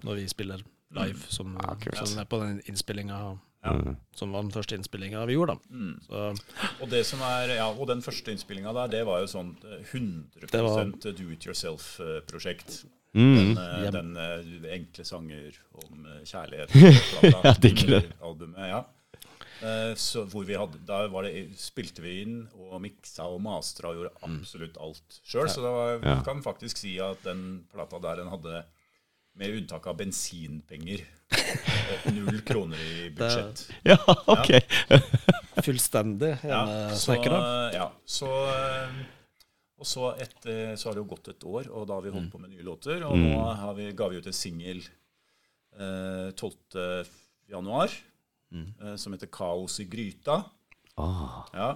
når 0.05 0.15
vi 0.21 0.29
spiller 0.31 0.63
live, 0.95 1.19
som, 1.29 1.57
som 2.05 2.19
er 2.23 2.25
på 2.29 2.39
den 2.45 2.61
innspillinga 2.71 3.39
Ja. 3.69 3.79
Mm. 3.93 3.97
som 4.19 4.33
var 4.35 4.43
den 4.43 4.51
første 4.55 4.75
innspillinga 4.79 5.25
vi 5.29 5.37
gjorde, 5.37 5.55
da. 5.55 5.77
Mm. 5.77 6.01
Så 6.07 6.83
Og, 6.83 6.89
det 6.91 7.05
som 7.07 7.21
er, 7.23 7.55
ja, 7.61 7.69
og 7.71 7.87
den 7.91 8.01
første 8.03 8.33
innspillinga 8.35 8.73
der, 8.75 8.89
det 8.97 9.05
var 9.07 9.21
jo 9.23 9.27
sånn 9.31 9.55
eh, 9.65 9.83
100 9.93 10.51
Det 10.51 10.63
var- 10.65 10.93
do 11.13 11.31
it 11.31 11.47
yourself-prosjekt. 11.47 12.85
Mm. 13.15 13.55
Den, 13.55 13.57
eh, 13.57 13.91
den 13.91 14.17
eh, 14.17 14.73
enkle 14.77 15.05
sanger 15.05 15.57
om 15.85 16.07
eh, 16.07 16.23
kjærlighet. 16.29 16.75
ja, 17.45 17.55
digger 17.61 17.95
det. 18.01 18.03
Albumet, 18.23 18.69
ja. 18.69 18.85
Eh, 19.63 19.95
Så 19.99 20.23
hvor 20.31 20.45
vi 20.47 20.55
hadde, 20.55 20.79
da 20.87 21.07
var 21.11 21.25
det, 21.27 21.49
spilte 21.59 22.03
vi 22.05 22.21
inn 22.23 22.37
og 22.69 22.81
miksa 22.85 23.25
og 23.27 23.41
mastra 23.43 23.91
og 23.91 23.97
gjorde 23.97 24.13
absolutt 24.29 24.77
alt 24.79 25.21
sjøl. 25.27 25.49
Så 25.51 25.65
det 25.65 25.73
var, 25.73 25.95
Ja. 26.05 26.19
vi 26.21 26.25
kan 26.29 26.43
faktisk 26.45 26.77
si 26.79 26.99
at 27.03 27.23
den 27.25 27.65
plata 27.73 27.99
der 27.99 28.17
den 28.23 28.29
hadde, 28.31 28.65
med 29.39 29.55
unntak 29.55 29.87
av 29.87 29.97
bensinpenger, 30.01 31.05
eh, 31.39 32.09
null 32.13 32.41
kroner 32.47 32.81
i 32.81 33.11
budsjett. 33.17 33.69
Ja, 33.87 33.99
ok. 34.27 34.51
fullstendig 35.67 36.37
Ja, 36.47 36.61
så, 36.95 37.17
ja, 37.75 37.89
så 38.07 38.29
eh, 38.49 38.99
Og 39.79 39.87
så, 39.87 40.09
et, 40.19 40.37
så 40.43 40.89
har 40.89 40.97
det 40.97 41.03
jo 41.05 41.11
gått 41.13 41.29
et 41.31 41.45
år, 41.47 41.69
og 41.71 41.87
da 41.87 41.95
har 41.95 42.03
vi 42.03 42.11
holdt 42.11 42.33
på 42.33 42.41
med 42.43 42.51
nye 42.51 42.65
låter. 42.67 43.05
Og 43.07 43.15
nå 43.15 43.37
har 43.61 43.77
vi, 43.79 43.85
ga 43.95 44.09
vi 44.11 44.19
ut 44.19 44.27
en 44.27 44.35
singel 44.35 44.81
eh, 45.79 46.31
12. 46.35 47.07
januar 47.47 47.95
eh, 48.51 48.97
som 48.99 49.15
heter 49.15 49.31
'Kaos 49.31 49.79
i 49.79 49.87
gryta'. 49.87 50.43
Ah. 50.99 51.47
Ja. 51.55 51.69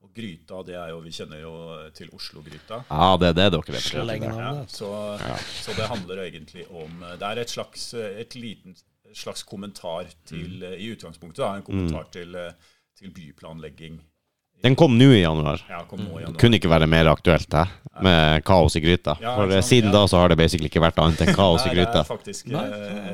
Og 0.00 0.12
gryta, 0.16 0.62
det 0.64 0.74
er 0.80 0.88
jo 0.94 1.00
Vi 1.04 1.10
kjenner 1.12 1.40
jo 1.42 1.54
til 1.94 2.08
Oslo-gryta. 2.16 2.82
Ja, 2.88 3.16
det 3.20 3.28
er 3.28 3.34
det 3.36 3.48
dere 3.52 3.74
vet. 3.74 3.82
Ja. 3.92 4.30
Ja, 4.40 4.66
så, 4.66 4.90
så 5.60 5.74
det 5.76 5.88
handler 5.90 6.22
egentlig 6.24 6.64
om 6.70 7.04
Det 7.18 7.26
er 7.28 7.42
et 7.42 7.50
slags, 7.52 7.92
et 7.94 8.34
liten, 8.34 8.76
slags 9.12 9.42
kommentar 9.42 10.06
til 10.26 10.62
I 10.62 10.92
utgangspunktet 10.94 11.42
da, 11.44 11.56
en 11.56 11.66
kommentar 11.66 12.08
til, 12.14 12.34
eh, 12.34 12.52
til 12.98 13.10
byplanlegging. 13.12 14.00
Den 14.62 14.74
kom 14.76 14.98
nå 14.98 15.06
i 15.16 15.22
januar. 15.22 15.62
Ja, 15.70 15.78
kom 15.88 16.00
nå 16.04 16.18
i 16.18 16.22
januar. 16.22 16.36
Kunne 16.40 16.58
ikke 16.60 16.68
være 16.68 16.86
mer 16.90 17.08
aktuelt, 17.12 17.48
hæ? 17.52 17.62
Med 18.04 18.44
kaos 18.48 18.76
i 18.76 18.80
gryta. 18.80 19.14
Ja, 19.20 19.34
For 19.36 19.48
eh, 19.50 19.58
sant, 19.60 19.68
siden 19.70 19.88
ja. 19.90 19.94
da 19.98 20.02
så 20.08 20.16
har 20.20 20.28
det 20.32 20.36
basically 20.40 20.68
ikke 20.70 20.80
vært 20.84 20.98
annet 21.02 21.20
enn 21.24 21.34
kaos 21.36 21.64
i 21.66 21.70
Nei, 21.72 21.78
det 21.80 21.88
er 22.00 22.06
faktisk 22.08 22.46
nei. 22.52 22.62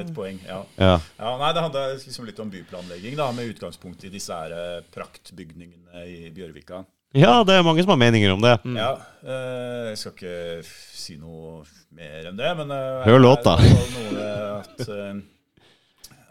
et 0.01 0.11
poeng. 0.15 0.37
Ja. 0.47 0.59
Ja. 0.79 0.93
Ja, 1.19 1.33
nei, 1.41 1.53
Det 1.57 1.63
handler 1.65 1.95
liksom 1.99 2.27
litt 2.29 2.39
om 2.43 2.51
byplanlegging, 2.53 3.17
da, 3.19 3.31
med 3.35 3.51
utgangspunkt 3.55 4.05
i 4.07 4.11
disse 4.13 4.35
her 4.35 4.53
eh, 4.55 4.83
praktbygningene 4.95 6.05
i 6.07 6.31
Bjørvika. 6.35 6.85
ja, 7.17 7.43
det 7.47 7.55
er 7.57 7.63
mange 7.67 7.83
som 7.83 7.95
har 7.95 7.99
meninger 8.03 8.33
om 8.35 8.43
det. 8.43 8.57
Ja, 8.77 8.91
eh, 9.25 9.89
Jeg 9.95 9.99
skal 10.03 10.13
ikke 10.13 10.67
si 10.67 11.17
noe 11.17 11.63
mer 11.95 12.27
enn 12.31 12.37
det, 12.39 12.53
men 12.59 12.71
eh, 12.75 13.07
Hør 13.07 13.23
låta. 13.23 13.57
at, 13.59 14.83
eh, 14.89 15.23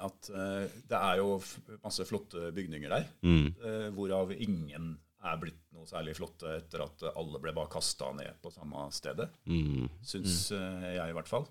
at 0.05 0.30
eh, 0.30 0.68
det 0.91 0.99
er 1.01 1.18
jo 1.24 1.39
masse 1.84 2.05
flotte 2.07 2.51
bygninger 2.55 2.89
der, 2.93 3.05
Mm. 3.24 3.47
eh, 3.63 3.89
hvorav 3.95 4.32
ingen 4.38 4.97
er 5.26 5.39
blitt 5.41 5.61
noe 5.76 5.88
særlig 5.89 6.15
flotte 6.17 6.51
etter 6.59 6.84
at 6.86 7.05
alle 7.11 7.41
ble 7.41 7.53
bare 7.55 7.71
kasta 7.71 8.11
ned 8.15 8.38
på 8.43 8.51
samme 8.53 8.86
stedet. 8.95 9.28
Mm. 9.49 9.88
Syns 10.05 10.51
mm. 10.53 10.86
jeg, 10.93 11.09
i 11.09 11.15
hvert 11.17 11.32
fall. 11.32 11.47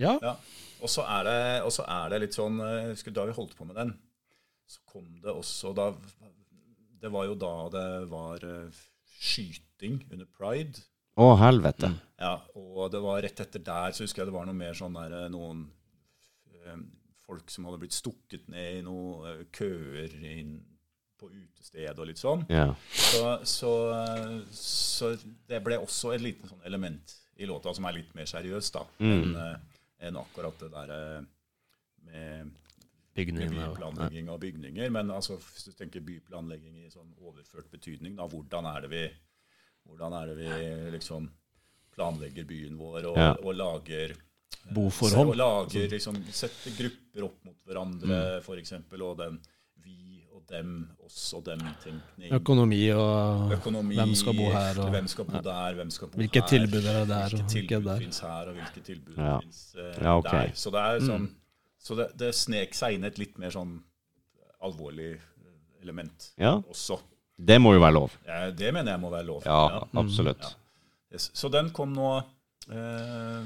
Ja. 0.00 0.16
Ja. 0.22 0.36
Og 0.82 0.90
så 0.90 1.04
er, 1.06 1.28
det- 1.28 1.82
er 1.84 2.12
det 2.12 2.22
litt 2.24 2.36
sånn 2.36 2.58
eh, 2.64 2.90
husker 2.90 3.14
Da 3.14 3.26
vi 3.28 3.36
holdt 3.36 3.56
på 3.58 3.66
med 3.68 3.76
den, 3.78 3.92
så 4.66 4.80
kom 4.88 5.06
det 5.22 5.30
også 5.30 5.74
da 5.76 5.90
Det 7.02 7.10
var 7.12 7.26
jo 7.28 7.36
da 7.36 7.52
det 7.74 7.88
var 8.10 8.46
eh, 8.46 8.80
skyting 9.22 10.00
under 10.10 10.26
pride. 10.26 10.82
Å, 11.20 11.34
helvete. 11.36 11.92
Ja, 12.22 12.38
og 12.56 12.88
det 12.94 13.02
var 13.04 13.20
rett 13.22 13.40
etter 13.44 13.62
der 13.62 13.92
så 13.92 14.06
husker 14.06 14.22
jeg 14.22 14.30
det 14.30 14.36
var 14.36 14.46
noe 14.48 14.56
mer 14.56 14.76
sånn 14.78 14.96
der 14.96 15.16
eh, 15.20 15.30
noen 15.32 15.66
eh, 16.64 16.78
folk 17.26 17.50
som 17.52 17.66
hadde 17.68 17.82
blitt 17.82 17.96
stukket 17.96 18.48
ned 18.52 18.78
i 18.78 18.84
noen 18.86 19.26
eh, 19.28 19.42
køer 19.54 20.14
inn 20.32 20.56
på 21.22 21.30
utested 21.30 21.98
og 22.02 22.08
litt 22.10 22.20
sånn. 22.20 22.42
Ja. 22.52 22.66
Så, 22.92 23.24
så, 23.48 23.72
eh, 23.96 24.38
så 24.58 25.12
det 25.48 25.62
ble 25.64 25.78
også 25.82 26.12
et 26.16 26.24
liten 26.24 26.50
sånn 26.50 26.64
element 26.68 27.14
i 27.40 27.46
låta 27.48 27.72
som 27.74 27.86
er 27.88 27.96
litt 28.00 28.10
mer 28.18 28.26
seriøs 28.28 28.72
da, 28.74 28.82
enn 29.02 29.32
en 30.02 30.18
akkurat 30.18 30.58
det 30.60 30.68
der 30.74 30.90
eh, 30.96 31.22
med, 32.10 32.50
byplanlegging 33.14 34.28
av 34.32 34.40
bygninger. 34.42 34.90
Men 34.90 35.10
altså, 35.14 35.36
hvis 35.38 35.68
du 35.68 35.72
tenker 35.78 36.02
byplanlegging 36.04 36.80
i 36.82 36.90
sånn 36.90 37.12
overført 37.22 37.70
betydning, 37.72 38.16
da, 38.18 38.26
hvordan 38.30 38.68
er 38.72 38.84
det 38.86 38.90
vi, 38.92 39.02
hvordan 39.88 40.16
er 40.18 40.32
det 40.32 40.36
vi 40.40 40.50
liksom 40.96 41.28
planlegger 41.92 42.46
byen 42.48 42.78
vår 42.80 43.10
og, 43.12 43.16
Ja. 43.20 43.32
og 43.42 43.54
lager 43.54 44.14
Boforhold. 44.72 45.32
Og 45.32 45.36
lager, 45.36 45.88
liksom, 45.90 46.20
setter 46.30 46.70
grupper 46.76 47.24
opp 47.26 47.44
mot 47.44 47.56
hverandre, 47.66 48.18
Mm. 48.46 48.58
eksempel, 48.62 49.02
og 49.02 49.16
den 49.18 49.40
og 50.42 50.48
dem, 50.52 50.70
oss 51.04 51.32
og 51.36 51.44
dem-tenkning. 51.46 52.32
Økonomi 52.34 52.80
og 52.94 53.52
Økonomi, 53.56 53.94
hvem 53.98 54.14
skal 54.18 54.34
bo 54.36 54.48
her, 54.50 54.80
og 54.82 54.90
hvem 54.90 55.06
skal 55.08 55.24
bo 55.28 55.40
der, 55.44 55.74
hvem 55.78 55.90
skal 55.90 56.08
bo 56.08 56.18
hvilke 56.18 56.40
her. 56.42 56.48
tilbud 56.48 56.84
er 56.84 56.98
det 57.00 57.08
der, 57.08 57.24
og 57.24 57.30
Hvilke 57.30 57.48
tilbud 57.52 57.84
der. 57.86 57.98
finnes 58.02 58.20
her, 58.20 58.48
og 58.50 58.54
hvilke 58.58 58.80
tilbud 58.88 59.16
Ja. 59.16 59.38
finnes 59.40 59.62
uh, 59.78 60.02
Ja, 60.02 60.16
okay. 60.18 60.48
der. 60.48 60.52
Så 60.54 60.70
det 60.70 60.80
er 60.80 60.98
Mm. 61.00 61.06
sånn 61.08 61.28
Så 61.82 61.96
det, 61.96 62.08
det 62.16 62.34
snek 62.34 62.74
seg 62.74 62.94
inn 62.94 63.04
et 63.04 63.18
litt 63.18 63.38
mer 63.38 63.50
sånn 63.50 63.80
alvorlig 64.62 65.14
eh, 65.14 65.82
element 65.82 66.32
Ja. 66.38 66.56
også. 66.70 67.00
Det 67.38 67.58
må 67.60 67.72
jo 67.74 67.80
være 67.80 67.94
lov. 67.94 68.10
Ja, 68.26 68.50
Det 68.50 68.72
mener 68.72 68.92
jeg 68.92 69.00
må 69.00 69.10
være 69.10 69.26
lov. 69.26 69.42
Ja, 69.44 69.82
absolutt. 69.96 70.40
Ja. 70.42 70.48
Yes. 71.12 71.30
Så 71.34 71.50
den 71.50 71.70
kom 71.70 71.92
nå 71.92 72.22
eh, 72.70 73.44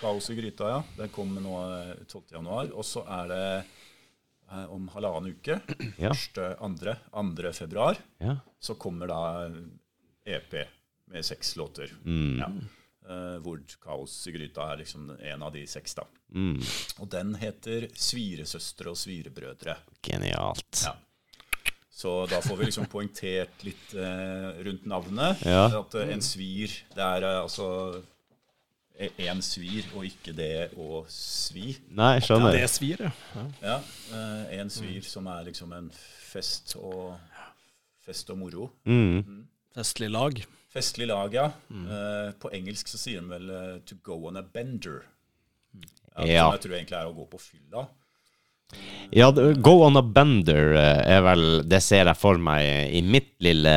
Kaos 0.00 0.28
i 0.30 0.34
gryta, 0.34 0.68
ja. 0.68 0.82
Den 0.98 1.08
kom 1.08 1.28
nå 1.40 1.60
eh, 1.90 1.94
12. 2.08 2.24
januar. 2.32 2.66
Og 2.74 2.84
så 2.84 3.04
er 3.08 3.28
det 3.28 3.64
eh, 4.52 4.64
om 4.72 4.88
halvannen 4.94 5.34
uke, 5.36 5.60
Ja. 5.98 6.10
første, 6.12 6.56
andre, 6.60 6.96
2. 7.12 7.52
februar, 7.52 7.96
Ja. 8.20 8.36
så 8.60 8.74
kommer 8.74 9.06
da 9.08 9.20
EP 10.26 10.66
med 11.12 11.24
seks 11.24 11.56
låter. 11.56 11.92
Mm. 12.04 12.38
Ja. 12.40 12.50
Eh, 13.08 13.36
hvor 13.38 13.60
Kaos 13.80 14.26
i 14.26 14.32
gryta 14.34 14.72
er 14.72 14.80
liksom 14.82 15.10
en 15.20 15.42
av 15.46 15.52
de 15.54 15.62
seks, 15.70 15.94
da. 15.94 16.02
Mm. 16.34 16.58
Og 16.98 17.08
den 17.08 17.34
heter 17.38 17.86
'Sviresøstre 17.94 18.90
og 18.90 18.96
svirebrødre'. 18.98 19.76
Genialt. 20.02 20.82
Ja. 20.84 20.96
Så 21.96 22.26
da 22.28 22.40
får 22.44 22.56
vi 22.58 22.64
liksom 22.66 22.86
poengtert 22.92 23.62
litt 23.64 23.94
eh, 23.94 24.58
rundt 24.66 24.84
navnet. 24.84 25.40
Ja. 25.46 25.62
At 25.78 25.94
eh, 25.94 26.10
en 26.12 26.20
svir, 26.20 26.68
det 26.94 27.00
er 27.06 27.22
eh, 27.24 27.38
altså 27.40 28.02
én 28.96 29.42
svir, 29.44 29.86
og 29.94 30.06
ikke 30.08 30.32
det 30.36 30.70
å 30.80 31.02
svi. 31.12 31.74
Nei, 31.96 32.16
skjønner. 32.24 32.54
Det 32.56 32.68
svir, 32.72 33.02
ja. 33.04 33.12
ja. 33.34 33.46
Ja, 33.62 33.78
eh, 34.16 34.60
En 34.60 34.72
svir 34.72 35.04
som 35.04 35.28
er 35.32 35.48
liksom 35.50 35.74
en 35.76 35.90
fest 35.92 36.76
og, 36.80 37.16
fest 38.06 38.30
og 38.32 38.40
moro. 38.40 38.70
Mm. 38.88 39.44
Festlig 39.76 40.08
lag. 40.10 40.40
Festlig 40.72 41.08
lag, 41.08 41.32
ja. 41.32 41.50
Uh, 41.72 42.32
på 42.40 42.50
engelsk 42.56 42.88
så 42.88 43.00
sier 43.00 43.22
de 43.22 43.30
vel 43.32 43.52
uh, 43.52 43.76
'to 43.84 43.96
go 44.04 44.18
on 44.28 44.36
a 44.36 44.42
bender'. 44.42 45.04
Ja, 46.16 46.24
Ja. 46.24 46.44
Som 46.44 46.56
jeg 46.56 46.60
tror 46.64 46.74
egentlig 46.76 46.96
er 46.98 47.08
å 47.10 47.16
gå 47.16 47.26
på 47.32 47.40
fylla. 47.40 47.86
Ja, 49.14 49.30
Go 49.30 49.82
on 49.86 49.96
a 49.96 50.02
bender 50.02 50.72
eh, 50.74 51.02
er 51.14 51.20
vel 51.22 51.42
Det 51.70 51.78
ser 51.84 52.08
jeg 52.10 52.18
for 52.18 52.40
meg 52.42 52.90
i 52.98 53.02
mitt 53.06 53.28
lille, 53.44 53.72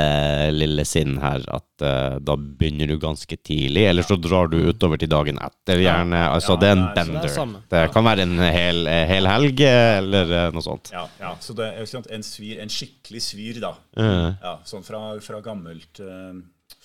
lille 0.55 0.83
sinn 0.87 1.19
her, 1.21 1.43
at 1.53 1.83
uh, 1.85 2.15
da 2.23 2.33
begynner 2.39 2.89
du 2.89 2.95
ganske 2.99 3.37
tidlig, 3.37 3.83
eller 3.91 4.07
så 4.07 4.17
drar 4.19 4.49
du 4.49 4.57
utover 4.71 4.97
til 4.99 5.11
dagen 5.11 5.37
etter, 5.45 5.83
gjerne. 5.83 6.23
Altså, 6.33 6.55
Ja, 6.55 6.61
det 6.63 6.69
er 6.69 6.73
en 6.73 6.81
det 6.81 6.89
er- 6.89 7.11
det 7.27 7.35
bender. 7.35 7.61
Det 7.69 7.83
kan 7.93 8.07
være 8.09 8.25
en 8.25 8.33
hel, 8.39 8.81
hel 9.11 9.29
helg, 9.29 9.61
eh, 9.61 9.97
eller 9.99 10.33
eh, 10.39 10.49
noe 10.55 10.65
sånt. 10.65 10.89
Ja, 10.95 11.05
ja, 11.21 11.35
så 11.39 11.53
det 11.59 11.69
er 11.77 11.85
sant, 11.91 12.09
en, 12.09 12.25
svir, 12.25 12.57
en 12.63 12.73
skikkelig 12.73 13.21
svir, 13.27 13.61
da. 13.61 13.75
Mm. 13.99 14.39
Ja, 14.41 14.55
sånn 14.65 14.83
fra, 14.87 15.03
fra 15.21 15.43
gammelt 15.45 16.01
eh, 16.01 16.39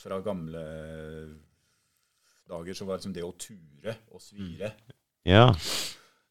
Fra 0.04 0.20
gamle 0.20 0.60
dager 2.50 2.74
så 2.76 2.84
var 2.84 2.98
det 2.98 3.04
liksom 3.06 3.14
det 3.16 3.24
å 3.24 3.32
ture 3.40 3.94
og 4.12 4.20
svire 4.20 4.74
ja. 5.24 5.46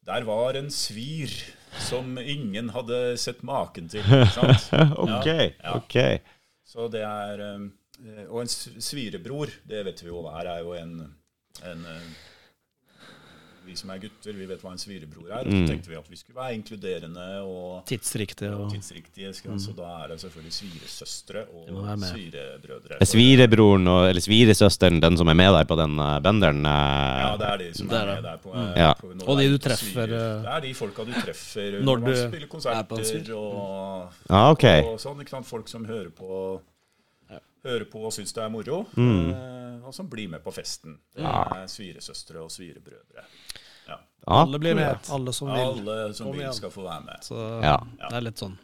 Der 0.03 0.25
var 0.27 0.57
en 0.59 0.71
svir 0.71 1.31
som 1.79 2.17
ingen 2.19 2.69
hadde 2.75 3.17
sett 3.17 3.43
maken 3.43 3.87
til. 3.89 4.03
Ikke 4.03 4.33
sant? 4.35 4.67
Ok, 5.03 5.27
ja. 5.29 5.75
ok. 5.77 5.97
Så 6.67 6.87
det 6.91 7.03
er 7.05 7.41
eh, 7.45 8.25
Og 8.27 8.41
en 8.41 8.51
svirebror, 8.51 9.51
det 9.69 9.83
vet 9.87 10.03
vi 10.03 10.09
jo 10.09 10.23
hva 10.25 10.39
er, 10.41 10.49
er 10.57 10.63
jo 10.65 10.73
en, 10.77 10.93
en 11.69 11.85
eh, 11.87 12.07
Vi 13.65 13.75
som 13.79 13.89
er 13.93 13.99
gutter, 14.03 14.33
vi 14.35 14.45
vet 14.49 14.61
hva 14.61 14.71
en 14.73 14.81
svirebror 14.81 15.29
er. 15.31 15.45
Og 15.47 15.51
så 15.53 15.67
tenkte 15.69 15.89
vi 15.89 15.95
at 15.95 16.09
vi 16.11 16.17
skulle 16.19 16.35
være 16.35 16.55
inkluderende 16.57 17.27
og 17.47 17.85
tidsriktige. 17.87 18.51
og 18.55 18.71
tidsriktige. 18.73 19.31
mm. 19.45 19.59
Så 19.59 19.71
da 19.77 19.87
er 20.03 20.07
det 20.13 20.19
selvfølgelig 20.21 20.53
sviresøstre 20.53 21.45
og 21.53 21.99
svirebrødre. 22.03 22.97
Er 22.99 23.05
svirebroren 23.09 23.87
og, 23.87 24.09
eller 24.09 24.21
sviresøsteren 24.21 24.99
den 25.03 25.17
som 25.17 25.27
er 25.31 25.37
med 25.39 25.53
deg 25.57 25.67
på 25.69 25.77
den 25.79 25.95
eh, 25.99 26.19
benderen? 26.25 26.65
eh? 26.65 27.21
Ja, 27.23 27.31
det 27.39 27.47
er 27.53 27.57
de 27.63 27.69
som 27.77 27.89
er 27.89 27.95
er 28.03 28.13
med 28.15 28.23
deg 28.27 28.41
på, 28.43 28.53
Ja. 28.77 28.91
på 28.99 29.13
Og 29.27 29.37
de 29.39 29.43
det 29.43 29.51
du 29.51 29.57
treffer, 29.69 30.03
eh, 30.03 30.41
Det 30.43 30.51
er 30.57 30.59
de 30.67 30.73
folka 30.73 31.05
du 31.07 31.13
treffer 31.13 31.79
når 31.79 31.97
når, 32.03 32.05
du 32.05 32.15
spiller 32.15 32.45
er 32.45 32.49
på 32.49 32.57
en 32.57 32.59
konserter 32.59 33.03
svir. 33.03 33.33
og, 33.37 34.13
Ah, 34.29 34.51
okay. 34.51 34.83
og 34.83 34.99
sånn. 34.99 35.23
Folk 35.43 35.67
som 35.67 35.85
hører 35.85 36.09
på 36.09 36.61
Hører 37.63 37.85
på 37.91 38.01
og 38.03 38.11
syns 38.11 38.33
det 38.35 38.43
er 38.43 38.49
moro, 38.51 38.85
Mm. 38.97 39.29
eh, 39.31 39.87
og 39.87 39.93
som 39.95 40.07
blir 40.11 40.27
med 40.29 40.43
på 40.43 40.51
festen. 40.53 40.97
Det 41.15 41.23
er 41.23 41.63
sviresøstre 41.71 42.41
og 42.43 42.49
svirebrødre. 42.51 43.23
Ja. 43.87 43.97
alle 44.27 44.57
blir 44.59 44.75
med. 44.75 44.97
Alle 45.11 45.33
som 45.35 45.47
vil. 45.51 45.59
Alle 45.59 46.13
som 46.15 46.31
vil, 46.31 46.51
skal 46.55 46.69
få 46.71 46.83
være 46.85 47.01
med. 47.05 47.17
Så 47.21 47.35
Ja. 47.61 47.77
det 48.09 48.15
er 48.17 48.21
litt 48.21 48.37
sånn 48.39 48.57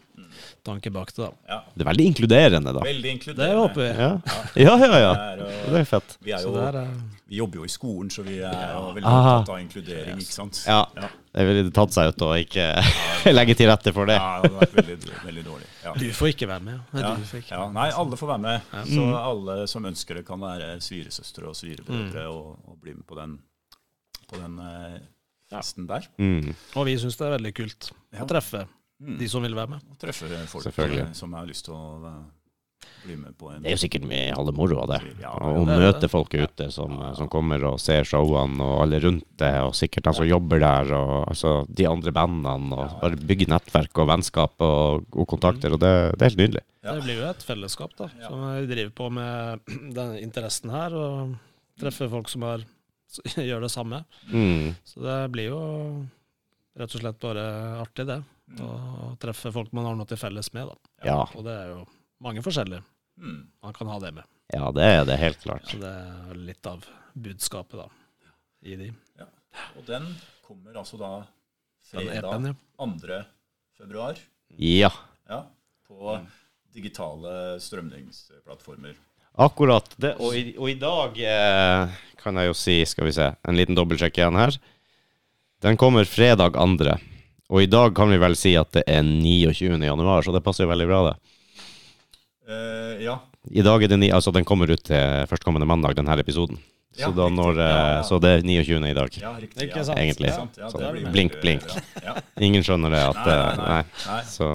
tanke 0.63 0.91
bak 0.91 1.07
det, 1.15 1.25
da. 1.25 1.31
Ja. 1.49 1.61
Det 1.75 1.81
er 1.85 1.89
veldig 1.91 2.05
inkluderende, 2.13 2.73
da. 2.73 2.79
Veldig 2.79 3.11
inkluderende. 3.11 3.47
Det 3.47 3.55
håper 3.59 3.75
vi. 3.75 4.63
Ja, 4.63 4.77
ja, 4.77 4.87
ja. 4.87 4.99
ja. 4.99 5.13
Det 5.13 5.19
er, 5.19 5.43
og- 5.43 5.71
Det 5.73 5.79
er 5.79 5.85
fett. 5.85 6.17
Vi, 6.21 6.31
er 6.31 6.41
jo, 6.43 6.55
er 6.55 6.75
eh, 6.83 6.87
vi 7.27 7.35
jobber 7.37 7.55
jo 7.59 7.63
i 7.63 7.67
skolen, 7.71 8.09
så 8.09 8.23
vi 8.23 8.37
er 8.39 8.73
jo 8.73 8.93
veldig 8.95 9.03
opptatt 9.03 9.49
av 9.49 9.59
inkludering, 9.59 10.17
ikke 10.19 10.31
sant? 10.39 10.63
Ja. 10.67 10.85
Ja. 10.95 11.09
Det 11.33 11.45
ville 11.47 11.71
tatt 11.71 11.91
seg 11.91 12.07
ut 12.13 12.17
å 12.25 12.31
ikke 12.39 12.67
legge 13.39 13.55
til 13.55 13.67
rette 13.69 13.93
for 13.93 14.05
det. 14.05 14.15
Ja, 14.19 14.41
det 14.41 14.51
hadde 14.51 14.59
vært 14.59 14.75
veldig, 14.87 15.23
veldig 15.25 15.43
dårlig. 15.45 15.68
Ja. 15.89 15.99
Du 15.99 16.07
får 16.13 16.31
ikke 16.33 16.47
være 16.49 16.63
med. 16.65 16.79
Nei, 16.93 17.01
Ja, 17.03 17.11
du 17.17 17.25
får 17.27 17.41
ikke. 17.43 17.51
ja, 17.57 17.67
nei, 17.75 17.89
alle 17.91 18.17
får 18.19 18.27
være 18.33 18.43
med. 18.45 18.61
Så 18.89 19.03
Mm. 19.05 19.13
alle 19.19 19.67
som 19.67 19.85
ønsker 19.89 20.15
det, 20.19 20.25
kan 20.27 20.39
være 20.39 20.79
sviresøstre 20.85 21.47
og 21.49 21.55
svirebrødre 21.55 22.25
og, 22.29 22.59
og 22.69 22.79
bli 22.81 22.93
med 22.93 23.05
på 23.09 23.15
den, 23.19 23.39
på 24.29 24.37
den 24.41 24.59
eh, 24.59 24.99
festen 25.49 25.87
der. 25.89 26.05
Mm. 26.19 26.53
Og 26.75 26.85
vi 26.85 26.97
syns 27.01 27.17
det 27.17 27.27
er 27.27 27.37
veldig 27.37 27.53
kult 27.57 27.91
Ja. 28.13 28.23
å 28.23 28.27
treffe 28.27 28.67
Mm. 29.01 29.17
de 29.17 29.27
som 29.31 29.41
vil 29.41 29.55
være 29.55 29.69
med. 29.69 29.79
Og 29.89 29.97
treffe 29.97 30.27
folk 30.47 30.65
eh, 30.77 31.13
som 31.13 31.31
har 31.33 31.45
lyst 31.47 31.65
til 31.65 31.73
å 31.73 32.25
Det 33.05 33.69
er 33.69 33.73
jo 33.73 33.79
sikkert 33.79 34.05
med 34.09 34.33
alle 34.35 34.53
moro 34.55 34.81
av 34.83 34.89
det. 34.91 34.99
Ja, 35.21 35.31
Å 35.33 35.63
møte 35.65 36.09
folk 36.11 36.33
ute 36.35 36.69
som, 36.73 36.97
som 37.17 37.29
kommer 37.31 37.63
og 37.71 37.79
ser 37.81 38.07
showene, 38.07 38.59
og 38.63 38.83
alle 38.83 38.99
rundt 39.03 39.25
det, 39.39 39.51
og 39.65 39.75
sikkert 39.77 40.09
de 40.09 40.13
som 40.19 40.27
jobber 40.27 40.61
der, 40.63 40.91
og 40.97 41.13
altså, 41.31 41.53
de 41.67 41.87
andre 41.89 42.13
bandene, 42.15 42.75
og 42.75 42.97
bare 43.01 43.19
bygge 43.31 43.49
nettverk 43.51 44.01
og 44.03 44.09
vennskap 44.11 44.65
og, 44.65 45.07
og 45.15 45.29
kontakter, 45.31 45.75
og 45.75 45.83
det, 45.83 45.93
det 46.15 46.25
er 46.25 46.31
helt 46.31 46.43
nydelig. 46.43 46.65
Ja. 46.83 46.95
Det 46.95 47.05
blir 47.05 47.21
jo 47.21 47.29
et 47.29 47.45
fellesskap, 47.45 47.95
da. 47.99 48.09
Som 48.23 48.43
vi 48.45 48.69
driver 48.71 48.95
på 49.01 49.09
med 49.19 49.69
den 49.99 50.17
interessen 50.21 50.73
her, 50.73 50.95
og 50.95 51.37
treffer 51.79 52.11
folk 52.11 52.31
som 52.31 52.47
er, 52.49 52.65
gjør 53.49 53.65
det 53.65 53.71
samme. 53.73 54.03
Mm. 54.31 54.75
Så 54.87 55.03
det 55.05 55.21
blir 55.35 55.53
jo 55.53 55.61
rett 56.79 56.95
og 56.95 57.03
slett 57.03 57.23
bare 57.23 57.45
artig, 57.81 58.07
det. 58.09 58.21
Å 58.63 59.13
treffe 59.21 59.51
folk 59.53 59.73
man 59.77 59.85
har 59.85 59.97
noe 59.97 60.09
til 60.09 60.19
felles 60.19 60.51
med, 60.55 60.71
da. 60.71 60.93
Ja. 61.05 61.21
Og 61.35 61.45
det 61.45 61.53
er 61.53 61.73
jo 61.75 61.85
mange 62.21 62.43
forskjellige 62.45 62.83
Mm. 63.19 63.47
man 63.61 63.73
kan 63.75 63.87
ha 63.91 63.97
det 63.99 64.13
med. 64.15 64.23
ja, 64.53 64.71
det 64.71 64.83
er 64.83 65.05
det 65.05 65.17
helt 65.19 65.39
klart. 65.43 65.65
Så 65.67 65.77
det 65.81 65.89
er 65.91 66.35
litt 66.39 66.65
av 66.65 66.85
budskapet, 67.13 67.75
da, 67.81 67.87
i 68.63 68.75
de. 68.79 68.91
Og 69.75 69.83
den 69.85 70.05
kommer 70.47 70.77
altså 70.79 70.95
da 70.97 71.09
fredag 71.83 72.53
2. 72.79 73.25
februar. 73.77 74.15
Ja, 74.55 74.91
Ja, 75.27 75.43
på 75.87 76.19
digitale 76.73 77.59
strømningsplattformer. 77.59 78.95
akkurat. 79.35 79.89
Det, 79.97 80.15
og, 80.19 80.33
i, 80.35 80.55
og 80.57 80.69
i 80.69 80.75
dag 80.79 81.19
eh, 81.19 81.89
kan 82.23 82.35
jeg 82.39 82.47
jo 82.47 82.53
si, 82.57 82.85
skal 82.85 83.05
vi 83.05 83.11
se, 83.15 83.27
en 83.43 83.55
liten 83.57 83.75
dobbeltsjekk 83.75 84.17
igjen 84.17 84.35
her. 84.39 84.55
Den 85.61 85.77
kommer 85.77 86.05
fredag 86.07 86.53
2. 86.55 86.95
Og 87.49 87.61
i 87.63 87.67
dag 87.67 87.93
kan 87.97 88.09
vi 88.09 88.17
vel 88.21 88.35
si 88.37 88.55
at 88.55 88.71
det 88.71 88.83
er 88.87 89.03
29. 89.03 89.75
januar, 89.83 90.21
så 90.23 90.31
det 90.31 90.43
passer 90.45 90.63
jo 90.63 90.71
veldig 90.71 90.87
bra, 90.87 91.01
det. 91.09 91.35
Eh, 92.49 93.03
ja. 93.05 93.19
I 93.51 93.61
dag 93.65 93.83
er 93.85 93.87
det 93.91 93.99
ni, 94.01 94.09
altså 94.11 94.31
den 94.33 94.45
kommer 94.47 94.69
ut 94.73 94.81
til 94.89 95.25
førstkommende 95.29 95.67
mandag, 95.69 95.95
denne 95.99 96.17
episoden. 96.19 96.57
Så, 96.89 97.05
Ja, 97.05 97.09
da 97.13 97.27
riktig. 97.29 97.35
når, 97.37 97.55
Ja, 97.55 97.65
eh, 97.69 97.95
ja. 97.95 98.01
så 98.03 98.17
det 98.19 98.29
er 98.29 98.41
29. 98.41 98.87
i 98.89 98.93
dag. 98.97 99.09
ja, 99.21 99.31
riktig. 99.39 99.67
Ikke 99.69 99.77
ja. 99.77 99.83
sant? 99.85 99.99
Egentlig. 100.01 100.31
Sant? 100.33 100.57
Ja, 100.57 100.69
Sånn, 100.73 100.81
det 100.81 100.89
blir 100.91 101.03
veldig 101.05 101.13
blink, 101.13 101.35
blink. 101.41 101.61
Ja. 102.03 102.15
Ingen 102.41 102.63
skjønner 102.65 102.89
det 102.89 103.03
at 103.05 103.15
Nei, 103.15 103.35
nei, 103.59 103.77
eh, 103.79 103.85
nei. 104.07 104.23
Så. 104.25 104.47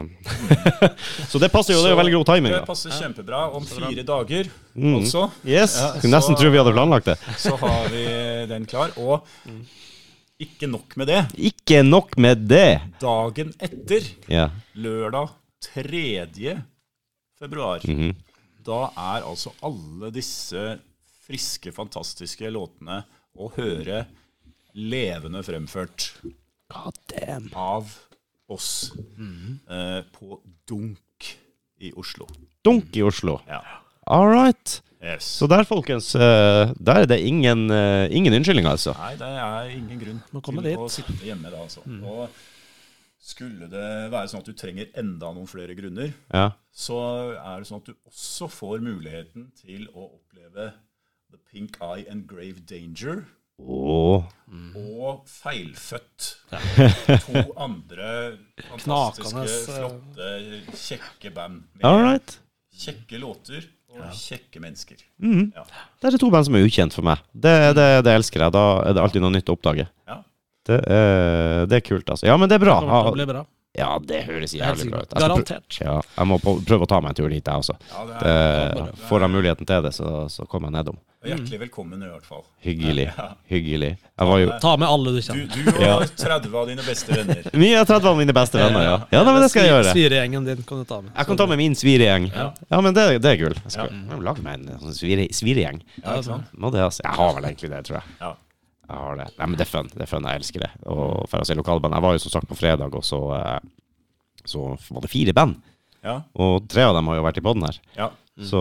så 1.30 1.38
det 1.40 1.50
passer 1.54 1.74
jo, 1.76 1.80
det 1.84 1.92
er 1.92 1.94
jo 1.94 2.00
veldig 2.02 2.16
god 2.18 2.26
timing. 2.32 2.52
Det 2.52 2.66
passer 2.66 2.90
kjempebra. 2.90 3.44
Om 3.54 3.64
fire 3.70 4.02
dager 4.02 4.50
Mm. 4.74 4.96
altså, 4.98 5.30
Yes, 5.46 5.76
Ja, 5.78 5.92
Skulle 5.94 6.16
nesten 6.16 6.34
så- 6.34 6.40
tro 6.42 6.50
vi 6.50 6.58
hadde 6.58 6.72
planlagt 6.74 7.04
det. 7.06 7.16
så 7.38 7.56
har 7.56 7.88
vi 7.88 8.04
den 8.50 8.66
klar. 8.66 8.90
Og 8.98 9.22
ikke 10.42 10.66
nok 10.68 10.96
med 10.96 11.06
det. 11.06 11.22
Ikke 11.38 11.84
nok 11.86 12.18
med 12.18 12.48
det. 12.48 12.80
Dagen 13.00 13.54
etter, 13.62 14.02
Ja. 14.28 14.48
lørdag 14.74 15.30
3. 15.62 16.64
februar, 17.44 17.84
Mhm. 17.88 18.14
da 18.64 18.82
er 18.96 19.22
altså 19.28 19.52
alle 19.62 20.10
disse 20.14 20.78
friske, 21.24 21.72
fantastiske 21.72 22.48
låtene 22.52 23.02
å 23.36 23.50
høre 23.56 24.06
levende 24.74 25.42
fremført 25.46 26.10
av 27.54 27.92
oss 28.48 28.92
eh, 29.70 30.00
på 30.12 30.38
Dunk 30.68 31.30
i 31.80 31.92
Oslo. 31.96 32.26
Dunk 32.64 32.96
i 32.96 33.02
Oslo. 33.04 33.38
Ja. 33.48 33.60
All 34.06 34.28
right. 34.28 34.80
Yes. 35.04 35.24
Så 35.40 35.46
der, 35.48 35.64
folkens, 35.68 36.14
eh, 36.16 36.72
der 36.80 37.02
er 37.02 37.06
det 37.08 37.20
ingen, 37.24 37.66
eh, 37.70 38.08
ingen 38.16 38.32
unnskyldning, 38.38 38.66
altså. 38.68 38.94
Nei, 38.98 39.14
det 39.20 39.28
er 39.28 39.70
ingen 39.74 40.00
grunn 40.00 40.20
til 40.42 40.62
dit. 40.64 40.78
å 40.80 40.88
sitte 40.92 41.12
hjemme 41.24 41.50
da, 41.52 41.60
altså. 41.64 41.82
Og 42.04 42.28
skulle 43.24 43.68
det 43.72 43.84
være 44.12 44.28
sånn 44.30 44.42
at 44.42 44.48
du 44.50 44.56
trenger 44.58 44.90
enda 45.00 45.30
noen 45.32 45.48
flere 45.48 45.72
grunner, 45.78 46.10
Ja. 46.34 46.50
så 46.74 46.98
er 47.38 47.62
det 47.62 47.68
sånn 47.70 47.80
at 47.80 47.88
du 47.88 47.94
også 48.10 48.50
får 48.52 48.82
muligheten 48.84 49.46
til 49.56 49.86
å 49.94 50.10
oppleve 50.18 50.72
The 51.32 51.38
Pink 51.50 51.78
Eye 51.82 52.04
and 52.10 52.26
Grave 52.30 52.60
Danger 52.68 53.24
Åh. 53.62 54.26
og 54.76 55.24
Feilfødt. 55.30 56.26
To 56.50 57.42
andre 57.56 58.36
fantastiske, 58.68 59.44
eh, 59.46 59.68
flotte, 59.70 60.30
kjekke 60.74 61.32
band. 61.34 61.62
Med 61.78 61.84
All 61.88 62.02
right. 62.02 62.36
kjekke 62.74 63.18
låter 63.22 63.64
og 63.94 64.10
kjekke 64.18 64.58
mennesker. 64.60 64.98
Mm. 65.22 65.52
Ja. 65.54 65.62
Det 66.02 66.12
er 66.12 66.18
to 66.18 66.30
band 66.34 66.46
som 66.48 66.56
er 66.58 66.66
ukjent 66.66 66.92
for 66.96 67.06
meg. 67.06 67.18
Det, 67.32 67.74
det, 67.78 67.88
det 68.04 68.14
elsker 68.18 68.42
jeg. 68.42 68.52
Da 68.56 68.64
er 68.88 68.92
det 68.96 69.02
alltid 69.04 69.22
noe 69.22 69.30
nytt 69.36 69.48
å 69.48 69.54
oppdage. 69.56 69.86
Ja. 70.10 70.20
Det 70.64 70.78
er, 70.88 71.66
det 71.68 71.76
er 71.80 71.84
kult, 71.84 72.08
altså. 72.08 72.26
Ja, 72.26 72.36
men 72.40 72.48
det 72.48 72.56
er 72.60 72.64
bra. 72.64 72.78
Det 73.10 73.12
blir 73.18 73.28
bra. 73.34 73.44
Ja, 73.74 73.96
det 73.98 74.20
høres 74.28 74.52
Det 74.54 74.60
jævlig 74.60 74.84
bra 74.92 75.00
ut. 75.02 75.10
Jeg 75.10 75.20
Garantert. 75.24 75.76
Ja, 75.82 75.96
jeg 76.14 76.26
må 76.30 76.36
prøve 76.38 76.86
å 76.86 76.88
ta 76.88 77.00
meg 77.02 77.10
en 77.10 77.16
tur 77.18 77.32
dit, 77.32 77.42
jeg 77.42 77.62
også. 77.64 77.74
Ja, 77.90 78.04
det 78.06 78.20
Det, 78.22 78.34
er, 78.84 79.00
får 79.08 79.24
jeg 79.26 79.32
muligheten 79.34 79.66
til 79.66 79.82
det, 79.82 79.90
så, 79.96 80.12
så 80.30 80.46
kommer 80.46 80.70
jeg 80.70 80.76
nedom. 80.76 81.00
Hjertelig 81.24 81.58
velkommen 81.64 82.04
i 82.04 82.06
hvert 82.12 82.26
fall. 82.28 82.44
Hyggelig. 82.62 83.08
Ja. 83.16 83.26
Hyggelig. 83.50 83.88
Jeg 83.98 84.28
var 84.28 84.40
jo 84.44 84.50
Ta 84.62 84.74
med 84.76 84.86
alle 84.92 85.14
du 85.14 85.18
Du, 85.18 85.22
kjenner. 85.24 85.48
du 85.56 85.88
og 85.88 86.14
30 86.20 86.54
av 86.60 86.68
dine 86.70 86.84
beste 86.86 87.16
venner. 87.16 87.40
Mye 87.64 87.80
har 87.80 87.88
30 87.88 88.10
av 88.12 88.18
mine 88.20 88.36
beste 88.36 88.60
venner, 88.62 88.84
ja. 88.86 88.94
Ja, 89.10 89.22
nei, 89.24 89.32
men 89.32 89.42
det 89.42 89.50
skal 89.50 89.64
jeg 89.66 89.72
gjøre. 89.74 89.94
Sviregjengen 89.96 90.46
din 90.52 90.62
kan 90.68 90.84
du 90.84 90.86
ta 90.92 91.00
med. 91.00 91.10
Jeg 91.16 91.30
kan 91.32 91.40
ta 91.42 91.46
med 91.50 91.58
min 91.64 91.74
sviregjeng. 91.80 92.30
Ja. 92.30 92.46
Ja, 92.70 92.80
men 92.84 92.94
det, 92.94 93.08
det 93.24 93.32
er 93.34 93.40
gull. 93.42 93.58
Jeg 93.64 93.74
skal 93.74 93.90
Ja. 93.90 94.20
lage 94.30 94.44
meg 94.44 94.60
en 94.60 94.84
sånn 94.84 94.94
sviregjeng. 95.34 95.82
Ja, 96.04 96.14
ikke 96.14 96.26
sant? 96.30 96.52
Må 96.54 96.70
det, 96.76 96.84
altså. 96.86 97.02
Jeg 97.08 97.16
har 97.18 97.34
vel 97.40 97.50
egentlig 97.50 97.72
det, 97.74 97.82
tror 97.90 97.98
jeg. 98.02 98.34
Ja. 98.84 98.94
Jeg 98.94 99.04
har 99.04 99.20
det. 99.20 99.28
Nei, 99.38 99.46
men 99.48 99.58
det 99.58 99.64
er 99.66 99.70
fun. 99.70 99.88
Det 99.92 100.02
er 100.04 100.10
fun. 100.10 100.26
Jeg 100.28 100.40
elsker 100.42 100.64
det. 100.66 100.72
Og 100.92 101.24
for 101.30 101.40
å 101.40 101.46
si 101.48 101.56
lokalband 101.56 101.96
Jeg 101.96 102.04
var 102.04 102.16
jo 102.16 102.24
som 102.24 102.34
sagt 102.34 102.50
på 102.50 102.58
fredag, 102.58 102.94
og 102.94 103.04
så, 103.06 103.20
eh, 103.38 103.60
så 104.44 104.74
var 104.90 105.04
det 105.06 105.12
fire 105.12 105.32
band. 105.36 105.56
Ja. 106.04 106.18
Og 106.36 106.68
tre 106.68 106.84
av 106.84 106.94
dem 106.98 107.08
har 107.08 107.16
jo 107.16 107.24
vært 107.24 107.40
i 107.40 107.46
poden 107.46 107.64
her. 107.68 107.80
ja. 107.96 108.10
Så 108.34 108.58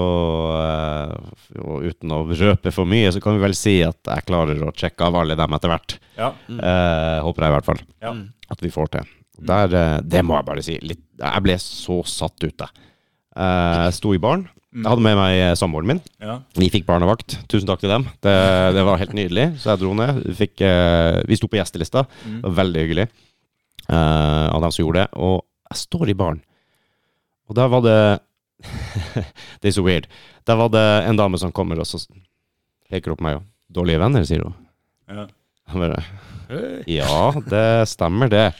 eh, 0.54 1.58
og 1.58 1.82
uten 1.90 2.12
å 2.14 2.20
røpe 2.30 2.70
for 2.70 2.86
mye, 2.86 3.10
så 3.10 3.18
kan 3.24 3.34
vi 3.34 3.42
vel 3.42 3.56
si 3.58 3.80
at 3.82 3.98
jeg 4.06 4.28
klarer 4.28 4.60
å 4.62 4.74
sjekke 4.78 5.08
av 5.08 5.18
alle 5.18 5.38
dem 5.40 5.56
etter 5.58 5.72
hvert. 5.72 5.96
ja. 6.20 6.30
Eh, 6.46 7.18
håper 7.26 7.46
jeg 7.48 7.50
i 7.50 7.56
hvert 7.56 7.70
fall 7.72 7.82
ja. 8.06 8.14
at 8.54 8.62
vi 8.62 8.70
får 8.70 8.92
til. 8.94 9.10
Der, 9.50 9.74
eh, 9.74 9.96
det 10.06 10.22
må 10.26 10.38
jeg 10.38 10.46
bare 10.52 10.66
si. 10.66 10.78
Litt, 10.86 11.02
jeg 11.18 11.46
ble 11.46 11.58
så 11.62 12.04
satt 12.06 12.38
ut, 12.46 12.54
jeg. 12.54 12.86
Eh, 13.34 13.88
sto 13.98 14.14
i 14.14 14.22
baren. 14.22 14.46
Jeg 14.74 14.90
hadde 14.90 15.06
med 15.06 15.18
meg 15.20 15.38
eh, 15.38 15.54
samboeren 15.58 15.90
min. 15.92 16.00
Ja. 16.24 16.40
Vi 16.58 16.70
fikk 16.74 16.88
barnevakt. 16.88 17.36
Tusen 17.52 17.70
takk 17.70 17.84
til 17.84 17.92
dem. 17.94 18.08
Det, 18.26 18.34
det 18.74 18.86
var 18.88 18.98
helt 19.02 19.14
nydelig. 19.14 19.52
Så 19.62 19.70
jeg 19.70 19.84
dro 19.84 19.92
ned. 19.98 20.24
Vi, 20.26 20.34
fikk, 20.40 20.64
uh, 20.66 21.22
vi 21.30 21.38
sto 21.38 21.50
på 21.52 21.60
gjestelista. 21.60 22.08
Det 22.24 22.42
var 22.48 22.56
veldig 22.64 22.86
hyggelig 22.88 23.06
uh, 23.92 24.50
av 24.50 24.64
dem 24.66 24.74
som 24.74 24.82
gjorde 24.82 25.04
det. 25.04 25.22
Og 25.22 25.38
jeg 25.70 25.82
står 25.84 26.10
i 26.10 26.18
baren, 26.18 26.42
og 27.50 27.58
der 27.58 27.70
var 27.70 27.86
det 27.86 28.00
Det 29.62 29.70
er 29.70 29.76
så 29.76 29.86
weird. 29.86 30.10
Der 30.48 30.58
var 30.58 30.72
det 30.74 30.86
en 31.10 31.20
dame 31.20 31.38
som 31.42 31.54
kommer 31.54 31.82
og 31.82 31.88
så 31.90 32.02
peker 32.90 33.14
opp 33.14 33.24
meg 33.26 33.42
og 33.42 33.50
'Dårlige 33.74 34.02
venner', 34.02 34.26
sier 34.28 34.44
hun. 34.46 34.54
Ja. 35.10 35.26
Bare 35.74 36.04
Ja, 36.86 37.32
det 37.50 37.90
stemmer, 37.90 38.30
det. 38.30 38.52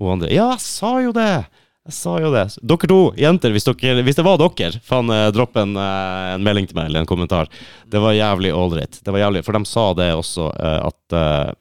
Og 0.00 0.16
andre 0.16 0.32
Ja, 0.32 0.50
jeg 0.54 0.64
sa 0.64 0.98
jo 1.02 1.12
det! 1.14 1.46
Jeg 1.88 1.94
sa 1.96 2.12
jo 2.22 2.28
det. 2.30 2.44
Dere 2.62 2.88
to 2.90 2.98
jenter, 3.18 3.50
hvis, 3.50 3.64
dere, 3.66 4.02
hvis 4.06 4.14
det 4.18 4.22
var 4.24 4.38
dere, 4.38 4.78
faen, 4.86 5.08
eh, 5.10 5.30
dropp 5.34 5.56
en, 5.58 5.72
eh, 5.74 6.34
en 6.36 6.44
melding 6.46 6.68
til 6.70 6.78
meg 6.78 6.86
eller 6.86 7.02
en 7.02 7.10
kommentar. 7.10 7.50
Det 7.90 7.98
var 8.02 8.14
jævlig 8.14 8.52
ålreit. 8.54 9.00
Det 9.02 9.10
var 9.10 9.18
jævlig, 9.24 9.42
for 9.44 9.58
de 9.58 9.64
sa 9.66 9.88
det 9.98 10.12
også, 10.14 10.50
eh, 10.58 10.80
at 10.86 11.56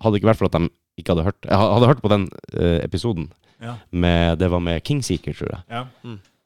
Hadde 0.00 0.14
det 0.16 0.22
ikke 0.22 0.30
vært 0.30 0.38
for 0.40 0.48
at 0.48 0.54
de 0.56 0.68
ikke 0.96 1.12
hadde 1.12 1.24
hørt 1.26 1.44
Jeg 1.44 1.58
hadde 1.60 1.88
hørt 1.90 1.98
på 2.00 2.08
den 2.08 2.22
episoden, 2.80 3.26
Ja. 3.60 3.74
med, 3.92 4.38
det 4.38 4.48
var 4.50 4.60
med 4.64 4.82
Kingseeker, 4.82 5.34
tror 5.36 5.50
jeg, 5.50 5.60
Ja. 5.68 5.84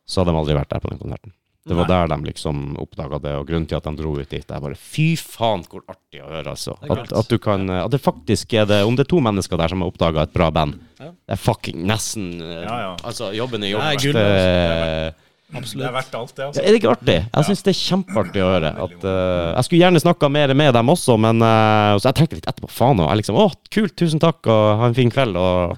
så 0.09 0.21
hadde 0.25 0.33
de 0.33 0.39
aldri 0.41 0.55
vært 0.59 0.71
der 0.71 0.81
på 0.81 0.91
den 0.91 0.99
konserten. 0.99 1.33
Det 1.67 1.73
var 1.75 1.87
Nei. 1.89 1.95
der 1.97 2.11
de 2.13 2.27
liksom 2.29 2.77
oppdaga 2.77 3.19
det, 3.25 3.31
og 3.41 3.47
grunnen 3.49 3.65
til 3.67 3.79
at 3.79 3.85
de 3.89 3.93
dro 3.97 4.11
ut 4.19 4.29
dit. 4.29 4.45
Det 4.47 4.53
er 4.53 4.61
bare 4.61 4.77
fy 4.77 5.15
faen, 5.17 5.63
hvor 5.65 5.81
artig 5.89 6.21
å 6.21 6.29
høre, 6.29 6.51
altså. 6.53 6.75
Det 6.83 6.91
At, 6.93 7.13
at 7.23 7.29
du 7.33 7.39
kan 7.41 7.65
At 7.71 7.91
det 7.91 8.03
faktisk 8.05 8.53
er 8.53 8.67
det 8.69 8.83
Om 8.85 8.97
det 8.99 9.07
er 9.07 9.11
to 9.15 9.21
mennesker 9.25 9.57
der 9.57 9.69
som 9.73 9.81
har 9.81 9.89
oppdaga 9.89 10.23
et 10.27 10.33
bra 10.35 10.51
band, 10.53 10.77
Ja. 11.01 11.09
det 11.25 11.33
er 11.39 11.41
fucking 11.41 11.87
nesten 11.89 12.35
eh, 12.43 12.65
Ja, 12.67 12.77
ja. 12.83 12.97
Altså, 13.03 13.33
jobben 13.33 13.63
er 13.65 13.67
Det 13.67 13.73
jobb. 13.73 13.83
er 13.83 13.97
gull, 14.05 14.13
Det- 14.13 15.15
Det 15.55 15.61
Absolutt. 15.61 15.87
er 15.87 15.93
verdt 15.93 16.15
alt, 16.19 16.35
det. 16.35 16.43
Ja, 16.43 16.47
altså. 16.49 16.61
er 16.61 16.67
det 16.73 16.79
ikke 16.83 16.91
artig? 16.97 17.17
Jeg 17.33 17.45
syns 17.45 17.63
det 17.63 17.73
er 17.73 17.81
kjempeartig 17.81 18.41
å 18.43 18.49
høre. 18.51 18.71
At, 18.85 19.05
uh, 19.05 19.55
jeg 19.55 19.65
skulle 19.65 19.83
gjerne 19.85 20.01
snakka 20.03 20.31
mer 20.33 20.55
med 20.55 20.73
dem 20.75 20.87
også, 20.89 21.17
men 21.21 21.41
uh, 21.45 21.95
så 22.01 22.09
jeg 22.11 22.15
tenkte 22.19 22.35
litt 22.41 22.49
etterpå. 22.49 22.71
Faen 22.73 22.99
òg. 22.99 23.09
Jeg 23.13 23.21
liksom 23.23 23.37
Å, 23.39 23.53
kult, 23.71 23.95
tusen 23.95 24.19
takk, 24.21 24.41
og 24.51 24.79
ha 24.81 24.87
en 24.89 24.95
fin 24.97 25.11
kveld. 25.13 25.37
Og 25.37 25.77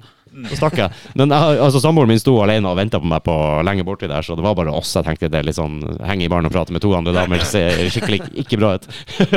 så 0.51 0.59
stakk 0.59 0.79
jeg. 0.81 0.93
Men 1.19 1.33
jeg, 1.33 1.59
altså, 1.65 1.81
samboeren 1.83 2.11
min 2.11 2.21
sto 2.21 2.35
alene 2.43 2.69
og 2.71 2.79
venta 2.79 3.01
på 3.01 3.09
meg 3.09 3.23
på 3.27 3.35
lenge 3.67 3.85
borti 3.87 4.09
der, 4.11 4.25
så 4.27 4.37
det 4.37 4.45
var 4.45 4.57
bare 4.59 4.75
oss. 4.75 4.93
Jeg 4.97 5.07
tenkte 5.07 5.31
det 5.33 5.41
er 5.41 5.49
litt 5.49 5.59
sånn 5.59 5.79
henge 6.07 6.27
i 6.27 6.31
baren 6.33 6.49
og 6.49 6.55
prate 6.55 6.75
med 6.75 6.85
to 6.85 6.93
andre 6.97 7.15
damer 7.17 7.45
ser 7.49 7.81
skikkelig 7.93 8.21
ikke 8.45 8.59
bra 8.61 8.75
ut. 8.77 8.89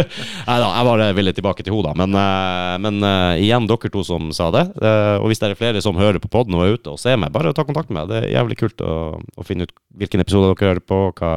Nei 0.50 0.58
da, 0.64 0.70
jeg 0.76 0.88
bare 0.90 1.10
ville 1.18 1.36
tilbake 1.36 1.66
til 1.66 1.78
henne. 1.78 1.94
Men, 2.02 2.18
eh, 2.20 2.76
men 2.86 3.10
eh, 3.10 3.44
igjen, 3.46 3.70
dere 3.70 3.94
to 3.94 4.04
som 4.08 4.32
sa 4.36 4.50
det. 4.56 4.66
eh, 4.82 5.16
og 5.20 5.30
hvis 5.32 5.42
det 5.42 5.52
er 5.52 5.60
flere 5.60 5.84
som 5.86 6.00
hører 6.00 6.22
på 6.24 6.32
poden 6.32 6.58
og 6.58 6.66
er 6.66 6.80
ute 6.80 6.96
og 6.96 7.00
ser 7.02 7.20
meg, 7.22 7.34
bare 7.36 7.54
ta 7.56 7.66
kontakt 7.68 7.92
med 7.92 8.02
meg. 8.02 8.10
Det 8.12 8.24
er 8.24 8.36
jævlig 8.38 8.60
kult 8.60 8.84
å, 8.86 8.96
å 9.20 9.48
finne 9.48 9.68
ut 9.68 9.76
hvilken 10.00 10.24
episode 10.24 10.52
dere 10.52 10.74
hører 10.74 10.84
på, 10.84 11.00
hva, 11.20 11.32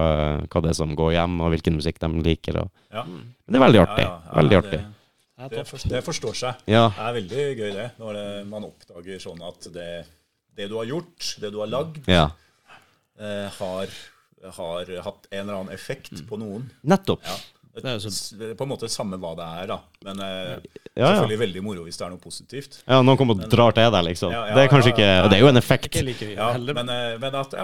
hva 0.46 0.64
det 0.64 0.72
er 0.72 0.78
som 0.78 0.96
går 0.98 1.14
hjem, 1.16 1.38
og 1.42 1.54
hvilken 1.54 1.78
musikk 1.78 2.02
de 2.02 2.10
liker. 2.26 2.64
Og. 2.64 2.72
Ja. 2.94 3.06
Det 3.46 3.58
er 3.58 3.64
veldig 3.66 3.84
artig. 3.84 4.04
Ja, 4.08 4.18
ja, 4.18 4.36
veldig 4.40 4.60
artig. 4.62 4.82
Det 4.82 5.01
Det, 5.50 5.64
for, 5.66 5.78
det 5.88 6.02
forstår 6.04 6.34
seg. 6.34 6.54
Ja. 6.66 6.88
Det 6.94 7.02
er 7.08 7.12
veldig 7.18 7.46
gøy, 7.58 7.70
det. 7.74 7.88
Når 7.98 8.12
det, 8.18 8.26
man 8.46 8.64
oppdager 8.64 9.18
sånn 9.18 9.42
at 9.42 9.68
det, 9.74 9.88
det 10.56 10.68
du 10.68 10.76
har 10.76 10.84
gjort, 10.84 11.34
det 11.40 11.50
du 11.52 11.58
har 11.58 11.66
lagd, 11.72 12.02
ja. 12.06 12.28
eh, 13.18 13.48
har, 13.58 13.86
har 14.58 14.92
hatt 15.08 15.26
en 15.30 15.40
eller 15.48 15.54
annen 15.60 15.74
effekt 15.74 16.12
Mm. 16.12 16.26
på 16.28 16.38
noen. 16.38 16.70
Nettopp. 16.84 17.22
Ja. 17.24 17.36
Er 17.82 17.98
så- 17.98 18.54
På 18.54 18.62
en 18.64 18.68
måte 18.68 18.88
samme 18.92 19.16
hva 19.16 19.34
det 19.34 19.44
er, 19.62 19.66
da. 19.66 19.78
Men 20.04 20.20
eh, 20.20 20.58
Ja, 20.94 21.06
ja. 21.06 21.06
selvfølgelig 21.16 21.38
veldig 21.40 21.62
moro 21.64 21.84
hvis 21.84 21.96
det 21.96 22.04
er 22.04 22.10
noe 22.10 22.18
positivt. 22.20 22.82
ja, 22.86 23.00
noen 23.00 23.16
kommer 23.16 23.32
og 23.42 23.48
drar 23.50 23.72
til 23.72 23.90
deg, 23.90 24.04
liksom. 24.04 24.30
Ja, 24.30 24.46
ja, 24.48 24.54
det 24.54 24.64
er 24.64 24.68
kanskje 24.68 24.92
ikke 24.92 25.28
Det 25.30 25.38
er 25.38 25.40
jo 25.40 25.48
en 25.48 25.56
effekt. 25.56 25.94
Like. 26.04 26.28
Ja, 26.34 26.50
men, 26.58 26.88
eh, 26.90 27.16
men 27.18 27.34
at 27.34 27.54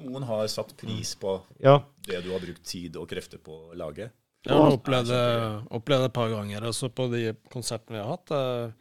noen 0.00 0.22
har 0.24 0.46
satt 0.48 0.72
pris 0.78 1.14
på 1.20 1.40
Ja. 1.60 1.82
det 2.06 2.22
du 2.24 2.30
har 2.32 2.40
brukt 2.40 2.64
tid 2.64 2.96
og 2.96 3.08
krefter 3.10 3.36
på 3.38 3.50
å 3.72 3.76
lage. 3.76 4.10
Jeg 4.46 4.56
har 4.56 4.72
opplevd 4.72 5.10
det 5.10 6.04
et 6.08 6.14
par 6.16 6.30
ganger 6.32 6.64
også 6.70 6.88
på 6.96 7.10
de 7.12 7.34
konsertene 7.52 7.98
vi 7.98 8.00
har 8.02 8.08
hatt. 8.14 8.30
eh, 8.32 8.72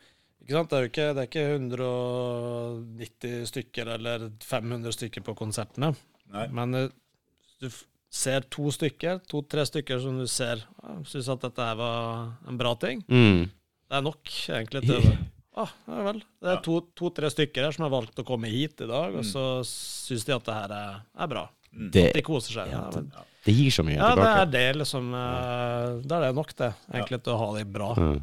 Ikke 0.45 0.55
sant? 0.55 0.69
Det 0.71 0.77
er 0.79 0.87
ikke, 0.89 1.07
det 1.13 1.23
er 1.23 1.27
ikke 1.29 1.47
190 1.57 3.45
stykker 3.51 3.91
eller 3.97 4.29
500 4.43 4.93
stykker 4.95 5.25
på 5.25 5.35
konsertene. 5.37 5.91
Nei. 6.33 6.45
Men 6.55 6.75
eh, 6.79 6.89
du 7.61 7.67
ser 8.09 8.45
to 8.49 8.71
stykker, 8.73 9.19
to-tre 9.29 9.65
stykker 9.69 9.99
som 10.01 10.17
du 10.21 10.25
ser 10.31 10.63
ja, 10.63 10.95
syns 11.05 11.29
at 11.29 11.43
dette 11.45 11.65
her 11.67 11.75
var 11.77 12.31
en 12.49 12.57
bra 12.59 12.71
ting. 12.81 13.03
Mm. 13.11 13.43
Det 13.89 13.97
er 13.99 14.05
nok 14.05 14.31
egentlig 14.47 14.85
til 14.87 15.03
det. 15.09 15.17
Ah, 15.59 15.71
ja 15.89 16.03
vel. 16.05 16.19
Det 16.39 16.51
er 16.53 16.59
to- 16.63 16.91
to-tre 16.95 17.27
stykker 17.33 17.65
her 17.65 17.73
som 17.75 17.83
har 17.83 17.91
valgt 17.91 18.19
å 18.21 18.23
komme 18.23 18.47
hit 18.47 18.79
i 18.79 18.87
dag, 18.87 19.15
og 19.17 19.25
så 19.27 19.41
syns 19.67 20.23
de 20.23 20.31
at 20.31 20.45
det 20.47 20.53
her 20.55 20.71
er, 20.71 20.99
er 21.19 21.27
bra. 21.33 21.41
Det, 21.73 22.03
De 22.15 22.21
koser 22.23 22.53
seg. 22.61 22.69
Ja, 22.71 22.85
Ja, 22.85 22.93
men, 22.95 23.09
det 23.45 23.53
gir 23.55 23.71
så 23.71 23.83
mye 23.87 23.95
ja, 23.95 24.09
det 24.19 24.29
er 24.29 24.49
det 24.51 24.65
liksom 24.81 25.13
eh, 25.15 26.01
Da 26.03 26.17
er 26.19 26.27
det 26.27 26.35
nok, 26.35 26.51
det. 26.59 26.73
Egentlig 26.91 27.21
til 27.23 27.33
å 27.33 27.39
ha 27.39 27.47
det 27.55 27.65
bra. 27.71 27.93
Mm. 27.95 28.19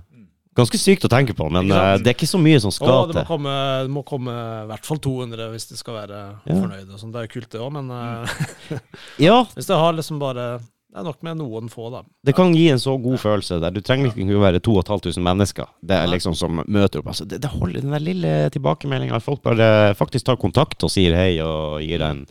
Ganske 0.56 0.78
sykt 0.80 1.04
å 1.04 1.10
tenke 1.12 1.34
på, 1.36 1.50
men 1.52 1.68
uh, 1.68 1.98
det 2.00 2.08
er 2.08 2.14
ikke 2.14 2.28
så 2.30 2.38
mye 2.40 2.56
som 2.62 2.72
skal 2.72 2.88
skal 2.88 3.10
det 3.10 3.16
må 3.16 3.20
til. 3.20 3.26
komme, 3.28 3.56
det 3.84 3.92
må 3.92 4.02
komme 4.08 4.32
i 4.36 4.68
hvert 4.70 4.86
fall 4.88 5.00
200 5.04 5.50
hvis 5.52 5.68
de 5.68 5.76
skal 5.76 5.98
være 5.98 6.20
Ja. 6.46 6.54
fornøyde. 6.54 6.94
og. 6.96 7.02
Det 7.12 7.20
er 7.20 7.26
jo 7.26 7.32
kult, 7.34 7.50
det 7.52 7.60
òg, 7.60 7.74
men 7.76 7.90
uh, 7.92 8.80
Ja, 9.20 9.42
hvis 9.56 9.68
det 9.68 9.76
har 9.76 9.92
liksom 9.98 10.16
bare 10.22 10.46
Det 10.62 11.02
er 11.02 11.04
nok 11.04 11.20
med 11.28 11.36
noen 11.42 11.68
få, 11.68 11.90
da. 11.92 12.00
det 12.24 12.32
kan 12.38 12.54
gi 12.56 12.70
en 12.72 12.80
så 12.80 12.94
god 12.96 13.20
følelse 13.20 13.58
der. 13.60 13.74
Du 13.76 13.82
trenger 13.84 14.08
ikke 14.16 14.40
være 14.40 14.62
2500 14.64 15.20
mennesker 15.28 15.68
Det 15.84 15.92
er 16.00 16.08
liksom 16.08 16.32
som 16.34 16.62
møter 16.64 17.02
opp. 17.02 17.10
Altså, 17.12 17.28
det, 17.28 17.42
det 17.44 17.52
holder 17.52 17.84
den 17.84 17.92
der 17.92 18.00
lille 18.00 18.34
tilbakemeldinga. 18.56 19.20
Folk 19.20 19.42
bare 19.44 19.92
faktisk 19.98 20.24
tar 20.24 20.40
kontakt 20.40 20.80
og 20.88 20.92
sier 20.94 21.12
hei 21.20 21.34
og 21.44 21.82
gir 21.84 22.00
deg 22.00 22.08
en 22.14 22.24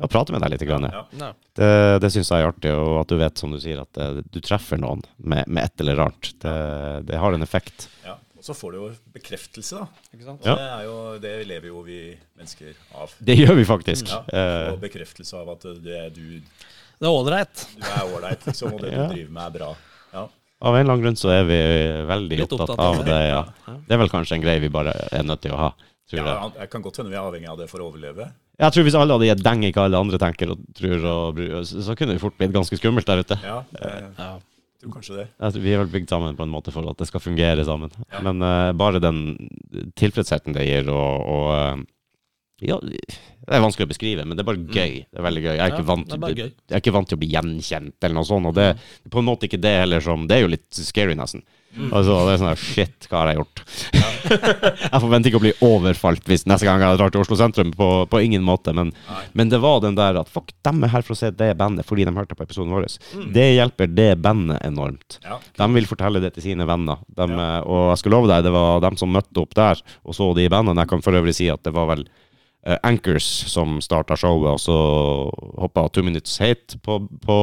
ja, 0.00 0.06
prater 0.10 0.32
med 0.34 0.42
deg 0.44 0.54
litt. 0.54 0.64
Grann. 0.68 0.88
Ja. 0.90 1.04
Ja. 1.20 1.28
Det, 1.60 1.70
det 2.02 2.10
syns 2.14 2.30
jeg 2.32 2.42
er 2.42 2.48
artig, 2.50 2.72
og 2.74 3.00
at 3.02 3.12
du 3.12 3.16
vet, 3.20 3.38
som 3.38 3.52
du 3.52 3.58
sier, 3.60 3.82
at 3.84 3.92
det, 3.96 4.24
du 4.32 4.40
treffer 4.40 4.80
noen 4.80 5.02
med, 5.18 5.44
med 5.46 5.64
et 5.68 5.84
eller 5.84 6.02
annet. 6.06 6.32
Det, 6.42 6.56
det 7.10 7.20
har 7.20 7.36
en 7.36 7.42
effekt. 7.46 7.88
Ja. 8.06 8.16
Og 8.40 8.44
så 8.46 8.54
får 8.56 8.72
du 8.72 8.76
jo 8.80 8.86
bekreftelse, 9.12 9.76
da. 9.82 10.06
Ikke 10.16 10.24
sant? 10.24 10.40
Og 10.40 10.48
Ja. 10.48 10.54
det, 10.56 10.68
er 10.72 10.84
jo, 10.88 10.94
det 11.20 11.32
lever 11.50 11.68
jo 11.68 11.82
vi 11.84 11.98
mennesker 12.40 12.72
av. 12.96 13.12
Det 13.20 13.36
gjør 13.36 13.54
vi 13.58 13.66
faktisk. 13.68 14.08
Ja. 14.08 14.22
Eh, 14.32 14.72
Og 14.72 14.80
bekreftelse 14.80 15.36
av 15.42 15.50
at 15.58 15.66
det 15.84 15.98
er 16.06 16.08
du, 16.14 16.40
Det 16.40 17.04
er 17.04 17.12
ålreit. 17.12 17.66
du 17.76 17.84
er 17.84 18.14
ålreit, 18.16 18.46
liksom, 18.48 18.72
og 18.78 18.80
det 18.80 18.92
Ja. 18.96 19.04
du 19.10 19.14
driver 19.18 19.34
med, 19.36 19.42
er 19.44 19.56
bra. 19.58 19.68
Ja. 20.14 20.24
av 20.60 20.74
en 20.74 20.80
eller 20.80 20.92
annen 20.92 21.04
grunn 21.04 21.16
så 21.20 21.28
er 21.32 21.44
vi 21.48 21.58
veldig 22.08 22.38
opptatt, 22.46 22.64
opptatt 22.64 22.80
av 22.86 23.04
det. 23.06 23.20
Ja. 23.28 23.44
Det 23.86 23.94
er 23.96 24.00
vel 24.02 24.10
kanskje 24.12 24.34
en 24.38 24.42
greie 24.44 24.60
vi 24.64 24.68
bare 24.72 24.92
er 25.12 25.22
nødt 25.28 25.40
til 25.44 25.52
å 25.56 25.60
ha. 25.60 25.70
Tror 26.10 26.18
jeg. 26.18 26.26
Ja, 26.26 26.50
jeg 26.64 26.70
kan 26.72 26.82
godt 26.84 26.96
hende 27.00 27.12
vi 27.12 27.16
er 27.20 27.22
avhengig 27.28 27.48
av 27.52 27.60
det 27.60 27.68
for 27.70 27.84
å 27.84 27.86
overleve. 27.92 28.26
Jeg 28.60 28.74
tror 28.74 28.86
hvis 28.86 28.96
alle 29.00 29.16
hadde 29.16 29.28
gitt 29.30 29.42
deng 29.46 29.64
hva 29.70 29.86
alle 29.88 30.00
andre 30.04 30.18
tenker 30.20 30.52
og 30.54 30.62
tror, 30.76 31.04
og, 31.10 31.40
så 31.68 31.82
så 31.86 31.96
kunne 31.98 32.14
det 32.16 32.22
fort 32.22 32.36
blitt 32.38 32.52
ganske 32.54 32.76
skummelt 32.78 33.08
der 33.08 33.22
ute. 33.24 33.38
Ja, 33.44 33.62
jeg 33.80 34.10
Ja. 34.18 34.30
tror 34.80 34.92
kanskje 34.96 35.16
det. 35.18 35.26
Jeg 35.40 35.52
tror 35.54 35.64
vi 35.64 35.72
er 35.74 35.80
vel 35.82 35.92
bygd 35.94 36.08
sammen 36.12 36.36
på 36.36 36.44
en 36.46 36.52
måte 36.52 36.72
for 36.72 36.88
at 36.88 36.96
det 37.00 37.08
skal 37.08 37.20
fungere 37.24 37.64
sammen. 37.68 37.90
Ja. 38.12 38.20
Men 38.24 38.40
uh, 38.44 38.72
bare 38.72 39.00
den 39.00 39.22
tilfredsheten 39.96 40.56
det 40.56 40.66
gir, 40.68 40.88
og, 40.92 41.26
og 41.28 41.48
eh, 41.56 41.82
Ja, 42.68 42.76
det 42.80 43.56
er 43.56 43.62
vanskelig 43.64 43.86
å 43.88 43.92
beskrive, 43.94 44.24
men 44.28 44.36
det 44.36 44.42
er 44.44 44.48
bare 44.50 44.60
gøy. 44.60 44.98
Det 45.08 45.16
er 45.16 45.24
veldig 45.24 45.42
gøy. 45.46 45.54
Jeg 45.56 45.64
er, 45.64 45.72
ikke 45.72 45.88
vant, 45.88 46.12
er 46.12 46.34
gøy. 46.36 46.50
jeg 46.52 46.74
er 46.76 46.82
ikke 46.82 46.92
vant 46.92 47.08
til 47.08 47.16
å 47.16 47.20
bli 47.22 47.30
gjenkjent, 47.32 47.96
eller 48.04 48.18
noe 48.18 48.28
sånt. 48.28 48.50
Og 48.50 48.54
det 48.58 48.66
er 48.74 48.82
på 49.10 49.22
en 49.22 49.28
måte 49.30 49.48
ikke 49.48 49.60
det 49.64 49.72
heller 49.80 50.04
som 50.04 50.26
Det 50.28 50.36
er 50.36 50.42
jo 50.44 50.50
litt 50.52 50.68
scary, 50.76 51.16
nesten. 51.16 51.40
Altså, 51.70 52.16
det 52.26 52.32
er 52.32 52.40
sånn 52.40 52.50
her, 52.50 52.60
Shit, 52.60 53.06
hva 53.10 53.20
har 53.22 53.30
jeg 53.30 53.40
gjort? 53.40 53.62
jeg 54.90 55.00
forventer 55.02 55.30
ikke 55.30 55.38
å 55.38 55.44
bli 55.44 55.52
overfalt 55.64 56.26
hvis 56.28 56.44
neste 56.50 56.66
gang 56.66 56.82
jeg 56.82 56.98
drar 56.98 57.12
til 57.14 57.22
Oslo 57.22 57.38
sentrum. 57.38 57.70
På, 57.76 57.88
på 58.10 58.22
ingen 58.24 58.42
måte. 58.46 58.74
Men, 58.76 58.90
men 59.38 59.52
det 59.52 59.60
var 59.62 59.78
den 59.84 59.98
der 59.98 60.18
at 60.20 60.30
fuck, 60.32 60.50
dem 60.66 60.82
er 60.86 60.92
her 60.94 61.06
for 61.06 61.14
å 61.14 61.20
se 61.20 61.30
det 61.30 61.52
bandet 61.60 61.86
fordi 61.86 62.06
de 62.08 62.14
hørte 62.16 62.36
på 62.38 62.46
episoden 62.46 62.74
vår. 62.74 62.88
Mm. 63.14 63.28
Det 63.36 63.46
hjelper 63.54 63.92
det 63.94 64.10
bandet 64.24 64.64
enormt. 64.66 65.20
Ja. 65.26 65.38
De 65.60 65.70
vil 65.76 65.88
fortelle 65.90 66.22
det 66.22 66.34
til 66.36 66.50
sine 66.50 66.66
venner. 66.68 67.04
De, 67.06 67.28
ja. 67.30 67.50
Og 67.62 67.92
jeg 67.92 68.02
skal 68.02 68.16
love 68.16 68.30
deg, 68.32 68.46
det 68.46 68.54
var 68.54 68.82
dem 68.84 68.98
som 69.00 69.14
møtte 69.14 69.44
opp 69.44 69.54
der 69.58 69.84
og 70.02 70.16
så 70.16 70.32
de 70.36 70.48
bandene. 70.50 70.82
Jeg 70.82 70.94
kan 70.94 71.06
for 71.06 71.20
øvrig 71.20 71.36
si 71.38 71.48
at 71.52 71.62
det 71.66 71.74
var 71.76 71.88
vel 71.92 72.04
eh, 72.06 72.26
Anchors 72.82 73.24
som 73.48 73.78
starta 73.80 74.16
showet, 74.20 74.52
og 74.52 74.60
så 74.60 74.74
hoppa 75.62 75.86
Two 75.88 76.04
Minutes 76.04 76.36
Hate 76.42 76.76
på, 76.84 76.98
på, 77.24 77.38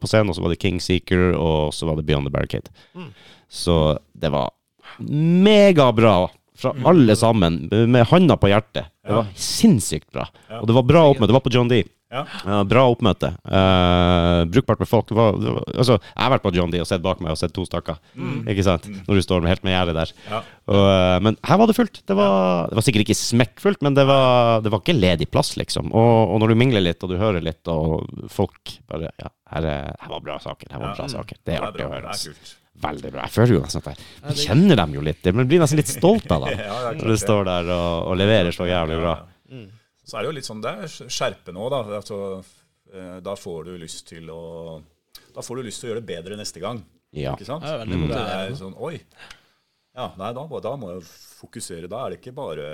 på 0.00 0.10
scenen. 0.10 0.30
Og 0.32 0.36
så 0.36 0.44
var 0.44 0.52
det 0.52 0.60
King 0.60 0.80
Seeker, 0.82 1.30
og 1.32 1.72
så 1.74 1.88
var 1.88 1.96
det 1.96 2.04
Beyond 2.08 2.28
the 2.28 2.34
Barricade. 2.34 2.68
Mm. 2.94 3.12
Så 3.48 3.98
det 4.12 4.32
var 4.34 4.52
megabra 4.98 6.28
fra 6.56 6.72
alle 6.88 7.16
sammen, 7.16 7.68
med 7.68 8.06
handa 8.12 8.36
på 8.40 8.48
hjertet. 8.48 8.92
Det 9.04 9.12
var 9.12 9.26
sinnssykt 9.36 10.08
bra. 10.12 10.24
Og 10.60 10.68
det 10.68 10.76
var 10.76 10.86
bra 10.88 11.02
oppmøte. 11.10 11.28
Det 11.28 11.36
var 11.36 11.44
på 11.44 11.52
John 11.52 11.68
D. 11.68 11.82
Ja. 12.12 12.22
Uh, 12.46 12.62
bra 12.68 12.84
oppmøte. 12.86 13.32
Uh, 13.42 14.44
brukbart 14.50 14.82
med 14.82 14.88
folk. 14.88 15.10
Var, 15.10 15.38
var, 15.42 15.62
altså, 15.74 15.96
jeg 15.98 16.22
har 16.22 16.32
vært 16.36 16.44
på 16.44 16.52
John 16.54 16.70
D 16.70 16.78
og 16.82 16.86
sett 16.88 17.02
bak 17.04 17.22
meg 17.24 17.34
og 17.34 17.40
sett 17.40 17.54
to 17.56 17.64
stakker. 17.66 17.98
Ikke 18.46 18.64
sant? 18.66 18.86
Når 19.08 19.18
du 19.18 19.24
står 19.24 19.48
helt 19.50 19.64
med 19.66 19.74
gjerdet 19.74 19.96
der. 19.98 20.12
Ja. 20.30 20.42
Og, 20.70 20.82
eh, 20.90 21.16
men 21.26 21.38
her 21.46 21.60
var 21.60 21.70
det 21.70 21.76
fullt. 21.78 22.02
Det 22.06 22.16
var, 22.18 22.70
det 22.70 22.78
var 22.78 22.86
sikkert 22.86 23.06
ikke 23.06 23.18
smekkfullt, 23.18 23.82
men 23.86 23.96
det 23.98 24.06
var, 24.08 24.62
det 24.64 24.72
var 24.74 24.82
ikke 24.82 24.96
ledig 24.96 25.28
plass, 25.30 25.54
liksom. 25.58 25.90
Og, 25.94 26.34
og 26.34 26.42
når 26.42 26.54
du 26.54 26.60
mingler 26.62 26.84
litt, 26.84 27.02
og 27.02 27.10
du 27.10 27.18
hører 27.20 27.44
litt, 27.44 27.62
og 27.70 28.06
folk 28.32 28.76
bare 28.90 29.10
Ja, 29.22 29.32
her, 29.54 29.66
er, 29.70 29.96
her 30.02 30.14
var 30.14 30.22
bra 30.24 30.38
saker. 30.42 30.70
Her 30.72 30.82
var 30.82 30.94
bra 30.98 31.08
saker. 31.10 31.42
Det 31.42 31.56
er 31.56 31.66
artig 31.70 31.86
å 31.86 31.92
høre. 31.92 32.14
Kult. 32.26 32.52
veldig 32.82 33.10
bra. 33.14 33.24
Jeg 33.26 33.34
føler 33.34 33.56
jo 33.56 33.62
nesten 33.64 33.82
at 33.82 34.04
jeg, 34.04 34.44
kjenner 34.46 34.78
dem 34.82 34.94
jo 34.98 35.02
litt. 35.06 35.26
Men 35.32 35.48
blir 35.50 35.62
nesten 35.62 35.80
litt 35.80 35.90
stolt 35.90 36.30
av 36.34 36.46
dem. 36.46 36.62
Når 37.00 37.14
du 37.14 37.18
står 37.20 37.48
der 37.48 37.72
og, 37.74 38.12
og 38.12 38.20
leverer 38.20 38.54
så 38.54 38.68
jævlig 38.68 39.00
bra. 39.02 39.16
Ja. 39.50 39.66
Så 40.06 40.16
er 40.16 40.22
det 40.22 40.30
jo 40.30 40.36
litt 40.36 40.46
sånn, 40.46 40.62
det 40.62 40.72
er 40.72 40.92
skjerpende 41.10 41.62
òg, 41.62 41.72
da. 41.74 41.80
Altså, 41.98 42.18
eh, 42.92 43.16
da 43.26 43.34
får 43.38 43.66
du 43.66 43.72
lyst 43.82 44.04
til 44.12 44.30
å 44.30 44.42
Da 45.34 45.42
får 45.44 45.58
du 45.58 45.66
lyst 45.66 45.82
til 45.82 45.88
å 45.88 45.90
gjøre 45.92 46.02
det 46.04 46.10
bedre 46.14 46.38
neste 46.38 46.62
gang. 46.62 46.78
Ja. 47.16 47.34
Ikke 47.34 47.48
sant? 47.48 47.64
Ja, 47.66 47.80
veldig 47.82 48.08
Det 48.12 48.22
er 48.22 48.54
sånn 48.58 48.76
Oi. 48.78 49.00
Ja, 49.96 50.10
nei, 50.20 50.32
da, 50.36 50.44
da 50.60 50.72
må 50.76 50.92
jeg 50.94 51.04
fokusere. 51.40 51.88
Da 51.88 52.04
er 52.04 52.14
det 52.14 52.20
ikke 52.20 52.34
bare 52.36 52.68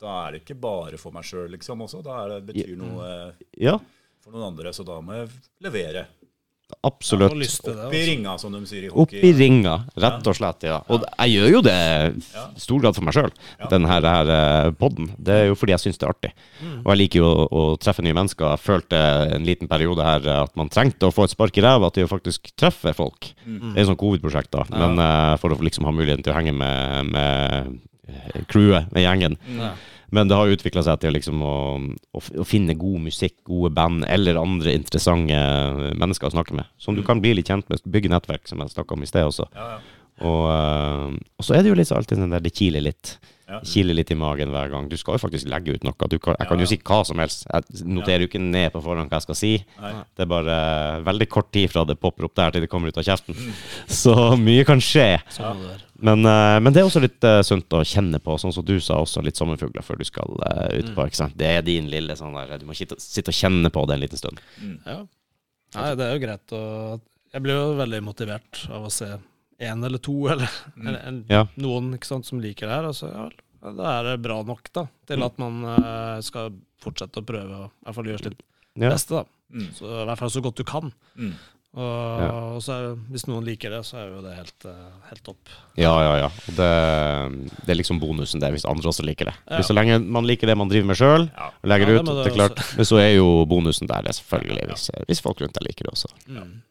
Da 0.00 0.14
er 0.24 0.34
det 0.34 0.42
ikke 0.42 0.58
bare 0.58 0.98
for 0.98 1.14
meg 1.14 1.26
sjøl, 1.28 1.50
liksom, 1.54 1.84
også. 1.86 2.02
Da 2.04 2.22
er 2.24 2.34
det, 2.34 2.40
betyr 2.50 2.74
noe 2.80 3.06
eh, 3.06 3.46
ja, 3.68 3.76
for 4.24 4.34
noen 4.34 4.50
andre. 4.50 4.72
Så 4.74 4.86
da 4.88 4.98
må 5.04 5.20
jeg 5.20 5.30
levere. 5.62 6.06
Absolutt. 6.82 7.30
Opp 7.30 7.42
i 7.42 7.46
altså. 7.46 7.88
ringa, 7.92 8.34
som 8.40 8.54
de 8.54 8.60
sier 8.66 8.86
i 8.86 8.90
Opp 8.90 9.04
hockey. 9.04 9.20
i 9.22 9.32
ringa, 9.36 9.74
rett 10.02 10.26
og 10.26 10.36
slett. 10.38 10.64
ja. 10.66 10.80
Og 10.88 11.04
jeg 11.06 11.34
gjør 11.36 11.52
jo 11.52 11.60
det 11.66 11.76
i 12.56 12.62
stor 12.62 12.80
grad 12.82 12.96
for 12.96 13.06
meg 13.06 13.16
sjøl, 13.16 13.30
denne 13.70 13.90
her, 13.90 14.08
eh, 14.08 14.70
podden. 14.80 15.12
Det 15.18 15.36
er 15.36 15.46
jo 15.50 15.58
fordi 15.58 15.76
jeg 15.76 15.84
syns 15.84 16.00
det 16.00 16.08
er 16.08 16.14
artig. 16.14 16.32
Og 16.82 16.90
jeg 16.92 17.00
liker 17.04 17.22
jo 17.22 17.28
å, 17.30 17.46
å 17.46 17.62
treffe 17.82 18.02
nye 18.02 18.16
mennesker. 18.16 18.48
Jeg 18.56 18.64
følte 18.64 19.02
en 19.36 19.46
liten 19.46 19.70
periode 19.70 20.02
her 20.06 20.28
at 20.42 20.56
man 20.58 20.72
trengte 20.72 21.06
å 21.06 21.14
få 21.14 21.28
et 21.28 21.36
spark 21.36 21.56
i 21.58 21.64
ræva 21.64 21.92
til 21.94 22.08
å 22.08 22.10
faktisk 22.10 22.52
treffe 22.58 22.94
folk. 22.96 23.32
Det 23.46 23.76
er 23.76 23.84
et 23.84 23.90
sånt 23.92 24.00
covid-prosjekt, 24.02 24.52
da. 24.54 24.66
Men 24.72 24.98
eh, 24.98 25.36
for 25.42 25.54
å 25.54 25.62
liksom 25.62 25.86
ha 25.86 25.94
muligheten 25.94 26.24
til 26.26 26.34
å 26.34 26.38
henge 26.40 26.54
med, 26.56 27.12
med 27.14 27.80
eh, 28.08 28.42
crewet, 28.50 28.90
med 28.94 29.06
gjengen. 29.06 29.38
Ja. 29.58 29.74
Men 30.12 30.28
det 30.28 30.36
har 30.36 30.52
utvikla 30.52 30.82
seg 30.84 31.00
til 31.00 31.14
liksom 31.16 31.40
å, 31.40 31.56
å, 32.12 32.20
å 32.20 32.44
finne 32.44 32.76
god 32.76 33.06
musikk, 33.06 33.38
gode 33.48 33.72
band 33.72 34.04
eller 34.12 34.40
andre 34.40 34.74
interessante 34.76 35.38
mennesker 35.96 36.28
å 36.28 36.34
snakke 36.34 36.56
med. 36.58 36.68
Som 36.76 36.98
du 36.98 37.02
kan 37.06 37.22
bli 37.24 37.32
litt 37.38 37.48
kjent 37.48 37.68
med. 37.72 37.80
Bygge 37.88 38.12
nettverk, 38.12 38.44
som 38.50 38.60
jeg 38.60 38.74
snakka 38.74 38.96
om 38.96 39.06
i 39.06 39.08
sted 39.08 39.30
også. 39.30 39.48
Ja, 39.56 39.68
ja. 39.76 39.98
Og, 40.22 40.42
eh, 40.52 41.14
og 41.40 41.46
så 41.46 41.56
er 41.56 41.64
det 41.64 41.72
jo 41.72 41.78
liksom 41.78 41.98
alltid 41.98 42.20
den 42.20 42.34
der 42.34 42.44
det 42.44 42.52
kiler 42.54 42.84
litt. 42.84 43.16
Ja. 43.52 43.60
Kiler 43.68 43.98
litt 43.98 44.10
i 44.12 44.16
magen 44.16 44.52
hver 44.54 44.70
gang. 44.72 44.88
Du 44.88 44.96
skal 44.96 45.18
jo 45.18 45.22
faktisk 45.22 45.48
legge 45.50 45.76
ut 45.76 45.84
noe. 45.84 46.08
Du 46.08 46.16
kan, 46.22 46.36
jeg 46.38 46.48
kan 46.48 46.62
jo 46.62 46.68
si 46.70 46.78
hva 46.80 47.02
som 47.04 47.20
helst. 47.20 47.44
Jeg 47.50 47.84
noterer 47.84 48.24
jo 48.24 48.30
ikke 48.30 48.40
ned 48.40 48.72
på 48.72 48.80
forhånd 48.84 49.12
hva 49.12 49.20
jeg 49.20 49.26
skal 49.26 49.38
si. 49.38 49.52
Nei. 49.82 49.92
Det 50.16 50.24
er 50.24 50.30
bare 50.30 50.58
veldig 51.04 51.28
kort 51.32 51.50
tid 51.54 51.68
fra 51.72 51.84
det 51.88 51.98
popper 52.00 52.28
opp 52.28 52.36
der 52.38 52.54
til 52.54 52.64
det 52.64 52.70
kommer 52.72 52.88
ut 52.88 53.00
av 53.00 53.06
kjeften. 53.06 53.36
Mm. 53.36 53.56
Så 54.02 54.14
mye 54.40 54.66
kan 54.68 54.80
skje. 54.82 55.08
Sånn. 55.36 55.64
Men, 56.02 56.24
eh, 56.26 56.58
men 56.64 56.74
det 56.74 56.82
er 56.82 56.88
også 56.88 57.02
litt 57.02 57.22
eh, 57.28 57.40
sunt 57.46 57.76
å 57.76 57.84
kjenne 57.86 58.18
på, 58.22 58.34
sånn 58.40 58.54
som 58.54 58.64
du 58.66 58.74
sa 58.82 58.98
også, 59.04 59.22
litt 59.22 59.38
sommerfugler 59.38 59.84
før 59.86 60.00
du 60.00 60.06
skal 60.08 60.32
uh, 60.40 60.68
utpå. 60.80 61.06
ikke 61.06 61.20
sant? 61.20 61.36
Det 61.38 61.50
er 61.58 61.66
din 61.66 61.90
lille 61.92 62.16
sånn 62.18 62.34
der 62.34 62.56
Du 62.58 62.66
må 62.66 62.74
sitte, 62.74 62.98
sitte 62.98 63.30
og 63.30 63.38
kjenne 63.38 63.70
på 63.70 63.84
det 63.86 63.94
en 63.94 64.02
liten 64.02 64.18
stund. 64.18 64.40
Ja. 64.82 65.02
Nei, 65.76 65.92
det 65.96 66.08
er 66.08 66.16
jo 66.16 66.22
greit 66.24 66.54
å 66.56 66.62
Jeg 67.32 67.44
blir 67.44 67.56
jo 67.56 67.76
veldig 67.78 68.02
motivert 68.04 68.64
av 68.68 68.88
å 68.88 68.90
se 68.92 69.08
én 69.62 69.84
eller 69.86 70.02
to, 70.02 70.16
eller, 70.32 70.50
eller 70.80 71.00
en, 71.08 71.22
Ja. 71.30 71.44
noen 71.62 71.92
ikke 71.96 72.10
sant, 72.10 72.26
som 72.28 72.40
liker 72.42 72.66
det 72.68 72.74
her. 72.80 72.90
Altså, 72.90 73.08
ja, 73.12 73.28
da 73.78 73.94
er 74.00 74.10
det 74.10 74.22
bra 74.26 74.40
nok 74.42 74.68
da, 74.74 74.86
til 75.06 75.22
at 75.22 75.38
man 75.38 75.62
uh, 75.64 76.18
skal 76.24 76.50
fortsette 76.82 77.22
å 77.22 77.26
prøve 77.26 77.62
å 77.62 77.64
i 77.70 77.84
hvert 77.86 77.94
fall 78.00 78.10
gjøre 78.12 78.24
sitt 78.30 78.42
Ja. 78.74 78.90
beste. 78.90 79.22
da. 79.22 79.24
Mm. 79.52 79.68
Så 79.76 79.84
I 80.02 80.06
hvert 80.08 80.18
fall 80.18 80.30
så 80.32 80.40
godt 80.42 80.56
du 80.56 80.64
kan. 80.64 80.92
Mm. 81.16 81.34
Og, 81.72 82.20
Ja. 82.20 82.30
og 82.52 82.58
så 82.60 82.72
er, 82.74 82.96
hvis 83.12 83.26
noen 83.30 83.44
liker 83.46 83.70
det, 83.72 83.78
så 83.88 83.96
er 84.00 84.08
jo 84.10 84.20
det 84.24 84.34
helt, 84.36 84.64
eh, 84.68 84.90
helt 85.08 85.22
topp. 85.24 85.48
Ja, 85.80 85.92
ja, 86.04 86.16
ja. 86.24 86.28
Det, 86.52 86.68
det 87.64 87.70
er 87.72 87.78
liksom 87.78 88.00
bonusen, 88.00 88.40
det, 88.42 88.50
hvis 88.52 88.66
andre 88.68 88.90
også 88.90 89.04
liker 89.06 89.30
det. 89.30 89.34
Ja. 89.48 89.56
Hvis 89.60 89.70
Så 89.70 89.76
lenge 89.76 89.96
man 90.04 90.26
liker 90.28 90.46
det 90.50 90.56
man 90.58 90.68
driver 90.68 90.86
med 90.90 90.96
sjøl, 91.00 91.30
Ja. 91.32 91.50
legger 91.64 91.86
Ja, 91.88 91.92
det 91.92 92.00
ut, 92.02 92.06
det 92.10 92.24
det 92.24 92.32
er 92.32 92.36
klart. 92.36 92.76
Men 92.76 92.84
så 92.84 92.98
er 93.00 93.14
jo 93.16 93.46
bonusen 93.48 93.86
der, 93.88 94.02
det 94.02 94.12
selvfølgelig, 94.18 94.66
hvis, 94.68 94.90
hvis 95.08 95.20
folk 95.24 95.40
rundt 95.40 95.54
deg 95.54 95.64
liker 95.70 95.84
det 95.88 95.92
også. 95.94 96.10
Mm. 96.28 96.62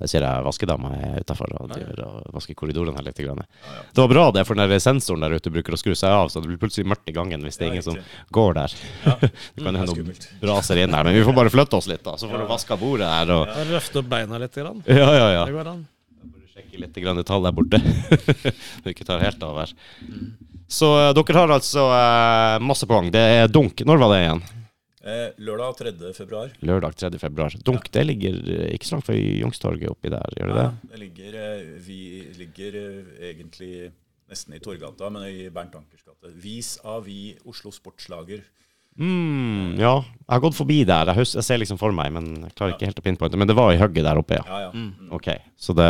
Jeg 0.00 0.10
ser 0.10 0.24
jeg 0.24 0.44
vaskedama 0.46 0.90
er 0.96 1.24
utafor 1.24 1.50
og 1.60 1.70
driver 1.72 2.00
og 2.06 2.34
vasker 2.36 2.56
korridoren 2.58 2.96
her 2.96 3.04
litt. 3.06 3.20
Grann. 3.24 3.42
Det 3.94 4.00
var 4.00 4.10
bra 4.10 4.24
det, 4.34 4.44
for 4.48 4.58
den 4.58 4.70
der 4.70 4.82
sensoren 4.82 5.22
der 5.24 5.36
ute 5.36 5.52
bruker 5.52 5.76
å 5.76 5.80
skru 5.80 5.92
seg 5.94 6.10
av, 6.12 6.30
så 6.32 6.42
det 6.42 6.50
blir 6.50 6.60
plutselig 6.60 6.88
mørkt 6.90 7.10
i 7.12 7.14
gangen 7.16 7.44
hvis 7.44 7.60
det 7.60 7.66
er 7.66 7.70
Ja, 7.70 7.74
ingen 7.76 7.86
som 7.86 7.98
går 8.34 8.56
der. 8.58 8.76
Ja. 9.04 9.16
det 9.22 9.62
kan 9.62 9.70
er 9.70 9.84
hende 9.84 9.90
noen 9.92 10.22
braser 10.42 10.80
inn 10.82 10.96
her, 10.96 11.06
men 11.06 11.16
vi 11.16 11.24
får 11.26 11.36
bare 11.36 11.52
flytte 11.52 11.78
oss 11.78 11.88
litt, 11.90 12.02
da. 12.06 12.16
Så 12.20 12.30
får 12.30 12.44
du 12.44 12.48
vaska 12.50 12.78
bordet 12.80 13.10
her 13.10 13.34
og 13.36 13.44
Ja. 13.50 13.66
Løfte 13.74 14.00
opp 14.02 14.08
beina 14.10 14.40
litt. 14.40 14.54
Grann. 14.54 14.82
Ja, 14.86 15.10
ja, 15.18 15.28
ja. 15.34 15.44
Det 15.48 15.54
går 15.56 15.70
an. 15.72 15.84
Sjekke 16.54 16.80
litt 16.84 16.98
grann 17.02 17.22
tall 17.26 17.46
der 17.46 17.54
borte. 17.54 17.80
Du 18.84 18.90
ikke 18.92 19.06
tar 19.06 19.22
helt 19.24 19.42
av 19.42 19.62
her. 19.64 19.72
Så 20.70 20.90
eh, 21.00 21.12
dere 21.16 21.38
har 21.40 21.54
altså 21.56 21.88
eh, 21.92 22.58
masse 22.64 22.86
poeng. 22.88 23.10
Det 23.14 23.22
er 23.40 23.50
dunk. 23.50 23.82
Når 23.86 24.00
var 24.00 24.14
det 24.14 24.20
igjen? 24.24 24.44
Eh, 25.04 25.34
lørdag 25.36 25.76
3. 25.76 26.12
februar. 26.16 26.52
Lørdag 26.64 26.94
3. 26.96 27.18
februar. 27.20 27.52
Dunk 27.60 27.90
det 27.92 28.06
ligger 28.06 28.38
eh, 28.48 28.70
ikke 28.72 28.88
så 28.88 28.96
langt 28.96 29.08
fra 29.10 29.16
Youngstorget 29.18 29.92
oppi 29.92 30.08
der, 30.08 30.36
gjør 30.38 30.52
det 30.52 30.56
det? 30.56 30.92
Det 30.94 31.00
ligger, 31.02 31.36
eh, 31.42 31.66
vi 31.84 32.00
ligger 32.38 32.78
egentlig 33.20 33.72
nesten 34.32 34.56
i 34.56 34.62
Torgata, 34.64 35.12
men 35.12 35.28
i 35.28 35.50
Bernt 35.52 35.76
Ankers 35.76 36.06
gate. 36.08 36.32
Vis-à-vis 36.40 37.44
Oslo 37.44 37.74
Sportslager. 37.74 38.46
Mm, 38.96 39.74
ja, 39.76 39.92
jeg 40.06 40.30
har 40.30 40.40
gått 40.40 40.56
forbi 40.56 40.80
der. 40.88 41.12
Jeg, 41.12 41.28
jeg 41.34 41.44
ser 41.44 41.60
liksom 41.60 41.76
for 41.76 41.92
meg, 41.92 42.12
men 42.14 42.32
jeg 42.46 42.56
klarer 42.56 42.76
ikke 42.76 42.88
helt 42.88 43.00
å 43.02 43.04
pinpointe. 43.04 43.36
Men 43.36 43.50
det 43.50 43.60
var 43.60 43.74
i 43.74 43.80
hugget 43.82 44.06
der 44.06 44.24
oppe, 44.24 44.38
ja. 44.38 44.44
Ja, 44.48 44.60
ja. 44.70 44.72
Mm. 44.72 45.08
Ok, 45.18 45.32
så 45.60 45.76
det, 45.76 45.88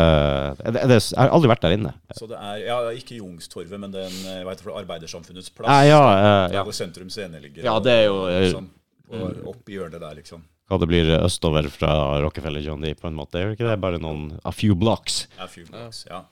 det, 0.65 0.87
det 0.91 0.97
Jeg 0.99 1.21
har 1.21 1.31
aldri 1.37 1.55
vært 1.55 1.67
der 1.69 1.77
inne. 1.77 1.95
Så 2.17 2.27
det 2.27 2.41
er 2.41 2.63
ja, 2.65 2.79
ikke 2.91 3.21
Youngstorget, 3.21 3.77
men 3.79 3.95
den 3.95 4.23
hva 4.25 4.49
heter 4.49 4.57
det, 4.59 4.65
for 4.65 4.81
Arbeidersamfunnets 4.81 5.53
plass. 5.55 5.85
Ja, 5.87 6.01
ja, 6.03 6.15
ja. 6.17 6.39
Der 6.57 6.65
hvor 6.67 6.75
Sentrum 6.75 7.13
Scene 7.13 7.39
ligger. 7.39 7.63
Ja, 7.63 7.77
det 7.79 8.01
er 8.01 8.09
jo, 8.09 8.25
sånn, 8.57 8.73
og 9.13 9.41
opp 9.53 9.69
i 9.69 9.77
hjørnet 9.77 10.01
der, 10.01 10.15
liksom. 10.21 10.43
Hva 10.65 10.79
det 10.81 10.87
blir 10.89 11.11
østover 11.19 11.67
fra 11.69 11.91
Rockefeller 12.23 12.63
John 12.65 12.81
D, 12.81 12.95
på 12.97 13.05
en 13.07 13.17
måte. 13.17 13.37
Er 13.37 13.51
det 13.51 13.59
ikke 13.59 13.67
det? 13.69 13.77
Bare 13.83 13.99
noen 14.01 14.31
a 14.43 14.51
few 14.55 14.73
blocks, 14.75 15.27
A 15.37 15.45
few 15.51 15.67
blocks, 15.69 16.05
ja. 16.09 16.23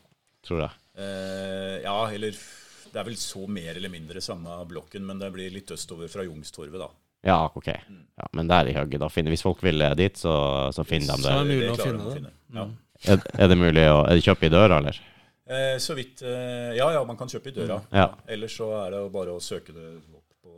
tror 0.45 0.63
jeg. 0.65 0.71
Eh, 0.97 1.81
ja, 1.85 1.97
eller 2.13 2.33
Det 2.93 2.99
er 3.01 3.05
vel 3.07 3.15
så 3.17 3.47
mer 3.49 3.75
eller 3.77 3.89
mindre 3.89 4.21
samme 4.21 4.57
blokken, 4.69 5.05
men 5.05 5.17
det 5.21 5.31
blir 5.33 5.49
litt 5.53 5.71
østover 5.73 6.09
fra 6.09 6.25
Jungstorvet, 6.25 6.77
da. 6.81 6.89
Ja, 7.25 7.37
ok. 7.55 7.67
Ja, 7.69 8.27
men 8.35 8.49
der 8.51 8.67
i 8.67 8.73
hugget, 8.75 8.99
da 8.99 9.07
finner 9.09 9.31
Hvis 9.31 9.45
folk 9.45 9.61
vil 9.63 9.81
eh, 9.81 9.93
dit, 9.95 10.17
så, 10.19 10.33
så 10.75 10.83
finner 10.83 11.13
de 11.15 11.23
det. 11.23 11.29
Så 11.29 11.31
er 11.31 11.39
det 11.39 11.53
mulig 11.53 11.69
Det 11.69 11.73
å 11.73 11.85
finne 11.87 12.03
det. 12.09 12.13
finne, 12.17 12.33
ja. 12.57 12.65
Er, 13.13 13.21
er 13.45 13.49
det 13.53 13.57
mulig 13.59 13.85
å 13.89 14.01
Er 14.07 14.17
det 14.19 14.25
kjøpe 14.25 14.45
i 14.49 14.51
døra, 14.53 14.77
eller? 14.81 14.99
Eh, 15.47 15.77
så 15.79 15.95
vidt 15.97 16.21
eh, 16.27 16.73
Ja, 16.77 16.89
ja, 16.97 17.03
man 17.07 17.17
kan 17.19 17.29
kjøpe 17.31 17.49
i 17.53 17.55
døra. 17.55 17.79
Ja. 17.95 18.09
Ellers 18.27 18.57
så 18.59 18.67
er 18.81 18.91
det 18.93 18.99
jo 19.05 19.09
bare 19.15 19.37
å 19.37 19.41
søke 19.43 19.73
det 19.75 19.87
opp 20.13 20.35
på 20.43 20.53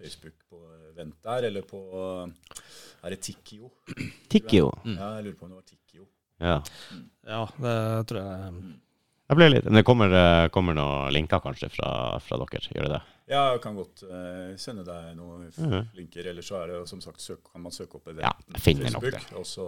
Facebook 0.00 0.34
på 0.50 0.58
event 0.98 1.16
der, 1.24 1.48
eller 1.50 1.62
på 1.62 1.80
Er 2.98 3.14
det 3.14 3.20
Tikkio? 3.22 3.70
Tikkio. 4.28 4.72
Ja, 4.84 5.14
jeg 5.18 5.28
lurer 5.28 5.38
på 5.38 5.46
om 5.46 5.54
det 5.54 5.60
var 5.60 5.68
Tikkio. 5.68 6.08
Ja. 6.42 6.58
Ja, 7.26 7.46
det 7.62 8.06
tror 8.10 8.20
jeg. 8.22 8.58
Jeg 9.28 9.36
ble 9.36 9.48
litt 9.52 9.66
Men 9.68 9.80
det 9.80 9.84
kommer, 9.86 10.12
kommer 10.54 10.76
noen 10.76 11.12
linker 11.14 11.42
kanskje 11.44 11.70
fra, 11.72 11.90
fra 12.24 12.38
dere, 12.42 12.66
gjør 12.74 12.88
det 12.88 12.92
det? 12.96 13.00
Ja, 13.28 13.42
jeg 13.52 13.60
kan 13.60 13.76
godt 13.76 14.02
uh, 14.08 14.54
sende 14.56 14.86
deg 14.86 15.10
noen 15.18 15.50
mm 15.52 15.72
-hmm. 15.72 15.88
linker. 15.94 16.26
Eller 16.30 16.42
så 16.42 16.62
er 16.62 16.66
det 16.66 16.88
som 16.88 17.00
sagt 17.00 17.20
søk, 17.20 17.40
kan 17.52 17.60
man 17.60 17.72
søke 17.72 17.96
opp 17.96 18.06
eventen 18.08 18.24
Ja, 18.24 18.58
finner 18.58 18.90
nok 18.90 19.02
det. 19.02 19.32
Og 19.32 19.46
så 19.46 19.64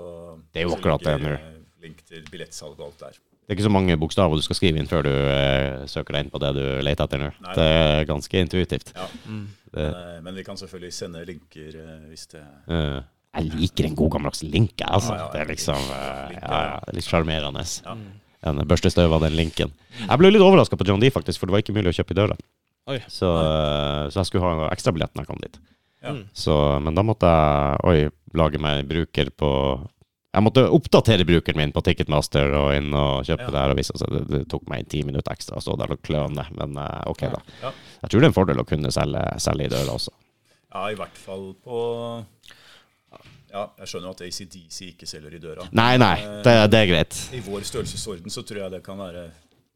Det 0.53 0.61
er 0.61 0.65
jo 0.65 0.75
akkurat 0.77 1.05
det 1.05 1.21
nå. 1.21 1.37
Link 1.83 2.07
til 2.07 2.25
billettsalg 2.31 2.81
og 2.81 2.87
alt 2.87 3.01
der. 3.01 3.19
Det 3.45 3.55
er 3.55 3.59
ikke 3.59 3.67
så 3.67 3.73
mange 3.75 3.97
bokstaver 3.99 4.39
du 4.39 4.45
skal 4.47 4.59
skrive 4.61 4.79
inn 4.79 4.87
før 4.91 5.07
du 5.09 5.11
eh, 5.11 5.87
søker 5.91 6.15
deg 6.15 6.27
inn 6.27 6.33
på 6.35 6.39
det 6.43 6.51
du 6.55 6.65
leter 6.87 7.09
etter 7.09 7.23
nå. 7.23 7.31
Nei. 7.43 7.55
Det 7.59 7.65
er 7.67 8.05
ganske 8.11 8.43
intuitivt. 8.45 8.93
Ja. 8.95 9.09
Det, 9.25 9.41
Men, 9.75 9.97
eh, 9.97 10.21
men 10.27 10.39
vi 10.39 10.45
kan 10.47 10.59
selvfølgelig 10.61 10.95
sende 10.95 11.25
linker 11.27 11.81
eh, 11.81 11.97
hvis 12.11 12.29
det 12.31 12.43
eh, 12.71 13.01
jeg 13.31 13.47
liker 13.55 13.87
en 13.87 13.95
god 13.99 14.11
gammeldags 14.17 14.43
link, 14.43 14.73
jeg, 14.81 14.89
altså. 14.91 15.15
Ja, 15.15 15.21
ja, 15.23 15.29
Det 15.33 15.41
er 15.41 15.51
liksom 15.53 15.91
eh, 15.95 16.33
ja, 16.35 16.63
ja, 16.67 16.79
det 16.87 16.97
litt 16.97 17.07
sjarmerende. 17.07 17.63
Ja. 17.87 17.95
En 18.51 18.63
børstestøv 18.67 19.13
av 19.15 19.23
den 19.23 19.37
linken. 19.39 19.71
Jeg 20.01 20.19
ble 20.19 20.33
litt 20.33 20.43
overraska 20.43 20.79
på 20.81 20.87
John 20.89 21.03
D, 21.03 21.13
faktisk, 21.15 21.39
for 21.39 21.47
det 21.47 21.55
var 21.55 21.63
ikke 21.63 21.77
mulig 21.77 21.93
å 21.93 21.97
kjøpe 22.01 22.17
i 22.17 22.19
døra. 22.19 22.39
Så, 23.07 23.29
eh, 23.31 24.09
så 24.11 24.23
jeg 24.23 24.31
skulle 24.31 24.49
ha 24.49 24.71
ekstrabillett 24.73 25.15
når 25.15 25.23
jeg 25.27 25.31
kom 25.31 25.43
dit. 25.45 25.61
Ja. 26.03 26.15
Så, 26.35 26.57
men 26.83 26.97
da 26.97 27.05
måtte 27.07 27.31
jeg 27.31 27.81
oi, 27.87 27.99
lage 28.41 28.59
meg 28.63 28.89
bruker 28.91 29.31
på 29.31 29.51
Jeg 30.31 30.45
måtte 30.47 30.63
oppdatere 30.71 31.25
brukeren 31.27 31.59
min 31.59 31.73
på 31.75 31.83
Ticketmaster 31.83 32.53
og 32.55 32.69
inn 32.77 32.93
og 32.95 33.25
kjøpe 33.27 33.49
Ja. 33.49 33.51
det 33.51 33.61
her. 33.65 33.71
Og 33.75 33.79
vise, 33.81 33.97
så 33.99 34.07
det, 34.13 34.21
det 34.31 34.43
tok 34.53 34.69
meg 34.71 34.87
ti 34.89 35.03
minutter 35.03 35.33
ekstra 35.35 35.59
å 35.59 35.63
stå 35.65 35.75
der 35.81 35.91
og 35.97 36.03
kløne, 36.07 36.45
men 36.55 36.77
eh, 36.79 37.01
ok, 37.11 37.25
da. 37.33 37.41
Ja. 37.65 37.73
Jeg 38.05 38.11
tror 38.13 38.21
det 38.21 38.29
er 38.29 38.31
en 38.31 38.37
fordel 38.39 38.63
å 38.63 38.67
kunne 38.69 38.93
selge, 38.95 39.25
selge 39.43 39.67
i 39.67 39.73
døra 39.73 39.97
også. 39.99 40.13
ja, 40.75 40.85
i 40.91 40.95
hvert 41.01 41.19
fall 41.19 41.49
på 41.65 41.81
Ja, 43.51 43.65
jeg 43.83 43.89
skjønner 43.91 44.13
at 44.15 44.21
ACDC 44.23 44.77
ikke 44.93 45.07
selger 45.11 45.35
i 45.35 45.41
døra. 45.43 45.65
Nei, 45.75 45.97
nei, 45.99 46.15
det, 46.47 46.53
det 46.71 46.79
er 46.85 46.87
greit. 46.93 47.17
I 47.35 47.41
vår 47.43 47.65
størrelsesorden 47.67 48.31
så 48.31 48.45
tror 48.47 48.61
jeg 48.63 48.71
det 48.77 48.85
kan 48.87 49.01
være 49.03 49.25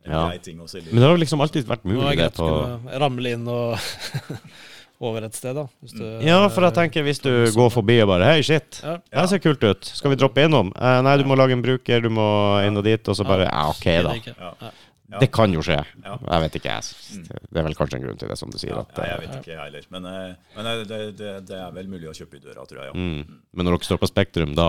en 0.04 0.12
Ja. 0.12 0.20
grei 0.28 0.38
ting 0.38 0.60
å 0.62 0.68
selge. 0.70 0.92
Men 0.92 1.02
det 1.02 1.08
har 1.10 1.18
liksom 1.18 1.40
alltid 1.42 1.66
vært 1.66 1.82
Det 1.82 1.90
mulig, 1.90 2.06
det 2.12 2.16
greit 2.20 2.38
å 2.38 2.46
på 2.46 2.60
kunne 2.62 3.00
ramle 3.02 3.32
inn 3.34 3.48
og 3.50 3.74
over 5.02 5.26
et 5.26 5.34
sted, 5.36 5.56
da. 5.56 5.66
Hvis 5.82 5.96
du, 5.96 6.04
Ja, 6.24 6.38
for 6.52 6.64
jeg 6.66 6.76
tenker 6.76 7.04
hvis 7.06 7.20
du 7.22 7.30
går 7.54 7.70
forbi 7.74 7.98
og 8.04 8.08
bare 8.12 8.30
Hei, 8.32 8.42
shit. 8.46 8.80
Ja. 8.84 8.98
Det 9.10 9.28
ser 9.32 9.42
kult 9.42 9.64
ut. 9.64 9.90
Skal 9.90 10.14
vi 10.14 10.18
droppe 10.20 10.44
innom? 10.46 10.70
Uh, 10.78 11.00
nei, 11.04 11.16
du 11.20 11.26
må 11.28 11.36
lage 11.38 11.56
en 11.56 11.64
bruker, 11.64 12.04
du 12.04 12.10
må 12.14 12.26
inn 12.64 12.78
og 12.78 12.86
dit. 12.86 13.02
Og 13.10 13.18
så 13.18 13.26
bare 13.26 13.48
Ja, 13.48 13.68
ok, 13.72 13.88
da. 14.06 14.72
Ja. 15.14 15.20
Det 15.20 15.28
kan 15.30 15.52
jo 15.54 15.62
skje. 15.62 15.76
Ja. 16.02 16.16
Jeg 16.18 16.42
vet 16.42 16.56
ikke, 16.58 16.74
jeg. 16.74 17.26
Det 17.30 17.60
er 17.60 17.66
vel 17.68 17.76
kanskje 17.78 18.00
en 18.00 18.02
grunn 18.02 18.18
til 18.18 18.30
det, 18.32 18.36
som 18.40 18.50
du 18.50 18.56
sier. 18.58 18.72
Ja, 18.74 18.82
at, 18.82 18.96
jeg 18.98 19.12
eh, 19.12 19.20
vet 19.22 19.36
ikke, 19.36 19.52
jeg 19.52 19.60
heller. 19.60 19.84
Men, 19.94 20.08
eh, 20.10 20.54
men 20.56 20.68
eh, 20.70 20.80
det, 20.90 20.98
det, 21.20 21.34
det 21.46 21.58
er 21.60 21.76
vel 21.76 21.90
mulig 21.92 22.08
å 22.10 22.14
kjøpe 22.16 22.40
i 22.40 22.42
døra, 22.42 22.64
tror 22.66 22.80
jeg. 22.82 22.90
Ja. 22.90 22.94
mm. 22.98 23.36
Men 23.54 23.68
når 23.68 23.76
dere 23.76 23.86
står 23.86 24.00
på 24.02 24.08
Spektrum, 24.10 24.56
da, 24.58 24.66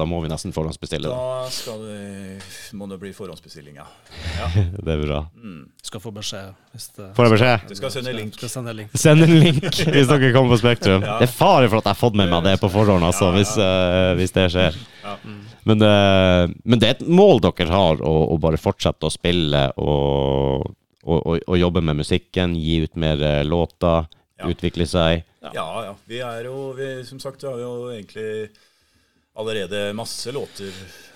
da 0.00 0.06
må 0.08 0.22
vi 0.24 0.30
nesten 0.32 0.54
forhåndsbestille. 0.56 1.12
Da. 1.12 1.50
Skal 1.52 1.84
det, 1.84 2.38
må 2.78 2.88
det 2.88 2.96
bli 3.02 3.12
forhåndsbestilling, 3.16 3.76
ja. 3.82 3.84
ja. 4.38 4.48
Det 4.86 4.96
er 4.96 5.04
bra. 5.04 5.20
Skal 5.84 6.00
få 6.00 6.14
beskjed 6.16 6.56
hvis 6.72 6.88
det 6.96 7.10
Får 7.18 7.28
jeg 7.28 7.34
beskjed? 7.34 7.68
Du 7.68 7.76
skal 7.82 7.92
sende 7.98 8.16
link. 8.16 8.38
Skal 8.40 8.54
sende 8.54 8.76
link. 8.78 8.96
sende 8.96 9.28
en 9.28 9.36
link 9.44 9.68
hvis 9.68 10.08
dere 10.08 10.32
kommer 10.32 10.56
på 10.56 10.62
Spektrum. 10.64 11.04
Ja. 11.12 11.18
Det 11.18 11.26
er 11.26 11.32
fare 11.34 11.66
for 11.66 11.82
at 11.82 11.88
jeg 11.88 11.96
har 11.96 11.98
fått 11.98 12.16
med 12.16 12.30
meg 12.30 12.44
det 12.46 12.54
på 12.62 12.68
forhånd, 12.72 13.04
altså, 13.04 13.26
Ja, 13.28 13.32
ja. 13.32 13.36
hvis, 13.36 13.52
uh, 13.58 14.12
hvis 14.16 14.32
det 14.32 14.44
skjer. 14.54 14.76
Ja. 15.02 15.16
Men, 15.64 15.82
eh, 15.82 16.54
men 16.64 16.78
det 16.78 16.88
er 16.88 16.96
et 16.96 17.06
mål 17.08 17.40
dere 17.44 17.68
har, 17.70 18.02
å, 18.02 18.12
å 18.34 18.38
bare 18.40 18.60
fortsette 18.60 19.08
å 19.08 19.10
spille 19.12 19.64
og, 19.76 20.68
og, 21.02 21.18
og, 21.26 21.38
og 21.48 21.58
jobbe 21.58 21.82
med 21.82 21.96
musikken, 22.02 22.54
gi 22.56 22.80
ut 22.84 22.96
mer 22.96 23.22
eh, 23.22 23.42
låter, 23.44 24.06
Ja. 24.42 24.48
utvikle 24.50 24.86
seg. 24.86 25.24
Ja, 25.54 25.66
ja. 25.84 25.94
Vi 26.06 26.18
er 26.22 26.44
jo, 26.48 26.72
vi, 26.74 27.04
som 27.06 27.18
sagt, 27.22 27.42
vi 27.44 27.50
har 27.50 27.58
jo 27.62 27.90
egentlig 27.92 28.48
allerede 29.38 29.92
masse 29.96 30.32
låter 30.34 30.68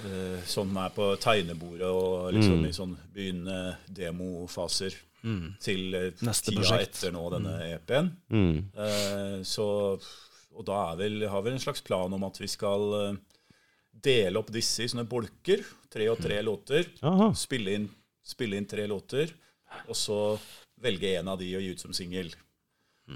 eh, 0.06 0.38
som 0.48 0.70
er 0.80 0.92
på 0.94 1.08
tegnebordet 1.20 1.88
og 1.90 2.32
liksom 2.32 2.60
Mm. 2.62 2.68
i 2.68 2.72
sånn 2.72 2.94
begynnende 3.14 3.76
demofaser 3.92 4.94
Mm. 5.26 5.56
til 5.60 5.94
eh, 5.94 6.10
Neste 6.22 6.52
tida 6.52 6.60
prosjekt. 6.62 6.94
etter 6.96 7.12
nå 7.12 7.24
denne 7.32 7.56
EP-en. 7.74 8.12
Mm. 8.30 8.58
Eh, 8.78 9.42
så, 9.42 9.66
og 10.56 10.64
da 10.64 10.92
er 10.92 10.96
vel, 11.00 11.26
har 11.28 11.42
vi 11.42 11.50
en 11.50 11.58
slags 11.58 11.82
plan 11.82 12.12
om 12.12 12.24
at 12.24 12.38
vi 12.38 12.46
skal 12.46 13.16
dele 14.06 14.38
opp 14.40 14.52
disse 14.54 14.86
i 14.86 14.90
sånne 14.92 15.06
bolker. 15.10 15.64
Tre 15.92 16.06
og 16.12 16.20
tre 16.22 16.38
låter. 16.44 16.86
Spille 17.36 17.74
inn, 17.80 17.90
spille 18.26 18.58
inn 18.60 18.66
tre 18.68 18.86
låter, 18.90 19.32
og 19.86 19.96
så 19.98 20.20
velge 20.82 21.14
en 21.18 21.30
av 21.32 21.40
de 21.40 21.48
og 21.56 21.62
gi 21.64 21.74
ut 21.74 21.82
som 21.82 21.94
singel. 21.96 22.30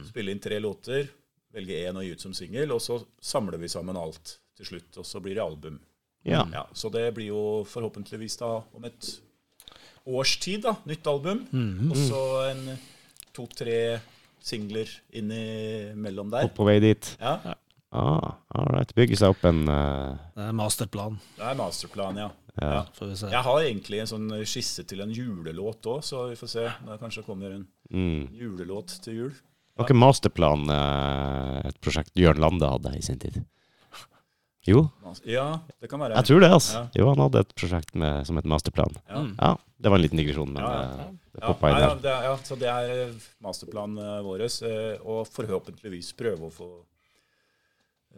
Spille 0.07 0.35
inn 0.35 0.43
tre 0.43 0.59
låter, 0.63 1.09
velge 1.55 1.81
én 1.89 1.99
og 1.99 2.07
gi 2.07 2.13
ut 2.15 2.23
som 2.23 2.35
singel, 2.37 2.71
og 2.75 2.81
så 2.83 3.01
samler 3.21 3.59
vi 3.61 3.69
sammen 3.73 3.99
alt 3.99 4.37
til 4.57 4.69
slutt. 4.73 5.01
Og 5.03 5.07
så 5.07 5.21
blir 5.23 5.37
det 5.39 5.45
album. 5.45 5.81
Ja. 6.23 6.45
Ja, 6.53 6.67
så 6.77 6.91
det 6.93 7.07
blir 7.17 7.31
jo 7.33 7.43
forhåpentligvis 7.69 8.37
da 8.43 8.53
om 8.77 8.85
et 8.89 9.11
års 10.07 10.37
tid, 10.41 10.63
da. 10.67 10.77
Nytt 10.89 11.07
album. 11.11 11.43
Og 11.91 11.97
så 11.99 12.23
en 12.51 12.65
to-tre 13.37 13.99
singler 14.41 14.89
innimellom 15.13 16.31
der. 16.33 16.49
Og 16.49 16.55
på 16.57 16.65
vei 16.69 16.79
dit. 16.81 17.11
Ja, 17.21 17.57
Ah, 17.91 18.37
all 18.55 18.69
right. 18.71 18.93
Bygge 18.95 19.19
seg 19.19 19.33
opp 19.35 19.43
en 19.49 19.65
uh... 19.67 20.15
Det 20.37 20.47
er 20.47 20.55
masterplan, 20.55 21.17
det 21.37 21.47
er 21.51 21.57
masterplan, 21.59 22.21
ja. 22.23 22.29
Ja. 22.61 22.73
ja. 22.75 22.83
får 22.95 23.07
vi 23.11 23.17
se. 23.19 23.31
Jeg 23.33 23.47
har 23.47 23.63
egentlig 23.67 24.01
en 24.03 24.11
sånn 24.11 24.33
skisse 24.47 24.85
til 24.87 25.03
en 25.03 25.13
julelåt 25.15 25.87
òg, 25.91 26.03
så 26.07 26.27
vi 26.31 26.37
får 26.39 26.51
se. 26.55 26.67
Det 26.87 26.99
kanskje 27.03 27.25
kommer 27.27 27.55
en 27.57 27.65
mm. 27.91 28.29
julelåt 28.39 28.95
til 29.05 29.17
jul. 29.23 29.33
Var 29.79 29.89
ikke 29.89 29.97
Masterplan 29.97 30.69
uh, 30.69 31.63
et 31.65 31.79
prosjekt 31.83 32.13
Jørn 32.19 32.43
Lande 32.43 32.69
hadde 32.69 32.93
i 32.99 33.03
sin 33.03 33.19
tid? 33.23 33.41
Jo, 34.69 34.91
Ja, 35.25 35.63
det 35.81 35.89
kan 35.89 36.03
være. 36.03 36.19
jeg 36.21 36.29
tror 36.29 36.41
det. 36.45 36.51
altså. 36.53 36.83
Ja. 36.83 36.89
Jo, 37.01 37.07
han 37.09 37.23
hadde 37.25 37.41
et 37.47 37.55
prosjekt 37.57 37.95
med, 37.97 38.27
som 38.29 38.37
het 38.37 38.45
Masterplan. 38.45 38.99
Ja. 39.09 39.23
Ja, 39.39 39.57
Det 39.81 39.89
var 39.89 39.97
en 39.97 40.03
liten 40.03 40.21
digresjon, 40.21 40.53
men 40.53 40.63
Ja, 40.63 40.73
ja. 40.75 41.07
eh, 41.07 41.15
det 41.33 41.41
poppa 41.41 41.71
inn 41.71 41.79
ja, 41.81 41.95
det, 41.95 42.11
er- 42.11 42.25
ja, 42.29 42.37
så 42.45 42.59
det 42.61 42.69
er 42.69 43.15
masterplanen 43.41 44.25
vår, 44.27 44.45
og 45.01 45.27
forhåpentligvis 45.33 46.13
prøve 46.19 46.51
å 46.51 46.53
få 46.53 46.69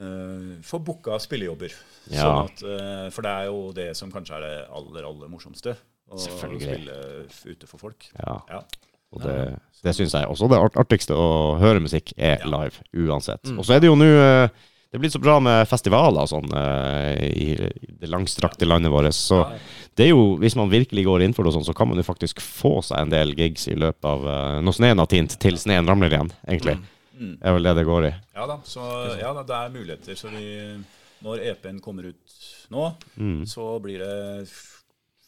eh, 0.00 0.60
få 0.66 0.80
booka 0.84 1.18
spillejobber. 1.22 1.74
Ja. 2.12 2.22
Sånn 2.22 2.48
at, 2.48 2.62
uh, 2.66 3.08
for 3.14 3.26
det 3.26 3.32
er 3.32 3.50
jo 3.50 3.60
det 3.76 3.90
som 3.98 4.12
kanskje 4.12 4.38
er 4.38 4.46
det 4.46 4.54
aller, 4.72 5.08
aller 5.08 5.32
morsomste. 5.32 5.76
Å 6.12 6.18
spille 6.20 6.96
ute 7.48 7.68
for 7.68 7.80
folk. 7.80 8.08
Ja. 8.18 8.40
Ja. 8.50 8.64
Og 9.12 9.22
det, 9.24 9.36
det 9.84 9.94
syns 9.96 10.12
jeg 10.16 10.28
også 10.28 10.48
det 10.48 10.58
artigste 10.60 11.16
å 11.16 11.54
høre 11.60 11.80
musikk 11.84 12.12
er 12.16 12.44
live, 12.48 12.84
uansett. 12.96 13.44
Mm. 13.48 13.60
Og 13.60 13.68
så 13.68 13.76
er 13.76 13.82
det 13.82 13.88
jo 13.88 13.96
nå 13.96 14.08
eh, 14.08 14.68
Det 14.92 15.00
blir 15.00 15.12
så 15.12 15.20
bra 15.20 15.38
med 15.40 15.68
festivaler 15.68 16.24
og 16.24 16.28
sånn 16.28 16.50
i 16.52 17.54
det 17.56 18.10
langstrakte 18.12 18.68
landet 18.68 18.92
vårt. 18.92 19.16
Så 19.16 19.38
det 19.96 20.04
er 20.04 20.10
jo, 20.12 20.34
hvis 20.40 20.56
man 20.56 20.72
virkelig 20.72 21.06
går 21.06 21.24
inn 21.24 21.32
for 21.32 21.44
det, 21.44 21.52
og 21.52 21.56
sånn, 21.56 21.68
så 21.70 21.76
kan 21.76 21.88
man 21.88 22.00
jo 22.00 22.04
faktisk 22.04 22.44
få 22.44 22.74
seg 22.84 23.06
en 23.06 23.14
del 23.14 23.32
gigs 23.38 23.70
i 23.72 23.76
løpet 23.76 24.04
av 24.04 24.28
når 24.60 24.76
sneen 24.76 25.00
har 25.00 25.08
tint, 25.08 25.38
til 25.40 25.56
sneen 25.60 25.88
ramler 25.88 26.12
igjen, 26.12 26.32
egentlig. 26.44 26.76
Mm. 26.80 26.91
Det 27.40 27.48
er 27.48 27.54
vel 27.56 27.62
det 27.68 27.74
det 27.78 27.84
går 27.88 28.06
i. 28.08 28.12
Ja 28.34 28.46
da, 28.50 28.56
så 28.64 28.84
ja, 29.20 29.32
da, 29.36 29.42
det 29.48 29.56
er 29.60 29.74
muligheter. 29.78 30.18
Så 30.18 30.30
vi, 30.34 30.44
når 31.22 31.42
EP-en 31.52 31.80
kommer 31.84 32.10
ut 32.12 32.36
nå, 32.74 32.86
Mm. 33.16 33.42
så 33.46 33.66
blir 33.84 33.98
det 34.02 34.48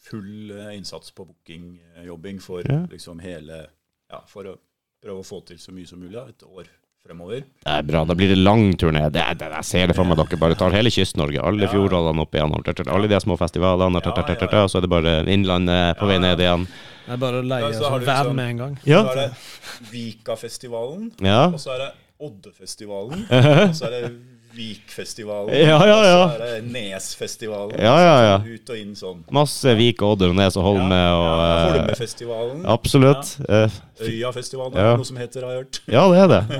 full 0.05 0.51
eh, 0.51 0.73
innsats 0.77 1.11
på 1.15 1.25
bookingjobbing 1.31 2.39
for 2.41 2.61
Ja. 2.67 2.85
liksom 2.91 3.19
hele 3.23 3.67
Ja, 4.11 4.19
for 4.27 4.43
å 4.45 4.57
prøve 5.01 5.19
å 5.23 5.25
få 5.25 5.39
til 5.45 5.57
så 5.57 5.71
mye 5.73 5.87
som 5.89 5.99
mulig 5.99 6.19
et 6.29 6.43
år 6.45 6.67
fremover. 7.05 7.43
Det 7.63 7.71
er 7.77 7.83
bra. 7.85 8.03
Da 8.09 8.15
blir 8.17 8.31
det 8.33 8.37
lang 8.39 8.73
turné. 8.81 9.05
Det, 9.13 9.23
det, 9.39 9.49
jeg 9.59 9.65
ser 9.69 9.87
det 9.91 9.95
for 9.95 10.05
meg. 10.09 10.17
Dere 10.17 10.39
bare 10.41 10.57
tar 10.57 10.73
hele 10.75 10.89
Kyst-Norge, 10.89 11.41
alle 11.45 11.67
Ja. 11.67 11.71
fjordene 11.71 12.21
opp 12.25 12.31
trt, 12.33 12.87
Alle 12.87 13.07
de 13.07 13.19
små 13.21 13.37
festivalene, 13.37 14.01
og 14.01 14.69
så 14.69 14.77
er 14.77 14.81
det 14.81 14.89
bare 14.89 15.13
Innlandet 15.29 15.97
på 15.99 16.07
vei 16.09 16.17
ned 16.19 16.39
igjen. 16.39 16.65
Det 17.05 17.13
er 17.13 17.17
bare 17.21 17.41
å 17.41 17.45
leie 17.45 17.61
Ja, 17.61 17.71
så 17.77 17.89
har 17.89 17.99
sånn 17.99 17.99
du 17.99 18.05
van 18.05 18.15
liksom- 18.25 18.35
med 18.35 18.49
en 18.49 18.57
gang. 18.57 18.77
Ja. 18.85 19.03
Så 19.03 19.11
er 19.11 19.15
det 19.15 19.91
Vikafestivalen, 19.91 21.11
Ja. 21.21 21.45
og 21.47 21.59
så 21.59 21.71
er 21.75 21.77
det 21.85 21.91
Oddefestivalen, 22.25 23.25
og 23.69 23.75
så 23.75 23.85
er 23.87 23.91
det 23.91 24.11
Vikfestivalen, 24.55 25.51
Ja, 25.55 25.77
ja, 25.85 25.97
ja. 26.05 26.19
og 26.25 26.31
så 26.31 26.43
er 26.45 26.61
det 26.61 26.71
Nesfestivalen. 26.71 27.75
Ja, 27.79 27.95
ja, 28.01 28.15
ja. 28.25 28.35
Så 28.43 28.53
Ut 28.55 28.69
og 28.71 28.77
inn 28.79 28.93
sånn. 28.95 29.19
Masse 29.35 29.73
Vik, 29.77 30.01
Odder 30.05 30.31
og 30.31 30.37
Nes 30.39 30.55
og 30.59 30.63
Holme 30.67 30.99
og 31.11 31.25
ja, 31.25 31.49
eh, 31.49 31.65
Holmefestivalen. 31.75 32.63
Absolutt. 32.71 33.35
Ja. 33.49 33.65
Øyafestivalen, 34.05 34.75
Ja. 34.75 34.79
er 34.81 34.89
det 34.95 34.97
noe 35.03 35.07
som 35.07 35.17
heter, 35.19 35.41
har 35.45 35.51
jeg 35.55 35.63
hørt. 35.63 35.79
Ja, 35.87 36.03
det 36.11 36.19
er 36.23 36.27
det. 36.27 36.41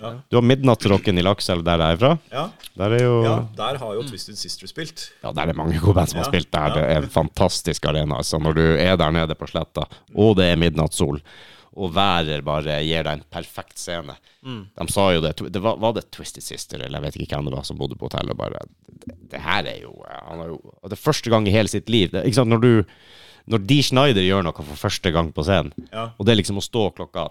Ja. 0.00 0.10
Du 0.30 0.36
har 0.38 0.42
Midnattsrocken 0.46 1.18
i 1.18 1.22
Lakselv, 1.22 1.62
der 1.66 1.78
jeg 1.82 1.92
er 1.92 2.00
fra. 2.00 2.12
Ja, 2.32 2.44
Der 2.78 2.94
er 2.96 3.02
jo 3.04 3.22
ja, 3.24 3.34
der 3.56 3.78
har 3.78 3.94
jo 3.94 4.02
Twisted 4.08 4.36
Sister 4.38 4.66
spilt. 4.70 5.10
Ja, 5.22 5.32
der 5.32 5.50
er 5.50 5.52
mange 5.58 5.78
gode 5.78 5.94
band 5.98 6.08
som 6.08 6.18
har 6.22 6.28
spilt 6.30 6.50
der. 6.52 6.68
ja. 6.68 6.74
Det 6.74 6.84
er 6.96 7.02
en 7.02 7.08
fantastisk 7.10 7.86
arena. 7.86 8.16
Altså, 8.16 8.38
når 8.38 8.54
du 8.54 8.62
er 8.76 8.96
der 8.96 9.10
nede 9.10 9.34
på 9.34 9.46
sletta, 9.50 9.84
og 10.16 10.36
det 10.36 10.46
er 10.52 10.56
midnattssol, 10.56 11.20
og 11.76 11.92
været 11.94 12.42
bare 12.44 12.80
gir 12.82 13.04
deg 13.06 13.12
en 13.20 13.24
perfekt 13.30 13.78
scene. 13.78 14.16
De 14.42 14.86
sa 14.90 15.04
jo 15.14 15.20
det, 15.22 15.36
det 15.52 15.60
var, 15.62 15.76
var 15.78 15.92
det 15.94 16.10
Twisted 16.10 16.42
Sister, 16.42 16.78
eller 16.82 16.98
jeg 16.98 17.04
vet 17.06 17.16
ikke 17.22 17.36
hvem 17.38 17.50
det 17.50 17.54
var, 17.58 17.62
som 17.68 17.78
bodde 17.78 17.94
på 18.00 18.08
hotellet, 18.08 18.32
og 18.34 18.38
bare 18.40 18.64
Det, 19.00 19.14
det 19.30 19.40
her 19.40 19.64
er 19.70 19.78
jo 19.84 19.92
Han 20.26 20.38
har 20.42 20.48
jo 20.50 20.58
Det 20.84 20.92
er 20.92 21.00
første 21.00 21.30
gang 21.30 21.46
i 21.48 21.52
hele 21.54 21.68
sitt 21.68 21.88
liv. 21.88 22.10
Det, 22.10 22.24
ikke 22.26 22.34
sant, 22.40 22.50
når 22.50 22.60
du 22.60 22.84
Når 23.46 23.58
Dee 23.66 23.82
Schneider 23.82 24.22
gjør 24.22 24.42
noe 24.44 24.52
for 24.64 24.76
første 24.76 25.10
gang 25.14 25.30
på 25.32 25.44
scenen, 25.46 25.72
Ja, 25.92 26.10
og 26.18 26.26
det 26.26 26.32
er 26.32 26.40
liksom 26.42 26.58
å 26.58 26.64
stå 26.64 26.90
klokka 26.96 27.28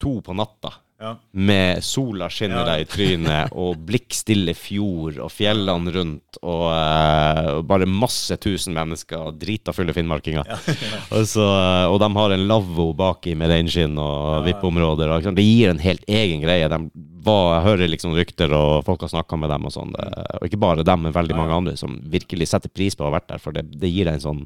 to 0.00 0.20
på 0.20 0.34
natta 0.36 0.70
ja. 1.04 1.12
med 1.36 1.84
sola 1.84 2.26
skinner 2.32 2.62
Ja. 2.62 2.66
deg 2.72 2.84
i 2.84 2.88
trynet, 2.90 3.52
og 3.52 3.78
blikkstille 3.86 4.54
fjord, 4.56 5.20
og 5.22 5.30
fjellene 5.32 5.92
rundt, 5.94 6.38
og 6.42 6.64
uh, 6.72 7.62
bare 7.68 7.86
masse 7.88 8.36
tusen 8.42 8.74
mennesker, 8.76 9.30
drita 9.38 9.74
fulle 9.76 9.94
finnmarkinger. 9.96 10.48
og, 11.14 11.24
så, 11.28 11.44
eh, 11.44 11.86
og 11.92 11.98
de 12.02 12.08
har 12.16 12.34
en 12.34 12.46
lavvo 12.50 12.88
baki 12.96 13.36
med 13.38 13.52
reinskinn 13.52 13.98
og 14.00 14.44
vippeområder. 14.48 15.12
og 15.18 15.28
Det 15.36 15.44
gir 15.44 15.70
en 15.74 15.82
helt 15.84 16.04
egen 16.08 16.42
greie. 16.44 16.68
De 16.72 16.80
var, 17.24 17.54
jeg 17.58 17.64
hører 17.70 17.88
liksom 17.92 18.12
rykter, 18.16 18.52
og 18.52 18.82
folk 18.84 19.00
har 19.06 19.12
snakka 19.14 19.38
med 19.40 19.52
dem, 19.54 19.64
og 19.68 19.72
sånn. 19.72 19.94
Og 20.40 20.44
ikke 20.48 20.60
bare 20.60 20.84
dem, 20.84 21.06
men 21.06 21.14
veldig 21.16 21.36
mange 21.38 21.56
andre 21.56 21.76
som 21.80 21.96
virkelig 22.12 22.50
setter 22.50 22.72
pris 22.72 22.96
på 22.96 23.04
å 23.06 23.08
ha 23.08 23.14
vært 23.18 23.30
der, 23.32 23.40
for 23.44 23.56
det, 23.56 23.66
det 23.80 23.88
gir 23.92 24.08
deg 24.10 24.18
en 24.20 24.26
sånn 24.28 24.44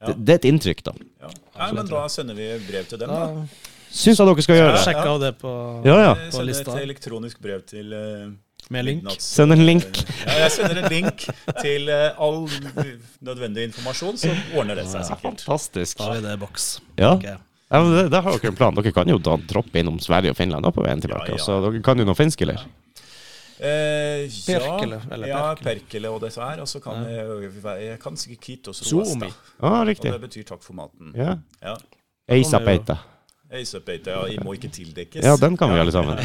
Ja. 0.00 0.10
det, 0.10 0.14
det 0.28 0.32
er 0.34 0.38
et 0.42 0.46
inntrykk, 0.50 0.80
da. 0.84 0.92
ja. 1.24 1.28
Nei, 1.56 1.70
men 1.72 1.86
da 1.88 2.02
sender 2.12 2.36
vi 2.36 2.50
brev 2.66 2.84
til 2.90 3.00
dem, 3.00 3.08
da. 3.12 3.72
Syns 3.96 4.20
jeg 4.20 4.28
dere 4.28 4.44
skal 4.44 4.58
gjøre 4.60 4.82
Sjekk 4.84 5.04
av 5.04 5.22
det 5.22 5.30
på 5.40 5.52
Ja, 5.86 5.96
ja. 6.02 6.12
På 6.34 6.44
lista. 6.44 6.74
et 6.76 6.84
elektronisk 6.84 7.40
brev 7.42 7.62
til 7.68 7.94
uh, 7.96 8.28
med 8.70 8.84
link. 8.84 9.02
Midnatts- 9.04 9.28
Send 9.38 9.54
en 9.54 9.64
link. 9.64 10.02
Ja, 10.26 10.38
jeg 10.44 10.52
sender 10.56 10.82
en 10.82 10.92
link 10.92 11.26
til 11.62 11.88
uh, 11.88 12.20
all 12.22 12.42
nødvendig 13.24 13.68
informasjon, 13.70 14.18
så 14.20 14.32
ordner 14.58 14.82
det 14.82 14.88
seg 14.90 15.06
sikkert. 15.08 15.44
Fantastisk. 15.46 16.00
Da 16.00 16.10
har 16.10 16.18
vi 16.18 16.26
det 16.26 16.34
i 16.36 16.40
boks. 16.44 16.70
Ja. 16.98 17.14
Okay. 17.16 17.36
Ja, 17.66 17.80
men 17.82 18.10
det, 18.10 18.22
har 18.22 18.36
dere 18.36 18.52
en 18.52 18.58
plan. 18.58 18.76
Dere 18.78 18.92
kan 18.94 19.10
jo 19.10 19.16
da 19.18 19.38
droppe 19.50 19.80
innom 19.80 19.96
Sverige 20.02 20.34
og 20.34 20.38
Finland 20.38 20.66
da 20.66 20.70
på 20.74 20.84
veien 20.86 21.02
tilbake. 21.02 21.32
Ja, 21.32 21.40
ja. 21.40 21.46
Så 21.46 21.58
dere 21.64 21.82
kan 21.86 21.98
jo 21.98 22.06
noe 22.06 22.18
finsk, 22.18 22.44
eller? 22.46 22.62
Eh, 23.56 24.26
ja, 24.28 24.60
Perkele, 24.60 25.00
eller 25.10 25.30
ja, 25.32 25.42
Perkele. 25.56 25.80
Perkele 25.80 26.12
og 26.12 26.28
her. 26.44 26.62
Og 26.62 26.68
så 26.70 26.82
kan 26.84 27.06
jeg, 27.08 27.50
jeg 27.86 27.98
kan 28.02 28.20
sikkert 28.20 28.44
Kitos. 28.44 28.84
Roasta. 28.92 29.32
Ja, 29.62 29.74
Og 29.80 29.94
det 30.04 30.20
betyr 30.28 30.46
takk 30.52 30.62
for 30.62 30.78
maten. 30.78 31.14
Ja. 31.16 31.38
Ja. 31.64 31.76
Eisa 32.36 32.60
Peita. 33.86 34.16
Ja, 34.30 34.42
må 34.44 34.54
ikke 34.56 34.70
tildekkes. 34.72 35.24
Ja, 35.24 35.36
den 35.40 35.56
kan 35.58 35.72
vi 35.72 35.80
alle 35.80 35.94
sammen. 35.94 36.20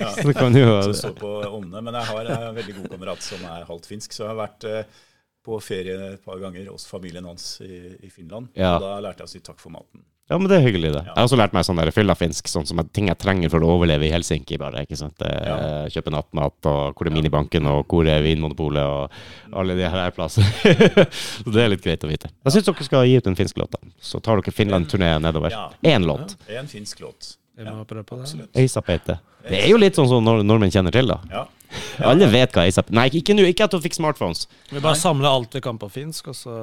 Ja. 0.00 0.10
Så 0.16 0.26
det 0.28 0.36
kan 0.38 0.56
jo 0.56 0.78
Så 0.88 0.96
står 1.02 1.16
på 1.18 1.32
omne, 1.50 1.82
Men 1.82 1.94
jeg 2.00 2.10
har 2.12 2.32
en 2.36 2.56
veldig 2.56 2.76
god 2.80 2.90
kamerat 2.94 3.22
som 3.24 3.44
er 3.50 3.66
halvt 3.68 3.88
finsk, 3.90 4.16
så 4.16 4.24
jeg 4.24 4.32
har 4.32 4.40
vært 4.40 4.68
eh, 4.70 4.98
på 5.46 5.60
ferie 5.62 5.96
et 6.14 6.24
par 6.26 6.40
ganger 6.42 6.68
hos 6.72 6.86
familien 6.90 7.26
hans 7.28 7.60
i, 7.64 7.80
i 8.02 8.10
Finland. 8.10 8.50
Ja. 8.58 8.76
Og 8.76 8.86
da 8.86 8.98
lærte 9.04 9.24
jeg 9.24 9.30
å 9.30 9.34
si 9.36 9.42
takk 9.46 9.62
for 9.62 9.74
maten. 9.74 10.04
Ja, 10.26 10.38
men 10.42 10.48
det 10.50 10.56
er 10.58 10.64
hyggelig, 10.64 10.88
det. 10.90 11.04
Jeg 11.06 11.14
har 11.14 11.22
også 11.28 11.36
lært 11.38 11.52
meg 11.54 11.62
sånn 11.68 11.78
fyllafinsk, 11.94 12.48
sånn 12.50 12.64
som 12.66 12.80
ting 12.90 13.06
jeg 13.12 13.18
trenger 13.22 13.50
for 13.52 13.62
å 13.62 13.68
overleve 13.76 14.08
i 14.08 14.10
Helsinki, 14.10 14.56
bare. 14.58 14.82
ikke 14.82 14.98
sant? 14.98 15.22
Eh, 15.22 15.46
Ja. 15.46 15.56
Kjøpe 15.86 16.10
nattmat, 16.10 16.66
og 16.66 16.96
hvor 16.98 17.06
er 17.06 17.14
minibanken, 17.14 17.66
og 17.70 17.86
hvor 17.86 18.08
er 18.10 18.24
Vinmonopolet, 18.24 18.82
og 18.82 19.54
alle 19.54 19.76
de 19.78 19.86
her 19.88 20.10
plassene. 20.10 20.48
så 21.44 21.46
det 21.54 21.62
er 21.62 21.70
litt 21.70 21.84
greit 21.84 22.02
å 22.02 22.10
vite. 22.10 22.32
Jeg 22.42 22.56
syns 22.56 22.66
dere 22.66 22.88
skal 22.88 23.06
gi 23.06 23.14
ut 23.20 23.26
en 23.30 23.38
finsk 23.38 23.60
låt, 23.62 23.70
da. 23.78 23.78
Så 24.02 24.18
tar 24.20 24.42
dere 24.42 24.50
Finland-turné 24.56 25.12
nedover. 25.22 25.54
Ja. 25.54 25.68
Én 25.94 26.02
låt. 26.10 26.34
En 26.50 26.66
finsk 26.66 27.00
låt. 27.06 27.36
Vi 27.56 27.64
må 27.64 27.86
prøve 27.86 28.02
på 28.04 28.18
det. 28.18 29.18
Er 29.46 29.68
jo 29.70 29.78
litt 29.78 29.94
sånn 29.94 30.08
som 30.10 30.24
nord 30.26 30.42
nordmenn 30.44 30.74
kjenner 30.74 30.90
til, 30.90 31.06
da. 31.06 31.20
Ja. 31.30 31.46
Alle 32.10 32.26
vet 32.30 32.50
hva 32.54 32.66
Eisap... 32.66 32.90
Nei, 32.90 33.06
ikke 33.14 33.34
nå. 33.38 33.46
Ikke 33.46 33.64
at 33.70 33.72
hun 33.78 33.82
fikk 33.84 33.94
smartphones. 33.94 34.48
Vi 34.74 34.82
bare 34.82 34.98
samler 34.98 35.30
alt 35.30 35.54
vi 35.54 35.62
kan 35.62 35.78
på 35.78 35.86
finsk, 35.92 36.32
og 36.34 36.36
så 36.38 36.58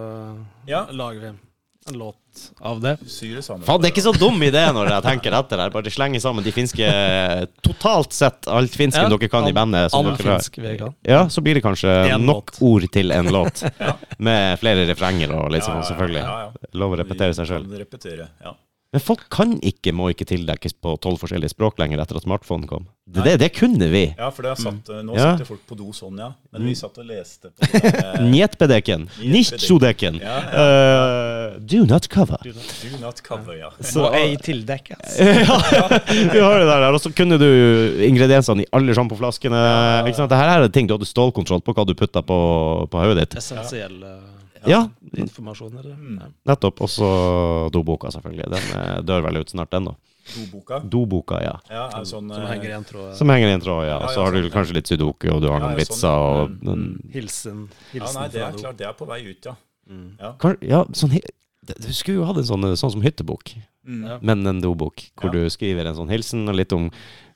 Ja. 0.67 0.83
lager 0.91 1.29
vi 1.29 1.31
en 1.87 1.97
låt 1.99 2.15
av 2.61 2.79
det. 2.81 2.97
Sammen. 3.07 3.63
Faen, 3.67 3.81
det 3.83 3.89
er 3.89 3.93
ikke 3.93 4.05
så 4.07 4.13
dum 4.17 4.39
idé 4.41 4.63
når 4.73 4.89
jeg 4.89 5.03
tenker 5.05 5.35
etter 5.37 5.61
her. 5.61 5.69
Bare 5.73 5.91
slenge 5.93 6.21
sammen 6.23 6.43
de 6.45 6.53
finske 6.55 6.87
Totalt 7.65 8.13
sett 8.15 8.47
alt 8.47 8.73
finsken 8.73 9.05
Ja, 9.09 9.11
dere 9.17 9.29
kan 9.29 9.47
i 9.47 9.53
bandet. 9.53 9.91
som 9.91 10.05
All 10.05 10.15
dere 10.15 10.31
har- 10.31 10.39
finsk 10.39 10.57
vi 10.63 10.77
kan. 10.79 10.95
Ja, 11.05 11.27
så 11.29 11.41
blir 11.43 11.55
det 11.59 11.63
kanskje 11.63 11.93
En 12.15 12.25
nok 12.25 12.51
låt. 12.55 12.61
ord 12.61 12.89
til 12.91 13.11
en 13.11 13.31
låt. 13.31 13.63
Med 14.17 14.59
flere 14.59 14.87
refrenger 14.89 15.31
og 15.35 15.51
litt 15.51 15.63
Ja, 15.67 15.75
ja, 15.75 15.81
sånn, 15.81 15.87
selvfølgelig. 15.93 16.23
ja, 16.23 16.39
ja. 16.47 16.69
Lov 16.73 16.91
å 16.93 16.97
repetere 17.03 17.33
seg 17.37 17.47
sjøl. 17.47 17.65
Ja. 18.41 18.53
Men 18.93 19.01
folk 19.01 19.23
kan 19.33 19.55
ikke, 19.65 19.89
må 19.91 20.11
ikke 20.13 20.25
tildekkes 20.29 20.75
på 20.77 20.91
tolv 21.01 21.17
forskjellige 21.17 21.49
språk 21.49 21.79
lenger 21.81 21.97
etter 22.03 22.15
at 22.19 22.25
smartphonen 22.27 22.67
kom. 22.69 22.83
Det, 23.09 23.23
det, 23.25 23.39
det 23.41 23.47
kunne 23.55 23.87
vi. 23.89 24.03
Ja, 24.19 24.27
for 24.29 24.43
det 24.45 24.51
har 24.53 24.59
satt, 24.61 24.91
Nå 25.03 25.15
Ja. 25.17 25.31
sitter 25.33 25.45
folk 25.49 25.63
på 25.67 25.75
do 25.79 25.87
sånn, 25.97 26.19
ja. 26.21 26.27
Men 26.53 26.67
vi 26.69 26.75
satt 26.77 26.99
og 27.01 27.07
leste 27.09 27.49
på 27.49 27.71
det 27.71 27.81
der, 27.89 28.19
Ja, 28.19 28.21
Njetbedeken. 28.21 29.07
Nisjodeken. 29.33 30.19
Ja, 30.21 30.37
Uh, 30.53 31.22
do 31.59 31.85
not 31.89 32.07
cover. 32.11 32.37
Do 32.43 32.99
not 33.01 33.21
cover, 33.25 33.55
ja. 33.57 33.71
Så 33.79 34.05
ei 34.15 34.35
tildekkes. 34.37 35.17
ja, 35.19 35.57
vi 36.09 36.39
har 36.39 36.59
det 36.59 36.67
der. 36.69 36.87
Og 36.91 37.01
så 37.01 37.11
kunne 37.15 37.39
du 37.41 37.47
ingrediensene 38.07 38.65
i 38.65 38.69
alle 38.75 38.95
sjampoflaskene. 38.97 39.59
Ja, 39.63 40.05
ja. 40.05 40.13
Dette 40.27 40.39
er 40.45 40.69
ting 40.73 40.89
du 40.89 40.95
hadde 40.97 41.09
stålkontroll 41.09 41.63
på 41.65 41.75
hva 41.75 41.85
du 41.87 41.95
putta 41.97 42.23
på, 42.25 42.37
på 42.91 43.03
hodet 43.03 43.25
ditt. 43.25 43.37
Essensiell 43.43 43.99
eh, 44.07 44.15
Ja, 44.69 44.85
informasjon. 45.17 45.77
Eller? 45.81 45.93
Mm. 45.99 46.33
nettopp. 46.49 46.81
Og 46.85 46.91
så 46.91 47.11
doboka, 47.73 48.11
selvfølgelig. 48.15 48.49
Den 48.55 48.73
eh, 48.79 48.97
dør 49.05 49.27
vel 49.27 49.43
ut 49.43 49.53
snart, 49.55 49.71
den, 49.75 49.91
da. 49.91 49.97
Doboka. 50.23 50.79
Doboka, 50.79 51.39
ja. 51.43 51.57
Ja, 51.69 51.89
sånn, 52.07 52.29
Som 52.31 52.45
eh, 52.45 52.47
henger 52.53 52.69
i 52.69 52.75
en 52.77 52.85
tråd. 52.87 53.11
Som 53.19 53.31
henger 53.33 53.49
i 53.49 53.55
en 53.57 53.63
tråd, 53.63 53.83
ja. 53.83 53.89
Ja, 53.91 53.97
Og 53.99 54.07
ja, 54.07 54.13
så 54.15 54.23
har 54.23 54.37
du 54.37 54.49
kanskje 54.53 54.77
litt 54.79 54.87
sudoku, 54.87 55.27
og 55.33 55.41
du 55.43 55.49
har 55.51 55.59
Ja, 55.59 55.65
noen 55.67 55.79
vitser 55.81 55.99
sånn, 55.99 56.55
og 56.63 56.79
mm, 56.79 57.11
Hilsen, 57.11 57.65
Ja, 57.91 57.97
hilsen 57.97 58.21
nei, 58.21 58.27
det 58.31 58.43
er 58.45 58.55
klart, 58.61 58.77
det 58.79 58.87
er 58.87 58.95
på 58.95 59.07
vei 59.09 59.19
ut, 59.27 59.49
ja. 59.51 59.55
Ja. 60.19 60.33
Kan- 60.39 60.57
Ja, 60.61 60.83
sånn 60.93 61.19
Du 61.65 61.93
skulle 61.93 62.17
jo 62.19 62.25
hatt 62.25 62.37
en 62.37 62.43
sånn, 62.43 62.75
sånn 62.75 62.91
som 62.91 63.01
hyttebok, 63.01 63.55
Mm. 63.87 64.05
Ja. 64.07 64.17
men 64.21 64.45
en 64.47 64.61
dobok, 64.61 65.11
hvor 65.19 65.25
Ja. 65.27 65.31
du 65.31 65.49
skriver 65.49 65.85
en 65.87 65.95
sånn 65.95 66.09
hilsen 66.09 66.47
og 66.49 66.55
litt 66.55 66.71
om 66.73 66.89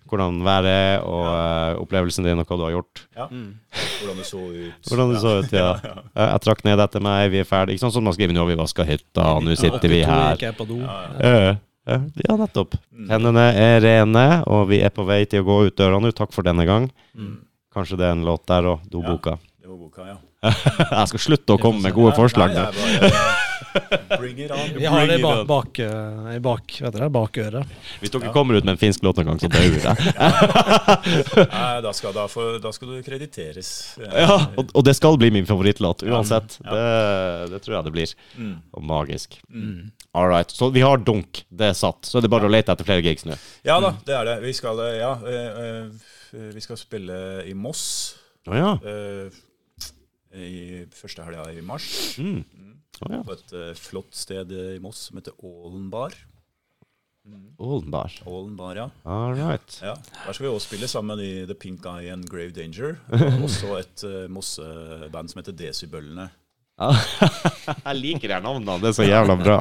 hvordan 0.08 0.42
været 0.44 0.66
er, 0.66 1.02
og 1.04 1.26
uh, 1.28 1.82
opplevelsen 1.84 2.24
din, 2.24 2.40
og 2.40 2.46
hva 2.48 2.58
du 2.58 2.64
har 2.64 2.72
gjort. 2.72 3.02
ja. 3.16 3.28
Mm. 3.28 3.54
Hvordan 4.02 4.18
det 4.18 4.26
så 4.26 4.40
ut. 4.40 4.84
Hvordan 4.88 5.14
det 5.14 5.22
så 5.22 5.44
ut, 5.44 5.52
ja. 5.52 5.74
Jeg 6.16 6.42
trakk 6.42 6.64
ned 6.64 6.80
etter 6.80 7.02
meg, 7.02 7.32
vi 7.32 7.40
er 7.40 7.44
ferdig. 7.44 7.76
Ikke 7.76 7.86
sånn 7.88 7.92
som 7.94 8.04
man 8.04 8.14
skriver 8.14 8.34
nå 8.34 8.46
vi 8.48 8.56
vaska 8.56 8.86
hytta, 8.88 9.26
og 9.36 9.44
nå 9.44 9.56
sitter 9.58 9.88
vi 9.90 10.04
her. 10.04 10.36
jeg 10.38 10.56
på 10.58 10.68
do. 10.68 10.80
Ja, 10.80 11.58
Ja, 11.88 12.36
nettopp. 12.36 12.76
Hendene 13.08 13.54
er 13.56 13.80
rene, 13.80 14.44
og 14.48 14.68
vi 14.68 14.82
er 14.84 14.90
på 14.90 15.06
vei 15.08 15.24
til 15.26 15.42
å 15.42 15.46
gå 15.48 15.68
ut 15.68 15.76
døra 15.78 16.00
nå. 16.02 16.12
Takk 16.14 16.34
for 16.34 16.44
denne 16.44 16.66
gang. 16.66 16.92
Mm. 17.16 17.38
Kanskje 17.74 17.98
det 17.98 18.08
er 18.08 18.12
en 18.12 18.26
låt 18.26 18.46
der 18.46 18.64
òg. 18.64 18.82
Doboka. 18.90 19.38
Det 19.62 19.68
var 19.70 19.78
boka, 19.78 20.06
ja. 20.06 20.18
Jeg 20.98 21.08
skal 21.12 21.22
slutte 21.22 21.56
å 21.56 21.62
komme 21.62 21.82
med 21.82 21.96
gode 21.98 22.14
forslag. 22.18 22.54
Nei, 22.54 22.66
nå. 22.66 22.72
bare 22.72 24.18
Bring 24.18 24.40
it 24.42 24.52
on. 24.52 24.70
Vi 24.74 24.86
har 24.86 25.08
det 25.10 25.18
bak, 25.22 25.48
bak, 25.50 25.80
eh, 25.80 26.38
bak, 26.42 26.76
vet 26.82 26.94
dere, 26.94 27.10
bak 27.14 27.38
øret. 27.42 27.74
Hvis 28.02 28.14
dere 28.14 28.32
kommer 28.34 28.58
ut 28.58 28.66
med 28.66 28.74
en 28.76 28.80
finsk 28.82 29.04
låt 29.06 29.20
en 29.22 29.30
gang, 29.30 29.40
så 29.42 29.50
dauer 29.52 29.78
jeg. 29.84 29.98
Da 31.86 31.94
skal, 31.94 32.14
da, 32.16 32.26
for, 32.32 32.58
da 32.64 32.72
skal 32.74 32.96
du 32.96 33.02
krediteres. 33.06 33.70
Ja, 34.02 34.38
og, 34.58 34.72
og 34.74 34.86
det 34.88 34.96
skal 34.98 35.18
bli 35.22 35.30
min 35.34 35.48
favorittlåt 35.50 36.06
uansett. 36.08 36.58
Ja. 36.64 36.74
Det, 36.74 36.86
det 37.54 37.62
tror 37.66 37.78
jeg 37.80 37.88
det 37.90 37.96
blir. 37.98 38.14
Mm. 38.38 38.56
Og 38.78 38.86
magisk. 38.94 39.40
All 40.18 40.30
right. 40.32 40.54
Så 40.54 40.70
vi 40.74 40.82
har 40.86 41.02
dunk. 41.06 41.44
Det 41.50 41.72
er 41.72 41.78
satt. 41.78 42.06
Så 42.10 42.18
er 42.18 42.26
det 42.26 42.32
bare 42.34 42.50
å 42.50 42.54
lete 42.54 42.74
etter 42.74 42.88
flere 42.88 43.06
gigs 43.06 43.28
nå. 43.28 43.38
Ja 43.68 43.80
da, 43.84 43.94
det 44.08 44.16
er 44.18 44.32
det. 44.32 44.38
Vi 44.46 44.54
skal, 44.58 44.80
eh, 44.86 45.02
ja, 45.02 45.12
eh, 45.22 45.84
vi 46.56 46.62
skal 46.64 46.78
spille 46.80 47.20
i 47.48 47.54
Moss 47.58 47.84
Å 48.50 48.56
ja. 48.58 48.72
eh, 48.84 49.28
i 50.38 50.86
første 50.96 51.26
helga 51.26 51.50
i 51.52 51.64
mars. 51.66 51.90
Mm. 52.22 52.42
Å 52.98 53.12
ja. 53.14 53.22
På 53.26 53.36
et 53.36 53.54
uh, 53.54 53.72
flott 53.78 54.16
sted 54.18 54.52
i 54.54 54.80
Moss 54.82 55.08
som 55.10 55.20
heter 55.20 55.38
Ålen 55.46 55.92
bar. 55.94 56.16
Oldenbar. 57.58 58.14
Ålen 58.26 58.56
bar, 58.56 58.76
ja. 58.76 58.90
All 59.04 59.34
right. 59.36 59.80
ja. 59.82 59.96
Der 60.26 60.34
skal 60.34 60.46
vi 60.46 60.52
også 60.52 60.70
spille 60.70 60.88
sammen 60.88 61.20
i 61.20 61.46
The 61.46 61.56
Pink 61.60 61.86
Eye 61.86 62.14
and 62.14 62.30
Grave 62.30 62.54
Danger. 62.56 62.96
Og 63.12 63.48
også 63.50 63.80
et 63.82 64.04
uh, 64.08 64.28
Mosse-band 64.32 65.32
som 65.32 65.42
heter 65.42 65.58
Desibøllene. 65.58 66.30
Jeg 67.88 67.98
liker 67.98 68.32
de 68.32 68.40
navnene. 68.46 68.78
Det 68.84 68.92
er 68.92 68.98
så 69.00 69.08
jævla 69.08 69.36
bra. 69.42 69.58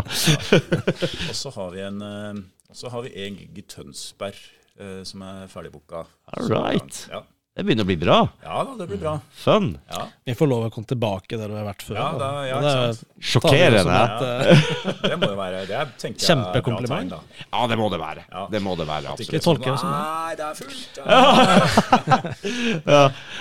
Og 1.31 1.35
så 1.35 1.53
har 1.57 1.73
vi 1.74 1.82
en 1.86 2.05
uh, 2.05 2.44
så 2.77 2.90
har 2.93 3.07
vi 3.07 3.15
en 3.24 3.39
gig 3.40 3.62
i 3.62 3.65
Tønsberg 3.73 4.39
uh, 4.81 5.01
som 5.07 5.24
er 5.24 5.47
ferdigbooka. 5.51 6.05
All 6.36 6.53
right. 6.53 7.07
Ja. 7.11 7.24
Det 7.56 7.64
begynner 7.64 7.86
å 7.86 7.88
bli 7.88 7.96
bra. 7.96 8.16
ja 8.44 8.56
da, 8.68 8.72
det 8.76 8.86
blir 8.90 8.98
bra. 9.00 9.14
Fun. 9.32 9.70
Ja, 9.88 10.02
Vi 10.28 10.34
får 10.36 10.48
lov 10.50 10.66
å 10.66 10.70
komme 10.74 10.88
tilbake 10.90 11.38
der 11.40 11.48
vi 11.48 11.56
har 11.56 11.64
vært 11.64 11.84
før. 11.86 11.96
Ja, 11.96 12.08
da. 12.20 12.26
ja, 12.44 12.58
det 12.60 12.72
sant. 12.74 13.06
Sjokkerende. 13.30 13.94
et, 13.96 14.24
eh, 14.26 14.66
Det 15.10 15.16
må 15.22 15.30
jo 15.30 15.38
være 15.38 15.62
Det 15.64 15.76
er, 15.78 15.88
tenker 15.96 16.20
jeg, 16.20 16.26
Kjempekompliment. 16.28 17.14
bra 17.14 17.22
tegn, 17.22 17.38
da. 17.40 17.46
Ja, 17.54 17.62
det 17.72 17.78
må 17.80 17.88
det 17.94 18.00
være. 18.02 18.26
Ja. 18.28 18.42
Det 18.52 18.60
må 18.60 18.74
det 18.76 18.86
være, 18.90 19.14
absolutt. 19.14 19.32
Vi 19.32 19.40
tolker 19.46 19.72
det 19.72 19.78
som 19.80 19.88
det. 19.88 20.02
Nei, 20.04 20.34
det 20.36 20.44
er 20.46 20.60
fullt. 20.60 21.00
Ja. 21.06 22.26
Ja. 22.86 23.00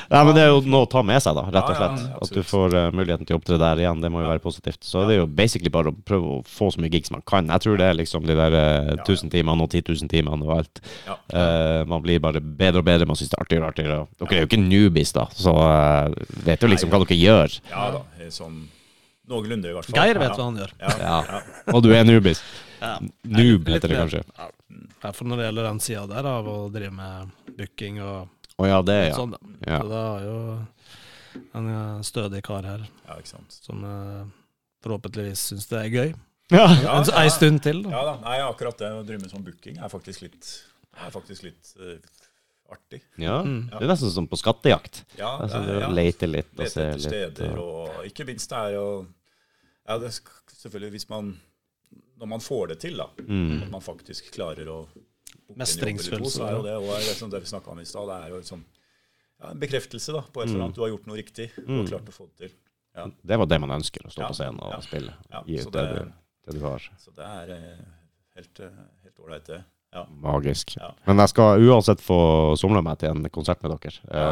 Nei, 0.10 0.22
men 0.26 0.32
det 0.38 0.42
er 0.46 0.50
jo 0.54 0.62
noe 0.66 0.86
å 0.86 0.90
ta 0.90 1.02
med 1.06 1.22
seg, 1.24 1.36
da, 1.38 1.44
rett 1.52 1.68
og 1.70 1.76
Ja, 1.76 1.82
ja, 1.82 1.92
slett. 1.98 2.16
At 2.24 2.32
du 2.38 2.42
får 2.46 2.76
uh, 2.76 2.88
muligheten 2.96 3.28
til 3.28 3.36
å 3.36 3.40
opptre 3.40 3.60
der 3.62 3.82
igjen. 3.84 4.00
Det 4.04 4.10
må 4.14 4.24
jo 4.24 4.30
være 4.32 4.42
positivt. 4.44 4.80
Så 4.86 5.04
det 5.10 5.18
er 5.18 5.22
jo 5.24 5.28
basically 5.28 5.72
bare 5.74 5.92
å 5.92 5.98
prøve 6.08 6.38
å 6.38 6.40
få 6.48 6.72
så 6.74 6.82
mye 6.82 6.94
gigs 6.94 7.12
man 7.14 7.24
kan. 7.28 7.50
Jeg 7.52 7.66
tror 7.66 7.80
det 7.82 7.90
er 7.92 8.00
liksom 8.00 8.26
de 8.28 8.38
der 8.38 8.56
uh, 8.56 8.94
1000 9.04 9.34
timene 9.34 9.66
og 9.68 9.76
10 9.76 9.86
000 9.92 10.12
timene 10.12 10.48
og 10.48 10.56
alt. 10.60 10.82
Ja. 11.06 11.18
Eh, 11.36 11.82
man 11.90 12.04
blir 12.04 12.22
bare 12.24 12.40
bedre 12.42 12.82
og 12.82 12.88
bedre. 12.88 13.08
Man 13.10 13.18
syns 13.20 13.32
det 13.34 13.38
er 13.40 13.46
artigere 13.46 13.66
og 13.68 13.74
artigere. 13.74 14.05
Dere 14.22 14.38
er 14.38 14.46
jo 14.46 14.50
ikke 14.50 14.62
newbies, 14.62 15.12
da, 15.16 15.26
så 15.36 15.54
uh, 15.56 16.14
vet 16.46 16.64
jo 16.64 16.70
liksom 16.72 16.94
hva 16.94 17.02
dere 17.04 17.20
gjør. 17.20 17.60
ja 17.72 17.90
da. 17.98 18.06
Sånn 18.34 18.64
noenlunde, 19.30 19.70
i 19.70 19.76
hvert 19.76 19.90
fall. 19.90 19.98
Geir 19.98 20.20
vet 20.22 20.32
ja. 20.32 20.38
hva 20.38 20.46
han 20.46 20.60
gjør. 20.62 20.74
Ja. 20.82 20.94
Ja. 21.02 21.18
Ja. 21.30 21.74
Og 21.74 21.82
du 21.86 21.90
er 21.96 22.06
newbies. 22.06 22.42
Ja. 22.82 22.94
Noob 23.02 23.66
Litt 23.70 23.80
heter 23.80 23.92
det 23.92 24.00
kanskje. 24.04 24.22
Ja, 25.02 25.12
for 25.12 25.26
når 25.30 25.42
det 25.42 25.50
gjelder 25.50 25.68
den 25.70 25.82
sida 25.84 26.06
der, 26.10 26.30
av 26.30 26.50
å 26.50 26.56
drive 26.74 26.94
med 26.94 27.34
booking 27.58 28.02
og 28.04 28.32
Å 28.56 28.68
ja, 28.70 28.78
det, 28.88 29.00
ja. 29.10 29.16
sånn, 29.18 29.34
da. 29.36 29.40
ja. 29.68 29.82
Så 29.82 29.90
da 29.92 30.02
er 30.16 30.28
jo 30.30 30.38
en 31.60 31.66
eh, 31.68 32.04
stødig 32.08 32.40
kar 32.48 32.64
her 32.64 32.86
ja, 32.86 33.18
ikke 33.18 33.34
sant. 33.34 33.58
som 33.66 33.82
eh, 33.84 34.22
forhåpentligvis 34.86 35.42
syns 35.52 35.68
det 35.72 35.82
er 35.82 35.90
gøy. 35.92 36.14
ja. 36.56 36.68
Ja, 36.86 36.94
En, 36.96 37.10
ei 37.20 37.34
stund 37.34 37.60
til, 37.66 37.82
da. 37.84 37.92
Ja 37.98 38.06
da. 38.12 38.16
Nei, 38.24 38.38
akkurat 38.46 38.80
det 38.80 38.94
å 38.96 39.04
drive 39.04 39.26
med 39.26 39.34
sånn 39.34 39.44
booking 39.44 39.82
er 39.84 39.92
faktisk 39.92 40.24
litt, 40.24 40.54
er 40.96 41.12
faktisk 41.12 41.50
litt 41.50 41.74
eh, 41.82 42.00
artig. 42.72 43.02
Ja. 43.22 43.42
Mm. 43.44 43.70
Det 43.70 43.82
er 43.82 43.88
nesten 43.92 44.12
som 44.12 44.28
på 44.28 44.38
skattejakt. 44.40 45.04
Ja, 45.18 45.38
Altså, 45.42 45.60
det 45.62 45.68
du 45.68 45.74
er- 45.78 45.82
ja. 45.82 45.90
leter 45.90 46.28
litt 46.28 46.60
og 46.60 46.68
ser 46.72 46.94
litt. 46.94 47.02
steder, 47.02 47.58
Og... 47.60 47.90
og 48.00 48.06
ikke 48.06 48.26
minst 48.26 48.50
det 48.50 48.58
er 48.58 48.72
jo 48.80 48.88
Ja, 49.88 49.98
det 50.00 50.10
sk- 50.10 50.56
selvfølgelig 50.58 50.92
hvis 50.96 51.10
man 51.10 51.40
Når 52.18 52.26
man 52.28 52.40
får 52.40 52.68
det 52.68 52.80
til, 52.80 52.98
da. 52.98 53.06
Mm. 53.28 53.62
At 53.64 53.70
man 53.72 53.82
faktisk 53.82 54.32
klarer 54.34 54.66
å 54.72 54.88
Mestringsfølelse, 55.56 56.40
Det 56.40 56.48
er 56.50 56.56
jo 56.56 56.64
det, 56.64 56.76
og 56.76 57.00
det, 57.06 57.16
som 57.18 57.30
det 57.30 57.42
vi 57.44 57.46
snakket 57.46 57.68
om 57.74 57.80
i 57.80 57.86
stad, 57.86 58.08
det 58.10 58.16
er 58.24 58.30
jo 58.34 58.38
liksom 58.42 58.64
ja, 59.42 59.50
en 59.52 59.60
bekreftelse 59.60 60.14
da, 60.16 60.22
på 60.34 60.42
et 60.42 60.48
eller 60.50 60.64
annet. 60.66 60.76
Du 60.76 60.82
har 60.82 60.90
gjort 60.90 61.06
noe 61.08 61.18
riktig 61.20 61.52
og 61.60 61.68
Mm. 61.70 61.88
klart 61.88 62.08
å 62.10 62.12
få 62.16 62.28
det 62.32 62.38
til. 62.48 62.56
Ja. 62.96 63.06
Det 63.24 63.38
var 63.38 63.46
det 63.46 63.60
man 63.62 63.70
ønsker, 63.76 64.02
å 64.08 64.10
stå 64.12 64.22
Ja, 64.24 64.28
på 64.32 64.34
scenen 64.40 64.60
og 64.64 64.72
ja, 64.72 64.80
spille. 64.82 65.14
ja, 65.32 65.44
Gi 65.46 65.58
så 65.60 65.68
ut 65.68 65.74
det, 65.74 65.82
det- 65.86 66.06
du, 66.06 66.12
det 66.48 66.54
du 66.60 66.66
har. 66.66 66.80
Så 66.98 67.12
det 67.16 67.26
er 67.26 67.50
eh, 67.52 67.86
helt 68.36 68.60
eh, 68.60 68.70
helt 69.04 69.20
ålreit, 69.20 69.46
det. 69.46 69.64
Ja. 69.96 70.04
Magisk. 70.22 70.76
Ja. 70.78 70.92
Men 71.08 71.22
jeg 71.24 71.32
skal 71.32 71.64
uansett 71.70 72.02
få 72.04 72.20
somla 72.60 72.82
meg 72.84 73.00
til 73.00 73.10
en 73.14 73.26
konsert 73.32 73.62
med 73.64 73.72
dere. 73.78 73.96
Ja. 74.12 74.28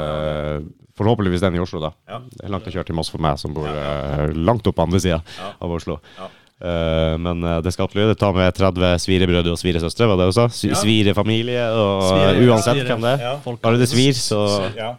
Eh, 0.59 0.61
forhåpentligvis 0.99 1.41
den 1.41 1.55
i 1.55 1.61
Oslo, 1.63 1.79
da. 1.79 1.93
Ja. 2.09 2.19
Det 2.29 2.43
er 2.45 2.51
langt 2.53 2.67
å 2.67 2.73
kjøre 2.75 2.85
til 2.91 2.95
Moss 2.99 3.09
for 3.13 3.23
meg, 3.23 3.39
som 3.39 3.53
bor 3.55 3.67
eh, 3.71 4.33
langt 4.35 4.67
opp 4.67 4.75
på 4.75 4.83
andre 4.85 4.99
sida 4.99 5.21
Ja. 5.39 5.53
av 5.63 5.71
Oslo. 5.71 5.99
Ja. 6.19 6.27
Eh, 6.63 7.15
men 7.17 7.41
det 7.63 7.73
skal 7.73 7.87
til 7.91 8.11
å 8.11 8.15
ta 8.19 8.29
med 8.35 8.53
30 8.55 8.99
svirebrødre 9.07 9.51
og 9.55 9.57
sviresøstre, 9.59 10.05
var 10.11 10.19
det 10.21 10.27
du 10.29 10.35
sa? 10.37 10.45
Svirefamilie, 10.53 11.63
og 11.71 12.03
Svire- 12.11 12.45
uansett 12.51 12.77
svire. 12.77 12.87
hvem 12.91 13.01
det 13.07 13.15
er. 13.19 13.57
Bare 13.63 13.79
det 13.81 13.89
svir, 13.89 14.13
så 14.19 14.43
ja. 14.77 14.93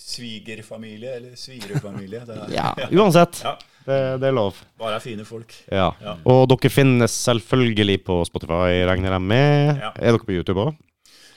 Svigerfamilie 0.00 1.16
eller 1.16 1.34
svirefamilie. 1.36 2.20
Det 2.26 2.36
er, 2.36 2.54
Ja, 2.54 2.74
uansett. 2.92 3.42
Det, 3.86 3.96
det 4.20 4.28
er 4.28 4.34
lov. 4.36 4.58
Bare 4.78 4.98
er 4.98 5.02
fine 5.04 5.24
folk. 5.24 5.54
Ja. 5.72 5.88
Ja. 6.04 6.14
Og 6.28 6.46
dere 6.52 6.70
finnes 6.72 7.14
selvfølgelig 7.24 7.98
på 8.04 8.18
Spotify, 8.28 8.82
regner 8.90 9.16
jeg 9.16 9.24
med. 9.24 9.80
Ja. 9.80 9.90
Er 9.96 10.14
dere 10.16 10.24
på 10.26 10.34
YouTube 10.36 10.60
òg? 10.66 10.78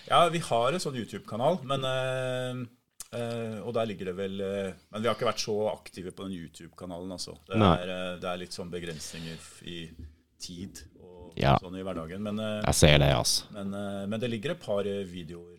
Ja, 0.09 0.25
vi 0.29 0.41
har 0.43 0.75
en 0.75 0.83
sånn 0.83 0.97
YouTube-kanal, 0.99 1.61
men 1.65 1.85
øh, 1.87 2.57
eh, 3.15 3.55
Og 3.63 3.71
der 3.73 3.87
ligger 3.87 4.09
det 4.11 4.15
vel 4.17 4.41
eh, 4.43 4.73
Men 4.91 5.01
vi 5.01 5.07
har 5.07 5.15
ikke 5.15 5.29
vært 5.29 5.41
så 5.41 5.55
aktive 5.71 6.11
på 6.13 6.27
den 6.27 6.35
YouTube-kanalen, 6.41 7.13
altså. 7.15 7.37
Det 7.47 7.55
er, 7.57 7.93
det 8.21 8.29
er 8.29 8.41
litt 8.43 8.53
sånn 8.53 8.69
begrensninger 8.73 9.39
i 9.71 9.77
tid 10.43 10.83
og 10.99 11.31
Ja. 11.39 11.55
sånn 11.63 11.79
i 11.79 11.85
hverdagen. 11.87 12.21
Men, 12.21 12.37
Jeg 12.67 12.75
ser 12.77 12.99
det, 13.01 13.09
altså. 13.15 13.47
men, 13.55 13.71
men 14.11 14.19
det 14.21 14.29
ligger 14.29 14.51
et 14.53 14.61
par 14.61 14.83
videoer, 14.83 15.55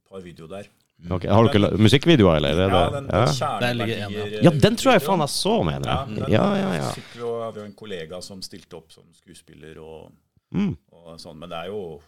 et 0.00 0.08
par 0.08 0.24
videoer 0.24 0.48
der. 0.56 0.70
Ok, 1.08 1.24
Har 1.32 1.46
dere 1.48 1.70
musikkvideoer, 1.80 2.36
eller? 2.36 2.58
Er 2.60 2.74
Ja, 2.74 2.80
det, 2.90 2.98
den, 3.00 3.06
ja. 3.08 3.58
den 3.60 3.80
en, 3.80 4.42
ja, 4.44 4.50
den 4.50 4.76
tror 4.76 4.92
jeg 4.92 5.02
faen 5.06 5.22
jeg 5.24 5.32
så, 5.32 5.54
mener 5.64 5.88
Ja, 5.88 5.98
jeg. 6.04 6.16
den 6.18 6.32
Ja, 6.34 6.46
ja, 6.60 6.70
ja. 6.76 6.90
fikk 6.92 7.14
jo 7.22 7.30
av 7.46 7.56
en 7.62 7.72
kollega 7.78 8.20
som 8.22 8.42
stilte 8.44 8.76
opp 8.76 8.92
som 8.92 9.04
skuespiller 9.16 9.78
og, 9.80 10.10
Mm. 10.52 10.72
og 10.92 11.14
sånn, 11.22 11.38
men 11.38 11.48
det 11.48 11.56
er 11.62 11.66
jo 11.70 12.00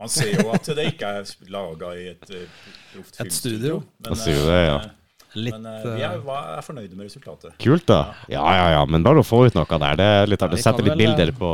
Man 0.00 0.08
ser 0.10 0.32
jo 0.42 0.50
at 0.50 0.66
det 0.74 0.88
ikke 0.96 1.06
er 1.20 1.28
laga 1.54 1.92
i 1.94 2.08
et 2.10 2.30
uh, 2.34 2.48
proft 2.92 3.20
Et 3.22 3.30
studio. 3.32 3.76
Men, 4.02 4.10
Man 4.10 4.18
ser 4.18 4.40
det, 4.42 4.56
ja. 4.66 4.76
eh, 4.80 4.90
Litt 5.38 5.54
men 5.54 5.66
eh, 5.70 5.84
vi 5.94 6.02
er, 6.02 6.16
eh, 6.18 6.48
er 6.58 6.64
fornøyde 6.66 6.96
med 6.98 7.06
resultatet. 7.06 7.54
Kult, 7.62 7.86
da. 7.86 8.00
Ja, 8.28 8.42
ja, 8.58 8.66
ja. 8.74 8.80
Men 8.90 9.04
bare 9.06 9.22
å 9.22 9.24
få 9.24 9.46
ut 9.46 9.54
noe 9.54 9.64
der, 9.78 9.94
det 9.96 10.08
er 10.18 10.26
litt 10.28 10.42
artig. 10.42 10.58
vi 10.58 10.62
Sette 10.66 10.82
litt 10.84 10.98
bilder 10.98 11.30
eh, 11.30 11.38
på, 11.38 11.52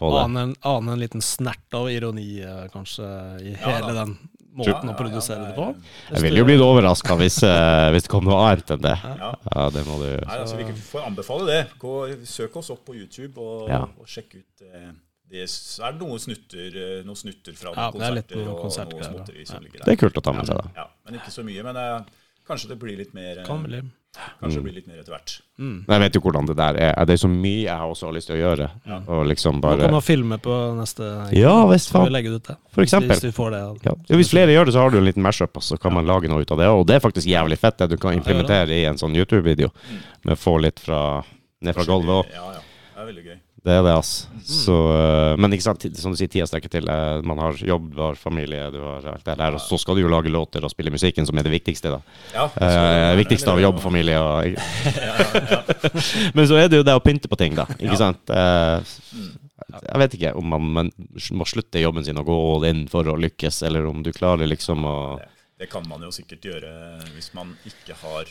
på 0.00 0.10
det. 0.14 0.22
ane, 0.24 0.40
en, 0.48 0.54
ane 0.72 0.92
en 0.96 0.98
liten 1.04 1.20
snert 1.22 1.76
av 1.78 1.90
ironi, 1.92 2.40
eh, 2.42 2.64
kanskje, 2.72 3.06
i 3.44 3.52
hele 3.60 3.92
ja, 3.92 3.92
den 4.00 4.16
måten 4.58 4.92
å 4.92 4.96
produsere 4.98 5.48
det 5.48 5.54
på. 5.56 5.68
Jeg 6.12 6.24
vil 6.26 6.40
jo 6.40 6.44
bli 6.48 6.56
overraska 6.62 7.16
hvis, 7.20 7.40
eh, 7.46 7.88
hvis 7.94 8.06
det 8.06 8.12
kom 8.12 8.26
noe 8.28 8.38
annet 8.44 8.72
enn 8.76 8.84
det. 8.84 8.94
Ja. 9.04 9.32
Ja, 9.54 9.66
det 9.74 9.84
må 9.88 9.98
du 10.02 10.08
Nei, 10.10 10.38
altså, 10.38 10.58
vi 10.60 10.66
får 10.72 11.06
anbefale 11.08 11.46
det. 11.50 11.60
Gå, 11.82 11.94
søk 12.28 12.56
oss 12.60 12.70
opp 12.74 12.84
på 12.88 12.96
YouTube 12.98 13.38
og, 13.38 13.68
Ja. 13.70 13.84
og 13.86 14.06
sjekk 14.06 14.40
ut 14.40 14.66
eh, 14.66 14.90
det. 15.28 15.44
er 15.44 15.92
noen 15.98 16.18
snutter, 16.22 16.68
eh, 16.72 17.02
noen 17.04 17.16
snutter 17.16 17.56
fra 17.58 17.72
Ja, 17.74 17.90
noen 17.90 18.02
er 18.02 18.14
konserter 18.16 18.36
noen 18.36 18.48
og 18.54 18.62
konsertgreier, 18.64 19.04
ja. 19.04 19.12
småtteri 19.12 19.46
som 19.46 19.62
ligger 19.62 19.84
Det 19.84 19.92
er 19.92 20.00
kult 20.00 20.16
å 20.20 20.24
ta 20.24 20.32
med 20.32 20.46
seg, 20.48 20.56
da. 20.56 20.70
Ja, 20.76 20.86
men 21.04 21.20
ikke 21.20 21.32
så 21.34 21.44
mye. 21.44 21.62
Men 21.64 21.76
eh, 21.76 22.00
kanskje 22.48 22.68
det 22.72 22.78
blir 22.80 22.96
litt 22.96 23.14
mer 23.14 23.38
eh, 23.42 23.44
Kan 23.48 23.62
bli. 23.66 23.82
Kanskje 24.40 24.58
det 24.58 24.64
blir 24.64 24.74
litt 24.74 24.86
mer 24.88 24.98
etter 24.98 25.12
hvert. 25.14 25.32
Mm. 25.60 25.74
Jeg 25.86 26.00
vet 26.02 26.16
jo 26.16 26.20
hvordan 26.24 26.46
det 26.48 26.54
der 26.58 26.78
er. 26.80 26.94
Det 27.06 27.14
er 27.14 27.20
så 27.20 27.28
mye 27.30 27.60
jeg 27.66 27.90
også 27.92 28.08
har 28.08 28.14
lyst 28.16 28.30
til 28.30 28.36
å 28.36 28.40
gjøre. 28.40 28.68
Og 29.06 29.20
liksom 29.28 29.60
bare 29.62 29.82
komme 29.84 30.00
kan 30.00 30.06
filme 30.06 30.38
på 30.42 30.56
neste 30.78 31.10
Ja 31.36 31.54
visst, 31.70 31.92
vi 31.92 31.98
faen. 31.98 32.12
legge 32.14 32.32
ut 32.34 32.48
det? 32.48 32.56
For 32.74 32.82
eksempel. 32.86 33.12
Hvis 33.12 33.26
vi 33.28 33.32
får 33.36 33.50
det. 33.54 33.60
Ja. 33.86 33.94
Ja, 34.08 34.16
Hvis 34.18 34.32
flere 34.32 34.54
gjør 34.54 34.70
det, 34.70 34.74
så 34.74 34.82
har 34.82 34.90
du 34.94 34.98
en 34.98 35.06
liten 35.06 35.22
mashup, 35.22 35.54
og 35.60 35.62
så 35.66 35.78
kan 35.78 35.94
man 35.94 36.08
lage 36.08 36.30
noe 36.32 36.42
ut 36.42 36.54
av 36.56 36.58
det. 36.62 36.70
Og 36.72 36.86
det 36.88 36.96
er 36.98 37.04
faktisk 37.04 37.28
jævlig 37.30 37.58
fett, 37.60 37.78
det 37.78 37.90
du 37.92 37.98
kan 38.00 38.16
implementere 38.16 38.74
i 38.74 38.86
en 38.90 38.98
sånn 38.98 39.14
YouTube-video. 39.18 39.70
Med 40.24 40.34
å 40.34 40.40
få 40.40 40.56
litt 40.62 40.80
fra 40.82 41.22
ned 41.62 41.74
fra 41.76 41.84
gulvet 41.86 42.14
òg. 42.22 42.32
Ja, 42.34 42.48
ja. 42.58 42.64
Det 42.94 43.02
er 43.04 43.10
veldig 43.12 43.26
gøy. 43.28 43.38
Det 43.64 43.72
er 43.74 43.82
det, 43.82 43.90
ass. 43.98 44.28
Så, 44.48 44.72
øh, 44.72 45.32
men 45.42 45.52
ikke 45.52 45.64
sant, 45.66 45.82
som 45.98 46.12
du 46.14 46.16
sier, 46.16 46.30
tida 46.30 46.46
strekker 46.46 46.70
til. 46.72 46.86
Eh, 46.88 47.20
Man 47.26 47.40
har 47.42 47.58
jobb, 47.58 47.88
du 47.94 48.00
har 48.00 48.14
familie, 48.16 48.70
du 48.72 48.78
har 48.80 49.04
alt 49.12 49.24
det 49.26 49.34
der. 49.36 49.56
Og 49.58 49.60
så 49.60 49.76
skal 49.82 49.98
du 49.98 50.02
jo 50.04 50.08
lage 50.12 50.30
låter 50.32 50.62
og 50.64 50.70
spille 50.72 50.92
musikken, 50.94 51.26
som 51.26 51.36
er 51.38 51.42
det 51.48 51.52
viktigste, 51.52 51.90
da. 51.90 52.00
Ja, 52.34 52.46
Eh, 52.56 53.16
viktigste 53.18 53.50
av 53.50 53.60
jobb, 53.60 53.80
familie 53.82 54.16
og 54.22 54.54
Men 56.34 56.46
så 56.48 56.56
er 56.62 56.68
det 56.70 56.80
jo 56.80 56.86
det 56.86 56.94
å 56.96 57.02
pynte 57.04 57.28
på 57.28 57.36
ting, 57.40 57.54
da. 57.58 57.66
Ikke 57.78 57.92
Ja. 57.98 58.00
sant? 58.00 58.30
Eh, 58.30 58.80
jeg 59.82 59.98
vet 60.00 60.14
ikke 60.16 60.34
om 60.38 60.48
man, 60.48 60.68
man 60.72 60.92
må 61.36 61.44
slutte 61.46 61.80
jobben 61.82 62.04
sin 62.06 62.18
og 62.18 62.26
gå 62.30 62.36
all 62.54 62.64
in 62.70 62.86
for 62.88 63.04
å 63.10 63.18
lykkes, 63.18 63.62
eller 63.66 63.86
om 63.90 64.02
du 64.02 64.12
klarer 64.12 64.46
liksom 64.48 64.84
å 64.86 64.96
Det, 65.18 65.28
det 65.58 65.70
kan 65.70 65.84
man 65.88 66.00
jo 66.06 66.10
sikkert 66.14 66.40
gjøre 66.46 66.70
hvis 67.16 67.32
man 67.34 67.56
ikke 67.66 67.96
har 68.00 68.24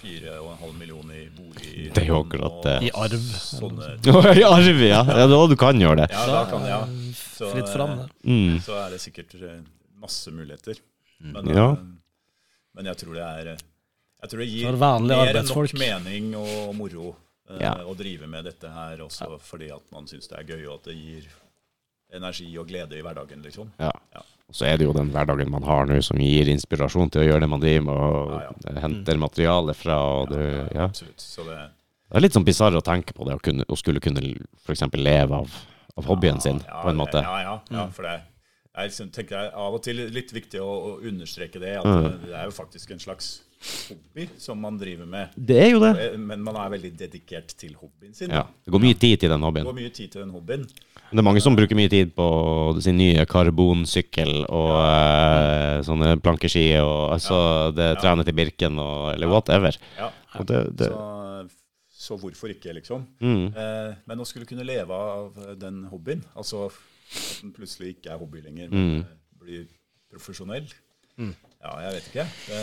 fire 0.00 0.34
og 0.40 0.50
en 0.54 0.58
halv 0.62 0.74
million 0.80 1.12
i 1.14 1.22
bolig. 1.36 1.72
Det 1.94 2.02
er 2.02 2.08
jo 2.10 2.20
akkurat 2.24 2.58
det. 2.66 2.76
I 2.88 2.92
arv. 3.04 3.26
Sånne, 3.44 3.90
I 4.40 4.44
arv, 4.48 4.82
ja! 4.84 5.00
ja 5.04 5.26
da 5.30 5.40
du 5.50 5.56
kan 5.60 5.80
gjøre 5.80 6.02
det. 6.02 6.08
ja, 6.14 6.26
da 6.32 6.44
kan 6.50 6.66
ja. 6.68 6.80
Så, 7.16 7.50
Fritt 7.54 7.72
fram, 7.72 7.96
det. 8.02 8.08
Mm. 8.28 8.58
så 8.64 8.76
er 8.82 8.94
det 8.96 9.00
sikkert 9.04 9.34
eh, 9.40 9.60
masse 10.00 10.32
muligheter. 10.34 10.80
Men, 11.20 11.48
Ja. 11.52 11.66
eh, 11.72 11.84
men 12.76 12.88
jeg 12.92 12.96
tror 13.02 13.16
det 13.18 13.26
er 13.26 13.52
eh, 13.54 13.62
Jeg 14.22 14.30
tror 14.32 14.40
det 14.42 14.48
gir 14.50 14.76
mer 14.80 15.36
enn 15.40 15.48
nok 15.48 15.74
mening 15.80 16.32
og 16.40 16.74
moro 16.76 17.14
eh, 17.50 17.60
Ja. 17.64 17.74
å 17.84 17.94
drive 17.96 18.28
med 18.28 18.44
dette 18.48 18.68
her 18.72 19.00
også 19.04 19.38
fordi 19.44 19.70
at 19.72 19.84
man 19.92 20.08
syns 20.08 20.28
det 20.28 20.38
er 20.40 20.48
gøy, 20.54 20.66
og 20.68 20.80
at 20.80 20.90
det 20.90 20.96
gir 20.98 21.28
energi 22.12 22.48
og 22.58 22.68
glede 22.68 22.98
i 22.98 23.02
hverdagen, 23.04 23.42
liksom. 23.44 23.70
Ja. 23.78 23.92
Ja. 24.14 24.22
Og 24.50 24.56
så 24.58 24.66
er 24.66 24.78
det 24.80 24.86
jo 24.88 24.92
den 24.96 25.12
hverdagen 25.14 25.50
man 25.52 25.62
har 25.62 25.86
nå, 25.86 26.00
som 26.02 26.18
gir 26.18 26.48
inspirasjon 26.50 27.10
til 27.14 27.22
å 27.22 27.26
gjøre 27.28 27.44
det 27.44 27.48
man 27.52 27.60
driver 27.62 27.84
med, 27.86 27.94
og 27.94 28.32
Ja, 28.66 28.80
henter 28.82 29.20
materiale 29.22 29.74
fra. 29.78 29.98
Og 30.24 30.32
det, 30.34 30.46
ja. 30.74 30.88
Absolutt. 30.90 31.22
Så 31.22 31.44
det, 31.46 31.58
Det 32.10 32.18
er 32.18 32.24
litt 32.26 32.34
sånn 32.34 32.44
bisarr 32.48 32.74
å 32.74 32.82
tenke 32.82 33.14
på 33.14 33.24
det, 33.28 33.36
å, 33.38 33.42
kunne, 33.42 33.62
å 33.70 33.76
skulle 33.78 34.02
kunne 34.02 34.20
f.eks. 34.66 34.82
leve 34.98 35.38
av, 35.44 35.54
av 35.96 36.04
hobbyen 36.10 36.40
sin, 36.42 36.58
Ja, 36.66 36.82
på 36.82 36.90
en 36.90 36.98
måte. 36.98 37.22
Ja, 37.22 37.38
ja, 37.46 37.54
ja 37.70 37.84
Mm. 37.86 37.92
for 37.94 38.02
det 38.08 38.16
jeg 38.80 38.88
liksom 38.90 39.08
tenker 39.12 39.34
jeg 39.36 39.52
av 39.54 39.74
og 39.74 39.82
til 39.82 39.96
litt 40.14 40.30
viktig 40.32 40.60
å, 40.62 40.66
å 40.66 40.90
understreke 41.04 41.58
det, 41.60 41.76
at 41.78 41.84
Mm. 41.84 42.20
det 42.26 42.34
er 42.34 42.44
jo 42.46 42.50
faktisk 42.54 42.90
en 42.94 42.98
slags 43.02 43.40
hobby 43.90 44.28
som 44.38 44.58
man 44.60 44.78
driver 44.78 45.06
med. 45.06 45.28
Det 45.36 45.58
er 45.58 45.70
jo 45.74 45.80
det. 45.80 45.90
Eh, 46.12 46.16
Men 46.18 46.40
man 46.42 46.56
er 46.56 46.70
veldig 46.70 46.96
dedikert 46.96 47.54
til 47.58 47.74
hobbyen 47.74 48.14
sin. 48.14 48.30
Ja. 48.30 48.44
Det 48.64 48.72
går 48.72 48.80
mye 48.80 48.98
tid 48.98 49.20
til 49.20 49.28
den 49.28 49.42
hobbyen. 49.42 49.64
Det 49.66 49.72
går 49.74 49.80
mye 49.82 49.92
tid 49.92 50.12
til 50.12 50.22
den 50.22 50.30
hobbyen. 50.30 50.66
Det 51.10 51.18
er 51.18 51.26
mange 51.26 51.40
som 51.42 51.56
bruker 51.58 51.74
mye 51.74 51.90
tid 51.90 52.12
på 52.14 52.26
sin 52.82 52.96
nye 53.00 53.24
karbonsykkel 53.26 54.44
og 54.46 54.70
uh, 54.78 55.80
sånne 55.86 56.12
plankeski 56.22 56.62
og 56.78 57.12
altså 57.16 57.38
det 57.74 57.88
trener 57.98 58.24
til 58.28 58.36
Birken 58.38 58.78
og 58.78 59.08
eller 59.14 59.26
whatever. 59.32 59.74
Ja. 59.98 60.10
Og 60.38 60.46
det, 60.46 60.60
det, 60.78 60.86
Så, 60.86 61.48
så 62.14 62.16
hvorfor 62.22 62.52
ikke, 62.54 62.72
liksom. 62.78 63.02
mm. 63.20 63.42
Eh, 63.58 63.90
men 64.06 64.22
å 64.22 64.24
skulle 64.28 64.46
kunne 64.46 64.64
leve 64.64 64.94
av 64.94 65.34
den 65.58 65.82
hobbyen, 65.90 66.22
altså 66.38 66.68
at 66.70 66.78
den 67.42 67.50
plutselig 67.56 67.96
ikke 67.96 68.14
er 68.14 68.18
hobby 68.22 68.40
lenger, 68.46 68.70
men 68.70 68.80
Mm. 68.80 69.02
eh, 69.02 69.18
blir 69.42 69.66
profesjonell 70.12 70.66
Ja, 71.20 71.74
jeg 71.84 71.92
vet 71.98 72.06
ikke. 72.12 72.24
Det, 72.46 72.62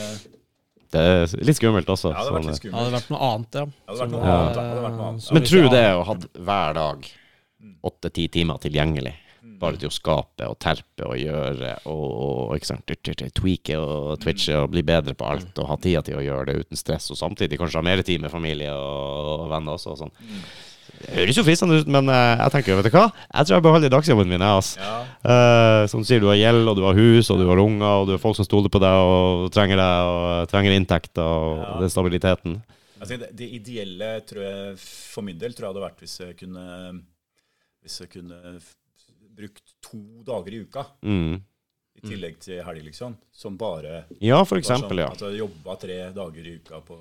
det 0.95 1.03
er 1.03 1.45
litt 1.45 1.59
skummelt 1.59 1.89
også. 1.93 2.09
ja, 2.15 2.23
det 2.23 2.31
hadde 2.31 2.33
vært 2.39 2.47
sånn, 2.47 2.53
litt 2.55 2.63
Ja, 2.63 2.71
det 2.71 2.77
hadde 2.79 2.87
skummelt. 2.87 2.97
vært 2.97 3.13
noe 3.13 3.29
annet, 3.29 3.53
ja. 3.59 3.65
Hadde 3.91 3.99
vært 4.01 4.11
noe 4.15 4.25
annet. 4.31 4.57
Hadde 4.57 4.81
vært 4.87 4.97
noe 4.97 5.07
annet. 5.11 5.31
Men 5.35 5.43
du 5.51 5.69
det 5.75 5.85
å 5.99 6.03
ha 6.07 6.15
hver 6.47 6.73
dag 6.81 6.97
Mm. 6.97 7.26
Åtte-ti 7.87 8.27
timer 8.33 8.59
tilgjengelig, 8.63 9.15
bare 9.57 9.79
til 9.79 9.89
å 9.89 9.93
skape 9.95 10.45
og 10.51 10.57
terpe 10.59 11.05
og 11.07 11.15
gjøre 11.17 11.75
og, 11.89 12.05
og 12.51 12.55
ikke 12.57 12.69
sant, 12.69 12.85
tweake 13.33 13.77
og 13.79 14.17
twitche 14.21 14.57
og 14.59 14.71
bli 14.73 14.83
bedre 14.85 15.15
på 15.17 15.25
alt 15.25 15.57
og 15.61 15.69
ha 15.71 15.77
tida 15.81 16.01
til 16.05 16.19
å 16.19 16.23
gjøre 16.25 16.49
det 16.51 16.57
uten 16.65 16.77
stress, 16.77 17.09
og 17.13 17.17
samtidig 17.17 17.57
kanskje 17.61 17.79
ha 17.79 17.85
mer 17.87 18.03
tid 18.05 18.21
med 18.21 18.33
familie 18.33 18.73
og, 18.73 19.45
og 19.45 19.51
venner 19.53 19.77
også 19.77 19.93
og 19.95 20.01
sånn. 20.03 20.13
Det 20.97 21.13
høres 21.13 21.37
jo 21.37 21.43
fristende 21.45 21.77
ut, 21.81 21.89
men 21.93 22.07
eh, 22.09 22.39
jeg 22.39 22.53
tenker, 22.55 22.77
vet 22.79 22.87
du 22.87 22.95
hva? 22.95 23.07
Jeg 23.27 23.45
tror 23.45 23.55
jeg 23.57 23.65
beholder 23.65 23.91
dagsjobben 23.93 24.29
min, 24.31 24.41
altså. 24.45 24.79
Ja, 24.81 24.95
Uh, 25.27 25.83
som 25.91 25.99
du 25.99 26.07
sier, 26.07 26.21
du 26.23 26.29
har 26.29 26.37
gjeld, 26.39 26.69
og 26.71 26.77
du 26.77 26.83
har 26.85 26.95
hus, 26.95 27.27
og 27.33 27.41
du 27.41 27.47
har 27.49 27.59
unger, 27.59 27.83
og 27.99 28.05
du 28.07 28.13
har 28.13 28.21
folk 28.21 28.37
som 28.37 28.45
stoler 28.47 28.71
på 28.71 28.79
deg 28.79 28.95
og 29.11 29.49
trenger 29.51 29.75
deg, 29.81 30.11
og 30.13 30.47
trenger 30.47 30.75
inntekter 30.77 31.19
og 31.25 31.57
Ja. 31.59 31.73
den 31.81 31.91
stabiliteten. 31.91 32.53
Altså, 33.01 33.17
det, 33.19 33.27
det 33.35 33.49
ideelle 33.57 34.11
tror 34.29 34.45
jeg, 34.45 34.77
for 34.79 35.25
min 35.27 35.37
del 35.41 35.51
tror 35.57 35.67
jeg 35.67 35.73
hadde 35.73 35.83
vært 35.83 35.99
hvis 36.05 36.15
jeg 36.21 36.37
kunne 36.39 36.63
Hvis 37.87 38.01
jeg 38.03 38.09
kunne 38.17 38.59
brukt 39.37 39.75
to 39.85 39.99
dager 40.27 40.53
i 40.57 40.63
uka 40.65 40.83
Mm. 41.05 41.37
i 41.97 42.01
tillegg 42.07 42.39
til 42.43 42.61
helg, 42.63 42.83
liksom. 42.85 43.15
Som 43.31 43.55
bare 43.57 44.05
Ja, 44.21 44.43
for 44.43 44.57
eksempel, 44.59 44.97
sånn 44.97 45.03
ja. 45.05 45.11
At 45.13 45.23
jeg 45.23 45.39
jobba 45.39 45.75
tre 45.79 45.99
dager 46.13 46.45
i 46.45 46.55
uka 46.59 46.81
på, 46.85 46.97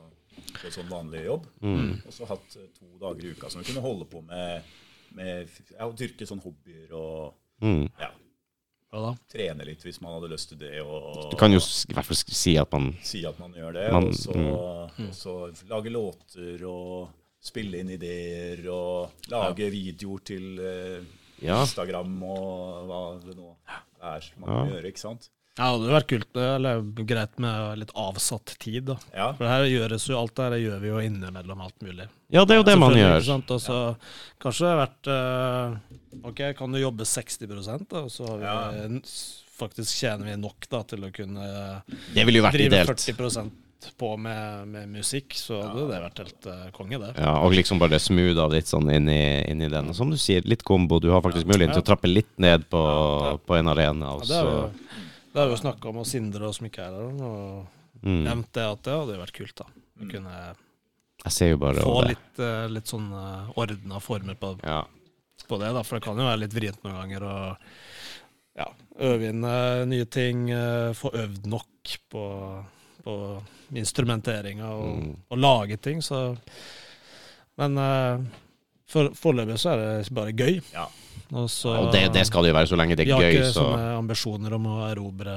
på 0.60 0.70
sånn 0.72 0.88
vanlig 0.88 1.24
jobb. 1.26 1.46
Mm. 1.60 2.02
Og 2.06 2.12
så 2.12 2.26
hatt 2.30 2.56
eh, 2.56 2.68
to 2.78 2.86
dager 3.00 3.24
i 3.26 3.32
uka 3.34 3.50
som 3.50 3.62
jeg 3.62 3.72
kunne 3.74 3.82
holde 3.84 4.06
på 4.08 4.22
med, 4.24 4.62
med 5.16 5.48
ja, 5.74 5.86
å 5.88 5.92
dyrke 5.96 6.26
sånn 6.28 6.40
hobbyer 6.44 6.92
og 6.96 7.34
Mm. 7.62 7.88
ja, 7.98 8.10
Ja, 8.92 9.00
da. 9.00 9.14
trene 9.32 9.64
litt 9.64 9.80
hvis 9.82 9.98
man 10.02 10.12
hadde 10.12 10.28
lyst 10.30 10.50
til 10.50 10.58
det. 10.58 10.80
Og, 10.84 11.30
Du 11.32 11.36
kan 11.40 11.50
jo 11.50 11.56
i 11.58 11.92
hvert 11.96 12.04
fall 12.04 12.16
si 12.16 12.56
at 12.60 12.70
man 12.70 12.92
si 13.02 13.24
at 13.26 13.38
man 13.40 13.52
gjør 13.54 13.72
det, 13.72 13.92
Man- 13.92 14.06
og, 14.08 14.14
så, 14.14 14.32
mm. 14.32 15.08
og 15.08 15.14
så 15.16 15.68
lage 15.68 15.90
låter 15.90 16.62
og 16.68 17.08
spille 17.46 17.80
inn 17.82 17.92
ideer 17.94 18.64
og 18.72 19.30
lage 19.32 19.70
videoer 19.72 20.24
til 20.26 20.58
eh, 20.60 21.00
Ja. 21.44 21.60
Instagram 21.62 22.14
og 22.24 22.86
hva 22.88 23.00
det 23.24 23.34
nå 23.36 23.50
er 24.02 24.28
man 24.40 24.46
kan 24.48 24.68
Ja. 24.68 24.74
gjøre, 24.76 24.86
ikke 24.92 25.02
sant? 25.02 25.28
Ja, 25.56 25.70
det 25.72 25.86
hadde 25.88 25.92
vært 25.96 26.08
kult, 26.10 26.36
eller 26.36 26.80
greit 27.08 27.38
med 27.40 27.78
litt 27.80 27.92
avsatt 27.96 28.58
tid, 28.60 28.84
da. 28.90 28.96
Ja, 29.14 29.30
For 29.32 29.44
det 29.46 29.52
her 29.54 29.64
gjøres 29.72 30.04
jo, 30.08 30.18
alt 30.20 30.34
det 30.36 30.44
her 30.50 30.56
gjør 30.60 30.80
vi 30.82 30.88
jo 30.90 30.98
innimellom 31.00 31.62
alt 31.64 31.78
mulig. 31.80 32.08
Ja, 32.28 32.44
det 32.44 32.52
er 32.56 32.60
jo 32.60 32.66
det 32.68 32.74
man 32.78 32.92
gjør. 32.92 33.40
Og 33.56 33.60
så 33.64 33.78
kanskje 34.38 34.66
det 34.66 34.72
har 34.74 34.82
vært 34.82 35.08
uh, 35.08 36.28
Ok, 36.28 36.42
kan 36.58 36.72
du 36.72 36.78
jobbe 36.78 37.04
60 37.08 37.88
da, 37.88 38.02
og 38.04 38.10
så 38.12 38.28
har 38.28 38.36
vi 38.36 38.44
Ja. 38.44 39.00
faktisk 39.56 39.96
tjener 39.96 40.24
vi 40.28 40.36
nok 40.36 40.68
da 40.68 40.82
til 40.82 41.04
å 41.08 41.12
kunne 41.12 41.82
Det 42.12 42.26
ville 42.26 42.38
jo 42.42 42.44
vært 42.44 42.52
drive 42.60 42.72
ideelt. 42.74 43.00
40 43.00 43.50
på 43.98 44.16
med, 44.20 44.66
med 44.72 44.90
musikk, 44.98 45.36
så 45.38 45.60
hadde 45.62 45.86
det 45.90 46.00
vært 46.02 46.22
helt 46.22 46.48
uh, 46.50 46.66
konge, 46.76 46.98
det. 47.02 47.12
Ja, 47.22 47.36
og 47.44 47.54
liksom 47.54 47.78
bare 47.82 47.98
det 47.98 48.42
av 48.42 48.52
litt 48.54 48.70
sånn 48.70 48.90
inn 48.92 49.08
i, 49.12 49.22
inn 49.50 49.62
i 49.62 49.70
den. 49.72 49.90
Og 49.92 49.96
som 49.98 50.10
du 50.10 50.18
sier, 50.20 50.42
litt 50.44 50.64
kombo. 50.66 50.98
Du 51.02 51.10
har 51.14 51.22
faktisk 51.24 51.46
muligheten 51.46 51.76
til 51.76 51.84
å 51.84 51.88
trappe 51.92 52.10
litt 52.10 52.32
ned 52.42 52.68
på, 52.72 52.82
på 53.46 53.58
en 53.58 53.72
arena. 53.72 54.12
Ja, 54.12 54.18
Og 54.18 54.26
det 54.28 54.40
har 54.40 54.50
vi 54.50 54.56
jo 54.56 54.68
det 55.36 55.42
har 55.42 55.50
jo 55.52 55.56
snakka 55.60 55.90
om, 55.90 55.98
og 56.00 56.06
Sindre 56.08 56.46
og 56.48 56.54
som 56.56 56.64
ikke 56.64 56.80
er 56.80 56.94
her, 56.96 57.08
og 57.20 57.98
mm. 58.00 58.22
nevnt 58.24 58.54
det 58.56 58.62
at 58.64 58.86
det 58.86 58.94
hadde 58.96 59.18
vært 59.20 59.34
kult, 59.36 59.58
da. 59.58 59.66
Å 59.68 60.00
Mm. 60.00 60.10
kunne 60.12 60.56
Jeg 61.24 61.32
ser 61.32 61.50
jo 61.50 61.58
bare 61.60 61.82
få 61.84 62.02
det. 62.02 62.08
litt, 62.14 62.40
uh, 62.40 62.66
litt 62.68 62.86
sånn 62.88 63.10
uh, 63.12 63.50
ordna 63.56 64.00
former 64.00 64.34
på, 64.34 64.58
Ja. 64.64 64.86
på 65.48 65.58
det, 65.60 65.72
da. 65.72 65.82
For 65.82 65.98
det 65.98 66.04
kan 66.04 66.16
jo 66.16 66.24
være 66.24 66.40
litt 66.40 66.56
vrient 66.56 66.82
noen 66.84 66.96
ganger 66.96 67.26
å 67.28 67.36
ja, 68.56 68.66
øve 68.98 69.28
inn 69.28 69.44
uh, 69.44 69.84
nye 69.84 70.06
ting, 70.06 70.50
uh, 70.52 70.92
få 70.96 71.12
øvd 71.12 71.46
nok 71.52 71.96
på, 72.08 72.24
på 73.06 73.14
instrumenteringa 73.78 74.68
og, 74.74 74.90
Mm. 74.98 75.14
og 75.30 75.38
lage 75.38 75.76
ting, 75.82 76.02
så 76.02 76.36
Men 77.56 77.78
eh, 77.78 78.18
For, 78.86 79.08
foreløpig 79.18 79.56
så 79.58 79.72
er 79.72 79.80
det 79.80 80.12
bare 80.14 80.32
gøy. 80.36 80.60
Ja. 80.74 80.84
Og, 81.32 81.48
så, 81.50 81.72
Og 81.74 81.88
det, 81.94 82.04
det 82.14 82.22
skal 82.28 82.44
det 82.44 82.52
jo 82.52 82.54
være 82.58 82.68
så 82.70 82.76
lenge 82.78 82.94
det 82.98 83.06
Vi 83.08 83.10
er 83.10 83.16
har 83.18 83.24
gøy, 83.24 83.38
ikke 83.40 83.48
så 83.50 83.62
sånne 83.64 83.86
ambisjoner 83.98 84.54
om 84.54 84.66
å 84.70 84.76
erobre 84.86 85.32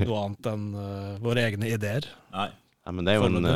noe 0.00 0.22
annet 0.24 0.48
enn 0.50 0.64
uh, 0.74 1.12
våre 1.22 1.44
egne 1.46 1.68
ideer. 1.70 2.08
Nei. 2.34 2.48
Nei, 2.80 2.94
men 2.96 3.04
det 3.04 3.12
er 3.12 3.18
jo 3.20 3.26
en 3.28 3.44
det, 3.44 3.50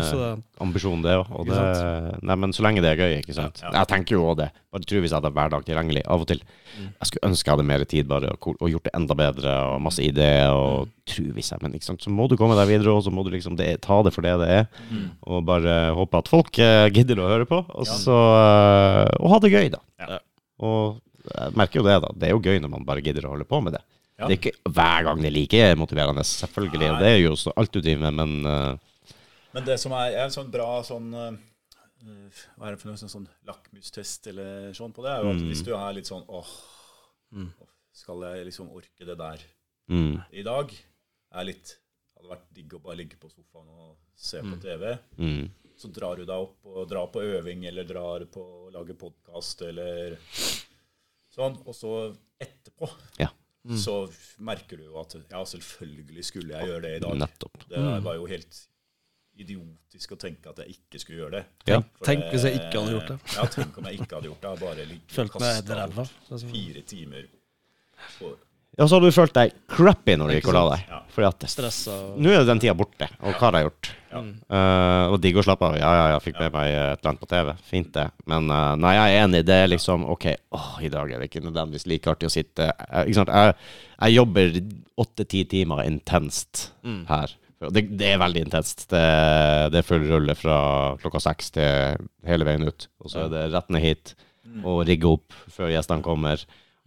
ambisjon, 0.61 1.01
det 1.03 1.15
òg. 1.17 1.49
Nei, 1.49 2.35
men 2.37 2.53
så 2.53 2.61
lenge 2.67 2.83
det 2.85 2.91
er 2.91 2.99
gøy, 3.01 3.15
ikke 3.23 3.35
sant. 3.35 3.63
Ja, 3.63 3.71
ja. 3.71 3.79
Jeg 3.81 3.89
tenker 3.89 4.19
jo 4.19 4.27
òg 4.29 4.37
det. 4.43 4.51
Bare 4.75 4.85
tror 4.85 5.01
hvis 5.01 5.15
jeg 5.15 5.17
hadde 5.17 5.31
hverdag 5.33 5.65
tilgjengelig 5.65 6.03
av 6.13 6.25
og 6.27 6.29
til. 6.29 6.43
Mm. 6.75 6.91
Jeg 6.91 7.09
skulle 7.09 7.31
ønske 7.31 7.49
jeg 7.49 7.55
hadde 7.57 7.67
mer 7.71 7.85
tid 7.89 8.11
bare 8.11 8.35
og, 8.35 8.51
og 8.53 8.69
gjort 8.69 8.85
det 8.91 8.93
enda 8.99 9.17
bedre 9.17 9.55
og 9.73 9.81
masse 9.87 10.05
ideer. 10.05 10.53
Og 10.53 10.93
tro 11.09 11.25
hvis 11.39 11.51
jeg, 11.55 11.63
men 11.65 11.79
ikke 11.79 11.89
sant? 11.89 12.05
så 12.05 12.13
må 12.13 12.29
du 12.29 12.37
komme 12.37 12.59
deg 12.61 12.69
videre, 12.69 12.93
og 12.93 13.01
så 13.07 13.15
må 13.17 13.25
du 13.25 13.33
liksom 13.33 13.57
det, 13.57 13.71
ta 13.89 14.03
det 14.05 14.13
for 14.15 14.29
det 14.29 14.37
det 14.45 14.53
er. 14.61 14.69
Mm. 14.93 15.09
Og 15.25 15.43
bare 15.49 15.81
håpe 15.97 16.21
at 16.21 16.31
folk 16.31 16.61
uh, 16.61 16.85
gidder 16.93 17.25
å 17.25 17.33
høre 17.33 17.49
på, 17.49 17.65
og 17.65 17.89
Ja. 17.89 17.99
så 18.05 18.21
uh, 18.21 19.09
Og 19.25 19.33
ha 19.33 19.41
det 19.41 19.55
gøy, 19.57 19.73
da. 19.73 19.81
Ja. 20.05 20.21
Og 20.69 21.01
jeg 21.33 21.57
merker 21.57 21.81
jo 21.81 21.89
det, 21.89 21.97
da. 22.05 22.13
Det 22.13 22.29
er 22.29 22.37
jo 22.37 22.45
gøy 22.45 22.61
når 22.61 22.77
man 22.77 22.85
bare 22.85 23.03
gidder 23.03 23.25
å 23.25 23.33
holde 23.33 23.49
på 23.49 23.65
med 23.65 23.79
det. 23.79 23.87
Ja. 24.21 24.29
Det 24.29 24.35
er 24.35 24.41
ikke 24.43 24.75
hver 24.77 25.07
gang 25.09 25.25
det 25.25 25.33
er 25.33 25.41
like 25.41 25.69
motiverende, 25.81 26.23
selvfølgelig. 26.29 26.91
Og 26.93 27.01
det 27.01 27.15
er 27.17 27.23
jo 27.25 27.39
så 27.41 27.55
alt 27.57 27.73
du 27.73 27.81
driver 27.81 28.11
med, 28.13 28.21
men 28.21 28.83
Men 29.55 29.65
det 29.69 29.79
som 29.81 29.93
er, 29.97 30.13
er 30.19 30.25
en 30.27 30.35
sånn 30.35 30.51
bra 30.51 30.83
sånn 30.87 31.13
eh, 31.15 31.37
Hva 32.59 32.67
er 32.69 32.75
det 32.75 32.81
for 32.83 32.91
noe 32.91 33.01
sånn, 33.01 33.13
sånn 33.13 33.29
lakmustest 33.49 34.27
eller 34.33 34.73
sånn 34.77 34.93
på 34.93 35.05
det, 35.07 35.13
er 35.15 35.23
jo 35.25 35.31
at 35.31 35.41
Mm. 35.41 35.49
hvis 35.49 35.63
du 35.65 35.73
er 35.75 35.93
litt 35.97 36.11
sånn 36.11 36.25
åh, 36.29 36.51
Mm. 37.33 37.49
skal 37.93 38.21
jeg 38.23 38.45
liksom 38.47 38.69
orke 38.71 39.07
det 39.07 39.17
der 39.19 39.41
mm, 39.89 40.25
i 40.33 40.43
dag? 40.43 40.71
Er 41.33 41.45
litt 41.45 41.79
Hadde 42.17 42.29
vært 42.31 42.53
digg 42.55 42.73
å 42.73 42.79
bare 42.83 42.97
ligge 42.97 43.17
på 43.21 43.29
sofaen 43.29 43.69
og 43.69 43.97
se 44.17 44.39
på 44.41 44.55
Mm. 44.55 44.61
TV. 44.63 44.99
mm. 45.19 45.51
Så 45.77 45.89
drar 45.93 46.17
du 46.17 46.25
deg 46.25 46.37
opp 46.37 46.65
og 46.65 46.89
drar 46.89 47.07
på 47.11 47.21
øving 47.21 47.65
eller 47.67 47.85
drar 47.85 48.25
på 48.31 48.41
å 48.41 48.73
lage 48.73 48.95
podkast 48.95 49.61
eller 49.67 50.17
sånn. 51.35 51.57
Og 51.67 51.75
så 51.75 52.17
etterpå 52.41 52.89
Ja. 53.19 53.29
Mm. 53.67 53.77
så 53.77 54.07
merker 54.39 54.77
du 54.79 54.85
jo 54.85 55.01
at 55.01 55.15
ja, 55.31 55.43
selvfølgelig 55.45 56.25
skulle 56.25 56.55
jeg 56.55 56.69
gjøre 56.69 56.83
det 56.83 56.97
i 56.97 57.01
dag. 57.01 57.17
Nettopp. 57.19 57.69
Det 57.69 58.03
var 58.05 58.15
jo 58.15 58.27
helt 58.27 58.67
idiotisk 59.39 60.13
å 60.15 60.19
tenke 60.21 60.49
at 60.53 60.63
jeg 60.63 60.77
ikke 60.77 61.01
skulle 61.03 61.19
gjøre 61.25 61.31
det. 61.41 61.45
Ja. 61.67 61.81
For 61.99 62.05
Tenk 62.07 62.25
det- 62.25 62.33
hvis 62.35 62.45
jeg 62.49 62.55
ikke 62.61 62.81
hadde 62.81 62.95
gjort 62.99 63.09
det. 63.13 63.19
Ja, 63.37 63.45
tenk 63.51 63.79
om 63.79 63.85
jeg 63.91 64.01
ikke 64.01 64.15
hadde 64.19 64.31
gjort 64.31 64.41
det. 64.47 64.57
Bare 64.61 64.89
ligget 64.89 65.35
og 65.35 66.09
Altså, 66.31 66.49
Fire 66.51 66.83
timer. 66.83 67.25
på- 68.19 68.37
Ja, 68.77 68.87
så 68.91 68.97
hadde 68.99 69.07
du 69.07 69.15
følt 69.15 69.33
deg 69.35 69.53
crappy 69.71 70.17
når 70.19 70.27
du 70.29 70.35
gikk 70.35 70.49
og 70.51 70.55
la 70.57 70.63
deg. 70.75 70.87
Ja. 70.91 71.01
Fordi 71.15 71.27
at 71.29 71.45
Stressa. 71.47 71.93
nå 72.19 72.31
er 72.35 72.45
den 72.45 72.59
tida 72.59 72.75
borte, 72.75 73.07
og 73.23 73.35
hva 73.39 73.51
har 73.53 73.53
jeg 73.61 73.69
gjort? 73.71 73.91
Ja. 74.11 74.19
Uh, 74.51 75.13
og 75.15 75.21
digg 75.23 75.37
å 75.39 75.45
slappe 75.47 75.63
av. 75.63 75.77
Ja, 75.79 75.93
ja, 75.95 76.09
ja, 76.11 76.19
fikk 76.19 76.41
med 76.41 76.51
meg 76.53 76.67
et 76.75 76.99
eller 76.99 77.11
annet 77.13 77.21
på 77.23 77.29
TV. 77.31 77.53
Fint, 77.71 77.93
det. 77.95 78.09
Men 78.27 78.51
uh, 78.51 78.75
nei, 78.75 78.95
jeg 78.97 79.15
er 79.15 79.25
enig. 79.29 79.45
Det 79.47 79.55
er 79.63 79.69
liksom 79.71 80.05
OK, 80.11 80.27
åh, 80.59 80.73
i 80.83 80.91
dag 80.91 81.07
er 81.11 81.23
det 81.23 81.31
ikke 81.31 81.45
nødvendigvis 81.47 81.87
like 81.87 82.11
artig 82.11 82.27
å 82.27 82.35
sitte 82.35 82.67
uh, 82.75 83.05
Ikke 83.05 83.15
sant. 83.15 83.31
Jeg, 83.31 83.55
jeg 84.01 84.17
jobber 84.19 84.59
åtte-ti 85.07 85.45
timer 85.55 85.85
intenst 85.87 86.73
Mm. 86.83 87.07
her. 87.07 87.31
Det, 87.73 87.85
det 87.99 88.11
er 88.15 88.19
veldig 88.21 88.43
intenst. 88.47 88.87
Det, 88.91 89.05
det 89.73 89.79
er 89.81 89.87
full 89.87 90.05
rulle 90.11 90.35
fra 90.37 90.59
klokka 91.01 91.21
seks 91.23 91.51
til 91.55 91.97
hele 92.29 92.45
veien 92.49 92.67
ut. 92.69 92.89
Og 93.05 93.13
så 93.13 93.25
er 93.25 93.33
det 93.33 93.47
rett 93.57 93.71
ned 93.75 93.85
hit 93.85 94.15
Mm. 94.45 94.61
og 94.69 94.83
rigge 94.85 95.09
opp 95.09 95.33
før 95.49 95.71
gjestene 95.73 96.05
kommer. 96.05 96.43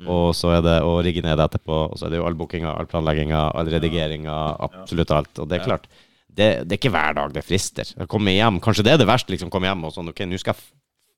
Og 0.06 0.28
så 0.38 0.52
er 0.54 0.62
det 0.62 0.76
å 0.86 0.92
rigge 1.02 1.24
ned 1.26 1.40
etterpå. 1.42 1.90
Og 1.90 1.98
så 1.98 2.06
er 2.06 2.12
det 2.14 2.20
jo 2.20 2.28
all 2.28 2.36
bookinga, 2.38 2.70
all 2.78 2.86
planlegginga, 2.86 3.40
all 3.58 3.66
redigeringa, 3.74 4.36
absolutt 4.62 5.10
alt. 5.16 5.40
Og 5.42 5.50
det 5.50 5.58
er 5.58 5.64
klart, 5.66 5.88
det, 6.30 6.50
det 6.70 6.76
er 6.76 6.78
ikke 6.78 6.92
hver 6.94 7.16
dag 7.18 7.34
det 7.34 7.42
frister. 7.44 7.90
Å 7.98 8.06
komme 8.06 8.36
hjem, 8.38 8.60
Kanskje 8.62 8.86
det 8.86 8.94
er 8.94 9.02
det 9.02 9.08
verste, 9.10 9.34
liksom. 9.34 9.50
Komme 9.50 9.72
hjem 9.72 9.88
og 9.90 9.96
sånn 9.96 10.14
OK, 10.14 10.22
nå 10.30 10.38
skal 10.38 10.54
jeg 10.54 10.68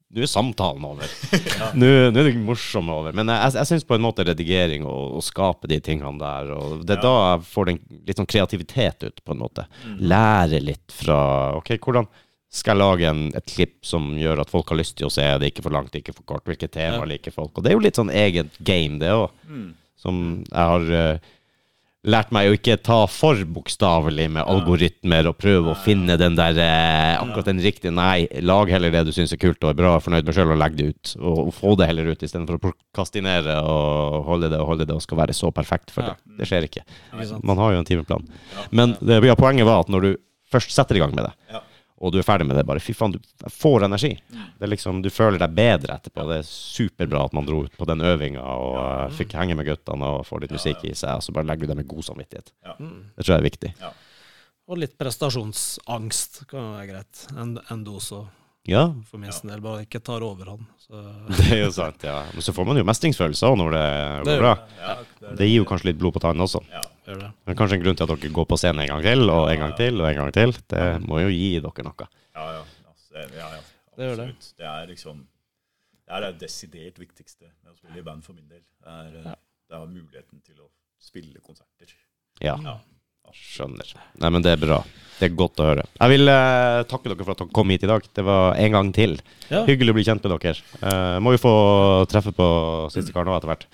nå 0.09 0.23
er 0.25 0.29
samtalen 0.31 0.85
over. 0.89 1.11
Nå, 1.77 1.87
nå 2.09 2.21
er 2.21 2.29
det 2.31 2.37
morsomme 2.41 2.89
over. 2.95 3.13
Men 3.13 3.29
jeg, 3.29 3.53
jeg 3.59 3.69
syns 3.69 3.85
på 3.85 3.93
en 3.97 4.01
måte 4.07 4.25
redigering 4.25 4.87
og, 4.89 5.19
å 5.19 5.21
skape 5.21 5.69
de 5.69 5.77
tingene 5.85 6.17
der, 6.21 6.49
og 6.55 6.81
det 6.87 6.95
er 6.97 7.03
Ja. 7.03 7.03
da 7.05 7.13
jeg 7.35 7.45
får 7.51 7.69
den 7.69 7.79
litt 8.07 8.17
sånn 8.17 8.29
kreativitet 8.29 9.05
ut, 9.05 9.21
på 9.23 9.35
en 9.35 9.43
måte. 9.43 9.67
Lære 10.01 10.61
litt 10.65 10.95
fra 10.95 11.19
OK, 11.59 11.75
hvordan 11.77 12.07
skal 12.49 12.73
jeg 12.73 12.81
lage 12.81 13.05
en, 13.11 13.27
et 13.37 13.45
klipp 13.45 13.75
som 13.85 14.07
gjør 14.17 14.41
at 14.41 14.49
folk 14.49 14.71
har 14.73 14.79
lyst 14.81 14.95
til 14.97 15.05
å 15.05 15.13
se 15.13 15.21
det, 15.37 15.51
ikke 15.51 15.61
for 15.67 15.75
langt, 15.75 15.93
ikke 15.93 16.15
for 16.17 16.25
kort, 16.31 16.45
hvilke 16.49 16.65
tema 16.73 17.03
Ja. 17.03 17.09
liker 17.11 17.31
folk? 17.35 17.53
Og 17.53 17.61
det 17.63 17.69
er 17.69 17.77
jo 17.77 17.83
litt 17.85 17.99
sånn 18.01 18.09
eget 18.09 18.49
game, 18.65 18.97
det 18.97 19.11
òg, 19.13 19.29
Mm. 19.45 19.73
som 19.99 20.43
jeg 20.49 20.57
har 20.73 20.81
eh, 20.91 21.19
lært 22.09 22.31
meg 22.35 22.49
å 22.49 22.55
ikke 22.57 22.77
ta 22.83 22.99
for 23.09 23.39
bokstavelig 23.55 24.27
med 24.35 24.47
algoritmer 24.49 25.29
og 25.29 25.37
prøve 25.39 25.73
å 25.73 25.77
finne 25.79 26.17
den 26.19 26.37
der 26.37 26.57
eh, 26.63 27.15
akkurat 27.19 27.49
den 27.51 27.61
riktige. 27.63 27.93
Nei, 27.95 28.27
lag 28.45 28.71
heller 28.73 28.93
det 28.93 29.05
du 29.07 29.13
syns 29.15 29.33
er 29.35 29.41
kult 29.41 29.61
og 29.63 29.71
er 29.71 29.79
bra 29.79 29.95
og 29.97 30.05
fornøyd 30.05 30.27
med 30.27 30.37
sjøl, 30.37 30.53
og 30.55 30.61
legg 30.61 30.77
det 30.79 30.89
ut. 30.91 31.13
Og, 31.19 31.53
få 31.55 31.75
det 31.79 31.89
heller 31.89 32.11
ut, 32.11 32.25
istedenfor 32.25 32.59
å 32.59 32.63
prokastinere 32.69 33.59
og 33.63 34.27
holde 34.29 34.51
det 34.51 34.61
og 34.61 34.73
holde 34.73 34.89
det 34.89 34.97
og 34.97 35.05
skal 35.05 35.21
være 35.21 35.37
så 35.37 35.53
perfekt 35.55 35.93
for 35.95 36.09
det. 36.09 36.17
Det 36.39 36.49
skjer 36.49 36.69
ikke. 36.69 36.85
Man 37.43 37.61
har 37.61 37.75
jo 37.75 37.81
en 37.83 37.89
timeplan. 37.89 38.27
Men 38.75 38.97
det, 38.99 39.21
ja, 39.27 39.37
poenget 39.39 39.69
var 39.69 39.85
at 39.85 39.91
når 39.93 40.07
du 40.07 40.13
først 40.49 40.73
setter 40.73 40.97
i 40.97 41.03
gang 41.03 41.15
med 41.15 41.29
det. 41.29 41.63
Og 41.99 42.13
du 42.13 42.19
er 42.21 42.25
ferdig 42.25 42.47
med 42.47 42.55
det, 42.55 42.63
bare 42.67 42.79
fy 42.83 42.93
faen, 42.95 43.11
du 43.11 43.49
får 43.51 43.85
energi. 43.89 44.13
Det 44.31 44.65
er 44.65 44.71
liksom, 44.71 45.01
Du 45.03 45.09
føler 45.11 45.39
deg 45.41 45.55
bedre 45.55 45.97
etterpå. 45.99 46.25
Det 46.29 46.37
er 46.39 46.47
superbra 46.47 47.25
at 47.27 47.35
man 47.35 47.47
dro 47.47 47.63
ut 47.67 47.75
på 47.77 47.87
den 47.89 48.03
øvinga 48.07 48.43
og 48.43 48.77
eh, 48.79 49.15
fikk 49.19 49.35
henge 49.39 49.57
med 49.59 49.67
guttene 49.67 50.13
og 50.17 50.25
få 50.27 50.39
litt 50.39 50.53
musikk 50.55 50.85
i 50.87 50.93
seg, 50.95 51.19
og 51.19 51.25
så 51.25 51.35
bare 51.35 51.49
legger 51.49 51.67
du 51.67 51.73
det 51.73 51.81
med 51.81 51.89
god 51.91 52.07
samvittighet. 52.07 52.53
Ja. 52.65 52.77
Det 52.79 53.25
tror 53.25 53.33
jeg 53.35 53.39
er 53.41 53.49
viktig. 53.49 53.73
Og 54.69 54.77
litt 54.77 54.95
prestasjonsangst 55.01 56.43
kan 56.49 56.61
jo 56.61 56.73
være 56.77 56.89
greit. 56.91 57.23
En, 57.35 57.57
en 57.73 57.83
dose 57.83 58.21
Ja, 58.69 58.83
for 59.09 59.17
min 59.21 59.31
del, 59.31 59.61
bare 59.63 59.83
ikke 59.85 59.99
tar 60.05 60.21
overhånd. 60.25 60.63
Så 60.79 60.99
det 61.37 61.47
er 61.55 61.63
jo 61.65 61.71
sant. 61.75 62.03
ja. 62.05 62.19
Men 62.33 62.41
så 62.45 62.53
får 62.55 62.65
man 62.69 62.77
jo 62.77 62.83
mestringsfølelse 62.87 63.49
òg 63.49 63.57
når 63.61 63.71
det 63.75 63.83
Det 63.89 64.23
går 64.25 64.29
det 64.31 64.39
bra. 64.43 64.53
Ja, 64.79 64.95
det, 65.19 65.33
Det 65.41 65.47
gir 65.49 65.57
jo 65.61 65.65
kanskje 65.69 65.89
litt 65.91 65.99
blod 66.01 66.13
på 66.17 66.21
tann 66.23 66.39
også. 66.45 66.61
Ja. 66.71 66.81
gjør 67.09 67.19
det. 67.25 67.31
er 67.49 67.57
kanskje 67.57 67.77
en 67.79 67.83
grunn 67.83 67.97
til 67.99 68.05
at 68.05 68.13
dere 68.13 68.31
går 68.37 68.45
på 68.51 68.57
scenen 68.61 68.83
en 68.85 68.91
gang 68.93 69.03
til, 69.09 69.29
og 69.33 69.49
en 69.51 69.59
gang 69.63 69.75
til, 69.77 70.01
og 70.01 70.07
en 70.11 70.19
gang 70.21 70.31
til. 70.39 70.53
Det 70.75 70.85
må 71.07 71.21
jo 71.23 71.29
gi 71.33 71.49
dere 71.59 71.85
noe. 71.89 72.07
Ja, 72.35 72.45
ja. 72.59 72.63
Altså, 72.89 73.13
det- 73.13 73.37
ja, 73.37 73.47
ja 73.55 73.61
Det 73.97 74.05
gjør 74.09 74.15
det. 74.21 74.27
absolutt. 74.29 74.53
Det 74.57 74.65
er 74.73 74.87
liksom 74.93 75.25
Det 76.09 76.15
er 76.17 76.21
det 76.25 76.39
desidert 76.41 76.97
viktigste 76.99 77.45
med 77.63 77.73
å 77.73 77.75
spille 77.77 77.99
i 77.99 78.01
band 78.05 78.23
for 78.25 78.33
min 78.33 78.47
del. 78.49 78.61
Det 78.81 78.87
er, 78.89 79.17
eh, 79.19 79.25
Ja. 79.29 79.35
det 79.69 79.75
er 79.77 79.85
muligheten 79.85 80.41
til 80.45 80.55
å 80.61 80.69
spille 80.99 81.37
konserter. 81.41 81.93
Ja. 82.41 82.55
Ja. 82.63 82.77
Skjønner. 83.35 83.93
Nei, 84.21 84.31
men 84.33 84.45
det 84.45 84.55
er 84.55 84.61
bra. 84.61 84.79
Det 85.19 85.27
er 85.27 85.35
godt 85.35 85.59
å 85.59 85.67
høre. 85.67 85.83
Jeg 85.99 86.13
vil 86.13 86.31
eh, 86.31 86.81
takke 86.87 87.11
dere 87.11 87.25
for 87.25 87.33
at 87.35 87.41
dere 87.41 87.55
kom 87.55 87.73
hit 87.73 87.83
i 87.83 87.89
dag. 87.91 88.05
Det 88.15 88.23
var 88.23 88.55
en 88.55 88.75
gang 88.77 88.91
til. 88.95 89.17
Ja. 89.49 89.65
Hyggelig 89.67 89.91
å 89.91 89.97
bli 89.97 90.05
kjent 90.07 90.23
med 90.23 90.35
dere. 90.37 90.55
Eh, 90.79 91.17
må 91.23 91.35
jo 91.35 91.41
få 91.43 91.53
treffe 92.11 92.31
på 92.35 92.47
siste 92.93 93.15
kar 93.15 93.27
nå 93.27 93.35
etter 93.35 93.51
hvert. 93.51 93.67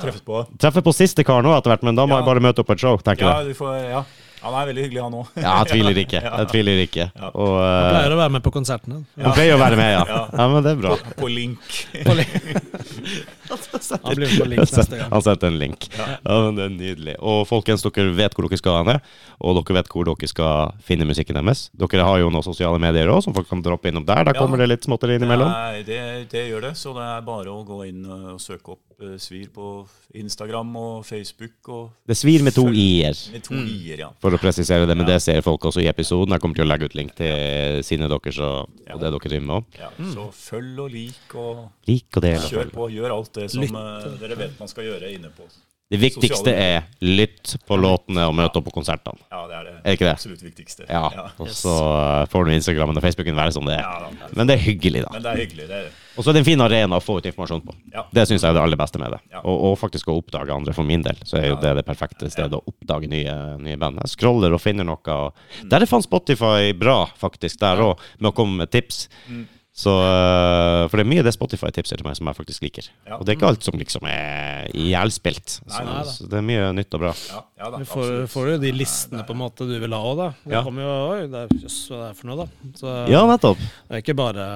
Treffet 0.00 0.24
på. 0.24 0.46
Treffer 0.58 0.82
på 0.82 0.92
siste 0.96 1.24
kar 1.24 1.42
nå 1.42 1.52
etter 1.56 1.70
hvert, 1.74 1.82
men 1.82 1.94
da 1.98 2.06
må 2.06 2.16
Ja. 2.16 2.22
jeg 2.22 2.26
bare 2.26 2.40
møte 2.40 2.60
opp 2.60 2.66
på 2.68 2.72
et 2.72 2.80
show, 2.80 2.96
tenker 2.98 3.26
Ja, 3.26 3.38
jeg. 3.42 3.48
du 3.52 3.54
får, 3.54 3.90
ja. 3.90 4.04
Han 4.42 4.54
er 4.58 4.66
veldig 4.72 4.82
hyggelig, 4.88 5.02
han 5.04 5.12
òg. 5.14 5.26
Ja, 5.38 5.50
jeg 5.62 5.66
tviler 5.70 5.98
ikke. 6.02 6.20
Jeg 6.38 6.46
tviler 6.50 6.78
ikke. 6.82 7.04
Ja. 7.14 7.28
Og 7.30 7.52
uh, 7.62 7.62
han 7.62 7.94
pleier 7.94 8.10
å 8.10 8.16
være 8.18 8.32
med 8.34 8.42
på 8.42 8.50
konsertene. 8.50 9.04
Han 9.22 9.32
pleier 9.36 9.54
å 9.54 9.58
være 9.60 9.76
med, 9.78 9.92
ja. 9.92 10.00
Ja. 10.08 10.22
Ja, 10.34 10.46
men 10.50 10.64
det 10.64 10.72
er 10.72 10.80
bra. 10.82 10.96
På 11.14 11.28
link. 11.30 11.62
Han 14.02 14.14
blir 14.16 14.28
med 14.28 14.38
på 14.40 14.46
link 14.48 14.60
neste 14.64 14.96
gang. 14.98 15.10
Han 15.12 15.22
setter 15.22 15.46
en 15.50 15.58
link. 15.60 15.86
Ja. 15.98 16.06
men 16.26 16.56
Det 16.58 16.64
er 16.64 16.72
nydelig. 16.74 17.14
Og 17.20 17.44
folkens, 17.46 17.84
dere 17.86 18.12
vet 18.16 18.34
hvor 18.34 18.48
dere 18.48 18.58
skal 18.60 18.78
hen, 18.82 19.00
og 19.42 19.58
dere 19.60 19.76
vet 19.78 19.90
hvor 19.92 20.08
dere 20.08 20.30
skal 20.30 20.72
finne 20.86 21.06
musikken 21.08 21.38
deres. 21.38 21.66
Dere 21.78 22.06
har 22.06 22.18
jo 22.22 22.30
noen 22.32 22.46
sosiale 22.46 22.80
medier 22.82 23.10
òg, 23.12 23.22
som 23.26 23.34
folk 23.36 23.48
kan 23.50 23.62
droppe 23.62 23.92
innom 23.92 24.06
der. 24.08 24.24
Der 24.24 24.34
Ja. 24.34 24.40
kommer 24.40 24.58
det 24.58 24.68
litt 24.68 24.82
småtteri 24.88 25.18
innimellom. 25.20 25.50
Nei, 25.50 25.82
det, 25.86 26.28
det 26.30 26.48
gjør 26.50 26.62
det. 26.68 26.74
Så 26.76 26.94
det 26.96 27.02
er 27.06 27.20
bare 27.22 27.46
å 27.52 27.62
gå 27.66 27.82
inn 27.88 28.04
og 28.06 28.40
søke 28.40 28.74
opp 28.74 28.80
Svir 29.18 29.48
på 29.52 29.86
Instagram 30.14 30.76
og 30.76 31.04
Facebook. 31.06 31.68
Og 31.68 31.90
Det 32.08 32.16
svir 32.16 32.42
med 32.42 32.54
to 32.56 32.66
i-er. 32.68 33.16
Mm. 33.50 33.98
ja. 33.98 34.08
For 34.22 34.30
å 34.30 34.38
presisere 34.40 34.86
det, 34.86 34.96
men 34.96 35.06
Ja. 35.06 35.14
det 35.14 35.22
ser 35.22 35.40
folk 35.42 35.60
også 35.64 35.82
i 35.82 35.88
episoden. 35.90 36.32
Jeg 36.32 36.40
kommer 36.40 36.54
til 36.56 36.64
å 36.64 36.68
legge 36.68 36.84
ut 36.90 36.94
link 36.94 37.14
til 37.16 37.82
sine 37.82 38.08
deres 38.08 38.38
og, 38.38 38.68
Ja. 38.86 38.94
og 38.94 39.00
det 39.00 39.10
dere 39.12 39.18
driver 39.28 39.46
med 39.46 39.56
òg. 39.56 39.64
ja. 39.78 39.90
Så 40.12 40.30
følg 40.32 40.78
og 40.78 40.90
lik 40.90 41.34
og 41.34 41.68
Lik 41.86 42.16
og 42.16 42.22
del. 42.22 42.38
kjør 42.40 42.70
på. 42.72 42.88
Gjør 42.90 43.10
alt 43.18 43.32
det 43.34 43.50
som 43.50 43.62
Lytt. 43.62 43.70
eh, 43.74 44.18
dere 44.20 44.36
vet 44.36 44.58
man 44.58 44.68
skal 44.68 44.84
gjøre 44.84 45.12
inne 45.14 45.30
på. 45.30 45.42
Det 45.92 46.00
viktigste 46.00 46.48
er 46.56 46.84
lytt 47.02 47.56
på 47.68 47.76
låtene 47.76 48.24
og 48.26 48.34
møte 48.34 48.56
opp 48.56 48.64
på 48.64 48.72
konsertene. 48.72 49.18
Ja, 49.30 49.46
det 49.46 49.56
er 49.58 49.64
det 49.64 49.74
Er 49.84 49.92
ikke 49.92 50.06
det? 50.08 50.14
absolutt 50.16 50.40
viktigste. 50.42 50.86
Ja, 50.88 51.10
Ja. 51.12 51.26
Og 51.38 51.48
så 51.48 51.68
uh, 51.68 52.24
får 52.32 52.46
nå 52.46 52.54
Instagrammen 52.56 52.96
og 52.96 53.02
Facebooken 53.02 53.36
være 53.36 53.52
som 53.52 53.64
det 53.66 53.74
er. 53.76 53.82
Ja, 53.82 54.08
da. 54.08 54.28
Men 54.34 54.46
det 54.46 54.54
er 54.58 54.62
hyggelig, 54.64 55.02
da. 55.04 55.08
Men 55.12 55.22
det 55.22 55.32
er 55.32 55.36
hyggelig. 55.44 55.68
Det 55.68 55.76
er 55.76 55.82
det. 55.82 55.92
Og 56.16 56.24
så 56.24 56.30
er 56.30 56.36
det 56.36 56.42
en 56.42 56.48
fin 56.50 56.64
arena 56.64 56.98
å 56.98 57.04
få 57.04 57.18
ut 57.18 57.28
informasjon 57.30 57.62
på. 57.64 57.74
Ja. 57.94 58.04
Det 58.12 58.26
syns 58.28 58.42
jeg 58.42 58.50
er 58.50 58.58
det 58.58 58.64
aller 58.64 58.80
beste 58.80 59.00
med 59.00 59.14
det. 59.14 59.20
Ja. 59.32 59.40
Og, 59.42 59.56
og 59.70 59.78
faktisk 59.80 60.10
å 60.12 60.18
oppdage 60.20 60.54
andre 60.54 60.74
for 60.76 60.88
min 60.88 61.04
del, 61.04 61.18
så 61.28 61.38
er 61.40 61.48
jo 61.50 61.60
det 61.62 61.72
det 61.78 61.86
perfekte 61.88 62.30
stedet 62.32 62.58
å 62.58 62.62
oppdage 62.68 63.08
nye, 63.10 63.36
nye 63.62 63.80
band. 63.80 64.02
Jeg 64.04 64.14
scroller 64.16 64.52
og 64.52 64.62
finner 64.62 64.88
noe. 64.88 65.16
Og 65.16 65.66
der 65.72 65.84
er 65.84 65.90
faen 65.90 66.04
Spotify 66.04 66.72
bra, 66.76 67.04
faktisk, 67.20 67.60
der 67.62 67.80
òg, 67.86 68.02
med 68.20 68.32
å 68.32 68.36
komme 68.36 68.62
med 68.62 68.72
tips. 68.74 69.06
Mm. 69.28 69.46
Så, 69.72 69.88
eh, 69.88 70.82
for 70.92 71.00
det 71.00 71.04
er 71.06 71.08
mye 71.08 71.22
det 71.24 71.32
Spotify 71.32 71.70
tipser 71.72 71.96
til 71.96 72.04
meg 72.04 72.16
som 72.18 72.28
jeg 72.28 72.36
faktisk 72.36 72.60
liker. 72.66 72.90
Ja. 73.08 73.16
Og 73.16 73.24
det 73.24 73.32
er 73.32 73.38
ikke 73.38 73.48
alt 73.54 73.64
som 73.64 73.78
liksom 73.80 74.04
er 74.04 74.66
ihjelspilt. 74.76 75.54
Så, 75.64 75.86
så 76.12 76.26
det 76.28 76.36
er 76.42 76.44
mye 76.44 76.66
nytt 76.76 76.92
og 76.98 77.00
bra. 77.06 77.12
Ja, 77.30 77.40
ja 77.62 77.70
da, 77.72 77.80
Du 77.80 77.86
får, 77.88 78.10
får 78.28 78.50
jo 78.50 78.58
de 78.66 78.72
listene 78.76 79.24
på 79.24 79.32
en 79.32 79.40
måte 79.40 79.64
du 79.64 79.72
vil 79.80 79.96
ha 79.96 80.00
òg, 80.10 80.18
da. 80.20 80.28
Det 80.44 80.52
Ja. 80.58 80.62
kommer 80.66 80.84
jo 80.84 80.92
Oi, 81.14 81.22
det 81.32 81.40
er, 81.46 81.56
jøss, 81.64 81.78
hva 81.88 82.02
er 82.10 82.18
for 82.20 82.28
noe, 82.28 82.44
da? 82.44 82.70
Så 82.82 82.96
Ja, 83.14 83.24
nettopp. 83.30 83.56
det 83.64 83.96
er 83.96 84.04
ikke 84.04 84.18
bare, 84.20 84.46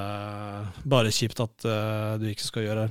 bare 0.84 1.08
kjipt 1.16 1.40
at 1.40 1.64
uh, 1.64 2.18
du 2.20 2.28
ikke 2.28 2.44
skal 2.44 2.66
gjøre 2.68 2.86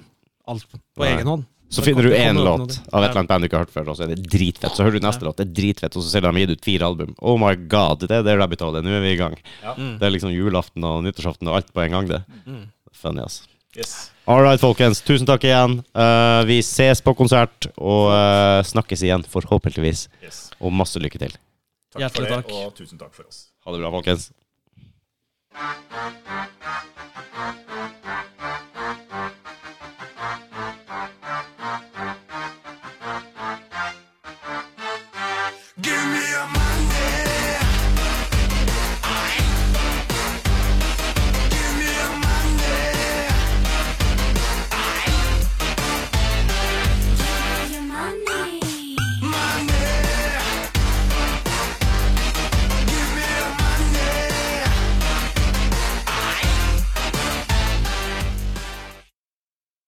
alt 0.49 0.65
på 0.73 1.05
Nei. 1.05 1.11
egen 1.13 1.29
hånd. 1.29 1.45
Så 1.75 1.83
finner 1.85 2.07
du 2.07 2.13
én 2.15 2.37
låt 2.39 2.77
av 2.93 3.03
et 3.03 3.09
eller 3.09 3.19
annet 3.19 3.29
band 3.31 3.43
du 3.43 3.47
ikke 3.49 3.57
har 3.59 3.65
hørt 3.65 3.73
før, 3.75 3.89
og 3.91 3.97
så 3.99 4.05
er 4.05 4.13
det 4.15 4.23
dritfett. 4.31 4.71
Så 4.77 4.85
hører 4.85 4.97
du 4.99 5.05
neste 5.05 5.21
Ja. 5.25 5.29
låt, 5.29 5.37
det 5.41 5.47
er 5.49 5.53
dritfett, 5.61 5.95
og 5.99 6.03
så 6.05 6.09
ser 6.13 6.21
de 6.23 6.29
de 6.29 6.33
har 6.39 6.41
gitt 6.47 6.55
ut 6.57 6.65
fire 6.65 6.87
album. 6.87 7.15
Oh 7.21 7.35
my 7.41 7.53
god, 7.69 7.99
det 8.07 8.11
er 8.15 8.23
det 8.23 8.37
Rabbit 8.39 8.61
Hole. 8.65 8.81
Nå 8.85 8.89
er 8.95 9.01
vi 9.03 9.11
i 9.13 9.19
gang. 9.19 9.35
Ja. 9.63 9.73
Mm. 9.75 9.97
Det 9.99 10.07
er 10.07 10.13
liksom 10.15 10.31
julaften 10.33 10.83
og 10.87 11.03
nyttårsaften 11.03 11.47
og 11.51 11.55
alt 11.59 11.73
på 11.75 11.83
en 11.85 11.91
gang, 11.91 12.07
det. 12.07 12.21
Mm. 12.47 12.63
Funny, 12.95 13.21
altså. 13.21 13.43
Yes. 13.75 14.11
All 14.25 14.39
right, 14.41 14.59
folkens. 14.61 15.01
Tusen 15.03 15.27
takk 15.27 15.43
igjen. 15.43 15.83
Uh, 15.93 16.45
vi 16.47 16.61
ses 16.63 17.01
på 17.03 17.11
konsert, 17.13 17.67
og 17.77 18.07
uh, 18.15 18.63
snakkes 18.63 19.03
igjen, 19.03 19.25
forhåpentligvis. 19.27 20.07
yes. 20.23 20.45
Og 20.61 20.71
masse 20.71 20.95
lykke 20.97 21.19
til. 21.19 21.35
Takk 21.91 22.05
Hjertelig 22.05 22.29
for 22.31 22.35
det, 22.35 22.45
takk. 22.47 22.55
og 22.55 22.75
tusen 22.79 22.97
takk 22.97 23.13
for 23.13 23.27
oss. 23.27 23.49
Ha 23.65 23.71
det 23.75 23.81
bra, 23.83 23.91
folkens. 23.91 24.31
Give 28.75 29.44